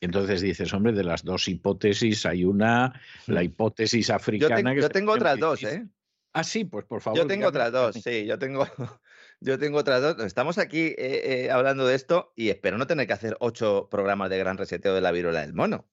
Entonces 0.00 0.40
dices, 0.40 0.72
hombre, 0.72 0.92
de 0.92 1.04
las 1.04 1.22
dos 1.24 1.46
hipótesis 1.48 2.24
hay 2.24 2.44
una, 2.44 2.98
la 3.26 3.42
hipótesis 3.42 4.08
Yo, 4.08 4.14
africana. 4.14 4.74
que 4.74 4.80
yo 4.80 4.88
tengo 4.88 5.12
otras 5.12 5.38
dos. 5.38 5.62
¿eh? 5.64 5.86
Ah, 6.32 6.44
sí, 6.44 6.64
pues 6.64 6.86
por 6.86 7.02
favor. 7.02 7.18
Yo 7.18 7.26
tengo 7.26 7.48
otras 7.48 7.70
dos, 7.72 7.96
sí, 7.96 8.24
yo 8.24 8.38
tengo, 8.38 8.66
yo 9.40 9.58
tengo 9.58 9.78
otras 9.78 10.00
dos. 10.00 10.24
Estamos 10.24 10.58
aquí 10.58 10.94
eh, 10.96 11.44
eh, 11.46 11.50
hablando 11.50 11.86
de 11.86 11.96
esto 11.96 12.32
y 12.36 12.48
espero 12.48 12.78
no 12.78 12.86
tener 12.86 13.06
que 13.06 13.12
hacer 13.12 13.36
ocho 13.40 13.88
programas 13.90 14.30
de 14.30 14.38
gran 14.38 14.56
reseteo 14.56 14.94
de 14.94 15.00
la 15.00 15.12
viruela 15.12 15.40
del 15.40 15.54
mono, 15.54 15.88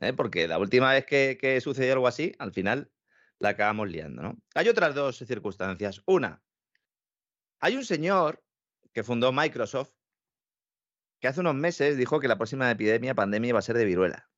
¿eh? 0.00 0.12
porque 0.12 0.46
la 0.46 0.58
última 0.58 0.92
vez 0.92 1.06
que, 1.06 1.38
que 1.40 1.60
sucedió 1.60 1.94
algo 1.94 2.06
así, 2.06 2.32
al 2.38 2.52
final 2.52 2.92
la 3.40 3.50
acabamos 3.50 3.88
liando, 3.88 4.22
¿no? 4.22 4.38
Hay 4.54 4.68
otras 4.68 4.94
dos 4.94 5.18
circunstancias. 5.18 6.02
Una, 6.06 6.42
hay 7.60 7.76
un 7.76 7.84
señor 7.84 8.44
que 8.92 9.02
fundó 9.04 9.32
Microsoft 9.32 9.92
que 11.20 11.28
hace 11.28 11.40
unos 11.40 11.54
meses 11.56 11.96
dijo 11.96 12.20
que 12.20 12.28
la 12.28 12.36
próxima 12.36 12.70
epidemia, 12.70 13.14
pandemia, 13.14 13.48
iba 13.48 13.58
a 13.58 13.62
ser 13.62 13.76
de 13.76 13.84
viruela. 13.84 14.30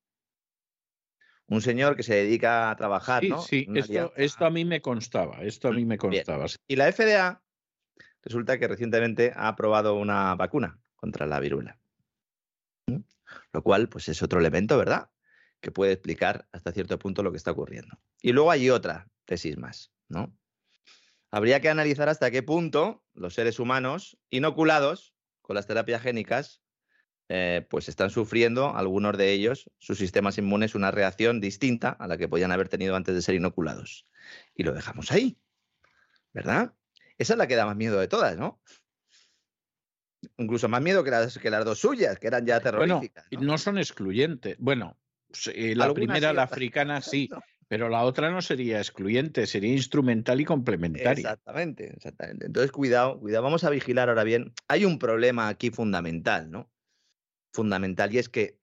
Un 1.47 1.61
señor 1.61 1.95
que 1.95 2.03
se 2.03 2.15
dedica 2.15 2.71
a 2.71 2.75
trabajar, 2.75 3.21
Sí, 3.21 3.29
¿no? 3.29 3.41
sí, 3.41 3.67
esto, 3.75 4.13
esto 4.15 4.45
a 4.45 4.49
mí 4.49 4.65
me 4.65 4.81
constaba, 4.81 5.43
esto 5.43 5.67
a 5.67 5.71
mí 5.73 5.85
me 5.85 5.95
Mm, 5.95 5.99
constaba. 5.99 6.47
sí. 6.47 6.55
Y 6.67 6.77
la 6.77 6.87
FDA 6.91 7.43
resulta 8.23 8.57
que 8.57 8.67
recientemente 8.67 9.33
ha 9.35 9.49
aprobado 9.49 9.95
una 9.95 10.33
vacuna 10.35 10.79
contra 10.95 11.25
la 11.27 11.39
viruela. 11.39 11.79
¿Mm? 12.87 12.99
Lo 13.53 13.63
cual, 13.63 13.89
pues 13.89 14.07
es 14.09 14.23
otro 14.23 14.39
elemento, 14.39 14.77
¿verdad? 14.77 15.11
Que 15.59 15.71
puede 15.71 15.91
explicar 15.91 16.47
hasta 16.51 16.71
cierto 16.71 16.97
punto 16.97 17.21
lo 17.21 17.31
que 17.31 17.37
está 17.37 17.51
ocurriendo. 17.51 17.99
Y 18.21 18.31
luego 18.31 18.49
hay 18.49 18.69
otra 18.69 19.07
tesis 19.25 19.57
más, 19.57 19.91
¿no? 20.07 20.35
Habría 21.31 21.61
que 21.61 21.69
analizar 21.69 22.09
hasta 22.09 22.29
qué 22.29 22.43
punto 22.43 23.03
los 23.13 23.33
seres 23.33 23.59
humanos 23.59 24.17
inoculados 24.29 25.13
con 25.41 25.55
las 25.55 25.65
terapias 25.65 26.01
génicas, 26.01 26.61
eh, 27.29 27.65
pues 27.69 27.87
están 27.87 28.09
sufriendo, 28.09 28.75
algunos 28.75 29.17
de 29.17 29.31
ellos, 29.31 29.71
sus 29.79 29.97
sistemas 29.97 30.37
inmunes, 30.37 30.75
una 30.75 30.91
reacción 30.91 31.39
distinta 31.39 31.89
a 31.91 32.07
la 32.07 32.17
que 32.17 32.27
podían 32.27 32.51
haber 32.51 32.67
tenido 32.67 32.97
antes 32.97 33.15
de 33.15 33.21
ser 33.21 33.35
inoculados. 33.35 34.05
Y 34.53 34.63
lo 34.63 34.73
dejamos 34.73 35.11
ahí, 35.13 35.39
¿verdad? 36.33 36.73
Esa 37.17 37.33
es 37.33 37.37
la 37.37 37.47
que 37.47 37.55
da 37.55 37.65
más 37.65 37.77
miedo 37.77 37.97
de 37.99 38.09
todas, 38.09 38.37
¿no? 38.37 38.61
Incluso 40.37 40.67
más 40.67 40.81
miedo 40.81 41.03
que 41.03 41.11
las, 41.11 41.37
que 41.37 41.49
las 41.49 41.63
dos 41.63 41.79
suyas, 41.79 42.19
que 42.19 42.27
eran 42.27 42.45
ya 42.45 42.59
Bueno, 42.59 42.99
terroríficas. 42.99 43.25
no, 43.31 43.41
¿no? 43.41 43.57
son 43.57 43.77
excluyentes. 43.77 44.57
Bueno, 44.59 44.97
la 45.55 45.93
primera, 45.93 46.29
sí, 46.29 46.35
la 46.35 46.43
africana, 46.43 47.01
sí, 47.01 47.29
no. 47.31 47.39
Pero 47.71 47.87
la 47.87 48.03
otra 48.03 48.29
no 48.29 48.41
sería 48.41 48.79
excluyente, 48.79 49.47
sería 49.47 49.71
instrumental 49.71 50.41
y 50.41 50.43
complementaria. 50.43 51.21
Exactamente, 51.21 51.93
exactamente. 51.95 52.47
Entonces, 52.47 52.69
cuidado, 52.69 53.17
cuidado. 53.17 53.45
Vamos 53.45 53.63
a 53.63 53.69
vigilar 53.69 54.09
ahora 54.09 54.25
bien. 54.25 54.51
Hay 54.67 54.83
un 54.83 54.99
problema 54.99 55.47
aquí 55.47 55.69
fundamental, 55.69 56.51
¿no? 56.51 56.69
Fundamental, 57.53 58.13
y 58.13 58.17
es 58.17 58.27
que 58.27 58.59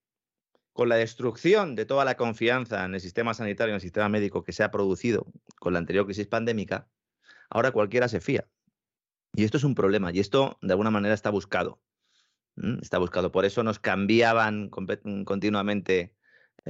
con 0.75 0.91
la 0.91 0.97
destrucción 0.97 1.75
de 1.75 1.87
toda 1.87 2.05
la 2.05 2.19
confianza 2.19 2.85
en 2.85 2.93
el 2.93 3.01
sistema 3.01 3.33
sanitario, 3.33 3.71
en 3.71 3.77
el 3.77 3.81
sistema 3.81 4.11
médico 4.11 4.45
que 4.45 4.53
se 4.53 4.63
ha 4.63 4.71
producido 4.71 5.27
con 5.59 5.73
la 5.73 5.79
anterior 5.79 6.05
crisis 6.05 6.27
pandémica, 6.27 6.87
ahora 7.49 7.71
cualquiera 7.71 8.09
se 8.09 8.21
fía. 8.21 8.47
Y 9.33 9.45
esto 9.45 9.57
es 9.57 9.65
un 9.65 9.75
problema, 9.75 10.13
y 10.13 10.21
esto 10.21 10.59
de 10.61 10.75
alguna 10.75 10.91
manera 10.91 11.15
está 11.15 11.31
buscado. 11.31 11.81
Está 12.83 12.99
buscado. 12.99 13.33
Por 13.33 13.47
eso 13.47 13.63
nos 13.63 13.79
cambiaban 13.79 14.69
continuamente 14.69 16.15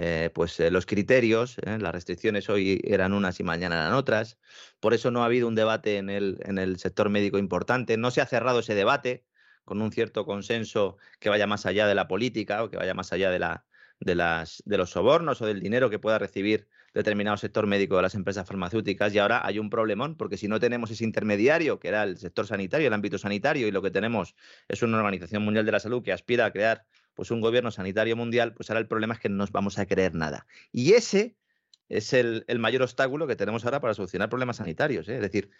eh, 0.01 0.31
pues, 0.33 0.61
eh, 0.61 0.71
los 0.71 0.87
criterios. 0.87 1.59
¿eh? 1.67 1.77
Las 1.81 1.93
restricciones 1.93 2.49
hoy 2.49 2.81
eran 2.85 3.13
unas 3.13 3.41
y 3.41 3.43
mañana 3.43 3.75
eran 3.75 3.95
otras. 3.95 4.39
Por 4.79 4.95
eso 4.95 5.11
no 5.11 5.23
ha 5.23 5.25
habido 5.25 5.49
un 5.49 5.57
debate 5.57 5.97
en 5.97 6.09
el, 6.09 6.39
en 6.43 6.59
el 6.59 6.79
sector 6.79 7.09
médico 7.09 7.37
importante. 7.37 7.97
No 7.97 8.13
se 8.13 8.21
ha 8.21 8.27
cerrado 8.27 8.61
ese 8.61 8.77
debate 8.77 9.25
con 9.65 9.83
un 9.83 9.91
cierto 9.91 10.25
consenso 10.25 10.99
que 11.19 11.31
vaya 11.31 11.49
más 11.49 11.67
allá 11.67 11.89
de 11.89 11.97
la 11.97 12.07
política 12.07 12.63
o 12.63 12.71
que 12.71 12.77
vaya 12.77 12.95
más 12.95 13.13
allá 13.13 13.29
de, 13.33 13.41
la, 13.41 13.65
de, 13.99 14.15
las, 14.15 14.63
de 14.67 14.79
los 14.79 14.91
sobornos 14.91 15.43
o 15.43 15.47
del 15.47 15.59
dinero 15.59 15.91
que 15.91 15.99
pueda 15.99 16.19
recibir 16.21 16.69
determinado 16.95 17.37
sector 17.37 17.67
médico 17.67 17.97
de 17.97 18.03
las 18.03 18.15
empresas 18.15 18.47
farmacéuticas. 18.47 19.13
Y 19.13 19.19
ahora 19.19 19.45
hay 19.45 19.59
un 19.59 19.69
problemón, 19.69 20.17
porque 20.17 20.37
si 20.37 20.47
no 20.47 20.61
tenemos 20.61 20.93
ese 20.93 21.03
intermediario, 21.03 21.81
que 21.81 21.89
era 21.89 22.05
el 22.05 22.19
sector 22.19 22.47
sanitario, 22.47 22.87
el 22.87 22.95
ámbito 22.95 23.19
sanitario, 23.19 23.67
y 23.67 23.73
lo 23.73 23.83
que 23.83 23.91
tenemos 23.91 24.37
es 24.69 24.81
una 24.83 24.99
Organización 24.99 25.45
Mundial 25.45 25.67
de 25.67 25.73
la 25.73 25.81
Salud 25.81 26.05
que 26.05 26.13
aspira 26.13 26.47
a 26.47 26.53
crear 26.53 26.87
pues, 27.19 27.33
un 27.33 27.41
gobierno 27.41 27.73
sanitario 27.73 28.15
mundial, 28.15 28.55
pues 28.55 28.71
ahora 28.71 28.79
el 28.79 28.87
problema 28.87 29.13
es 29.13 29.19
que 29.19 29.29
no 29.29 29.39
nos 29.39 29.51
vamos 29.51 29.77
a 29.81 29.87
creer 29.87 30.15
nada. 30.15 30.47
Y 30.71 30.93
ese 30.93 31.35
es 31.89 32.13
el, 32.13 32.45
mayor 32.61 32.83
obstáculo 32.83 33.27
que 33.27 33.35
tenemos 33.35 33.65
ahora 33.65 33.81
para 33.81 33.93
solucionar 33.93 34.29
problemas 34.29 34.59
sanitarios. 34.59 35.09
¿eh? 35.09 35.17
Es 35.17 35.23
decir, 35.23 35.51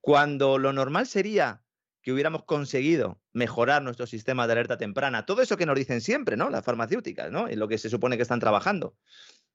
cuando 0.00 0.56
lo 0.56 0.72
normal 0.72 1.08
sería 1.08 1.64
que 2.00 2.12
hubiéramos 2.12 2.44
conseguido 2.44 3.20
mejorar 3.32 3.82
nuestro 3.82 4.06
sistema 4.06 4.46
de 4.46 4.52
alerta 4.52 4.78
temprana, 4.78 5.26
todo 5.26 5.42
eso 5.42 5.56
que 5.56 5.66
nos 5.66 5.74
dicen 5.76 6.00
siempre, 6.00 6.36
¿no? 6.36 6.48
Las 6.48 6.64
farmacéuticas, 6.64 7.32
¿no? 7.32 7.48
En 7.48 7.58
lo 7.58 7.66
que 7.66 7.76
se 7.78 7.90
supone 7.90 8.16
que 8.16 8.22
están 8.22 8.38
trabajando. 8.38 8.94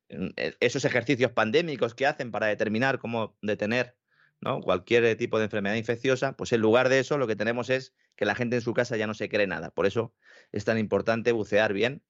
Eh, 0.10 0.58
Esos 0.60 0.84
ejercicios 0.84 1.32
pandémicos 1.32 1.96
que 1.96 2.06
hacen 2.06 2.32
para 2.32 2.48
determinar 2.48 3.00
cómo 3.00 3.38
detener 3.42 3.96
¿no? 4.42 4.62
cualquier 4.62 5.16
tipo 5.18 5.38
de 5.38 5.46
enfermedad 5.46 5.76
infecciosa, 5.76 6.36
pues 6.36 6.52
en 6.54 6.62
lugar 6.62 6.90
de 6.90 7.00
eso 7.00 7.18
lo 7.18 7.28
que 7.28 7.36
tenemos 7.36 7.70
es 7.70 7.94
que 8.16 8.26
la 8.26 8.36
gente 8.36 8.58
en 8.58 8.62
su 8.62 8.74
casa 8.74 8.98
ya 8.98 9.08
no 9.08 9.14
se 9.14 9.30
cree 9.30 9.48
nada. 9.48 9.72
Por 9.72 9.86
eso 9.86 10.14
es 10.52 10.66
tan 10.66 10.78
importante 10.78 11.32
bucear 11.32 11.74
bien 11.74 12.04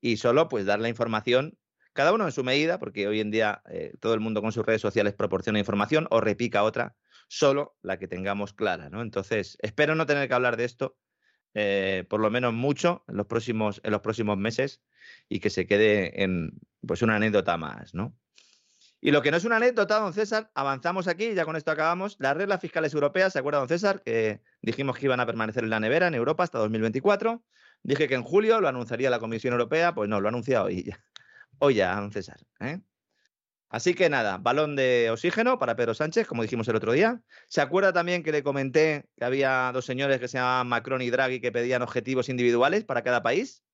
y 0.00 0.16
solo 0.16 0.48
pues 0.48 0.66
dar 0.66 0.80
la 0.80 0.88
información, 0.88 1.58
cada 1.92 2.12
uno 2.12 2.24
en 2.24 2.32
su 2.32 2.44
medida, 2.44 2.78
porque 2.78 3.06
hoy 3.06 3.20
en 3.20 3.30
día 3.30 3.62
eh, 3.70 3.92
todo 4.00 4.14
el 4.14 4.20
mundo 4.20 4.42
con 4.42 4.52
sus 4.52 4.66
redes 4.66 4.80
sociales 4.80 5.14
proporciona 5.14 5.58
información 5.58 6.06
o 6.10 6.20
repica 6.20 6.62
otra, 6.62 6.96
solo 7.28 7.76
la 7.82 7.98
que 7.98 8.08
tengamos 8.08 8.52
clara, 8.52 8.90
¿no? 8.90 9.00
Entonces, 9.00 9.56
espero 9.62 9.94
no 9.94 10.06
tener 10.06 10.28
que 10.28 10.34
hablar 10.34 10.56
de 10.56 10.64
esto, 10.64 10.98
eh, 11.54 12.04
por 12.08 12.20
lo 12.20 12.30
menos 12.30 12.52
mucho, 12.52 13.04
en 13.08 13.16
los 13.16 13.26
próximos, 13.26 13.80
en 13.84 13.92
los 13.92 14.00
próximos 14.00 14.36
meses, 14.36 14.82
y 15.28 15.40
que 15.40 15.50
se 15.50 15.66
quede 15.66 16.22
en 16.22 16.58
pues 16.86 17.02
una 17.02 17.16
anécdota 17.16 17.56
más, 17.56 17.94
¿no? 17.94 18.16
Y 19.04 19.10
lo 19.10 19.20
que 19.20 19.30
no 19.30 19.36
es 19.36 19.44
una 19.44 19.56
anécdota, 19.56 20.00
don 20.00 20.14
César, 20.14 20.50
avanzamos 20.54 21.08
aquí, 21.08 21.34
ya 21.34 21.44
con 21.44 21.56
esto 21.56 21.70
acabamos. 21.70 22.16
Las 22.20 22.34
reglas 22.34 22.58
fiscales 22.58 22.94
europeas, 22.94 23.34
¿se 23.34 23.38
acuerda, 23.38 23.58
don 23.58 23.68
César? 23.68 24.00
Que 24.02 24.40
dijimos 24.62 24.96
que 24.96 25.04
iban 25.04 25.20
a 25.20 25.26
permanecer 25.26 25.62
en 25.62 25.68
la 25.68 25.78
nevera 25.78 26.06
en 26.06 26.14
Europa 26.14 26.42
hasta 26.42 26.58
2024. 26.60 27.44
Dije 27.82 28.08
que 28.08 28.14
en 28.14 28.22
julio 28.22 28.62
lo 28.62 28.68
anunciaría 28.68 29.10
la 29.10 29.18
Comisión 29.18 29.52
Europea, 29.52 29.94
pues 29.94 30.08
no, 30.08 30.22
lo 30.22 30.28
ha 30.28 30.30
anunciado 30.30 30.64
hoy 30.64 30.84
ya. 30.84 31.04
Hoy 31.58 31.74
ya, 31.74 31.94
don 31.96 32.12
César. 32.12 32.38
¿eh? 32.60 32.80
Así 33.68 33.92
que 33.92 34.08
nada, 34.08 34.38
balón 34.38 34.74
de 34.74 35.10
oxígeno 35.10 35.58
para 35.58 35.76
Pedro 35.76 35.92
Sánchez, 35.92 36.26
como 36.26 36.40
dijimos 36.40 36.66
el 36.68 36.76
otro 36.76 36.92
día. 36.92 37.20
¿Se 37.46 37.60
acuerda 37.60 37.92
también 37.92 38.22
que 38.22 38.32
le 38.32 38.42
comenté 38.42 39.04
que 39.18 39.26
había 39.26 39.70
dos 39.74 39.84
señores 39.84 40.18
que 40.18 40.28
se 40.28 40.38
llamaban 40.38 40.68
Macron 40.68 41.02
y 41.02 41.10
Draghi 41.10 41.42
que 41.42 41.52
pedían 41.52 41.82
objetivos 41.82 42.30
individuales 42.30 42.84
para 42.84 43.02
cada 43.02 43.22
país? 43.22 43.64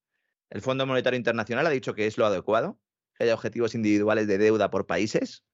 El 0.49 0.61
Fondo 0.61 0.87
Monetario 0.87 1.17
Internacional 1.17 1.69
ha 1.69 1.71
dicho 1.71 1.95
que 1.95 2.09
es 2.09 2.19
lo 2.19 2.27
adecuado, 2.27 2.81
que 3.21 3.25
haya 3.25 3.35
objetivos 3.35 3.75
individuales 3.75 4.27
de 4.27 4.39
deuda 4.39 4.71
por 4.71 4.87
países. 4.87 5.45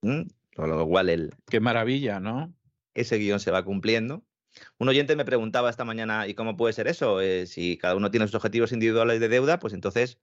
¿Mm? 0.00 0.22
Con 0.56 0.70
lo 0.70 0.86
cual 0.86 1.10
el, 1.10 1.34
Qué 1.50 1.60
maravilla, 1.60 2.18
¿no? 2.18 2.54
ese 2.94 3.18
guion 3.18 3.40
se 3.40 3.50
va 3.50 3.62
cumpliendo. 3.62 4.24
Un 4.78 4.88
oyente 4.88 5.16
me 5.16 5.26
preguntaba 5.26 5.68
esta 5.68 5.84
mañana, 5.84 6.26
¿y 6.26 6.34
cómo 6.34 6.56
puede 6.56 6.72
ser 6.72 6.88
eso? 6.88 7.20
Eh, 7.20 7.46
si 7.46 7.76
cada 7.76 7.94
uno 7.94 8.10
tiene 8.10 8.26
sus 8.26 8.36
objetivos 8.36 8.72
individuales 8.72 9.20
de 9.20 9.28
deuda, 9.28 9.58
pues 9.58 9.74
entonces, 9.74 10.18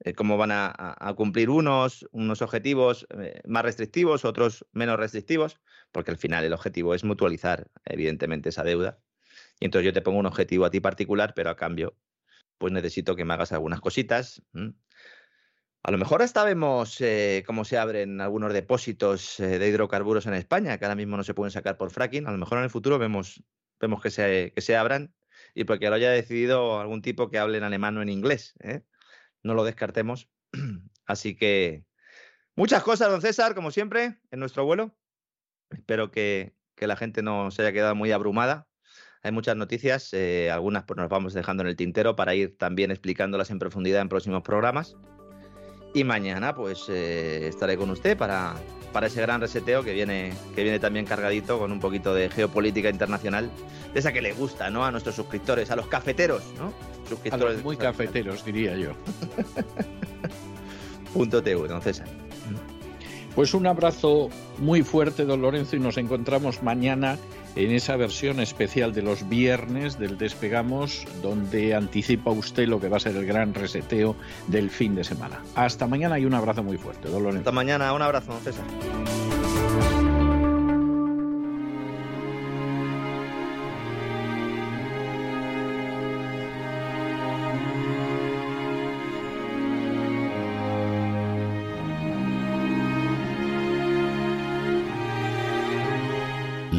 eh, 0.00 0.12
¿cómo 0.12 0.36
van 0.36 0.50
a, 0.52 1.14
cumplir 1.16 1.48
unos, 1.48 2.06
unos 2.12 2.42
objetivos 2.42 3.06
eh, 3.18 3.40
más 3.46 3.62
restrictivos, 3.62 4.26
otros 4.26 4.66
menos 4.72 4.98
restrictivos? 4.98 5.60
Porque 5.92 6.10
al 6.10 6.18
final 6.18 6.44
el 6.44 6.52
objetivo 6.52 6.94
es 6.94 7.04
mutualizar, 7.04 7.70
evidentemente, 7.86 8.50
esa 8.50 8.64
deuda. 8.64 9.00
Y 9.60 9.64
entonces 9.64 9.86
yo 9.86 9.94
te 9.94 10.02
pongo 10.02 10.18
un 10.18 10.26
objetivo 10.26 10.66
a 10.66 10.70
ti 10.70 10.80
particular, 10.80 11.32
pero 11.34 11.48
a 11.48 11.56
cambio, 11.56 11.96
pues 12.58 12.70
necesito 12.70 13.16
que 13.16 13.24
me 13.24 13.32
hagas 13.32 13.52
algunas 13.52 13.80
cositas. 13.80 14.42
¿m? 14.52 14.74
A 15.86 15.90
lo 15.90 15.98
mejor 15.98 16.22
hasta 16.22 16.42
vemos 16.44 16.98
eh, 17.02 17.44
cómo 17.46 17.66
se 17.66 17.76
abren 17.76 18.22
algunos 18.22 18.54
depósitos 18.54 19.38
eh, 19.38 19.58
de 19.58 19.68
hidrocarburos 19.68 20.24
en 20.24 20.32
España, 20.32 20.78
que 20.78 20.86
ahora 20.86 20.94
mismo 20.94 21.18
no 21.18 21.24
se 21.24 21.34
pueden 21.34 21.50
sacar 21.50 21.76
por 21.76 21.90
fracking. 21.90 22.26
A 22.26 22.32
lo 22.32 22.38
mejor 22.38 22.56
en 22.56 22.64
el 22.64 22.70
futuro 22.70 22.98
vemos, 22.98 23.44
vemos 23.78 24.00
que, 24.00 24.10
se, 24.10 24.52
que 24.54 24.62
se 24.62 24.78
abran 24.78 25.14
y 25.54 25.64
porque 25.64 25.90
lo 25.90 25.96
haya 25.96 26.10
decidido 26.10 26.80
algún 26.80 27.02
tipo 27.02 27.28
que 27.28 27.38
hable 27.38 27.58
en 27.58 27.64
alemán 27.64 27.98
o 27.98 28.02
en 28.02 28.08
inglés. 28.08 28.54
¿eh? 28.60 28.82
No 29.42 29.52
lo 29.52 29.62
descartemos. 29.62 30.30
Así 31.04 31.36
que 31.36 31.84
muchas 32.56 32.82
cosas, 32.82 33.10
don 33.10 33.20
César, 33.20 33.54
como 33.54 33.70
siempre, 33.70 34.18
en 34.30 34.40
nuestro 34.40 34.64
vuelo. 34.64 34.96
Espero 35.68 36.10
que, 36.10 36.56
que 36.76 36.86
la 36.86 36.96
gente 36.96 37.22
no 37.22 37.50
se 37.50 37.60
haya 37.60 37.74
quedado 37.74 37.94
muy 37.94 38.10
abrumada. 38.10 38.68
Hay 39.22 39.32
muchas 39.32 39.56
noticias, 39.56 40.14
algunas 40.50 40.84
pues 40.84 40.96
nos 40.96 41.10
vamos 41.10 41.34
dejando 41.34 41.62
en 41.62 41.68
el 41.68 41.76
tintero 41.76 42.16
para 42.16 42.34
ir 42.34 42.56
también 42.56 42.90
explicándolas 42.90 43.50
en 43.50 43.58
profundidad 43.58 44.00
en 44.00 44.08
próximos 44.08 44.42
programas. 44.42 44.96
Y 45.94 46.02
mañana 46.02 46.54
pues 46.54 46.88
eh, 46.88 47.46
estaré 47.46 47.76
con 47.76 47.88
usted 47.88 48.18
para, 48.18 48.56
para 48.92 49.06
ese 49.06 49.20
gran 49.22 49.40
reseteo 49.40 49.84
que 49.84 49.92
viene, 49.92 50.32
que 50.56 50.64
viene 50.64 50.80
también 50.80 51.06
cargadito 51.06 51.56
con 51.56 51.70
un 51.70 51.78
poquito 51.78 52.12
de 52.12 52.28
geopolítica 52.28 52.90
internacional, 52.90 53.48
de 53.92 54.00
esa 54.00 54.12
que 54.12 54.20
le 54.20 54.32
gusta 54.32 54.70
¿no? 54.70 54.84
a 54.84 54.90
nuestros 54.90 55.14
suscriptores, 55.14 55.70
a 55.70 55.76
los 55.76 55.86
cafeteros, 55.86 56.42
¿no? 56.58 56.66
A 56.66 57.08
Suscriptores 57.08 57.54
los 57.56 57.64
muy 57.64 57.76
cafeteros, 57.76 58.44
diría 58.44 58.76
yo. 58.76 58.90
Punto 61.14 61.40
TV, 61.40 61.68
don 61.68 61.80
César. 61.80 62.23
Pues 63.34 63.52
un 63.52 63.66
abrazo 63.66 64.28
muy 64.58 64.82
fuerte, 64.82 65.24
don 65.24 65.42
Lorenzo, 65.42 65.76
y 65.76 65.80
nos 65.80 65.98
encontramos 65.98 66.62
mañana 66.62 67.18
en 67.56 67.72
esa 67.72 67.96
versión 67.96 68.40
especial 68.40 68.92
de 68.92 69.02
los 69.02 69.28
viernes 69.28 69.98
del 69.98 70.18
Despegamos, 70.18 71.04
donde 71.22 71.74
anticipa 71.74 72.30
usted 72.30 72.68
lo 72.68 72.80
que 72.80 72.88
va 72.88 72.98
a 72.98 73.00
ser 73.00 73.16
el 73.16 73.26
gran 73.26 73.54
reseteo 73.54 74.14
del 74.46 74.70
fin 74.70 74.94
de 74.94 75.04
semana. 75.04 75.40
Hasta 75.54 75.86
mañana 75.86 76.18
y 76.18 76.26
un 76.26 76.34
abrazo 76.34 76.62
muy 76.62 76.78
fuerte, 76.78 77.08
don 77.08 77.22
Lorenzo. 77.22 77.40
Hasta 77.40 77.52
mañana, 77.52 77.92
un 77.92 78.02
abrazo, 78.02 78.38
César. 78.42 78.64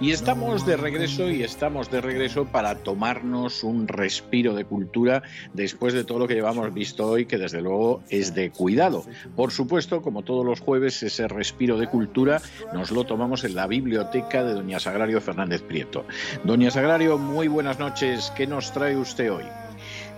Y 0.00 0.12
estamos 0.12 0.64
de 0.64 0.78
regreso 0.78 1.28
y 1.28 1.42
estamos 1.42 1.90
de 1.90 2.00
regreso 2.00 2.46
para 2.46 2.74
tomarnos 2.74 3.62
un 3.62 3.86
respiro 3.86 4.54
de 4.54 4.64
cultura 4.64 5.22
después 5.52 5.92
de 5.92 6.04
todo 6.04 6.20
lo 6.20 6.26
que 6.26 6.32
llevamos 6.32 6.72
visto 6.72 7.06
hoy, 7.06 7.26
que 7.26 7.36
desde 7.36 7.60
luego 7.60 8.02
es 8.08 8.34
de 8.34 8.50
cuidado. 8.50 9.04
Por 9.36 9.52
supuesto, 9.52 10.00
como 10.00 10.22
todos 10.22 10.42
los 10.42 10.60
jueves, 10.60 11.02
ese 11.02 11.28
respiro 11.28 11.76
de 11.76 11.86
cultura 11.86 12.40
nos 12.72 12.90
lo 12.90 13.04
tomamos 13.04 13.44
en 13.44 13.54
la 13.54 13.66
biblioteca 13.66 14.42
de 14.42 14.54
doña 14.54 14.80
Sagrario 14.80 15.20
Fernández 15.20 15.60
Prieto. 15.60 16.06
Doña 16.44 16.70
Sagrario, 16.70 17.18
muy 17.18 17.48
buenas 17.48 17.78
noches. 17.78 18.32
¿Qué 18.34 18.46
nos 18.46 18.72
trae 18.72 18.96
usted 18.96 19.30
hoy? 19.30 19.44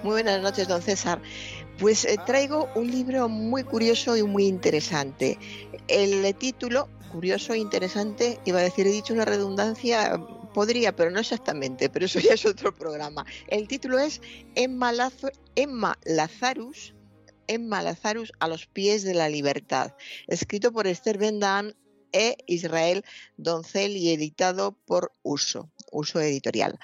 Muy 0.04 0.12
buenas 0.12 0.40
noches, 0.42 0.68
don 0.68 0.80
César. 0.80 1.20
Pues 1.80 2.04
eh, 2.04 2.18
traigo 2.24 2.68
un 2.76 2.88
libro 2.88 3.28
muy 3.28 3.64
curioso 3.64 4.16
y 4.16 4.22
muy 4.22 4.46
interesante. 4.46 5.38
El 5.88 6.32
título, 6.36 6.88
curioso 7.12 7.52
e 7.52 7.58
interesante, 7.58 8.40
iba 8.44 8.58
a 8.58 8.62
decir, 8.62 8.86
he 8.86 8.90
dicho 8.90 9.12
una 9.12 9.24
redundancia, 9.24 10.18
podría, 10.54 10.96
pero 10.96 11.10
no 11.10 11.20
exactamente, 11.20 11.90
pero 11.90 12.06
eso 12.06 12.18
ya 12.18 12.34
es 12.34 12.44
otro 12.46 12.74
programa. 12.74 13.24
El 13.48 13.68
título 13.68 13.98
es 13.98 14.20
Emma, 14.54 14.92
Emma 15.54 15.98
Lazarus. 16.04 16.94
Emma 17.48 17.82
Lazarus 17.82 18.32
a 18.38 18.48
los 18.48 18.66
pies 18.66 19.02
de 19.02 19.14
la 19.14 19.28
libertad, 19.28 19.94
escrito 20.26 20.72
por 20.72 20.86
Esther 20.86 21.18
Bendan 21.18 21.74
e 22.12 22.36
Israel 22.46 23.04
Doncel 23.36 23.96
y 23.96 24.12
editado 24.12 24.72
por 24.72 25.12
Uso, 25.22 25.68
Uso 25.92 26.20
Editorial. 26.20 26.78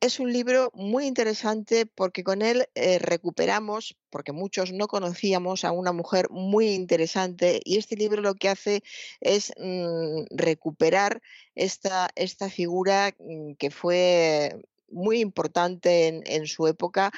Es 0.00 0.18
un 0.18 0.32
libro 0.32 0.70
muy 0.74 1.06
interesante 1.06 1.86
porque 1.86 2.24
con 2.24 2.42
él 2.42 2.68
eh, 2.74 2.98
recuperamos, 2.98 3.96
porque 4.10 4.32
muchos 4.32 4.72
no 4.72 4.88
conocíamos 4.88 5.64
a 5.64 5.72
una 5.72 5.92
mujer 5.92 6.30
muy 6.30 6.70
interesante 6.70 7.60
y 7.64 7.78
este 7.78 7.96
libro 7.96 8.22
lo 8.22 8.34
que 8.34 8.48
hace 8.48 8.82
es 9.20 9.52
mm, 9.58 10.24
recuperar 10.30 11.22
esta, 11.54 12.08
esta 12.16 12.48
figura 12.50 13.14
mm, 13.18 13.52
que 13.54 13.70
fue 13.70 14.56
muy 14.90 15.20
importante 15.20 16.08
en, 16.08 16.22
en 16.26 16.46
su 16.46 16.66
época 16.66 17.12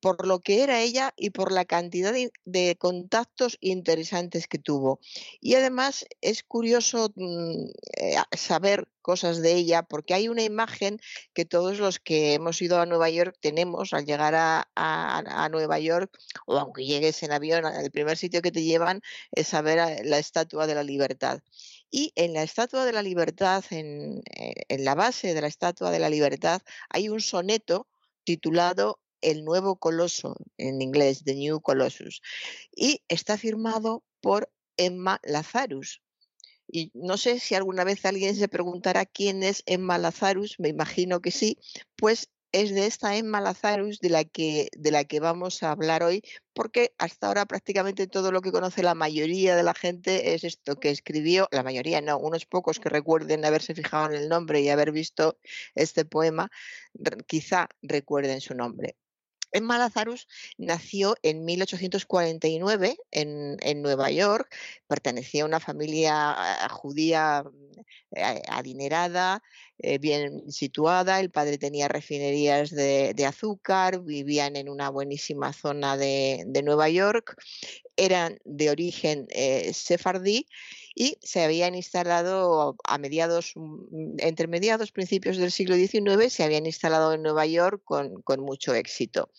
por 0.00 0.26
lo 0.26 0.40
que 0.40 0.62
era 0.62 0.80
ella 0.80 1.12
y 1.16 1.30
por 1.30 1.52
la 1.52 1.64
cantidad 1.64 2.14
de, 2.44 2.76
contactos 2.78 3.58
interesantes 3.60 4.46
que 4.46 4.58
tuvo. 4.58 5.00
Y 5.40 5.54
además 5.54 6.06
es 6.20 6.42
curioso 6.42 7.12
mm, 7.16 7.70
eh, 7.96 8.16
saber 8.36 8.88
cosas 9.02 9.40
de 9.40 9.54
ella 9.54 9.82
porque 9.82 10.14
hay 10.14 10.28
una 10.28 10.42
imagen 10.42 11.00
que 11.32 11.44
todos 11.44 11.78
los 11.78 11.98
que 11.98 12.34
hemos 12.34 12.60
ido 12.60 12.80
a 12.80 12.86
Nueva 12.86 13.08
York 13.10 13.36
tenemos 13.40 13.92
al 13.92 14.04
llegar 14.04 14.34
a, 14.36 15.48
Nueva 15.50 15.78
York 15.78 16.16
o 16.46 16.58
aunque 16.58 16.84
llegues 16.84 17.22
en 17.22 17.32
avión, 17.32 17.64
el 17.64 17.90
primer 17.90 18.18
sitio 18.18 18.42
que 18.42 18.52
te 18.52 18.62
llevan 18.62 19.00
es 19.32 19.54
a 19.54 19.62
ver 19.62 20.04
la 20.04 20.18
Estatua 20.18 20.66
de 20.66 20.74
la 20.74 20.82
Libertad. 20.82 21.40
Y 21.90 22.12
en 22.16 22.34
la 22.34 22.42
Estatua 22.42 22.84
de 22.84 22.92
la 22.92 23.02
Libertad, 23.02 23.64
en, 23.70 24.22
eh, 24.36 24.52
en 24.68 24.84
la 24.84 24.94
base 24.94 25.32
de 25.32 25.40
la 25.40 25.46
Estatua 25.46 25.90
de 25.90 25.98
la 25.98 26.10
Libertad, 26.10 26.60
hay 26.90 27.08
un 27.08 27.20
soneto 27.20 27.88
titulado 28.24 29.00
El 29.20 29.44
Nuevo 29.44 29.76
Coloso, 29.76 30.36
en 30.56 30.82
inglés, 30.82 31.24
The 31.24 31.34
New 31.34 31.60
Colossus, 31.60 32.22
y 32.74 33.02
está 33.08 33.38
firmado 33.38 34.04
por 34.20 34.50
Emma 34.76 35.20
Lazarus. 35.24 36.02
Y 36.70 36.90
no 36.94 37.16
sé 37.16 37.40
si 37.40 37.54
alguna 37.54 37.84
vez 37.84 38.04
alguien 38.04 38.36
se 38.36 38.48
preguntará 38.48 39.06
quién 39.06 39.42
es 39.42 39.62
Emma 39.66 39.98
Lazarus, 39.98 40.56
me 40.58 40.68
imagino 40.68 41.20
que 41.20 41.30
sí, 41.30 41.58
pues 41.96 42.28
es 42.52 42.74
de 42.74 42.86
esta 42.86 43.16
Emma 43.16 43.40
Lazarus 43.40 44.00
de 44.00 44.10
la 44.10 44.24
que, 44.24 44.68
de 44.76 44.90
la 44.90 45.04
que 45.04 45.20
vamos 45.20 45.62
a 45.62 45.70
hablar 45.70 46.02
hoy, 46.02 46.22
porque 46.54 46.94
hasta 46.98 47.26
ahora 47.26 47.46
prácticamente 47.46 48.06
todo 48.06 48.32
lo 48.32 48.40
que 48.40 48.52
conoce 48.52 48.82
la 48.82 48.94
mayoría 48.94 49.54
de 49.54 49.62
la 49.62 49.74
gente 49.74 50.34
es 50.34 50.44
esto 50.44 50.76
que 50.76 50.90
escribió, 50.90 51.48
la 51.50 51.62
mayoría 51.62 52.00
no, 52.00 52.18
unos 52.18 52.46
pocos 52.46 52.80
que 52.80 52.88
recuerden 52.88 53.44
haberse 53.44 53.74
fijado 53.74 54.12
en 54.12 54.22
el 54.22 54.28
nombre 54.28 54.60
y 54.60 54.68
haber 54.70 54.92
visto 54.92 55.38
este 55.74 56.04
poema, 56.04 56.50
quizá 57.26 57.68
recuerden 57.82 58.40
su 58.40 58.54
nombre. 58.54 58.96
Emma 59.52 59.78
Lazarus 59.78 60.28
nació 60.56 61.16
en 61.22 61.44
1849 61.44 62.96
en, 63.10 63.82
Nueva 63.82 64.10
York, 64.10 64.54
pertenecía 64.86 65.42
a 65.42 65.46
una 65.46 65.60
familia 65.60 66.36
judía 66.70 67.44
mm, 67.44 68.18
adinerada, 68.48 69.42
eh, 69.78 69.98
bien 69.98 70.50
situada, 70.50 71.20
el 71.20 71.30
padre 71.30 71.58
tenía 71.58 71.88
refinerías 71.88 72.70
de, 72.70 73.26
azúcar, 73.26 74.02
vivían 74.02 74.56
en 74.56 74.68
una 74.68 74.90
buenísima 74.90 75.52
zona 75.52 75.96
de, 75.96 76.44
de 76.46 76.62
Nueva 76.62 76.88
York, 76.88 77.36
eran 77.96 78.38
de 78.44 78.70
origen 78.70 79.26
eh, 79.30 79.72
sefardí 79.74 80.46
y 81.00 81.16
se 81.22 81.44
habían 81.44 81.76
instalado 81.76 82.76
a 82.82 82.98
mediados, 82.98 83.52
mm, 83.54 84.16
entre 84.18 84.48
mediados, 84.48 84.90
principios 84.90 85.36
del 85.36 85.52
siglo 85.52 85.76
XIX, 85.76 86.28
se 86.28 86.42
habían 86.42 86.66
instalado 86.66 87.12
en 87.12 87.22
Nueva 87.22 87.46
York 87.46 87.82
con, 87.84 88.20
con 88.22 88.40
mucho 88.40 88.74
éxito. 88.74 89.30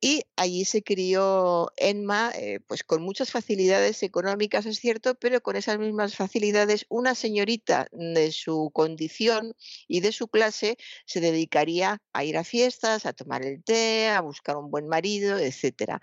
Y 0.00 0.22
allí 0.36 0.64
se 0.64 0.82
crió 0.82 1.72
Enma, 1.76 2.32
eh, 2.34 2.60
pues 2.66 2.82
con 2.84 3.02
muchas 3.02 3.30
facilidades 3.30 4.02
económicas, 4.02 4.64
es 4.64 4.78
cierto, 4.78 5.14
pero 5.14 5.42
con 5.42 5.56
esas 5.56 5.78
mismas 5.78 6.16
facilidades, 6.16 6.86
una 6.88 7.14
señorita 7.14 7.86
de 7.92 8.32
su 8.32 8.70
condición 8.72 9.54
y 9.88 10.00
de 10.00 10.12
su 10.12 10.28
clase 10.28 10.78
se 11.04 11.20
dedicaría 11.20 12.00
a 12.14 12.24
ir 12.24 12.38
a 12.38 12.44
fiestas, 12.44 13.04
a 13.04 13.12
tomar 13.12 13.44
el 13.44 13.62
té, 13.62 14.08
a 14.08 14.22
buscar 14.22 14.56
un 14.56 14.70
buen 14.70 14.88
marido, 14.88 15.38
etcétera. 15.38 16.00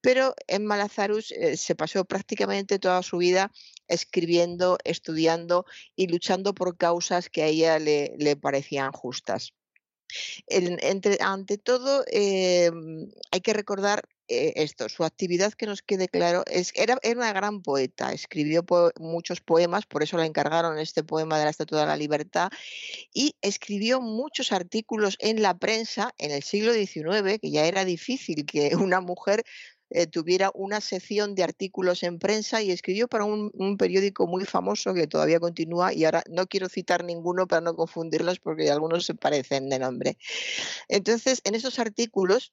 Pero 0.00 0.34
Emma 0.46 0.76
Lazarus 0.76 1.32
eh, 1.32 1.56
se 1.56 1.74
pasó 1.74 2.04
prácticamente 2.04 2.78
toda 2.78 3.02
su 3.02 3.18
vida 3.18 3.50
escribiendo, 3.88 4.78
estudiando 4.84 5.66
y 5.96 6.06
luchando 6.06 6.54
por 6.54 6.76
causas 6.76 7.28
que 7.30 7.42
a 7.42 7.46
ella 7.46 7.78
le 7.80 8.36
parecían 8.36 8.92
justas 8.92 9.54
ante 11.20 11.58
todo, 11.58 12.04
em, 12.08 13.10
hay 13.30 13.40
que 13.40 13.52
recordar 13.52 14.08
eh, 14.32 14.52
esto, 14.62 14.88
su 14.88 15.02
actividad 15.02 15.52
que 15.54 15.66
nos 15.66 15.82
quede 15.82 16.06
claro, 16.08 16.44
es, 16.46 16.72
era, 16.76 16.98
una 17.16 17.32
gran 17.32 17.62
poeta, 17.62 18.12
escribió 18.12 18.64
muchos 19.00 19.40
poemas, 19.40 19.86
por 19.86 20.04
eso 20.04 20.16
le 20.18 20.24
encargaron 20.24 20.78
este 20.78 21.02
poema 21.02 21.36
de 21.36 21.44
la 21.44 21.50
Estatua 21.50 21.80
de 21.80 21.86
la 21.86 21.96
Libertad, 21.96 22.48
y 23.12 23.34
escribió 23.42 24.00
muchos 24.00 24.52
artículos 24.52 25.16
en 25.18 25.42
la 25.42 25.58
prensa 25.58 26.14
en 26.18 26.30
el 26.30 26.44
siglo 26.44 26.72
XIX, 26.72 27.40
que 27.40 27.50
ya 27.50 27.66
era 27.66 27.84
difícil 27.84 28.46
que 28.46 28.70
una 28.76 29.00
mujer 29.00 29.44
eh, 29.90 30.06
tuviera 30.06 30.50
una 30.54 30.80
sección 30.80 31.34
de 31.34 31.42
artículos 31.42 32.02
en 32.02 32.18
prensa 32.18 32.62
y 32.62 32.70
escribió 32.70 33.08
para 33.08 33.24
un, 33.24 33.50
periódico 33.76 34.26
muy 34.26 34.44
famoso 34.44 34.94
que 34.94 35.06
todavía 35.06 35.40
continúa 35.40 35.92
y 35.92 36.04
ahora 36.04 36.22
no 36.30 36.46
quiero 36.46 36.68
citar 36.68 37.04
ninguno 37.04 37.46
para 37.46 37.60
no 37.60 37.74
confundirlos 37.74 38.38
porque 38.38 38.70
algunos 38.70 39.04
se 39.04 39.14
parecen 39.14 39.68
de 39.68 39.78
nombre. 39.78 40.16
Entonces, 40.88 41.40
en 41.44 41.54
esos 41.54 41.78
artículos 41.78 42.52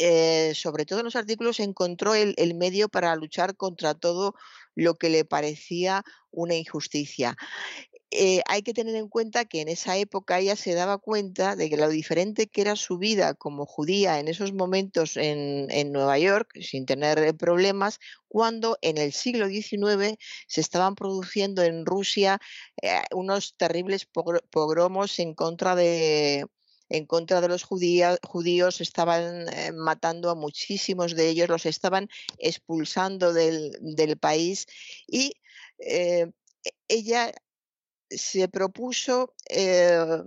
eh, 0.00 0.52
sobre 0.54 0.86
todo 0.86 1.00
en 1.00 1.06
los 1.06 1.16
artículos, 1.16 1.60
encontró 1.60 2.14
el, 2.14 2.36
medio 2.54 2.88
para 2.88 3.14
luchar 3.16 3.56
contra 3.56 3.94
todo 3.94 4.34
lo 4.74 4.94
que 4.94 5.10
le 5.10 5.24
parecía 5.24 6.04
una 6.30 6.54
injusticia. 6.54 7.36
Eh, 8.10 8.42
hay 8.46 8.62
que 8.62 8.72
tener 8.72 8.96
en 8.96 9.08
cuenta 9.08 9.44
que 9.44 9.60
en 9.60 9.68
esa 9.68 9.98
época 9.98 10.38
ella 10.38 10.56
se 10.56 10.72
daba 10.72 10.96
cuenta 10.96 11.56
de 11.56 11.68
que 11.68 11.76
lo 11.76 11.90
diferente 11.90 12.46
que 12.46 12.62
era 12.62 12.74
su 12.74 12.96
vida 12.96 13.34
como 13.34 13.66
judía 13.66 14.18
en 14.18 14.28
esos 14.28 14.54
momentos 14.54 15.18
en, 15.18 15.92
Nueva 15.92 16.18
York, 16.18 16.58
sin 16.62 16.86
tener 16.86 17.18
eh, 17.18 17.34
problemas, 17.34 18.00
cuando 18.26 18.78
en 18.80 18.96
el 18.96 19.12
siglo 19.12 19.48
XIX 19.48 20.16
se 20.46 20.60
estaban 20.62 20.94
produciendo 20.94 21.62
en 21.62 21.84
Rusia 21.84 22.40
eh, 22.80 23.02
unos 23.12 23.56
terribles 23.56 24.06
pogromos 24.06 25.18
en 25.18 25.34
contra 25.34 25.74
de, 25.74 26.46
en 26.88 27.06
contra 27.06 27.42
de 27.42 27.48
los 27.48 27.62
judíos, 27.64 28.80
estaban 28.80 29.46
matando 29.74 30.30
a 30.30 30.34
muchísimos 30.34 31.14
de 31.14 31.28
ellos, 31.28 31.48
los 31.50 31.66
estaban 31.66 32.08
expulsando 32.38 33.34
del, 33.34 34.18
país 34.18 34.66
y 35.06 35.34
e, 35.78 36.30
ella 36.88 37.32
se 38.10 38.48
propuso 38.48 39.34
eh, 39.48 40.22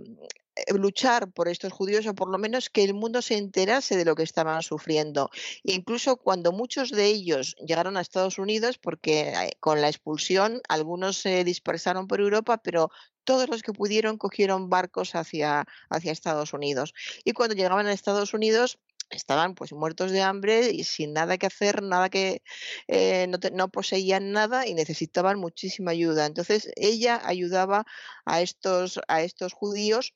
eh, 0.54 0.74
luchar 0.74 1.32
por 1.32 1.48
estos 1.48 1.72
judíos 1.72 2.06
o 2.06 2.14
por 2.14 2.28
lo 2.28 2.36
menos 2.36 2.68
que 2.68 2.84
el 2.84 2.92
mundo 2.92 3.22
se 3.22 3.38
enterase 3.38 3.96
de 3.96 4.04
lo 4.04 4.14
que 4.14 4.22
estaban 4.22 4.62
sufriendo. 4.62 5.30
Incluso 5.62 6.16
cuando 6.16 6.52
muchos 6.52 6.90
de 6.90 7.06
ellos 7.06 7.56
llegaron 7.66 7.96
a 7.96 8.02
Estados 8.02 8.38
Unidos, 8.38 8.76
porque 8.76 9.30
eh, 9.30 9.56
con 9.60 9.80
la 9.80 9.88
expulsión 9.88 10.60
algunos 10.68 11.16
se 11.16 11.44
dispersaron 11.44 12.06
por 12.06 12.20
Europa, 12.20 12.58
pero 12.58 12.90
todos 13.24 13.48
los 13.48 13.62
que 13.62 13.72
pudieron 13.72 14.18
cogieron 14.18 14.68
barcos 14.68 15.14
hacia, 15.14 15.66
hacia 15.88 16.12
Estados 16.12 16.52
Unidos. 16.52 16.92
Y 17.24 17.32
cuando 17.32 17.54
llegaban 17.54 17.86
a 17.86 17.92
Estados 17.92 18.34
Unidos, 18.34 18.78
estaban 19.16 19.54
pues 19.54 19.72
muertos 19.72 20.10
de 20.10 20.22
hambre 20.22 20.70
y 20.70 20.84
sin 20.84 21.12
nada 21.12 21.38
que 21.38 21.46
hacer, 21.46 21.82
nada 21.82 22.08
que 22.08 22.42
eh, 22.88 23.28
no, 23.52 23.68
poseían 23.70 24.32
nada 24.32 24.66
y 24.66 24.74
necesitaban 24.74 25.38
muchísima 25.38 25.92
ayuda. 25.92 26.26
Entonces 26.26 26.70
ella 26.76 27.20
ayudaba 27.24 27.84
a 28.24 28.42
estos, 28.42 29.00
a 29.08 29.22
estos 29.22 29.52
judíos 29.52 30.14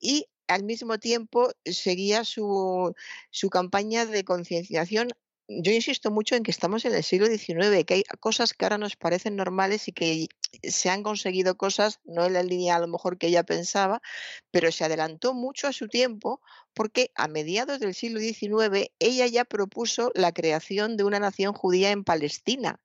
y 0.00 0.26
al 0.46 0.64
mismo 0.64 0.98
tiempo 0.98 1.50
seguía 1.64 2.24
su, 2.24 2.94
su 3.30 3.50
campaña 3.50 4.06
de 4.06 4.24
concienciación 4.24 5.10
yo 5.48 5.72
insisto 5.72 6.10
mucho 6.10 6.34
en 6.34 6.42
que 6.42 6.50
estamos 6.50 6.84
en 6.84 6.94
el 6.94 7.02
siglo 7.02 7.26
XIX, 7.26 7.84
que 7.86 7.94
hay 7.94 8.02
cosas 8.20 8.52
que 8.52 8.66
ahora 8.66 8.76
nos 8.76 8.96
parecen 8.96 9.34
normales 9.34 9.88
y 9.88 9.92
que 9.92 10.28
se 10.62 10.90
han 10.90 11.02
conseguido 11.02 11.56
cosas, 11.56 12.00
no 12.04 12.26
en 12.26 12.34
la 12.34 12.42
línea 12.42 12.76
a 12.76 12.80
lo 12.80 12.86
mejor 12.86 13.16
que 13.16 13.28
ella 13.28 13.44
pensaba, 13.44 14.02
pero 14.50 14.70
se 14.70 14.84
adelantó 14.84 15.32
mucho 15.32 15.66
a 15.66 15.72
su 15.72 15.88
tiempo 15.88 16.42
porque 16.74 17.10
a 17.14 17.28
mediados 17.28 17.80
del 17.80 17.94
siglo 17.94 18.20
XIX 18.20 18.90
ella 18.98 19.26
ya 19.26 19.46
propuso 19.46 20.12
la 20.14 20.32
creación 20.32 20.98
de 20.98 21.04
una 21.04 21.18
nación 21.18 21.54
judía 21.54 21.92
en 21.92 22.04
Palestina. 22.04 22.78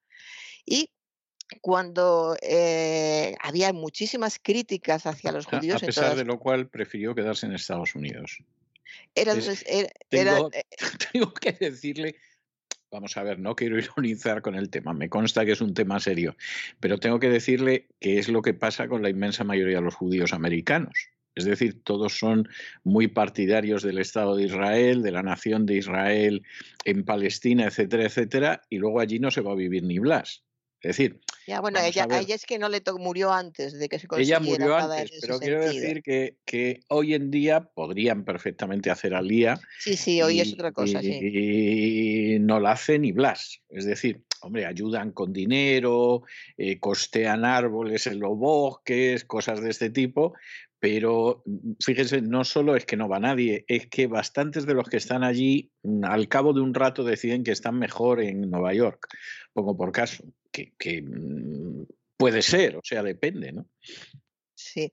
Y 0.66 0.90
cuando 1.60 2.38
eh, 2.42 3.36
había 3.42 3.74
muchísimas 3.74 4.40
críticas 4.42 5.06
hacia 5.06 5.34
los 5.34 5.46
judíos. 5.46 5.84
A 5.84 5.86
pesar 5.86 6.16
de 6.16 6.24
lo 6.24 6.40
cual 6.40 6.70
prefirió 6.70 7.14
quedarse 7.14 7.46
en 7.46 7.54
Estados 7.54 7.94
Unidos. 7.94 8.38
Era, 9.16 9.34
tengo, 10.10 10.50
eh 10.54 10.64
tengo 11.12 11.34
que 11.34 11.52
decirle 11.52 12.16
Vamos 12.94 13.18
a 13.18 13.24
ver, 13.24 13.40
no 13.40 13.56
quiero 13.56 13.80
ironizar 13.80 14.44
con 14.44 14.54
el 14.54 14.70
tema, 14.70 14.94
me 14.94 15.10
consta 15.10 15.46
que 15.46 15.54
es 15.54 15.62
un 15.62 15.74
tema 15.74 16.00
serio, 16.00 16.36
pero 16.80 17.00
tengo 17.00 17.20
que 17.20 17.28
decirle 17.28 17.88
que 18.00 18.20
es 18.20 18.30
lo 18.30 18.44
que 18.44 18.54
pasa 18.54 18.88
con 18.88 19.02
la 19.02 19.10
inmensa 19.10 19.44
mayoría 19.44 19.78
de 19.78 19.82
los 19.82 19.96
judíos 19.96 20.32
americanos. 20.32 21.10
Es 21.34 21.46
decir, 21.46 21.82
todos 21.84 22.20
son 22.20 22.48
muy 22.84 23.08
partidarios 23.08 23.82
del 23.82 23.98
Estado 23.98 24.36
de 24.36 24.44
Israel, 24.44 25.02
de 25.02 25.12
la 25.12 25.24
nación 25.24 25.66
de 25.66 25.78
Israel 25.78 26.44
en 26.86 27.04
Palestina, 27.04 27.66
etcétera, 27.66 28.06
etcétera, 28.06 28.62
y 28.70 28.78
luego 28.78 29.00
allí 29.00 29.18
no 29.18 29.32
se 29.32 29.42
va 29.42 29.54
a 29.54 29.56
vivir 29.56 29.82
ni 29.82 29.98
Blas. 29.98 30.44
Es 30.84 30.98
decir, 30.98 31.22
ya, 31.48 31.62
bueno, 31.62 31.80
ella, 31.80 32.06
ella, 32.12 32.36
es 32.36 32.46
que 32.46 32.60
no 32.60 32.68
le 32.68 32.82
murió 33.00 33.32
antes 33.32 33.80
de 33.80 33.88
que 33.88 34.00
se 34.00 34.08
consiguiera 34.08 34.40
Ella 34.40 34.52
murió 34.52 34.76
antes, 34.76 35.18
pero 35.22 35.40
quiero 35.40 35.64
decir 35.64 36.04
que, 36.04 36.36
que, 36.44 36.82
hoy 36.90 37.14
en 37.14 37.32
día 37.32 37.62
podrían 37.62 38.26
perfectamente 38.26 38.92
hacer 38.92 39.14
alía. 39.14 39.62
Sí, 39.80 39.96
sí, 39.96 40.22
hoy 40.22 40.42
es 40.42 40.52
otra 40.52 40.74
cosa, 40.74 41.02
y, 41.02 41.06
sí. 41.06 42.36
Y 42.36 42.40
no 42.40 42.60
la 42.60 42.72
hace 42.72 43.00
ni 43.00 43.14
Blas. 43.14 43.62
Es 43.70 43.86
decir, 43.86 44.24
hombre, 44.42 44.66
ayudan 44.66 45.14
con 45.14 45.32
dinero, 45.32 46.24
eh, 46.58 46.80
costean 46.80 47.46
árboles 47.46 48.06
en 48.08 48.20
los 48.20 48.38
bosques, 48.38 49.24
cosas 49.24 49.62
de 49.62 49.70
este 49.70 49.90
tipo, 49.90 50.34
pero 50.84 51.44
mm, 51.46 51.76
fíjense, 51.80 52.22
no 52.22 52.44
solo 52.44 52.76
es 52.76 52.86
que 52.86 52.98
no 52.98 53.08
va 53.08 53.18
nadie, 53.18 53.64
es 53.70 53.88
que 53.88 54.08
bastantes 54.08 54.66
de 54.66 54.74
los 54.74 54.90
que 54.90 54.98
están 54.98 55.24
allí 55.24 55.72
mm, 55.82 56.04
al 56.04 56.28
cabo 56.28 56.52
de 56.52 56.60
un 56.60 56.74
rato 56.74 57.06
deciden 57.06 57.46
que 57.46 57.54
están 57.54 57.80
mejor 57.80 58.22
en 58.22 58.52
Nueva 58.52 58.74
York, 58.74 59.08
pongo 59.54 59.78
por 59.78 59.94
caso, 59.94 60.26
que, 60.52 60.74
que 60.78 61.02
mm, 61.02 61.86
puede 62.18 62.42
ser, 62.42 62.76
o 62.76 62.82
sea, 62.84 63.02
depende, 63.02 63.54
¿no? 63.54 63.66
Sí, 64.56 64.92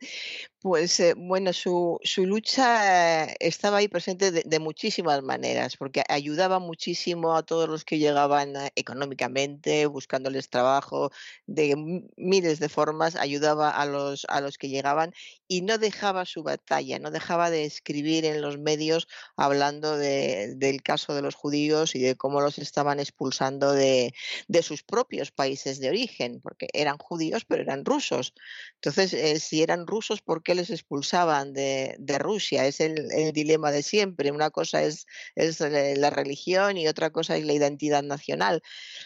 pues 0.61 1.01
eh, 1.01 1.15
bueno, 1.17 1.55
su, 1.55 1.99
su, 2.03 2.27
lucha 2.27 3.25
estaba 3.41 3.79
ahí 3.79 3.89
presente 3.89 4.31
de, 4.31 4.59
muchísimas 4.59 5.23
maneras, 5.23 5.79
porque 5.79 6.03
ayudaba 6.07 6.59
muchísimo 6.59 7.35
a 7.35 7.43
todos 7.43 7.67
los 7.67 7.85
que 7.87 7.99
llegaban 7.99 8.55
eh, 8.57 8.71
económicamente, 8.77 9.87
buscándoles 9.87 10.51
trabajo, 10.51 11.13
de 11.47 11.77
miles 12.17 12.61
de 12.61 12.69
formas, 12.69 13.17
ayudaba 13.17 13.71
a 13.71 13.87
los, 13.87 14.27
a 14.29 14.43
los 14.43 14.59
que 14.59 14.69
llegaban 14.69 15.15
y 15.49 15.63
no 15.63 15.79
dejaba 15.79 16.27
su 16.27 16.43
batalla, 16.43 16.99
no 16.99 17.11
dejaba 17.11 17.49
de 17.51 17.65
escribir 17.65 18.27
en 18.27 18.43
los 18.43 18.59
medios 18.59 19.09
hablando 19.37 19.97
de, 19.97 20.55
del 20.57 20.83
caso 20.83 21.15
de 21.15 21.23
los 21.23 21.37
judíos 21.37 21.95
y 21.95 22.01
de 22.01 22.17
cómo 22.17 22.43
los 22.43 22.59
estaban 22.59 23.01
expulsando 23.01 23.73
de, 23.73 24.13
de, 24.47 24.63
sus 24.63 24.83
propios 24.83 25.31
países 25.31 25.81
de 25.81 25.89
origen, 25.89 26.41
porque 26.43 26.69
eran 26.75 26.99
judíos 26.99 27.47
pero 27.47 27.63
eran 27.63 27.87
rusos. 27.87 28.35
Entonces, 28.75 29.15
eh, 29.15 29.41
si 29.41 29.63
eran 29.63 29.87
rusos, 29.87 30.21
¿por 30.21 30.43
qué 30.43 30.50
les 30.55 30.71
expulsaban 30.71 31.53
de, 31.53 31.97
Rusia. 32.19 32.67
Es 32.67 32.81
el, 32.81 33.33
dilema 33.33 33.71
de 33.71 33.83
siempre. 33.83 34.31
Una 34.31 34.51
cosa 34.51 34.83
es, 34.83 35.07
es, 35.35 35.61
la 35.61 36.11
religión 36.11 36.77
y 36.77 36.89
otra 36.89 37.11
cosa 37.11 37.37
es 37.37 37.45
la 37.45 37.53
identidad 37.53 38.03
nacional. 38.03 38.63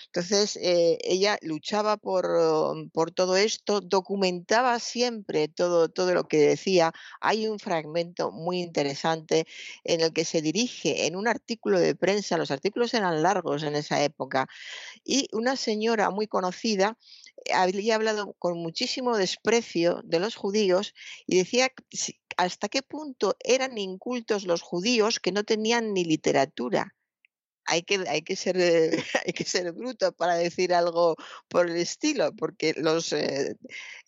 Entonces, 0.07 0.57
eh, 0.57 0.99
ella 1.03 1.39
luchaba 1.43 1.97
por, 1.97 2.27
por, 2.93 3.11
todo 3.11 3.37
esto, 3.37 3.81
documentaba 3.81 4.79
siempre 4.79 5.49
todo, 5.49 5.89
todo 5.89 6.15
lo 6.15 6.29
que 6.29 6.39
decía. 6.39 6.93
Hay 7.21 7.47
un 7.47 7.59
fragmento 7.59 8.31
muy 8.31 8.61
interesante 8.61 9.47
en 9.85 10.01
el 10.01 10.13
que 10.13 10.25
se 10.25 10.43
dirige 10.43 11.07
en 11.07 11.17
un 11.17 11.29
artículo 11.29 11.79
de 11.79 11.95
prensa, 11.95 12.37
los 12.37 12.51
artículos 12.51 12.95
eran 12.95 13.23
largos 13.23 13.63
en 13.63 13.75
esa 13.75 14.03
época, 14.03 14.49
y 15.05 15.29
una 15.33 15.57
señora 15.57 16.11
muy 16.11 16.27
conocida 16.27 16.97
había 17.53 17.97
hablado 17.97 18.35
con 18.39 18.59
muchísimo 18.59 19.17
desprecio 19.17 20.01
de 20.05 20.21
los 20.21 20.37
judíos 20.37 20.95
y 21.27 21.37
decía 21.39 21.71
hasta 22.37 22.69
qué 22.69 22.83
punto 22.83 23.37
eran 23.41 23.79
incultos 23.79 24.45
los 24.45 24.63
judíos 24.63 25.21
que 25.21 25.33
no 25.33 25.45
tenían 25.45 25.93
ni 25.93 26.05
literatura. 26.05 26.95
Hay 27.67 27.83
que, 27.83 28.05
hay 28.09 28.23
que, 28.23 28.37
ser, 28.37 28.57
hay 29.27 29.33
que 29.33 29.45
ser 29.45 29.73
bruto 29.73 30.13
para 30.13 30.35
decir 30.35 30.75
algo 30.75 31.17
por 31.49 31.71
el 31.71 31.77
estilo, 31.77 32.35
porque 32.35 32.75
los, 32.77 33.13
eh, 33.13 33.57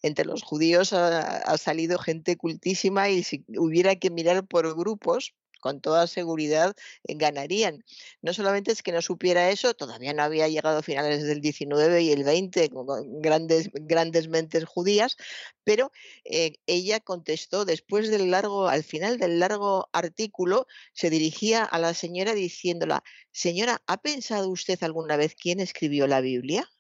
entre 0.03 0.27
los 0.27 0.43
judíos 0.43 0.93
ha, 0.93 1.57
salido 1.57 1.99
gente 1.99 2.37
cultísima 2.37 3.09
y 3.09 3.23
si 3.23 3.45
hubiera 3.57 3.97
que 3.97 4.11
mirar 4.11 4.47
por 4.47 4.77
grupos, 4.77 5.35
con 5.67 5.81
toda 5.81 6.07
seguridad 6.07 6.77
eh, 7.09 7.15
ganarían. 7.17 7.85
No 8.23 8.33
solamente 8.33 8.71
es 8.71 8.85
que 8.85 8.93
no 8.93 9.03
supiera 9.03 9.51
eso, 9.51 9.75
todavía 9.75 10.15
no 10.15 10.23
había 10.23 10.47
llegado 10.47 10.79
a 10.79 10.83
finales 10.83 11.25
del 11.25 11.41
19 11.41 12.03
y 12.03 12.13
el 12.13 12.23
20 12.23 12.71
con 12.71 12.87
grandes, 13.21 13.69
grandes 13.73 14.29
mentes 14.29 14.65
judías, 14.65 15.17
pero 15.65 15.91
eh, 16.25 16.53
ella 16.67 17.01
contestó 17.01 17.65
después 17.65 18.11
del 18.11 18.31
largo, 18.31 18.69
al 18.69 18.85
final 18.85 19.19
del 19.19 19.41
largo 19.41 19.89
artículo, 19.93 20.69
se 20.93 21.11
dirigía 21.11 21.65
a 21.65 21.81
la 21.81 21.95
señora 21.95 22.33
diciéndola, 22.33 23.03
señora, 23.33 23.83
¿ha 23.89 23.97
pensado 23.97 24.49
usted 24.51 24.81
alguna 24.85 25.17
vez 25.17 25.35
quién 25.35 25.59
escribió 25.59 26.07
la 26.07 26.21
Biblia? 26.21 26.71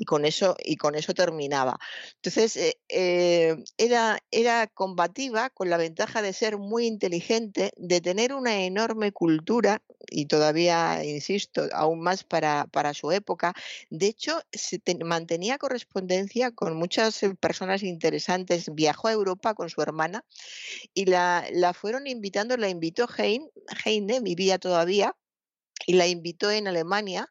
Y 0.00 0.06
con 0.06 0.24
eso, 0.24 0.56
y 0.64 0.76
con 0.76 0.94
eso 0.94 1.12
terminaba. 1.12 1.78
Entonces, 2.14 2.56
eh, 2.56 2.80
eh, 2.88 3.54
era, 3.76 4.18
era 4.30 4.66
combativa 4.66 5.50
con 5.50 5.68
la 5.68 5.76
ventaja 5.76 6.22
de 6.22 6.32
ser 6.32 6.56
muy 6.56 6.86
inteligente, 6.86 7.72
de 7.76 8.00
tener 8.00 8.32
una 8.32 8.62
enorme 8.62 9.12
cultura, 9.12 9.82
y 10.10 10.24
todavía, 10.24 11.04
insisto, 11.04 11.68
aún 11.74 12.00
más 12.00 12.24
para, 12.24 12.66
para 12.72 12.94
su 12.94 13.12
época. 13.12 13.52
De 13.90 14.06
hecho, 14.06 14.40
se 14.50 14.80
mantenía 15.04 15.58
correspondencia 15.58 16.50
con 16.50 16.76
muchas 16.76 17.22
eh, 17.22 17.34
personas 17.34 17.82
interesantes. 17.82 18.74
Viajó 18.74 19.08
a 19.08 19.12
Europa 19.12 19.52
con 19.52 19.68
su 19.68 19.82
hermana 19.82 20.24
y 20.94 21.04
la, 21.04 21.44
la 21.52 21.74
fueron 21.74 22.06
invitando, 22.06 22.56
la 22.56 22.70
invitó 22.70 23.06
Heine, 23.18 23.50
Heine 23.84 24.20
vivía 24.20 24.58
todavía, 24.58 25.14
y 25.86 25.94
la 25.94 26.06
invitó 26.06 26.50
en 26.50 26.68
Alemania 26.68 27.30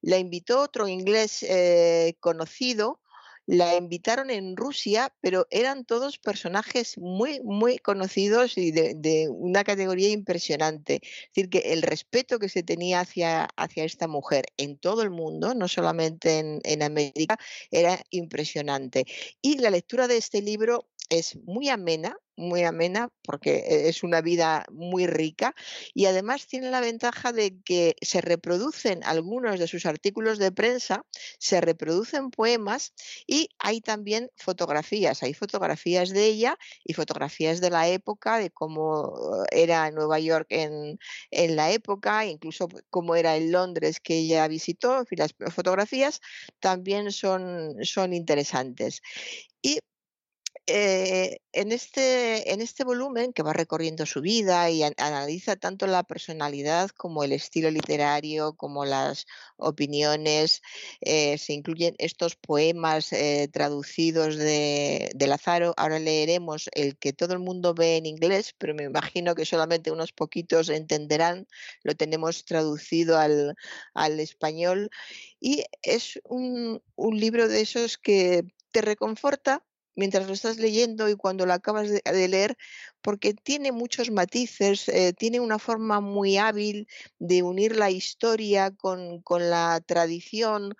la 0.00 0.18
invitó 0.18 0.60
otro 0.60 0.88
inglés 0.88 1.42
eh, 1.42 2.16
conocido, 2.20 3.00
la 3.48 3.76
invitaron 3.76 4.28
en 4.28 4.58
Rusia, 4.58 5.10
pero 5.22 5.46
eran 5.50 5.86
todos 5.86 6.18
personajes 6.18 6.98
muy, 6.98 7.40
muy 7.40 7.78
conocidos 7.78 8.58
y 8.58 8.72
de, 8.72 9.26
una 9.30 9.64
categoría 9.64 10.10
impresionante. 10.10 11.00
Es 11.02 11.28
decir, 11.34 11.48
que 11.48 11.72
el 11.72 11.80
respeto 11.80 12.38
que 12.38 12.50
se 12.50 12.62
tenía 12.62 13.00
hacia, 13.00 13.48
hacia 13.56 13.84
esta 13.84 14.06
mujer 14.06 14.44
en 14.58 14.76
todo 14.76 15.00
el 15.00 15.08
mundo, 15.08 15.54
no 15.54 15.66
solamente 15.66 16.40
en, 16.40 16.60
en 16.62 16.82
América, 16.82 17.38
era 17.70 17.98
impresionante. 18.10 19.06
Y 19.40 19.56
la 19.56 19.70
lectura 19.70 20.08
de 20.08 20.18
este 20.18 20.42
libro 20.42 20.86
es 21.08 21.36
muy 21.44 21.68
amena, 21.68 22.16
muy 22.36 22.62
amena 22.62 23.10
porque 23.22 23.56
e, 23.66 23.88
es 23.88 24.02
una 24.02 24.20
vida 24.20 24.64
muy 24.70 25.06
rica 25.06 25.54
y 25.94 26.06
además 26.06 26.46
tiene 26.46 26.70
la 26.70 26.80
ventaja 26.80 27.32
de 27.32 27.60
que 27.64 27.96
se 28.00 28.20
reproducen 28.20 29.02
algunos 29.04 29.58
de 29.58 29.66
sus 29.66 29.86
artículos 29.86 30.38
de 30.38 30.52
prensa, 30.52 31.04
se 31.38 31.60
reproducen 31.60 32.30
poemas 32.30 32.92
y 33.26 33.48
hay 33.58 33.80
también 33.80 34.30
fotografías, 34.36 35.22
hay 35.22 35.34
fotografías 35.34 36.10
de 36.10 36.26
ella 36.26 36.58
y 36.84 36.94
fotografías 36.94 37.60
de 37.60 37.70
la 37.70 37.88
época, 37.88 38.38
de 38.38 38.50
cómo 38.50 39.44
era 39.50 39.90
Nueva 39.90 40.20
York 40.20 40.46
en, 40.50 40.98
en 41.30 41.56
la 41.56 41.72
época, 41.72 42.24
incluso 42.26 42.68
cómo 42.90 43.16
era 43.16 43.36
en 43.36 43.52
Londres 43.52 44.00
que 44.00 44.18
ella 44.18 44.46
visitó, 44.48 45.04
las 45.10 45.34
fotografías 45.52 46.20
también 46.60 47.10
son, 47.12 47.74
son 47.82 48.12
interesantes. 48.12 49.02
Y 49.62 49.80
eh, 50.70 51.40
en, 51.52 51.72
este, 51.72 52.52
en 52.52 52.60
este 52.60 52.84
volumen 52.84 53.32
que 53.32 53.42
va 53.42 53.54
recorriendo 53.54 54.04
su 54.04 54.20
vida 54.20 54.70
y 54.70 54.82
analiza 54.82 55.56
tanto 55.56 55.86
la 55.86 56.02
personalidad 56.02 56.90
como 56.90 57.24
el 57.24 57.32
estilo 57.32 57.70
literario, 57.70 58.52
como 58.52 58.84
las 58.84 59.24
opiniones, 59.56 60.60
eh, 61.00 61.38
se 61.38 61.54
incluyen 61.54 61.94
estos 61.96 62.36
poemas 62.36 63.14
eh, 63.14 63.48
traducidos 63.50 64.36
de, 64.36 65.10
de, 65.14 65.26
Lazaro. 65.26 65.72
Ahora 65.78 65.98
leeremos 65.98 66.68
el 66.74 66.98
que 66.98 67.14
todo 67.14 67.32
el 67.32 67.38
mundo 67.38 67.72
ve 67.72 67.96
en 67.96 68.04
inglés, 68.04 68.54
pero 68.58 68.74
me 68.74 68.84
imagino 68.84 69.34
que 69.34 69.46
solamente 69.46 69.90
unos 69.90 70.12
poquitos 70.12 70.68
entenderán. 70.68 71.48
Lo 71.82 71.94
tenemos 71.94 72.44
traducido 72.44 73.16
al, 73.18 73.56
al 73.94 74.20
español 74.20 74.90
y 75.40 75.64
es 75.82 76.20
un, 76.24 76.82
un 76.94 77.18
libro 77.18 77.48
de 77.48 77.62
esos 77.62 77.96
que 77.96 78.44
te 78.70 78.82
reconforta 78.82 79.64
mientras 79.98 80.28
lo 80.28 80.32
estás 80.32 80.58
leyendo 80.58 81.08
y 81.08 81.16
cuando 81.16 81.44
lo 81.44 81.52
acabas 81.52 81.90
de, 81.90 82.28
leer, 82.28 82.56
porque 83.02 83.34
tiene 83.34 83.72
muchos 83.72 84.12
matices, 84.12 84.88
eh, 84.88 85.12
tiene 85.12 85.40
una 85.40 85.58
forma 85.58 86.00
muy 86.00 86.36
hábil 86.38 86.86
de 87.18 87.42
unir 87.42 87.76
la 87.76 87.90
historia 87.90 88.70
con, 88.70 89.20
con 89.22 89.50
la 89.50 89.80
tradición 89.84 90.76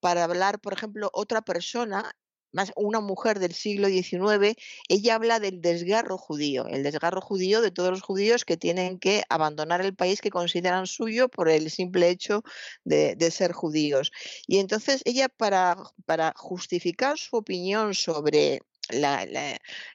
para 0.00 0.24
hablar, 0.24 0.60
por 0.60 0.74
ejemplo, 0.74 1.08
otra 1.14 1.40
persona 1.40 2.12
más 2.52 2.72
una 2.76 3.00
mujer 3.00 3.38
del 3.38 3.54
siglo 3.54 3.88
XIX, 3.88 4.56
ella 4.88 5.14
habla 5.14 5.40
del 5.40 5.60
desgarro 5.60 6.18
judío, 6.18 6.66
el 6.66 6.82
desgarro 6.82 7.20
judío 7.20 7.60
de 7.60 7.70
todos 7.70 7.90
los 7.90 8.02
judíos 8.02 8.44
que 8.44 8.56
tienen 8.56 8.98
que 8.98 9.24
abandonar 9.28 9.80
el 9.80 9.94
país 9.94 10.20
que 10.20 10.30
consideran 10.30 10.86
suyo 10.86 11.28
por 11.28 11.48
el 11.48 11.70
simple 11.70 12.08
hecho 12.08 12.42
de, 12.84 13.16
ser 13.30 13.52
judíos. 13.52 14.10
Y 14.46 14.58
entonces 14.58 15.02
ella 15.04 15.28
para, 15.28 15.76
para 16.06 16.32
justificar 16.36 17.18
su 17.18 17.36
opinión 17.36 17.94
sobre 17.94 18.62
la, 18.90 19.26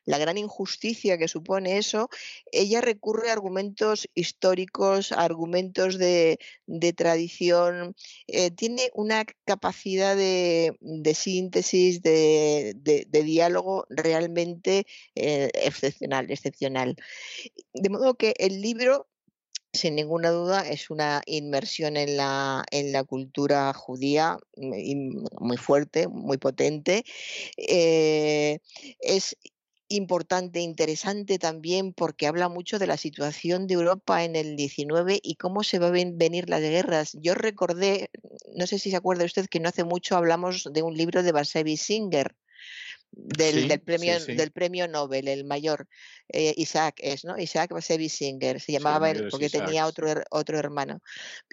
gran 0.06 0.38
injusticia 0.38 1.18
que 1.18 1.28
supone 1.28 1.78
eso, 1.78 2.10
ella 2.52 2.82
recurre 2.82 3.30
a 3.30 3.34
argumentos 3.34 4.08
históricos, 4.16 5.12
a 5.12 5.24
argumentos 5.24 5.98
de, 5.98 6.40
tradición, 6.96 7.96
eh, 8.28 8.52
tiene 8.52 8.90
una 8.94 9.26
capacidad 9.46 10.16
de, 10.16 10.76
síntesis, 11.16 12.02
de, 12.02 12.74
de, 12.76 13.24
diálogo 13.24 13.86
realmente 13.90 14.86
eh, 15.16 15.50
excepcional, 15.54 16.30
excepcional. 16.30 16.96
De 17.74 17.90
modo 17.90 18.16
que 18.16 18.34
el 18.38 18.62
libro 18.62 19.08
sin 19.74 19.96
ninguna 19.96 20.30
duda 20.30 20.62
es 20.68 20.90
una 20.90 21.22
inmersión 21.26 21.98
en 21.98 22.16
la, 22.16 22.64
en 22.72 22.92
la 22.92 23.04
cultura 23.04 23.74
judía 23.74 24.38
mm, 24.56 25.26
muy 25.40 25.58
fuerte, 25.58 26.08
muy 26.08 26.38
potente. 26.38 27.04
Eh, 27.58 28.60
es 29.00 29.36
importante, 29.88 30.60
interesante 30.60 31.40
también 31.40 31.94
porque 31.94 32.28
habla 32.28 32.50
mucho 32.50 32.80
de 32.80 32.88
la 32.88 32.98
situación 32.98 33.68
de 33.68 33.76
Europa 33.76 34.24
en 34.24 34.36
el 34.36 34.56
19 34.56 35.20
y 35.22 35.36
cómo 35.36 35.64
se 35.64 35.80
van 35.80 35.96
a 35.96 36.12
venir 36.16 36.50
las 36.50 36.62
guerras. 36.62 37.18
Yo 37.20 37.34
recordé, 37.34 38.10
no 38.56 38.68
sé 38.68 38.80
si 38.80 38.92
se 38.92 38.98
acuerda 38.98 39.26
usted 39.26 39.48
que 39.48 39.60
no 39.60 39.70
hace 39.70 39.84
mucho 39.84 40.16
hablamos 40.16 40.70
de 40.72 40.84
un 40.84 40.96
libro 40.96 41.24
de 41.24 41.32
Basevi 41.32 41.78
Singer, 41.78 42.36
del, 43.16 43.68
del, 43.68 43.80
premio, 43.80 44.20
del 44.26 44.52
premio 44.52 44.88
Nobel, 44.88 45.28
el 45.28 45.46
mayor, 45.46 45.88
eh, 46.30 46.54
Isaac 46.58 46.96
es, 47.00 47.24
¿no? 47.24 47.38
Isaac 47.38 47.72
Singer, 47.82 48.60
se 48.60 48.72
llamaba 48.72 49.12
él 49.12 49.28
porque 49.30 49.50
tenía 49.50 49.86
otro, 49.86 50.24
otro 50.32 50.58
hermano. 50.58 51.00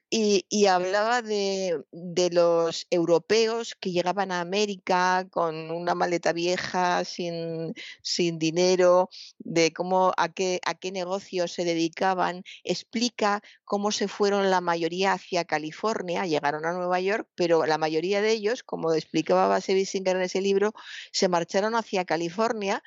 Y, 0.09 0.47
y 0.49 0.66
hablaba 0.66 1.23
de, 1.23 1.81
de, 1.93 2.31
los 2.31 2.87
europeos 2.91 3.77
que 3.78 3.93
llegaban 3.93 4.32
a 4.32 4.41
América 4.41 5.27
con 5.31 5.70
una 5.70 5.95
maleta 5.95 6.32
vieja, 6.32 7.05
sin, 7.05 7.74
sin 8.03 8.39
dinero, 8.39 9.09
de 9.39 9.73
cómo, 9.73 10.12
a 10.16 10.32
qué, 10.32 10.61
a 10.65 10.74
qué 10.74 10.91
negocios 10.91 11.53
se 11.53 11.65
dedicaban. 11.65 12.43
Explica 12.65 13.43
cómo 13.65 13.93
se 13.93 14.09
fueron 14.09 14.51
la 14.51 14.61
mayoría 14.61 15.12
hacia 15.12 15.45
California, 15.45 16.27
llegaron 16.27 16.65
a 16.65 16.73
Nueva 16.73 17.01
York, 17.01 17.28
pero 17.37 17.66
la 17.66 17.78
mayoría 17.78 18.20
de 18.20 18.32
ellos, 18.32 18.62
como 18.62 18.93
explicaba 18.95 19.61
Singer 19.61 20.16
en 20.16 20.23
ese 20.23 20.41
libro, 20.41 20.73
se 21.12 21.28
marcharon 21.28 21.49
marcharon 21.51 21.74
hacia 21.74 22.05
California 22.05 22.81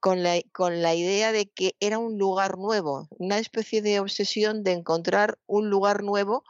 con 0.00 0.22
la, 0.22 0.40
con 0.52 0.80
la 0.80 0.94
idea 0.94 1.32
de 1.32 1.50
que 1.50 1.76
era 1.80 1.98
un 1.98 2.16
lugar 2.16 2.56
nuevo, 2.56 3.08
una 3.10 3.38
especie 3.38 3.82
de 3.82 4.00
obsesión 4.00 4.62
de 4.62 4.72
encontrar 4.72 5.38
un 5.46 5.68
lugar 5.68 6.02
nuevo 6.02 6.42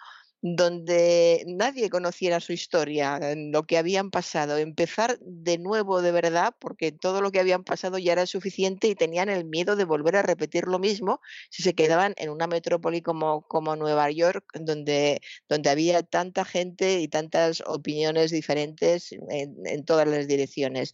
donde 0.43 1.43
nadie 1.48 1.90
conociera 1.90 2.38
su 2.38 2.52
historia, 2.52 3.18
lo 3.34 3.64
que 3.64 3.78
habían 3.78 4.10
pasado, 4.10 4.59
empezar 4.59 5.18
de 5.20 5.59
nuevo 5.59 6.02
de 6.02 6.12
verdad, 6.12 6.55
porque 6.60 6.93
todo 6.93 7.20
lo 7.20 7.32
que 7.32 7.40
habían 7.40 7.64
pasado 7.64 7.98
ya 7.98 8.12
era 8.12 8.26
suficiente 8.26 8.86
y 8.86 8.94
tenían 8.94 9.28
el 9.28 9.44
miedo 9.44 9.74
de 9.74 9.84
volver 9.84 10.14
a 10.14 10.22
repetir 10.22 10.66
lo 10.68 10.78
mismo 10.78 11.20
si 11.51 11.64
se 11.64 11.74
quedaban 11.74 12.14
en 12.16 12.30
una 12.30 12.47
metrópoli 12.47 13.02
como, 13.02 13.43
como 13.43 13.74
Nueva 13.74 14.09
York, 14.10 14.44
donde, 14.60 15.20
donde 15.48 15.70
había 15.70 16.02
tanta 16.05 16.44
gente 16.44 17.01
y 17.01 17.09
tantas 17.09 17.62
opiniones 17.66 18.30
diferentes 18.30 19.10
en, 19.12 19.56
en 19.64 19.84
todas 19.84 20.06
las 20.06 20.28
direcciones. 20.28 20.93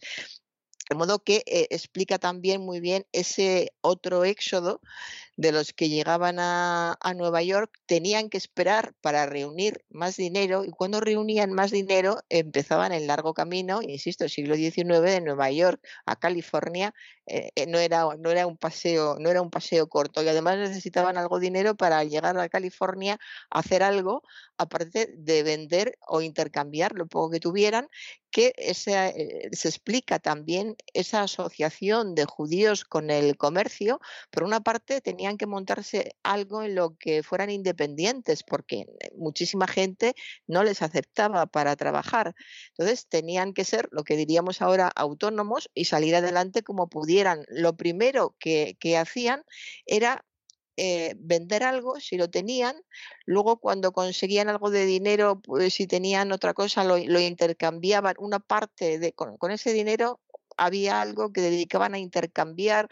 De 0.89 0.95
modo 0.95 1.23
que 1.23 1.43
eh, 1.45 1.67
explica 1.69 2.19
también 2.19 2.61
muy 2.61 2.79
bien 2.79 3.05
ese 3.13 3.71
otro 3.81 4.25
éxodo 4.25 4.81
de 5.35 5.51
los 5.51 5.73
que 5.73 5.89
llegaban 5.89 6.37
a, 6.39 6.97
Nueva 7.15 7.43
York 7.43 7.71
tenían 7.85 8.29
que 8.29 8.37
esperar 8.37 8.93
para 9.01 9.25
reunir 9.25 9.85
más 9.89 10.15
dinero 10.17 10.65
y 10.65 10.71
cuando 10.71 10.99
reunían 10.99 11.53
más 11.53 11.71
dinero 11.71 12.19
empezaban 12.29 12.91
el 12.91 13.07
largo 13.07 13.33
camino, 13.33 13.81
insisto, 13.81 14.27
siglo 14.29 14.55
XIX 14.55 15.01
de 15.01 15.21
Nueva 15.21 15.51
York 15.51 15.79
a 16.05 16.15
California 16.15 16.93
eh, 17.25 17.51
eh, 17.55 17.67
no 17.67 17.79
era 17.79 18.05
no 18.19 18.31
era 18.31 18.45
un 18.47 18.57
paseo 18.57 19.15
no 19.17 19.29
era 19.29 19.41
un 19.41 19.49
paseo 19.49 19.87
corto 19.87 20.21
y 20.21 20.27
además 20.27 20.57
necesitaban 20.57 21.17
algo 21.17 21.39
de 21.39 21.45
dinero 21.45 21.73
para 21.75 22.03
llegar 22.03 22.37
a 22.37 22.49
California 22.49 23.17
a 23.49 23.59
hacer 23.59 23.81
algo 23.81 24.23
aparte 24.57 25.09
de 25.15 25.41
vender 25.43 25.97
o 26.05 26.21
intercambiar 26.21 26.93
lo 26.95 27.07
poco 27.07 27.31
que 27.31 27.39
tuvieran 27.39 27.87
que 28.29 28.53
eh, 28.57 28.73
se 29.53 29.67
explica 29.69 30.19
también 30.19 30.75
esa 30.93 31.21
asociación 31.23 32.13
de 32.13 32.25
judíos 32.25 32.83
con 32.83 33.09
el 33.09 33.37
comercio 33.37 34.01
por 34.29 34.43
una 34.43 34.59
parte 34.59 34.99
tenía 34.99 35.22
tenían 35.23 35.37
que 35.37 35.47
montarse 35.47 36.17
algo 36.21 36.63
en 36.63 36.75
lo 36.75 36.97
que 36.97 37.23
fueran 37.23 37.49
independientes, 37.49 38.43
porque 38.43 38.87
muchísima 39.15 39.67
gente 39.67 40.15
no 40.47 40.63
les 40.65 40.81
aceptaba 40.81 41.45
para 41.45 41.77
trabajar. 41.77 42.35
Entonces 42.71 43.07
tenían 43.07 43.53
que 43.53 43.63
ser 43.63 43.87
lo 43.93 44.03
que 44.03 44.17
diríamos 44.17 44.61
ahora 44.61 44.91
autónomos 44.93 45.69
y 45.73 45.85
salir 45.85 46.13
adelante 46.13 46.61
como 46.61 46.89
pudieran. 46.89 47.45
Lo 47.47 47.77
primero 47.77 48.35
que, 48.37 48.75
que 48.81 48.97
hacían 48.97 49.45
era 49.85 50.25
eh, 50.75 51.15
vender 51.19 51.63
algo 51.63 52.01
si 52.01 52.17
lo 52.17 52.29
tenían, 52.29 52.75
luego 53.25 53.61
cuando 53.61 53.93
conseguían 53.93 54.49
algo 54.49 54.71
de 54.71 54.85
dinero, 54.85 55.39
pues 55.39 55.75
si 55.75 55.87
tenían 55.87 56.33
otra 56.33 56.53
cosa, 56.53 56.83
lo, 56.83 56.97
intercambiaban, 56.97 58.15
una 58.19 58.39
parte 58.39 58.99
de, 58.99 59.13
con, 59.13 59.37
ese 59.51 59.71
dinero 59.71 60.19
había 60.57 60.99
algo 60.99 61.31
que 61.31 61.39
dedicaban 61.39 61.93
a 61.93 61.99
intercambiar, 61.99 62.89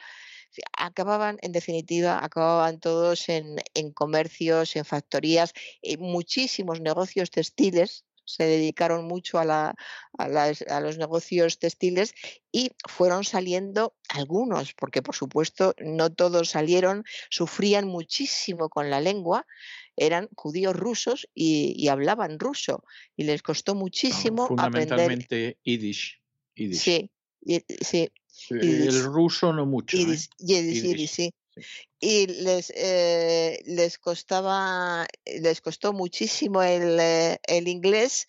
acababan, 0.78 1.38
en 1.41 1.52
definitiva, 1.52 2.23
acababan 2.23 2.80
todos 2.80 3.30
en, 3.30 3.57
en 3.73 3.91
comercios, 3.91 4.76
en 4.76 4.86
factorías, 4.86 5.53
en 5.82 6.02
muchísimos 6.02 6.82
negocios 6.82 7.32
textiles, 7.32 8.06
se 8.26 8.44
dedicaron 8.45 9.07
mucho 9.07 9.40
a, 9.40 9.76
a, 10.18 10.80
los 10.80 10.98
negocios 10.98 11.60
textiles 11.60 12.14
y 12.52 12.72
fueron 12.88 13.23
saliendo 13.23 13.95
algunos, 14.10 14.73
porque 14.73 15.02
por 15.02 15.15
supuesto 15.15 15.73
no 15.80 16.11
todos 16.11 16.49
salieron, 16.49 17.03
sufrían 17.30 17.88
muchísimo 17.88 18.69
con 18.69 18.90
la 18.90 19.02
lengua, 19.02 19.45
eran 19.98 20.30
judíos 20.36 20.76
rusos 20.76 21.28
y, 21.34 21.88
hablaban 21.90 22.40
ruso 22.40 22.84
y 23.15 23.23
les 23.23 23.41
costó 23.41 23.76
muchísimo 23.76 24.48
fundamentalmente 24.48 25.57
Yiddish, 25.64 26.22
Sí, 26.56 27.11
sí. 27.82 28.10
El 28.50 29.04
ruso 29.04 29.54
no 29.54 29.66
mucho. 29.66 29.98
¿eh? 29.98 30.18
sí 31.08 31.34
y 32.00 32.28
les, 32.28 32.72
eh, 32.76 33.62
les 33.66 34.00
costaba, 34.00 35.06
les 35.26 35.62
costó 35.62 35.94
muchísimo 35.94 36.64
el, 36.64 37.00
eh, 37.00 37.38
el 37.48 37.68
inglés 37.68 38.28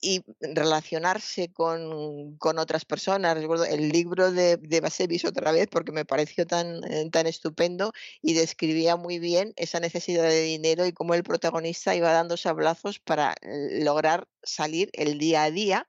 y 0.00 0.22
relacionarse 0.40 1.52
con, 1.52 2.36
con, 2.36 2.58
otras 2.58 2.84
personas. 2.84 3.36
Recuerdo 3.36 3.64
el 3.64 3.88
libro 3.88 4.32
de, 4.32 4.56
de 4.56 4.80
Basevis 4.80 5.24
otra 5.24 5.52
vez 5.52 5.68
porque 5.68 5.92
me 5.92 6.04
pareció 6.04 6.46
tan, 6.46 6.82
eh, 6.84 7.08
tan 7.10 7.26
estupendo 7.26 7.92
y 8.20 8.34
describía 8.34 8.96
muy 8.96 9.18
bien 9.18 9.52
esa 9.56 9.80
necesidad 9.80 10.24
de 10.24 10.42
dinero 10.42 10.86
y 10.86 10.92
cómo 10.92 11.14
el 11.14 11.22
protagonista 11.22 11.94
iba 11.94 12.12
dando 12.12 12.36
sablazos 12.36 12.98
para 12.98 13.34
lograr 13.42 14.28
salir 14.42 14.90
el 14.92 15.18
día 15.18 15.44
a 15.44 15.50
día 15.50 15.86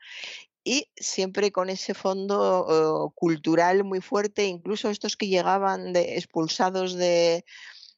y 0.64 0.90
siempre 0.96 1.52
con 1.52 1.70
ese 1.70 1.94
fondo 1.94 3.06
uh, 3.06 3.12
cultural 3.12 3.84
muy 3.84 4.02
fuerte, 4.02 4.46
incluso 4.46 4.90
estos 4.90 5.18
que 5.18 5.28
llegaban 5.28 5.94
de, 5.94 6.18
expulsados 6.18 6.94
de, 6.96 7.46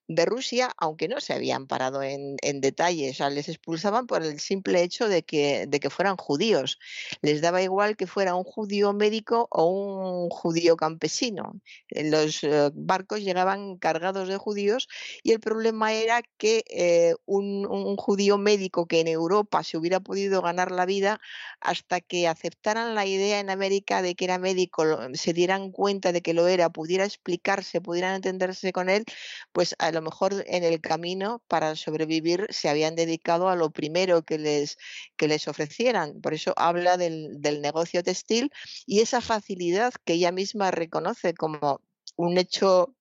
de 0.08 0.26
Rusia, 0.26 0.72
aunque 0.78 1.08
no 1.08 1.20
se 1.20 1.34
habían 1.34 1.68
parado 1.68 2.04
en, 2.04 2.38
en 2.42 2.62
detalles, 2.62 3.20
les 3.20 3.50
expulsaban 3.50 4.08
por 4.08 4.24
el 4.24 4.40
simple 4.40 4.84
hecho 4.84 5.10
de 5.10 5.24
que, 5.24 5.66
de 5.68 5.80
que 5.80 5.90
fueran 5.90 6.18
judíos. 6.18 6.80
Les 7.22 7.42
daba 7.42 7.62
igual 7.62 7.98
que 7.98 8.08
fuera 8.08 8.36
un 8.36 8.44
judío 8.44 8.94
médico 8.94 9.48
o 9.52 9.66
un 9.66 10.30
judío 10.30 10.78
campesino. 10.78 11.60
Los 11.90 12.44
eh, 12.44 12.72
barcos 12.74 13.22
llegaban 13.22 13.78
cargados 13.78 14.28
de 14.28 14.38
judíos 14.38 14.88
y 15.24 15.32
el 15.32 15.40
problema 15.40 15.94
era 15.94 16.22
que 16.38 16.64
eh, 16.70 17.16
un, 17.26 17.66
judío 17.98 18.38
médico 18.38 18.88
que 18.88 19.00
en 19.00 19.08
Europa 19.08 19.64
se 19.64 19.78
hubiera 19.78 20.00
podido 20.00 20.42
ganar 20.42 20.72
la 20.72 20.86
vida 20.86 21.20
hasta 21.62 22.02
que 22.02 22.28
aceptaran 22.28 22.96
la 22.96 23.06
idea 23.06 23.40
en 23.40 23.50
América 23.50 24.02
de 24.02 24.16
que 24.16 24.26
era 24.26 24.38
médico, 24.38 24.84
se 25.14 25.34
dieran 25.34 25.72
cuenta 25.72 26.12
de 26.12 26.22
que 26.22 26.34
lo 26.34 26.48
era, 26.48 26.70
pudiera 26.70 27.06
explicarse, 27.06 27.82
pudieran 27.82 28.16
entenderse 28.16 28.72
con 28.72 28.90
él, 28.90 29.06
pues 29.52 29.76
lo 29.96 30.02
mejor 30.04 30.44
en 30.48 30.64
el 30.64 30.80
camino 30.82 31.42
para 31.48 31.76
sobrevivir 31.76 32.46
se 32.52 32.70
habían 32.70 32.96
dedicado 32.96 33.50
a 33.50 33.56
lo 33.56 33.72
primero 33.72 34.24
que 34.24 34.38
les, 34.38 34.78
que 35.18 35.28
les 35.28 35.48
ofrecieran. 35.48 36.22
Por 36.22 36.36
eso 36.36 36.54
habla 36.58 36.98
del, 36.98 37.42
del 37.42 37.62
negocio 37.62 38.04
textil 38.04 38.52
y 38.86 39.00
esa 39.00 39.22
facilidad 39.22 39.94
que 40.06 40.14
ella 40.14 40.32
misma 40.32 40.70
reconoce 40.72 41.34
como 41.34 41.82
un 42.18 42.38
hecho 42.38 42.96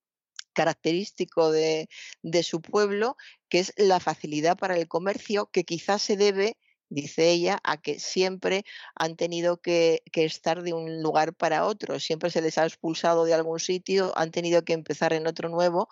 característico 0.55 1.51
de, 1.51 1.89
de, 2.23 2.43
su 2.43 2.63
pueblo, 2.63 3.17
que 3.49 3.59
es 3.59 3.75
la 3.77 4.01
facilidad 4.01 4.57
para 4.57 4.77
el 4.77 4.89
comercio, 4.89 5.51
que 5.53 5.65
quizás 5.65 6.01
se 6.01 6.17
debe 6.17 6.57
dice 6.89 7.31
ella, 7.31 7.59
a 7.65 7.77
que 7.81 7.99
siempre 7.99 8.65
han 8.95 9.17
tenido 9.17 9.61
que, 9.61 10.03
estar 10.13 10.63
de 10.63 10.73
un 10.73 11.03
lugar 11.03 11.35
para 11.35 11.67
otro, 11.67 12.01
siempre 12.01 12.31
se 12.31 12.41
les 12.41 12.59
ha 12.59 12.65
expulsado 12.65 13.25
de 13.25 13.35
algún 13.35 13.61
sitio, 13.61 14.13
han 14.17 14.31
tenido 14.31 14.65
que 14.65 14.73
empezar 14.73 15.13
en 15.13 15.27
otro 15.27 15.49
nuevo 15.49 15.89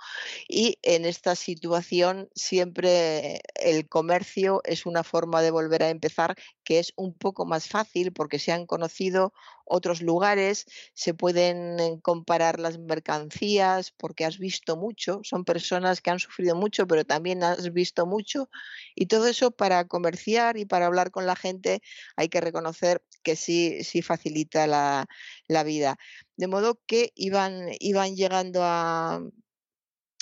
y 0.48 0.78
en 0.82 1.04
esta 1.04 1.34
situación 1.34 2.28
siempre 2.34 3.40
el 3.54 3.88
comercio 3.88 4.62
es 4.64 4.86
una 4.86 5.04
forma 5.04 5.42
de 5.42 5.50
volver 5.50 5.82
a 5.82 5.90
empezar 5.90 6.36
que 6.72 6.78
es 6.78 6.94
un 6.96 7.12
poco 7.12 7.44
más 7.44 7.68
fácil 7.68 8.14
porque 8.14 8.38
se 8.38 8.50
han 8.50 8.64
conocido 8.64 9.34
otros 9.66 10.00
lugares, 10.00 10.64
se 10.94 11.12
pueden 11.12 11.78
eh, 11.78 12.00
comparar 12.00 12.58
las 12.58 12.78
mercancías 12.78 13.90
porque 13.90 14.24
has 14.24 14.38
visto 14.38 14.78
mucho, 14.78 15.20
son 15.22 15.44
personas 15.44 16.00
que 16.00 16.08
han 16.08 16.18
sufrido 16.18 16.56
mucho, 16.56 16.86
pero 16.86 17.04
también 17.04 17.44
has 17.44 17.74
visto 17.74 18.06
mucho 18.06 18.48
y 18.94 19.04
todo 19.04 19.26
eso 19.26 19.50
para 19.50 19.86
comerciar 19.86 20.56
y 20.56 20.64
para 20.64 20.86
hablar 20.86 21.10
con 21.10 21.26
la 21.26 21.36
gente 21.36 21.82
hay 22.16 22.30
que 22.30 22.40
reconocer 22.40 23.02
que 23.22 23.36
sí, 23.36 23.84
sí 23.84 24.00
facilita 24.00 24.66
la, 24.66 25.06
la 25.48 25.64
vida. 25.64 25.98
De 26.38 26.46
modo 26.46 26.80
que 26.86 27.12
iban, 27.14 27.68
iban 27.80 28.16
llegando 28.16 28.60
a, 28.62 29.20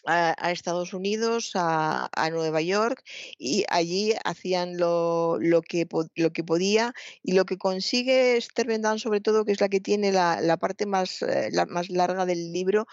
a, 0.06 0.50
Estados 0.50 0.92
Unidos, 0.94 1.52
a, 1.54 2.08
Nueva 2.30 2.60
York, 2.60 3.02
y 3.38 3.64
allí 3.68 4.14
hacían 4.24 4.76
lo, 4.78 5.38
lo, 5.40 5.62
que, 5.62 5.86
lo 6.14 6.32
que 6.32 6.44
podía. 6.44 6.92
Y 7.22 7.32
lo 7.32 7.44
que 7.44 7.58
consigue 7.58 8.36
Esther 8.36 8.66
Bendan, 8.66 8.98
sobre 8.98 9.20
todo, 9.20 9.44
que 9.44 9.52
es 9.52 9.60
la 9.60 9.68
que 9.68 9.80
tiene 9.80 10.12
la, 10.12 10.40
la 10.40 10.56
parte 10.56 10.86
más, 10.86 11.22
eh, 11.22 11.50
más 11.68 11.90
larga 11.90 12.26
del 12.26 12.52
libro, 12.52 12.86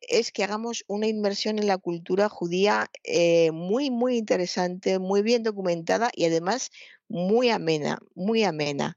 es 0.00 0.32
que 0.32 0.44
hagamos 0.44 0.84
una 0.86 1.06
inmersión 1.06 1.58
en 1.58 1.66
la 1.66 1.78
cultura 1.78 2.28
judía 2.28 2.90
eh, 3.04 3.50
muy, 3.52 3.90
muy 3.90 4.16
interesante, 4.16 4.98
muy 4.98 5.22
bien 5.22 5.42
documentada 5.42 6.10
y 6.14 6.26
además 6.26 6.70
muy 7.08 7.50
amena, 7.50 7.98
muy 8.14 8.44
amena 8.44 8.96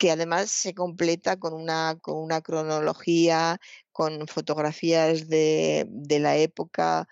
que 0.00 0.10
además 0.10 0.50
se 0.50 0.72
completa 0.72 1.38
con 1.38 1.52
una, 1.52 1.98
con 2.00 2.16
una 2.16 2.40
cronología, 2.40 3.60
con 4.00 4.26
fotografías 4.26 5.28
de, 5.28 5.84
de 5.90 6.20
la 6.20 6.34
época, 6.38 7.06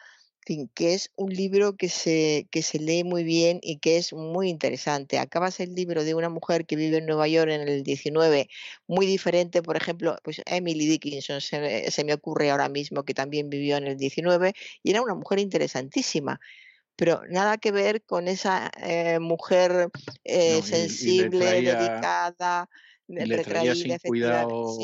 que 0.75 0.95
es 0.95 1.13
un 1.17 1.29
libro 1.29 1.77
que 1.77 1.91
se, 1.91 2.49
que 2.51 2.63
se 2.63 2.79
lee 2.79 3.05
muy 3.05 3.25
bien 3.25 3.59
y 3.61 3.77
que 3.77 3.99
es 3.99 4.15
muy 4.15 4.49
interesante. 4.49 5.19
Acabas 5.19 5.61
el 5.61 5.75
libro 5.75 6.03
de 6.03 6.15
una 6.15 6.31
mujer 6.31 6.65
que 6.65 6.77
vive 6.77 6.97
en 6.97 7.05
Nueva 7.05 7.29
York 7.29 7.51
en 7.51 7.69
el 7.69 7.83
19, 7.83 8.49
muy 8.87 9.05
diferente, 9.05 9.61
por 9.61 9.77
ejemplo, 9.77 10.17
pues 10.25 10.41
Emily 10.47 10.87
Dickinson 10.87 11.43
se, 11.43 11.91
se 11.91 12.05
me 12.05 12.15
ocurre 12.15 12.51
ahora 12.51 12.71
mismo 12.71 13.05
que 13.05 13.13
también 13.13 13.51
vivió 13.51 13.77
en 13.77 13.87
el 13.87 13.99
19 13.99 14.55
y 14.83 14.91
era 14.91 15.03
una 15.03 15.15
mujer 15.15 15.41
interesantísima. 15.41 16.41
Pero 16.97 17.21
nada 17.29 17.59
que 17.59 17.71
ver 17.71 18.03
con 18.03 18.29
esa 18.29 18.71
eh, 18.83 19.19
mujer 19.19 19.91
eh, 20.25 20.63
sensible, 20.63 21.61
dedicada, 21.61 22.71
traía 23.45 23.75
sin 23.75 23.99
cuidado 23.99 24.75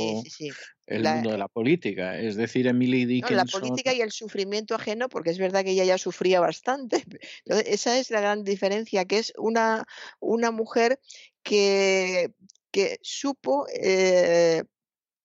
el 0.87 1.03
mundo 1.03 1.31
de 1.31 1.39
la 1.39 1.49
política. 1.49 2.19
Es 2.19 2.37
decir, 2.37 2.67
Emily 2.67 3.05
Dickinson... 3.05 3.37
la 3.37 3.45
política 3.45 3.93
y 3.95 4.01
el 4.01 4.13
sufrimiento 4.13 4.75
ajeno, 4.75 5.09
porque 5.09 5.31
es 5.31 5.39
verdad 5.39 5.65
que 5.65 5.71
ella 5.71 5.85
ya 5.85 5.99
sufría 5.99 6.41
bastante. 6.41 7.05
esa 7.47 7.99
es 7.99 8.11
la 8.11 8.21
gran 8.21 8.45
diferencia, 8.45 9.05
que 9.05 9.19
es 9.19 9.33
una, 9.37 9.87
una 10.21 10.51
mujer 10.51 11.01
que, 11.43 12.33
que 12.71 12.99
supo 13.03 13.67
eh, 13.73 14.65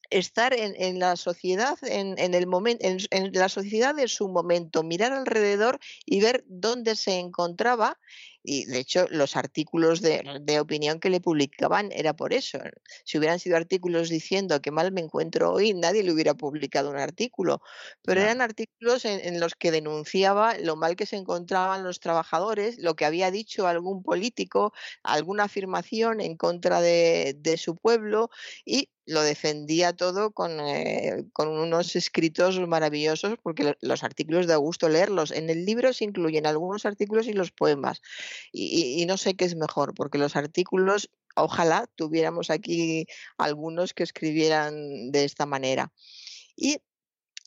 estar 0.10 0.54
en, 0.54 1.00
la 1.00 1.16
sociedad, 1.16 1.78
en, 1.84 2.34
el 2.34 2.48
momento, 2.48 2.86
en, 2.86 3.32
la 3.34 3.50
sociedad 3.50 3.94
de 3.94 4.08
su 4.08 4.28
momento, 4.28 4.84
mirar 4.84 5.14
alrededor 5.14 5.80
y 6.06 6.20
ver 6.22 6.44
dónde 6.48 6.96
se 6.96 7.20
encontraba. 7.20 8.00
Y 8.44 8.66
de 8.66 8.80
hecho, 8.80 9.06
los 9.10 9.36
artículos 9.36 10.02
de, 10.02 10.60
opinión 10.60 11.00
que 11.00 11.10
le 11.10 11.22
publicaban 11.22 11.92
era 11.92 12.16
por 12.16 12.34
eso. 12.34 12.60
Si 13.04 13.18
hubieran 13.18 13.40
sido 13.40 13.58
artículos 13.58 14.10
diciendo 14.10 14.62
que 14.62 14.72
mal 14.72 14.92
me 14.92 15.02
encuentro 15.02 15.52
hoy, 15.52 15.74
nadie 15.74 16.04
le 16.04 16.14
hubiera 16.14 16.34
publicado 16.34 16.90
un 16.90 16.98
artículo. 16.98 17.62
Pero 18.02 18.22
eran 18.22 18.42
artículos 18.42 19.06
en, 19.06 19.40
los 19.40 19.56
que 19.56 19.72
denunciaba 19.72 20.58
lo 20.58 20.76
mal 20.76 20.96
que 20.96 21.06
se 21.06 21.18
encontraban 21.18 21.84
los 21.84 22.00
trabajadores, 22.00 22.78
lo 22.80 22.96
que 22.96 23.06
había 23.06 23.32
dicho 23.32 23.68
algún 23.68 24.04
político, 24.04 24.74
alguna 25.04 25.44
afirmación 25.44 26.22
en 26.22 26.38
contra 26.38 26.82
de, 26.82 27.36
de 27.38 27.58
su 27.58 27.76
pueblo 27.76 28.30
y 28.66 28.90
lo 29.10 29.24
defendía 29.24 29.94
todo 29.94 30.32
con, 30.32 30.60
eh, 30.60 31.26
con, 31.34 31.50
unos 31.50 31.96
escritos 31.96 32.60
maravillosos, 32.68 33.38
porque 33.42 33.76
los 33.82 34.04
artículos 34.04 34.46
da 34.46 34.58
gusto 34.58 34.88
leerlos. 34.88 35.32
En 35.32 35.50
el 35.50 35.66
libro 35.66 35.94
se 35.94 36.06
incluyen 36.06 36.46
algunos 36.46 36.86
artículos 36.86 37.28
y 37.28 37.34
los 37.34 37.52
poemas. 37.52 38.02
Y, 38.52 39.02
y, 39.02 39.06
no 39.08 39.18
sé 39.18 39.36
qué 39.36 39.46
es 39.46 39.56
mejor, 39.56 39.96
porque 39.96 40.20
los 40.20 40.36
artículos, 40.36 41.10
ojalá 41.36 41.88
tuviéramos 41.96 42.52
aquí 42.52 43.08
algunos 43.38 43.94
que 43.96 44.04
escribieran 44.04 45.12
de 45.12 45.24
esta 45.26 45.48
manera. 45.48 45.92
Y 46.56 46.78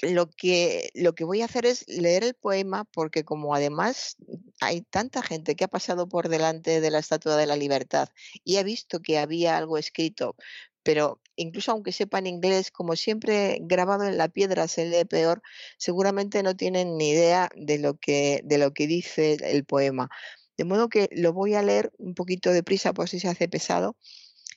lo 0.02 0.30
que, 0.30 0.90
lo 0.94 1.14
que 1.14 1.24
voy 1.24 1.43
a 1.43 1.44
hacer 1.44 1.64
es 1.64 1.86
leer 1.86 2.24
el 2.24 2.34
poema 2.34 2.84
porque 2.84 3.24
como 3.24 3.55
además 3.55 4.16
hay 4.60 4.82
tanta 4.82 5.22
gente 5.22 5.55
que 5.55 5.64
ha 5.64 5.68
pasado 5.68 6.09
por 6.09 6.28
delante 6.28 6.80
de 6.80 6.90
la 6.90 6.98
Estatua 6.98 7.36
de 7.36 7.47
la 7.47 7.56
Libertad 7.56 8.09
y 8.44 8.56
ha 8.56 8.64
visto 8.64 9.01
que 9.01 9.18
había 9.18 9.56
algo 9.56 9.78
escrito, 9.78 10.34
pero 10.83 11.21
incluso 11.37 11.73
aunque 11.73 11.93
sepan 11.93 12.27
inglés, 12.27 12.71
como 12.71 12.97
siempre 12.97 13.59
grabado 13.63 14.05
en 14.05 14.19
la 14.19 14.29
piedra 14.29 14.69
se 14.69 14.87
lee 14.87 15.05
peor, 15.05 15.43
seguramente 15.79 16.43
no 16.43 16.57
tienen 16.57 16.97
ni 16.97 17.11
idea 17.11 17.51
de 17.57 17.79
lo 17.79 17.95
que, 17.99 18.41
de 18.45 18.59
lo 18.59 18.73
que 18.73 18.87
dice 18.87 19.37
el 19.41 19.65
poema. 19.65 20.09
De 20.57 20.65
modo 20.65 20.89
que 20.89 21.09
lo 21.13 21.33
voy 21.33 21.55
a 21.55 21.63
leer 21.63 21.93
un 21.99 22.15
poquito 22.15 22.53
deprisa 22.53 22.93
por 22.93 23.09
si 23.09 23.21
se 23.21 23.29
hace 23.29 23.49
pesado 23.49 23.97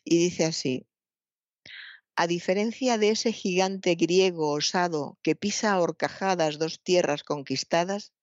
y 0.04 0.18
dice 0.18 0.46
así. 0.46 0.86
A 2.18 2.28
diferencia 2.28 2.98
de 2.98 3.10
ese 3.10 3.34
gigante 3.34 3.96
griego 3.96 4.52
osado 4.52 5.18
que 5.22 5.36
pisa 5.36 5.74
a 5.74 5.80
horcajadas 5.82 6.60
dos 6.60 6.82
tierras 6.82 7.24
conquistadas, 7.24 8.14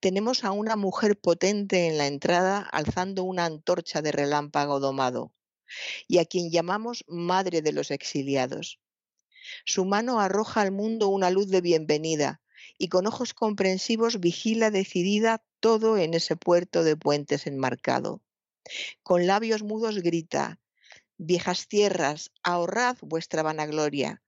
tenemos 0.00 0.44
a 0.44 0.52
una 0.52 0.76
mujer 0.76 1.18
potente 1.18 1.88
en 1.88 1.98
la 1.98 2.06
entrada 2.06 2.60
alzando 2.60 3.24
una 3.24 3.44
antorcha 3.44 4.02
de 4.02 4.12
relámpago 4.12 4.78
domado, 4.78 5.32
y 6.08 6.18
a 6.18 6.24
quien 6.24 6.50
llamamos 6.50 7.04
Madre 7.08 7.62
de 7.62 7.72
los 7.72 7.90
Exiliados. 7.90 8.80
Su 9.64 9.84
mano 9.84 10.20
arroja 10.20 10.60
al 10.60 10.72
mundo 10.72 11.08
una 11.08 11.30
luz 11.30 11.48
de 11.48 11.60
bienvenida, 11.60 12.40
y 12.78 12.88
con 12.88 13.06
ojos 13.06 13.34
comprensivos 13.34 14.20
vigila 14.20 14.70
decidida 14.70 15.44
todo 15.60 15.98
en 15.98 16.14
ese 16.14 16.36
puerto 16.36 16.84
de 16.84 16.96
puentes 16.96 17.46
enmarcado. 17.46 18.22
Con 19.02 19.26
labios 19.26 19.62
mudos 19.62 19.98
grita, 19.98 20.60
Viejas 21.24 21.68
tierras, 21.68 22.32
ahorrad 22.42 22.96
vuestra 23.00 23.44
vanagloria. 23.44 24.24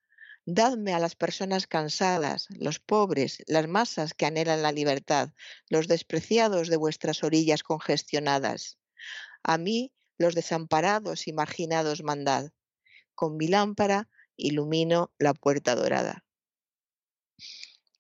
Dadme 0.47 0.95
a 0.95 1.01
las 1.01 1.17
personas 1.17 1.67
cansadas, 1.67 2.47
los 2.51 2.79
pobres, 2.79 3.43
las 3.49 3.67
masas 3.67 4.15
que 4.15 4.27
anhelan 4.27 4.63
la 4.63 4.71
libertad, 4.71 5.31
los 5.69 5.89
despreciados 5.89 6.69
de 6.69 6.77
vuestras 6.77 7.25
orillas 7.25 7.65
congestionadas. 7.65 8.79
A 9.43 9.59
mí, 9.59 9.93
los 10.19 10.35
desamparados 10.35 11.27
y 11.29 11.33
marginados 11.33 12.03
mandad. 12.03 12.51
Con 13.15 13.37
mi 13.37 13.49
lámpara 13.49 14.09
ilumino 14.37 15.13
la 15.19 15.35
puerta 15.35 15.75
dorada. 15.75 16.25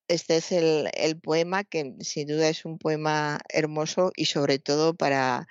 Este 0.09 0.37
es 0.37 0.53
el, 0.53 0.91
el 0.95 1.19
poema 1.19 1.65
que 1.65 1.95
sin 2.01 2.29
duda 2.29 2.49
es 2.49 2.65
un 2.65 2.79
poema 2.79 3.41
hermoso 3.49 4.13
y 4.17 4.27
sobre 4.27 4.59
todo 4.59 4.95
para, 4.95 5.47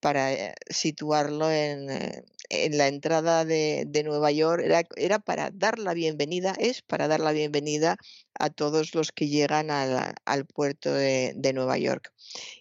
para 0.00 0.32
eh, 0.32 0.54
situarlo 0.68 1.50
en, 1.50 1.90
eh, 1.90 2.24
en 2.50 2.76
la 2.78 2.88
entrada 2.88 3.44
de, 3.44 3.86
Nueva 4.04 4.32
York, 4.32 4.64
era, 4.96 5.18
para 5.20 5.50
dar 5.50 5.78
la 5.78 5.94
bienvenida, 5.94 6.54
es 6.58 6.82
para 6.82 7.08
dar 7.08 7.20
la 7.20 7.32
bienvenida 7.32 7.96
a 8.34 8.50
todos 8.50 8.94
los 8.94 9.12
que 9.12 9.28
llegan 9.28 9.70
al, 9.70 10.46
puerto 10.46 10.92
de, 10.92 11.52
Nueva 11.54 11.78
York. 11.78 12.12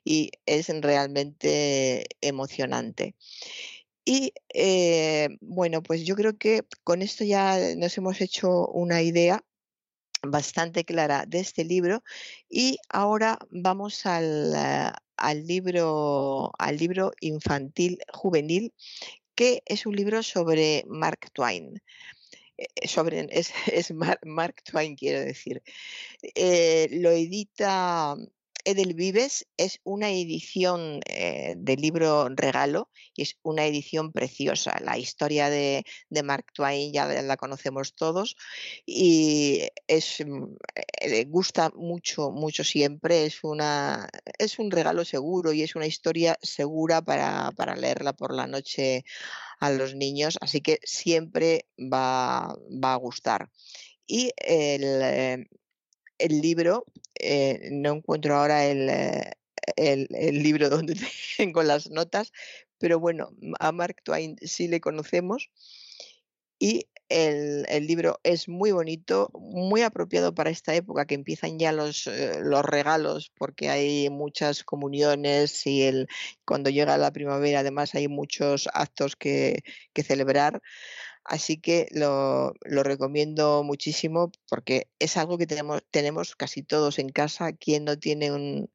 Y 0.03 0.31
es 0.45 0.69
realmente 0.69 2.05
emocionante. 2.21 3.15
Y 4.05 4.33
eh, 4.53 5.29
bueno, 5.41 5.83
pues 5.83 6.05
yo 6.05 6.15
creo 6.15 6.37
que 6.37 6.63
con 6.83 7.01
esto 7.01 7.23
ya 7.23 7.75
nos 7.75 7.97
hemos 7.97 8.21
hecho 8.21 8.67
una 8.67 9.01
idea 9.01 9.43
bastante 10.23 10.85
clara 10.85 11.25
de 11.27 11.39
este 11.39 11.63
libro 11.63 12.03
y 12.49 12.77
ahora 12.89 13.39
vamos 13.51 14.05
al, 14.05 14.53
al 15.19 15.45
libro, 15.45 16.51
al 16.57 16.77
libro 16.77 17.11
infantil 17.19 17.99
juvenil, 18.11 18.73
que 19.39 19.63
es 19.65 19.85
un 19.85 19.95
libro 19.95 20.21
sobre 20.21 20.83
Mark 20.89 21.31
Twain. 21.31 21.81
Eh, 22.57 22.87
sobre, 22.89 23.25
es, 23.31 23.93
Mark, 23.93 24.63
Twain, 24.65 24.97
quiero 24.97 25.21
decir. 25.21 25.63
Eh, 26.21 26.89
lo 26.91 27.09
edita 27.11 28.17
Edelvives 28.65 29.47
es 29.57 29.79
una 29.83 30.09
edición 30.09 30.99
eh, 31.05 31.55
de 31.57 31.75
libro 31.77 32.29
regalo 32.29 32.89
y 33.15 33.23
es 33.23 33.37
una 33.41 33.65
edición 33.65 34.11
preciosa. 34.11 34.77
La 34.81 34.97
historia 34.97 35.49
de, 35.49 35.83
Mark 36.23 36.45
Twain 36.53 36.93
ya 36.93 37.05
la 37.05 37.37
conocemos 37.37 37.95
todos 37.95 38.35
y 38.85 39.67
es, 39.87 40.23
mm, 40.25 40.55
eh, 41.01 41.25
gusta 41.25 41.71
mucho, 41.75 42.31
mucho 42.31 42.63
siempre. 42.63 43.25
Es, 43.25 43.43
una, 43.43 44.09
es 44.37 44.59
un 44.59 44.71
regalo 44.71 45.05
seguro 45.05 45.53
y 45.53 45.63
es 45.63 45.75
una 45.75 45.87
historia 45.87 46.37
segura 46.41 47.01
para, 47.01 47.51
para 47.51 47.75
leerla 47.75 48.13
por 48.13 48.33
la 48.33 48.47
noche 48.47 49.05
a 49.59 49.71
los 49.71 49.95
niños, 49.95 50.37
así 50.41 50.61
que 50.61 50.79
siempre 50.83 51.65
va, 51.77 52.55
va 52.83 52.93
a 52.93 52.97
gustar. 52.97 53.49
Y 54.07 54.31
el, 54.37 54.83
eh, 55.03 55.45
el 56.19 56.41
libro, 56.41 56.85
eh, 57.19 57.69
no 57.71 57.93
encuentro 57.93 58.35
ahora 58.35 58.67
eh, 58.67 59.31
el, 59.75 60.07
el, 60.11 60.43
libro 60.43 60.69
donde 60.69 60.95
tengo 61.37 61.63
las 61.63 61.89
notas, 61.89 62.31
pero 62.77 62.99
bueno, 62.99 63.31
a 63.59 63.71
Mark 63.71 63.97
Twain 64.03 64.37
sí 64.41 64.67
le 64.67 64.79
conocemos 64.79 65.49
y 66.59 66.87
el, 67.09 67.65
el, 67.69 67.87
libro 67.87 68.19
es 68.23 68.47
muy 68.47 68.71
bonito, 68.71 69.31
muy 69.33 69.81
apropiado 69.81 70.35
para 70.35 70.51
esta 70.51 70.75
época 70.75 71.05
que 71.05 71.15
empiezan 71.15 71.57
ya 71.57 71.71
los, 71.71 72.05
eh, 72.05 72.39
los 72.39 72.63
regalos 72.63 73.31
porque 73.35 73.69
hay 73.69 74.09
muchas 74.09 74.63
comuniones 74.63 75.65
y 75.65 75.83
el, 75.83 76.07
cuando 76.45 76.69
llega 76.69 76.97
la 76.97 77.11
primavera 77.11 77.61
además 77.61 77.95
hay 77.95 78.07
muchos 78.07 78.69
actos 78.73 79.15
que, 79.15 79.63
que 79.93 80.03
celebrar. 80.03 80.61
Así 81.23 81.57
que 81.57 81.87
lo, 81.91 82.53
recomiendo 82.63 83.63
muchísimo 83.63 84.31
porque 84.49 84.87
es 84.99 85.17
algo 85.17 85.37
que 85.37 85.45
tenemos, 85.47 85.81
tenemos 85.91 86.35
casi 86.35 86.63
todos 86.63 86.99
en 86.99 87.09
casa. 87.09 87.53
Quien 87.53 87.85
no 87.85 87.97
tiene 87.99 88.31
un, 88.31 88.71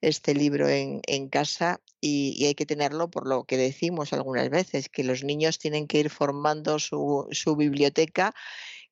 este 0.00 0.34
libro 0.34 0.68
en, 0.68 1.28
casa 1.28 1.80
y, 2.00 2.44
hay 2.46 2.54
que 2.54 2.66
tenerlo 2.66 3.10
por 3.10 3.28
lo 3.28 3.44
que 3.44 3.56
decimos 3.56 4.12
algunas 4.12 4.48
veces, 4.50 4.88
que 4.88 5.04
los 5.04 5.24
niños 5.24 5.58
tienen 5.58 5.86
que 5.86 6.00
ir 6.00 6.10
formando 6.10 6.78
su, 6.78 7.26
su 7.32 7.56
biblioteca, 7.56 8.34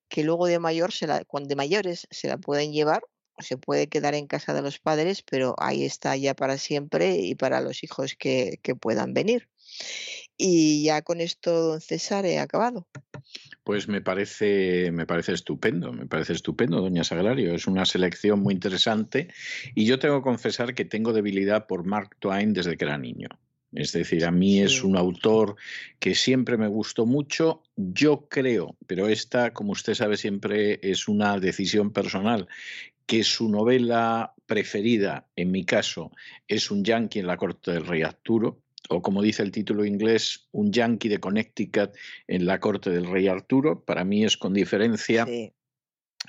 que 0.09 0.25
luego 0.25 0.47
de, 0.47 0.59
mayor 0.59 0.93
se 0.93 1.07
la, 1.07 1.25
cuando 1.25 1.49
de 1.49 1.57
mayores 1.57 2.07
se 2.11 2.29
la 2.29 2.39
pueden 2.39 2.73
llevar 2.73 3.03
se 3.39 3.59
puede 3.59 3.87
quedar 3.89 4.15
en 4.15 4.27
casa 4.27 4.55
de 4.55 4.63
los 4.63 4.79
padres, 4.79 5.23
pero 5.23 5.55
ahí 5.59 5.85
está 5.85 6.17
ya 6.17 6.35
para 6.35 6.57
siempre 6.57 7.17
y 7.17 7.35
para 7.35 7.61
los 7.61 7.85
hijos 7.85 8.17
que 8.17 8.59
puedan 8.81 9.13
venir. 9.13 9.51
Y 10.37 10.85
ya 10.85 11.03
con 11.03 11.21
esto, 11.21 11.51
don 11.51 11.81
César, 11.81 12.27
he 12.27 12.39
acabado. 12.39 12.87
Pues 13.65 13.89
me 13.89 14.01
parece, 14.01 14.93
me 14.93 15.07
parece 15.07 15.33
estupendo, 15.33 15.93
me 15.93 16.07
parece 16.07 16.35
estupendo, 16.35 16.81
doña 16.81 17.05
Sagrario. 17.05 17.55
Es 17.55 17.67
una 17.67 17.85
selección 17.85 18.41
muy 18.41 18.55
interesante 18.55 19.29
y 19.75 19.87
yo 19.87 19.99
tengo 19.99 20.19
que 20.19 20.25
confesar 20.25 20.75
que 20.75 20.85
tengo 20.85 21.13
debilidad 21.13 21.67
por 21.67 21.85
Mark 21.85 22.17
Twain 22.19 22.53
desde 22.53 22.77
que 22.77 22.85
era 22.85 22.99
niño. 22.99 23.29
Es 23.73 23.93
decir, 23.93 24.25
a 24.25 24.31
mí 24.31 24.61
es 24.61 24.85
un 24.85 24.97
autor 24.97 25.57
que 25.99 26.15
siempre 26.15 26.57
me 26.57 26.69
gustó 26.69 27.05
mucho. 27.05 27.63
Yo 27.77 28.29
creo, 28.29 28.77
pero 28.87 29.09
esta, 29.09 29.53
como 29.53 29.73
usted 29.73 29.95
sabe, 29.95 30.17
siempre 30.17 30.79
es 30.83 31.09
una 31.09 31.39
decisión 31.39 31.93
personal, 31.93 32.49
que 33.07 33.25
su 33.25 33.49
novela 33.49 34.35
preferida, 34.47 35.27
en 35.37 35.51
mi 35.51 35.65
caso, 35.65 36.13
es 36.47 36.71
Un 36.71 36.85
Yankee 36.85 37.19
en 37.19 37.27
la 37.27 37.37
corte 37.37 37.73
del 37.73 37.87
rey 37.87 38.03
Arturo 38.03 38.63
o 38.89 39.03
como 39.03 39.23
dice 39.23 39.43
el 39.43 39.51
título 39.51 39.85
inglés, 39.85 40.49
un 40.53 40.73
yankee 40.73 41.09
de 41.09 41.19
Connecticut 41.19 41.91
en 42.29 42.47
la 42.47 42.61
corte 42.61 42.91
del 42.91 43.07
rey 43.07 43.29
Arturo. 43.29 43.85
Para 43.85 44.05
mí 44.05 44.25
es 44.25 44.37
con 44.37 44.55
diferencia 44.55 45.27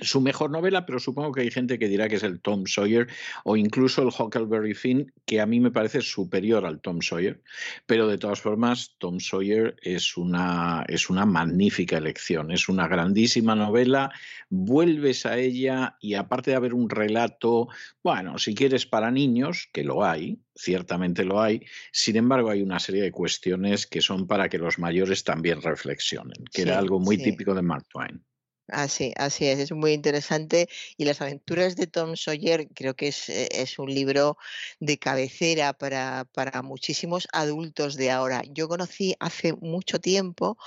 su 0.01 0.21
mejor 0.21 0.51
novela, 0.51 0.85
pero 0.85 0.99
supongo 0.99 1.31
que 1.31 1.41
hay 1.41 1.51
gente 1.51 1.79
que 1.79 1.87
dirá 1.87 2.07
que 2.07 2.15
es 2.15 2.23
el 2.23 2.41
Tom 2.41 2.65
Sawyer 2.65 3.07
o 3.43 3.57
incluso 3.57 4.01
el 4.01 4.09
Huckleberry 4.09 4.73
Finn, 4.73 5.11
que 5.25 5.41
a 5.41 5.45
mí 5.45 5.59
me 5.59 5.71
parece 5.71 6.01
superior 6.01 6.65
al 6.65 6.81
Tom 6.81 7.01
Sawyer. 7.01 7.41
Pero 7.85 8.07
de 8.07 8.17
todas 8.17 8.41
formas, 8.41 8.95
Tom 8.97 9.19
Sawyer 9.19 9.75
es 9.81 10.17
una, 10.17 10.85
es 10.87 11.09
una 11.09 11.25
magnífica 11.25 11.97
elección, 11.97 12.51
es 12.51 12.69
una 12.69 12.87
grandísima 12.87 13.55
novela, 13.55 14.11
vuelves 14.49 15.25
a 15.25 15.37
ella 15.37 15.97
y 15.99 16.13
aparte 16.13 16.51
de 16.51 16.57
haber 16.57 16.73
un 16.73 16.89
relato, 16.89 17.67
bueno, 18.03 18.37
si 18.37 18.55
quieres 18.55 18.85
para 18.85 19.11
niños, 19.11 19.69
que 19.71 19.83
lo 19.83 20.03
hay, 20.03 20.39
ciertamente 20.55 21.23
lo 21.23 21.41
hay, 21.41 21.61
sin 21.91 22.17
embargo 22.17 22.49
hay 22.49 22.61
una 22.61 22.79
serie 22.79 23.01
de 23.01 23.11
cuestiones 23.11 23.87
que 23.87 24.01
son 24.01 24.27
para 24.27 24.49
que 24.49 24.57
los 24.57 24.79
mayores 24.79 25.23
también 25.23 25.61
reflexionen, 25.61 26.43
que 26.51 26.63
era 26.63 26.77
algo 26.77 26.99
muy 26.99 27.17
típico 27.17 27.53
de 27.53 27.61
Mark 27.61 27.85
Twain. 27.89 28.23
Así, 28.69 29.13
así 29.17 29.47
es, 29.47 29.59
es 29.59 29.71
muy 29.71 29.93
interesante. 29.93 30.67
Y 30.97 31.05
las 31.05 31.21
aventuras 31.21 31.75
de 31.75 31.87
Tom 31.87 32.15
Sawyer 32.17 32.67
creo 32.73 32.95
que 32.95 33.07
es, 33.09 33.29
eh, 33.29 33.47
es 33.51 33.79
un 33.79 33.93
libro 33.93 34.37
de 34.79 34.97
cabecera 34.99 35.73
para, 35.73 36.25
para, 36.33 36.61
muchísimos 36.61 37.27
adultos 37.31 37.95
de 37.95 38.11
ahora. 38.11 38.41
Yo 38.51 38.67
conocí 38.67 39.15
hace 39.19 39.53
mucho 39.53 39.99
tiempo 39.99 40.57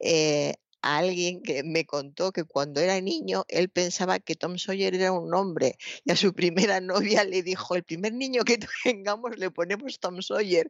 eh, 0.00 0.54
a 0.82 0.98
alguien 0.98 1.42
que 1.42 1.62
me 1.62 1.84
contó 1.84 2.32
que 2.32 2.44
cuando 2.44 2.80
era 2.80 3.00
niño 3.00 3.44
él 3.48 3.68
pensaba 3.68 4.18
que 4.18 4.34
Tom 4.34 4.58
Sawyer 4.58 4.94
era 4.94 5.12
un 5.12 5.34
hombre 5.34 5.76
y 6.04 6.12
a 6.12 6.16
su 6.16 6.32
primera 6.34 6.80
novia 6.80 7.24
le 7.24 7.42
dijo, 7.42 7.74
el 7.74 7.84
primer 7.84 8.12
niño 8.12 8.44
que 8.44 8.58
tengamos 8.84 9.38
le 9.38 9.50
ponemos 9.50 9.98
Tom 10.00 10.22
Sawyer. 10.22 10.66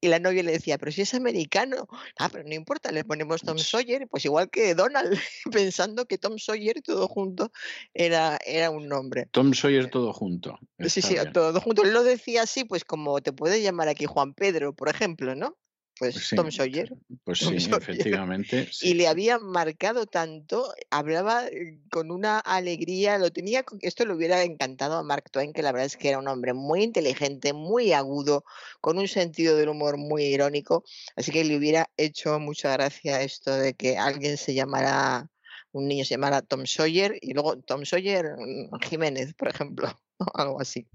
Y 0.00 0.08
la 0.08 0.18
novia 0.18 0.42
le 0.42 0.52
decía, 0.52 0.78
pero 0.78 0.92
si 0.92 1.02
es 1.02 1.14
americano, 1.14 1.88
ah, 2.18 2.28
pero 2.30 2.44
no 2.44 2.54
importa, 2.54 2.92
le 2.92 3.04
ponemos 3.04 3.42
Tom 3.42 3.58
Sawyer, 3.58 4.06
pues 4.08 4.24
igual 4.24 4.50
que 4.50 4.74
Donald, 4.74 5.18
pensando 5.52 6.06
que 6.06 6.18
Tom 6.18 6.38
Sawyer 6.38 6.80
todo 6.82 7.08
junto 7.08 7.52
era, 7.94 8.38
era 8.46 8.70
un 8.70 8.88
nombre. 8.88 9.26
Tom 9.30 9.54
Sawyer 9.54 9.90
todo 9.90 10.12
junto. 10.12 10.58
Sí, 10.78 11.02
sí, 11.02 11.14
bien. 11.14 11.32
todo 11.32 11.60
junto. 11.60 11.82
Él 11.82 11.92
lo 11.92 12.02
decía 12.02 12.42
así, 12.42 12.64
pues 12.64 12.84
como 12.84 13.20
te 13.20 13.32
puede 13.32 13.62
llamar 13.62 13.88
aquí 13.88 14.06
Juan 14.06 14.34
Pedro, 14.34 14.74
por 14.74 14.88
ejemplo, 14.88 15.34
¿no? 15.34 15.56
Pues 15.98 16.14
Pues 16.14 16.28
sí, 16.28 16.36
Tom 16.36 16.50
Sawyer. 16.50 16.92
Pues 17.24 17.40
Tom 17.40 17.54
sí, 17.54 17.60
Sawyer. 17.60 17.82
efectivamente. 17.82 18.68
sí. 18.72 18.90
Y 18.90 18.94
le 18.94 19.08
había 19.08 19.38
marcado 19.38 20.06
tanto, 20.06 20.72
hablaba 20.90 21.46
eh, 21.46 21.80
con 21.90 22.10
una 22.10 22.38
alegría, 22.38 23.18
lo 23.18 23.30
tenía, 23.30 23.64
esto 23.80 24.06
le 24.06 24.14
hubiera 24.14 24.42
encantado 24.42 24.96
a 24.96 25.02
Mark 25.02 25.30
Twain, 25.30 25.52
que 25.52 25.62
la 25.62 25.72
verdad 25.72 25.86
es 25.86 25.96
que 25.96 26.10
era 26.10 26.18
un 26.18 26.28
hombre 26.28 26.54
muy 26.54 26.82
inteligente, 26.82 27.52
muy 27.52 27.92
agudo, 27.92 28.44
con 28.80 28.98
un 28.98 29.08
sentido 29.08 29.56
del 29.56 29.68
humor 29.70 29.96
muy 29.96 30.24
irónico, 30.24 30.84
así 31.16 31.32
que 31.32 31.44
le 31.44 31.56
hubiera 31.56 31.90
hecho 31.96 32.38
mucha 32.38 32.72
gracia 32.72 33.22
esto 33.22 33.54
de 33.54 33.74
que 33.74 33.98
alguien 33.98 34.36
se 34.36 34.54
llamara, 34.54 35.30
un 35.72 35.88
niño 35.88 36.04
se 36.04 36.14
llamara 36.14 36.42
Tom 36.42 36.66
Sawyer 36.66 37.18
y 37.20 37.34
luego 37.34 37.58
Tom 37.58 37.84
Sawyer 37.84 38.36
mm, 38.38 38.78
Jiménez, 38.88 39.34
por 39.34 39.48
ejemplo, 39.48 39.88
o 40.18 40.26
algo 40.34 40.60
así. 40.60 40.86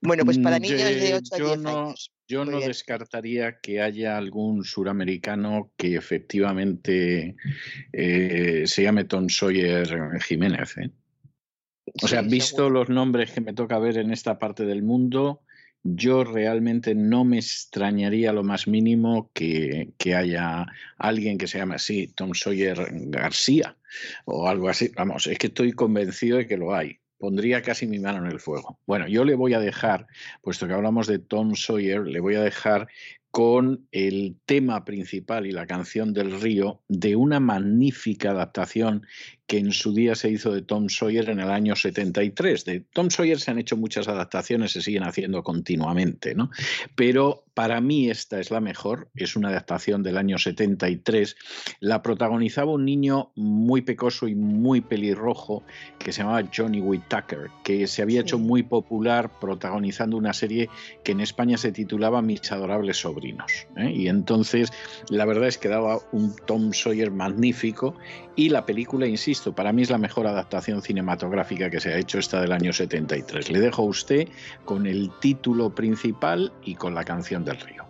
Bueno, 0.00 0.24
pues 0.24 0.38
para 0.38 0.58
Mm, 0.58 0.62
niños 0.62 0.78
de 0.78 1.00
ye- 1.00 1.14
8 1.14 1.34
a 1.34 1.38
yo 1.38 1.46
10 1.46 1.58
no, 1.60 1.68
años. 1.86 2.12
yo 2.28 2.44
Muy 2.44 2.50
no 2.52 2.58
bien. 2.58 2.68
descartaría 2.68 3.58
que 3.60 3.80
haya 3.80 4.16
algún 4.16 4.64
suramericano 4.64 5.72
que 5.76 5.94
efectivamente 5.96 7.36
eh, 7.92 8.62
se 8.66 8.82
llame 8.82 9.04
Tom 9.04 9.28
Sawyer 9.28 10.20
Jiménez. 10.22 10.76
¿eh? 10.78 10.90
O 12.02 12.08
sea, 12.08 12.22
Sí, 12.22 12.28
visto 12.28 12.56
seguro. 12.56 12.70
los 12.80 12.88
nombres 12.88 13.32
que 13.32 13.40
me 13.40 13.52
toca 13.52 13.78
ver 13.78 13.98
en 13.98 14.12
esta 14.12 14.38
parte 14.38 14.64
del 14.64 14.82
mundo, 14.82 15.42
yo 15.82 16.24
realmente 16.24 16.94
no 16.94 17.24
me 17.24 17.38
extrañaría 17.38 18.32
lo 18.32 18.44
más 18.44 18.68
mínimo 18.68 19.30
que, 19.32 19.90
que 19.98 20.14
haya 20.14 20.66
alguien 20.98 21.38
que 21.38 21.46
se 21.46 21.58
llame 21.58 21.76
así, 21.76 22.08
Tom 22.14 22.34
Sawyer 22.34 22.76
García 23.06 23.76
o 24.26 24.46
algo 24.46 24.68
así. 24.68 24.90
Vamos, 24.94 25.26
es 25.26 25.38
que 25.38 25.46
estoy 25.48 25.72
convencido 25.72 26.36
de 26.36 26.46
que 26.46 26.58
lo 26.58 26.74
hay. 26.74 26.98
Pondría 27.20 27.60
casi 27.60 27.86
mi 27.86 27.98
mano 27.98 28.24
en 28.24 28.32
el 28.32 28.40
fuego. 28.40 28.78
Bueno, 28.86 29.06
yo 29.06 29.26
le 29.26 29.34
voy 29.34 29.52
a 29.52 29.60
dejar, 29.60 30.06
puesto 30.40 30.66
que 30.66 30.72
hablamos 30.72 31.06
de 31.06 31.18
Tom 31.18 31.54
Sawyer, 31.54 32.00
le 32.06 32.18
voy 32.18 32.34
a 32.36 32.40
dejar 32.40 32.88
con 33.30 33.86
el 33.92 34.36
tema 34.46 34.86
principal 34.86 35.46
y 35.46 35.52
la 35.52 35.66
canción 35.66 36.14
del 36.14 36.40
río 36.40 36.80
de 36.88 37.16
una 37.16 37.38
magnífica 37.38 38.30
adaptación 38.30 39.06
que 39.50 39.58
en 39.58 39.72
su 39.72 39.92
día 39.92 40.14
se 40.14 40.30
hizo 40.30 40.52
de 40.52 40.62
Tom 40.62 40.88
Sawyer 40.88 41.28
en 41.28 41.40
el 41.40 41.50
año 41.50 41.74
73. 41.74 42.64
De 42.64 42.84
Tom 42.92 43.10
Sawyer 43.10 43.40
se 43.40 43.50
han 43.50 43.58
hecho 43.58 43.76
muchas 43.76 44.06
adaptaciones, 44.06 44.70
se 44.70 44.80
siguen 44.80 45.02
haciendo 45.02 45.42
continuamente, 45.42 46.36
¿no? 46.36 46.52
Pero 46.94 47.42
para 47.52 47.80
mí 47.80 48.08
esta 48.08 48.38
es 48.38 48.52
la 48.52 48.60
mejor, 48.60 49.10
es 49.16 49.34
una 49.34 49.48
adaptación 49.48 50.04
del 50.04 50.18
año 50.18 50.38
73. 50.38 51.34
La 51.80 52.00
protagonizaba 52.00 52.70
un 52.70 52.84
niño 52.84 53.32
muy 53.34 53.82
pecoso 53.82 54.28
y 54.28 54.36
muy 54.36 54.82
pelirrojo 54.82 55.64
que 55.98 56.12
se 56.12 56.22
llamaba 56.22 56.48
Johnny 56.56 56.80
Whittaker, 56.80 57.50
que 57.64 57.88
se 57.88 58.02
había 58.02 58.20
hecho 58.20 58.38
muy 58.38 58.62
popular 58.62 59.32
protagonizando 59.40 60.16
una 60.16 60.32
serie 60.32 60.70
que 61.02 61.10
en 61.10 61.20
España 61.20 61.58
se 61.58 61.72
titulaba 61.72 62.22
Mis 62.22 62.52
adorables 62.52 62.98
sobrinos. 62.98 63.50
¿eh? 63.76 63.90
Y 63.90 64.06
entonces 64.06 64.72
la 65.08 65.24
verdad 65.24 65.48
es 65.48 65.58
que 65.58 65.68
daba 65.68 65.98
un 66.12 66.36
Tom 66.46 66.72
Sawyer 66.72 67.10
magnífico 67.10 67.96
y 68.36 68.48
la 68.48 68.64
película, 68.64 69.06
insisto, 69.06 69.39
para 69.54 69.72
mí 69.72 69.82
es 69.82 69.90
la 69.90 69.98
mejor 69.98 70.26
adaptación 70.26 70.82
cinematográfica 70.82 71.70
que 71.70 71.80
se 71.80 71.92
ha 71.92 71.96
hecho 71.96 72.18
esta 72.18 72.40
del 72.40 72.52
año 72.52 72.72
73. 72.72 73.50
Le 73.50 73.60
dejo 73.60 73.82
a 73.82 73.86
usted 73.86 74.28
con 74.64 74.86
el 74.86 75.10
título 75.20 75.74
principal 75.74 76.52
y 76.64 76.74
con 76.74 76.94
la 76.94 77.04
canción 77.04 77.44
del 77.44 77.58
río. 77.60 77.84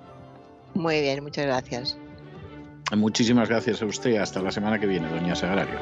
Muy 0.75 1.01
bien, 1.01 1.23
muchas 1.23 1.47
gracias. 1.47 1.99
Muchísimas 2.97 3.49
gracias 3.49 3.83
a 3.83 3.87
usted. 3.87 4.17
Hasta 4.17 4.41
la 4.43 4.51
semana 4.51 4.79
que 4.79 4.87
viene, 4.87 5.09
doña 5.09 5.35
Sagrario. 5.35 5.79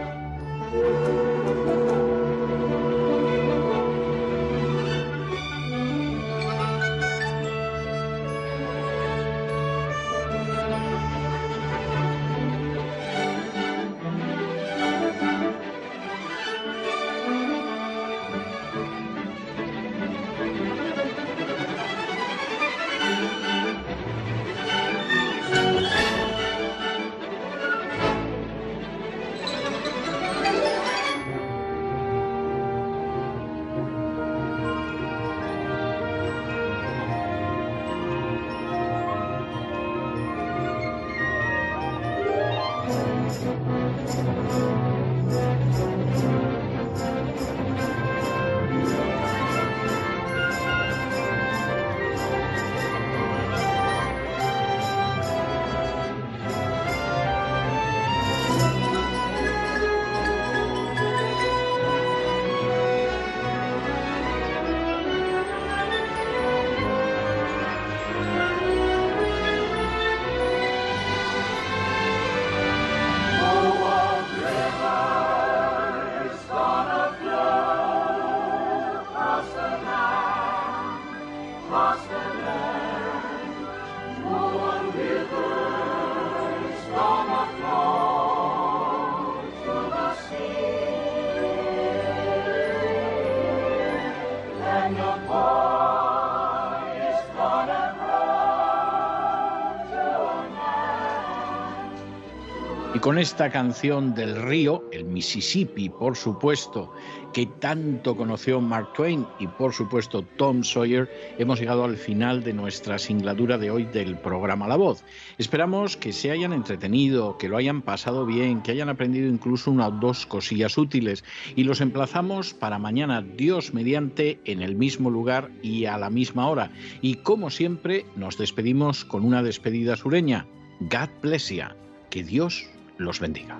Y 102.98 103.00
con 103.00 103.16
esta 103.16 103.48
canción 103.48 104.12
del 104.12 104.34
río, 104.34 104.82
el 104.90 105.04
Mississippi, 105.04 105.88
por 105.88 106.16
supuesto, 106.16 106.92
que 107.32 107.46
tanto 107.46 108.16
conoció 108.16 108.60
Mark 108.60 108.92
Twain 108.94 109.24
y 109.38 109.46
por 109.46 109.72
supuesto 109.72 110.24
Tom 110.36 110.64
Sawyer, 110.64 111.08
hemos 111.38 111.60
llegado 111.60 111.84
al 111.84 111.96
final 111.96 112.42
de 112.42 112.52
nuestra 112.52 112.98
singladura 112.98 113.56
de 113.56 113.70
hoy 113.70 113.84
del 113.84 114.18
programa 114.18 114.66
La 114.66 114.74
Voz. 114.74 115.04
Esperamos 115.38 115.96
que 115.96 116.12
se 116.12 116.32
hayan 116.32 116.52
entretenido, 116.52 117.38
que 117.38 117.48
lo 117.48 117.56
hayan 117.56 117.82
pasado 117.82 118.26
bien, 118.26 118.62
que 118.62 118.72
hayan 118.72 118.88
aprendido 118.88 119.28
incluso 119.28 119.70
una 119.70 119.86
o 119.86 119.92
dos 119.92 120.26
cosillas 120.26 120.76
útiles 120.76 121.22
y 121.54 121.62
los 121.62 121.80
emplazamos 121.80 122.52
para 122.52 122.80
mañana, 122.80 123.22
Dios 123.22 123.74
mediante, 123.74 124.40
en 124.44 124.60
el 124.60 124.74
mismo 124.74 125.08
lugar 125.08 125.52
y 125.62 125.84
a 125.84 125.98
la 125.98 126.10
misma 126.10 126.48
hora. 126.48 126.72
Y 127.00 127.14
como 127.14 127.50
siempre, 127.50 128.06
nos 128.16 128.38
despedimos 128.38 129.04
con 129.04 129.24
una 129.24 129.44
despedida 129.44 129.94
sureña. 129.94 130.48
God 130.80 131.10
bless 131.22 131.50
you. 131.50 131.62
Que 132.10 132.24
Dios 132.24 132.66
los 132.98 133.18
bendiga. 133.18 133.56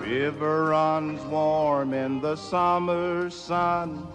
River 0.00 0.64
runs 0.70 1.22
warm 1.26 1.94
in 1.94 2.20
the 2.20 2.36
summer 2.36 3.30
sun. 3.30 4.06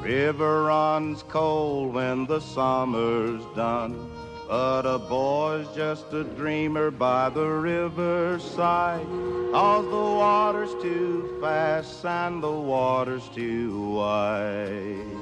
River 0.00 0.64
runs 0.64 1.22
cold 1.24 1.94
when 1.94 2.26
the 2.26 2.40
summer's 2.40 3.42
done. 3.54 4.10
But 4.48 4.84
a 4.84 4.98
boy's 4.98 5.68
just 5.74 6.12
a 6.12 6.24
dreamer 6.24 6.90
by 6.90 7.30
the 7.30 7.46
riverside. 7.46 9.06
Cause 9.52 9.84
the 9.84 9.90
water's 9.90 10.74
too 10.82 11.38
fast 11.40 12.04
and 12.04 12.42
the 12.42 12.50
water's 12.50 13.28
too 13.28 13.92
wide. 13.92 15.21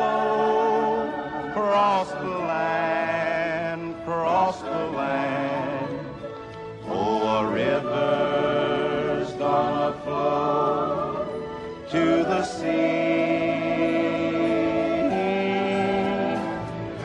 across 1.71 2.11
the 2.11 2.27
land, 2.27 3.95
across 4.01 4.59
the 4.59 4.85
land. 4.91 6.05
Oh, 6.85 7.39
a 7.39 7.47
river's 7.49 9.31
gonna 9.35 9.93
flow 10.03 11.25
to 11.89 12.05
the 12.31 12.43
sea. 12.43 12.67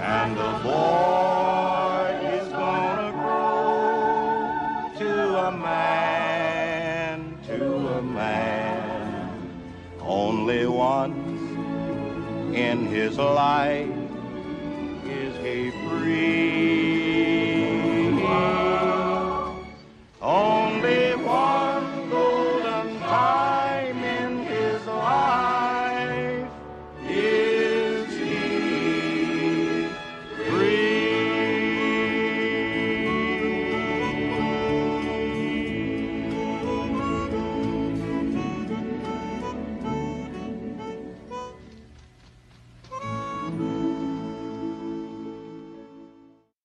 And 0.02 0.36
the 0.36 0.52
boy 0.64 2.18
is 2.34 2.48
gonna 2.48 3.12
grow 3.22 4.90
to 4.98 5.12
a 5.46 5.52
man, 5.52 7.38
to 7.46 7.60
a 7.98 8.02
man. 8.02 9.30
Only 10.00 10.66
once 10.66 11.40
in 12.52 12.86
his 12.86 13.16
life 13.16 13.95
is 15.46 15.64
he 15.64 15.70
free. 15.70 16.85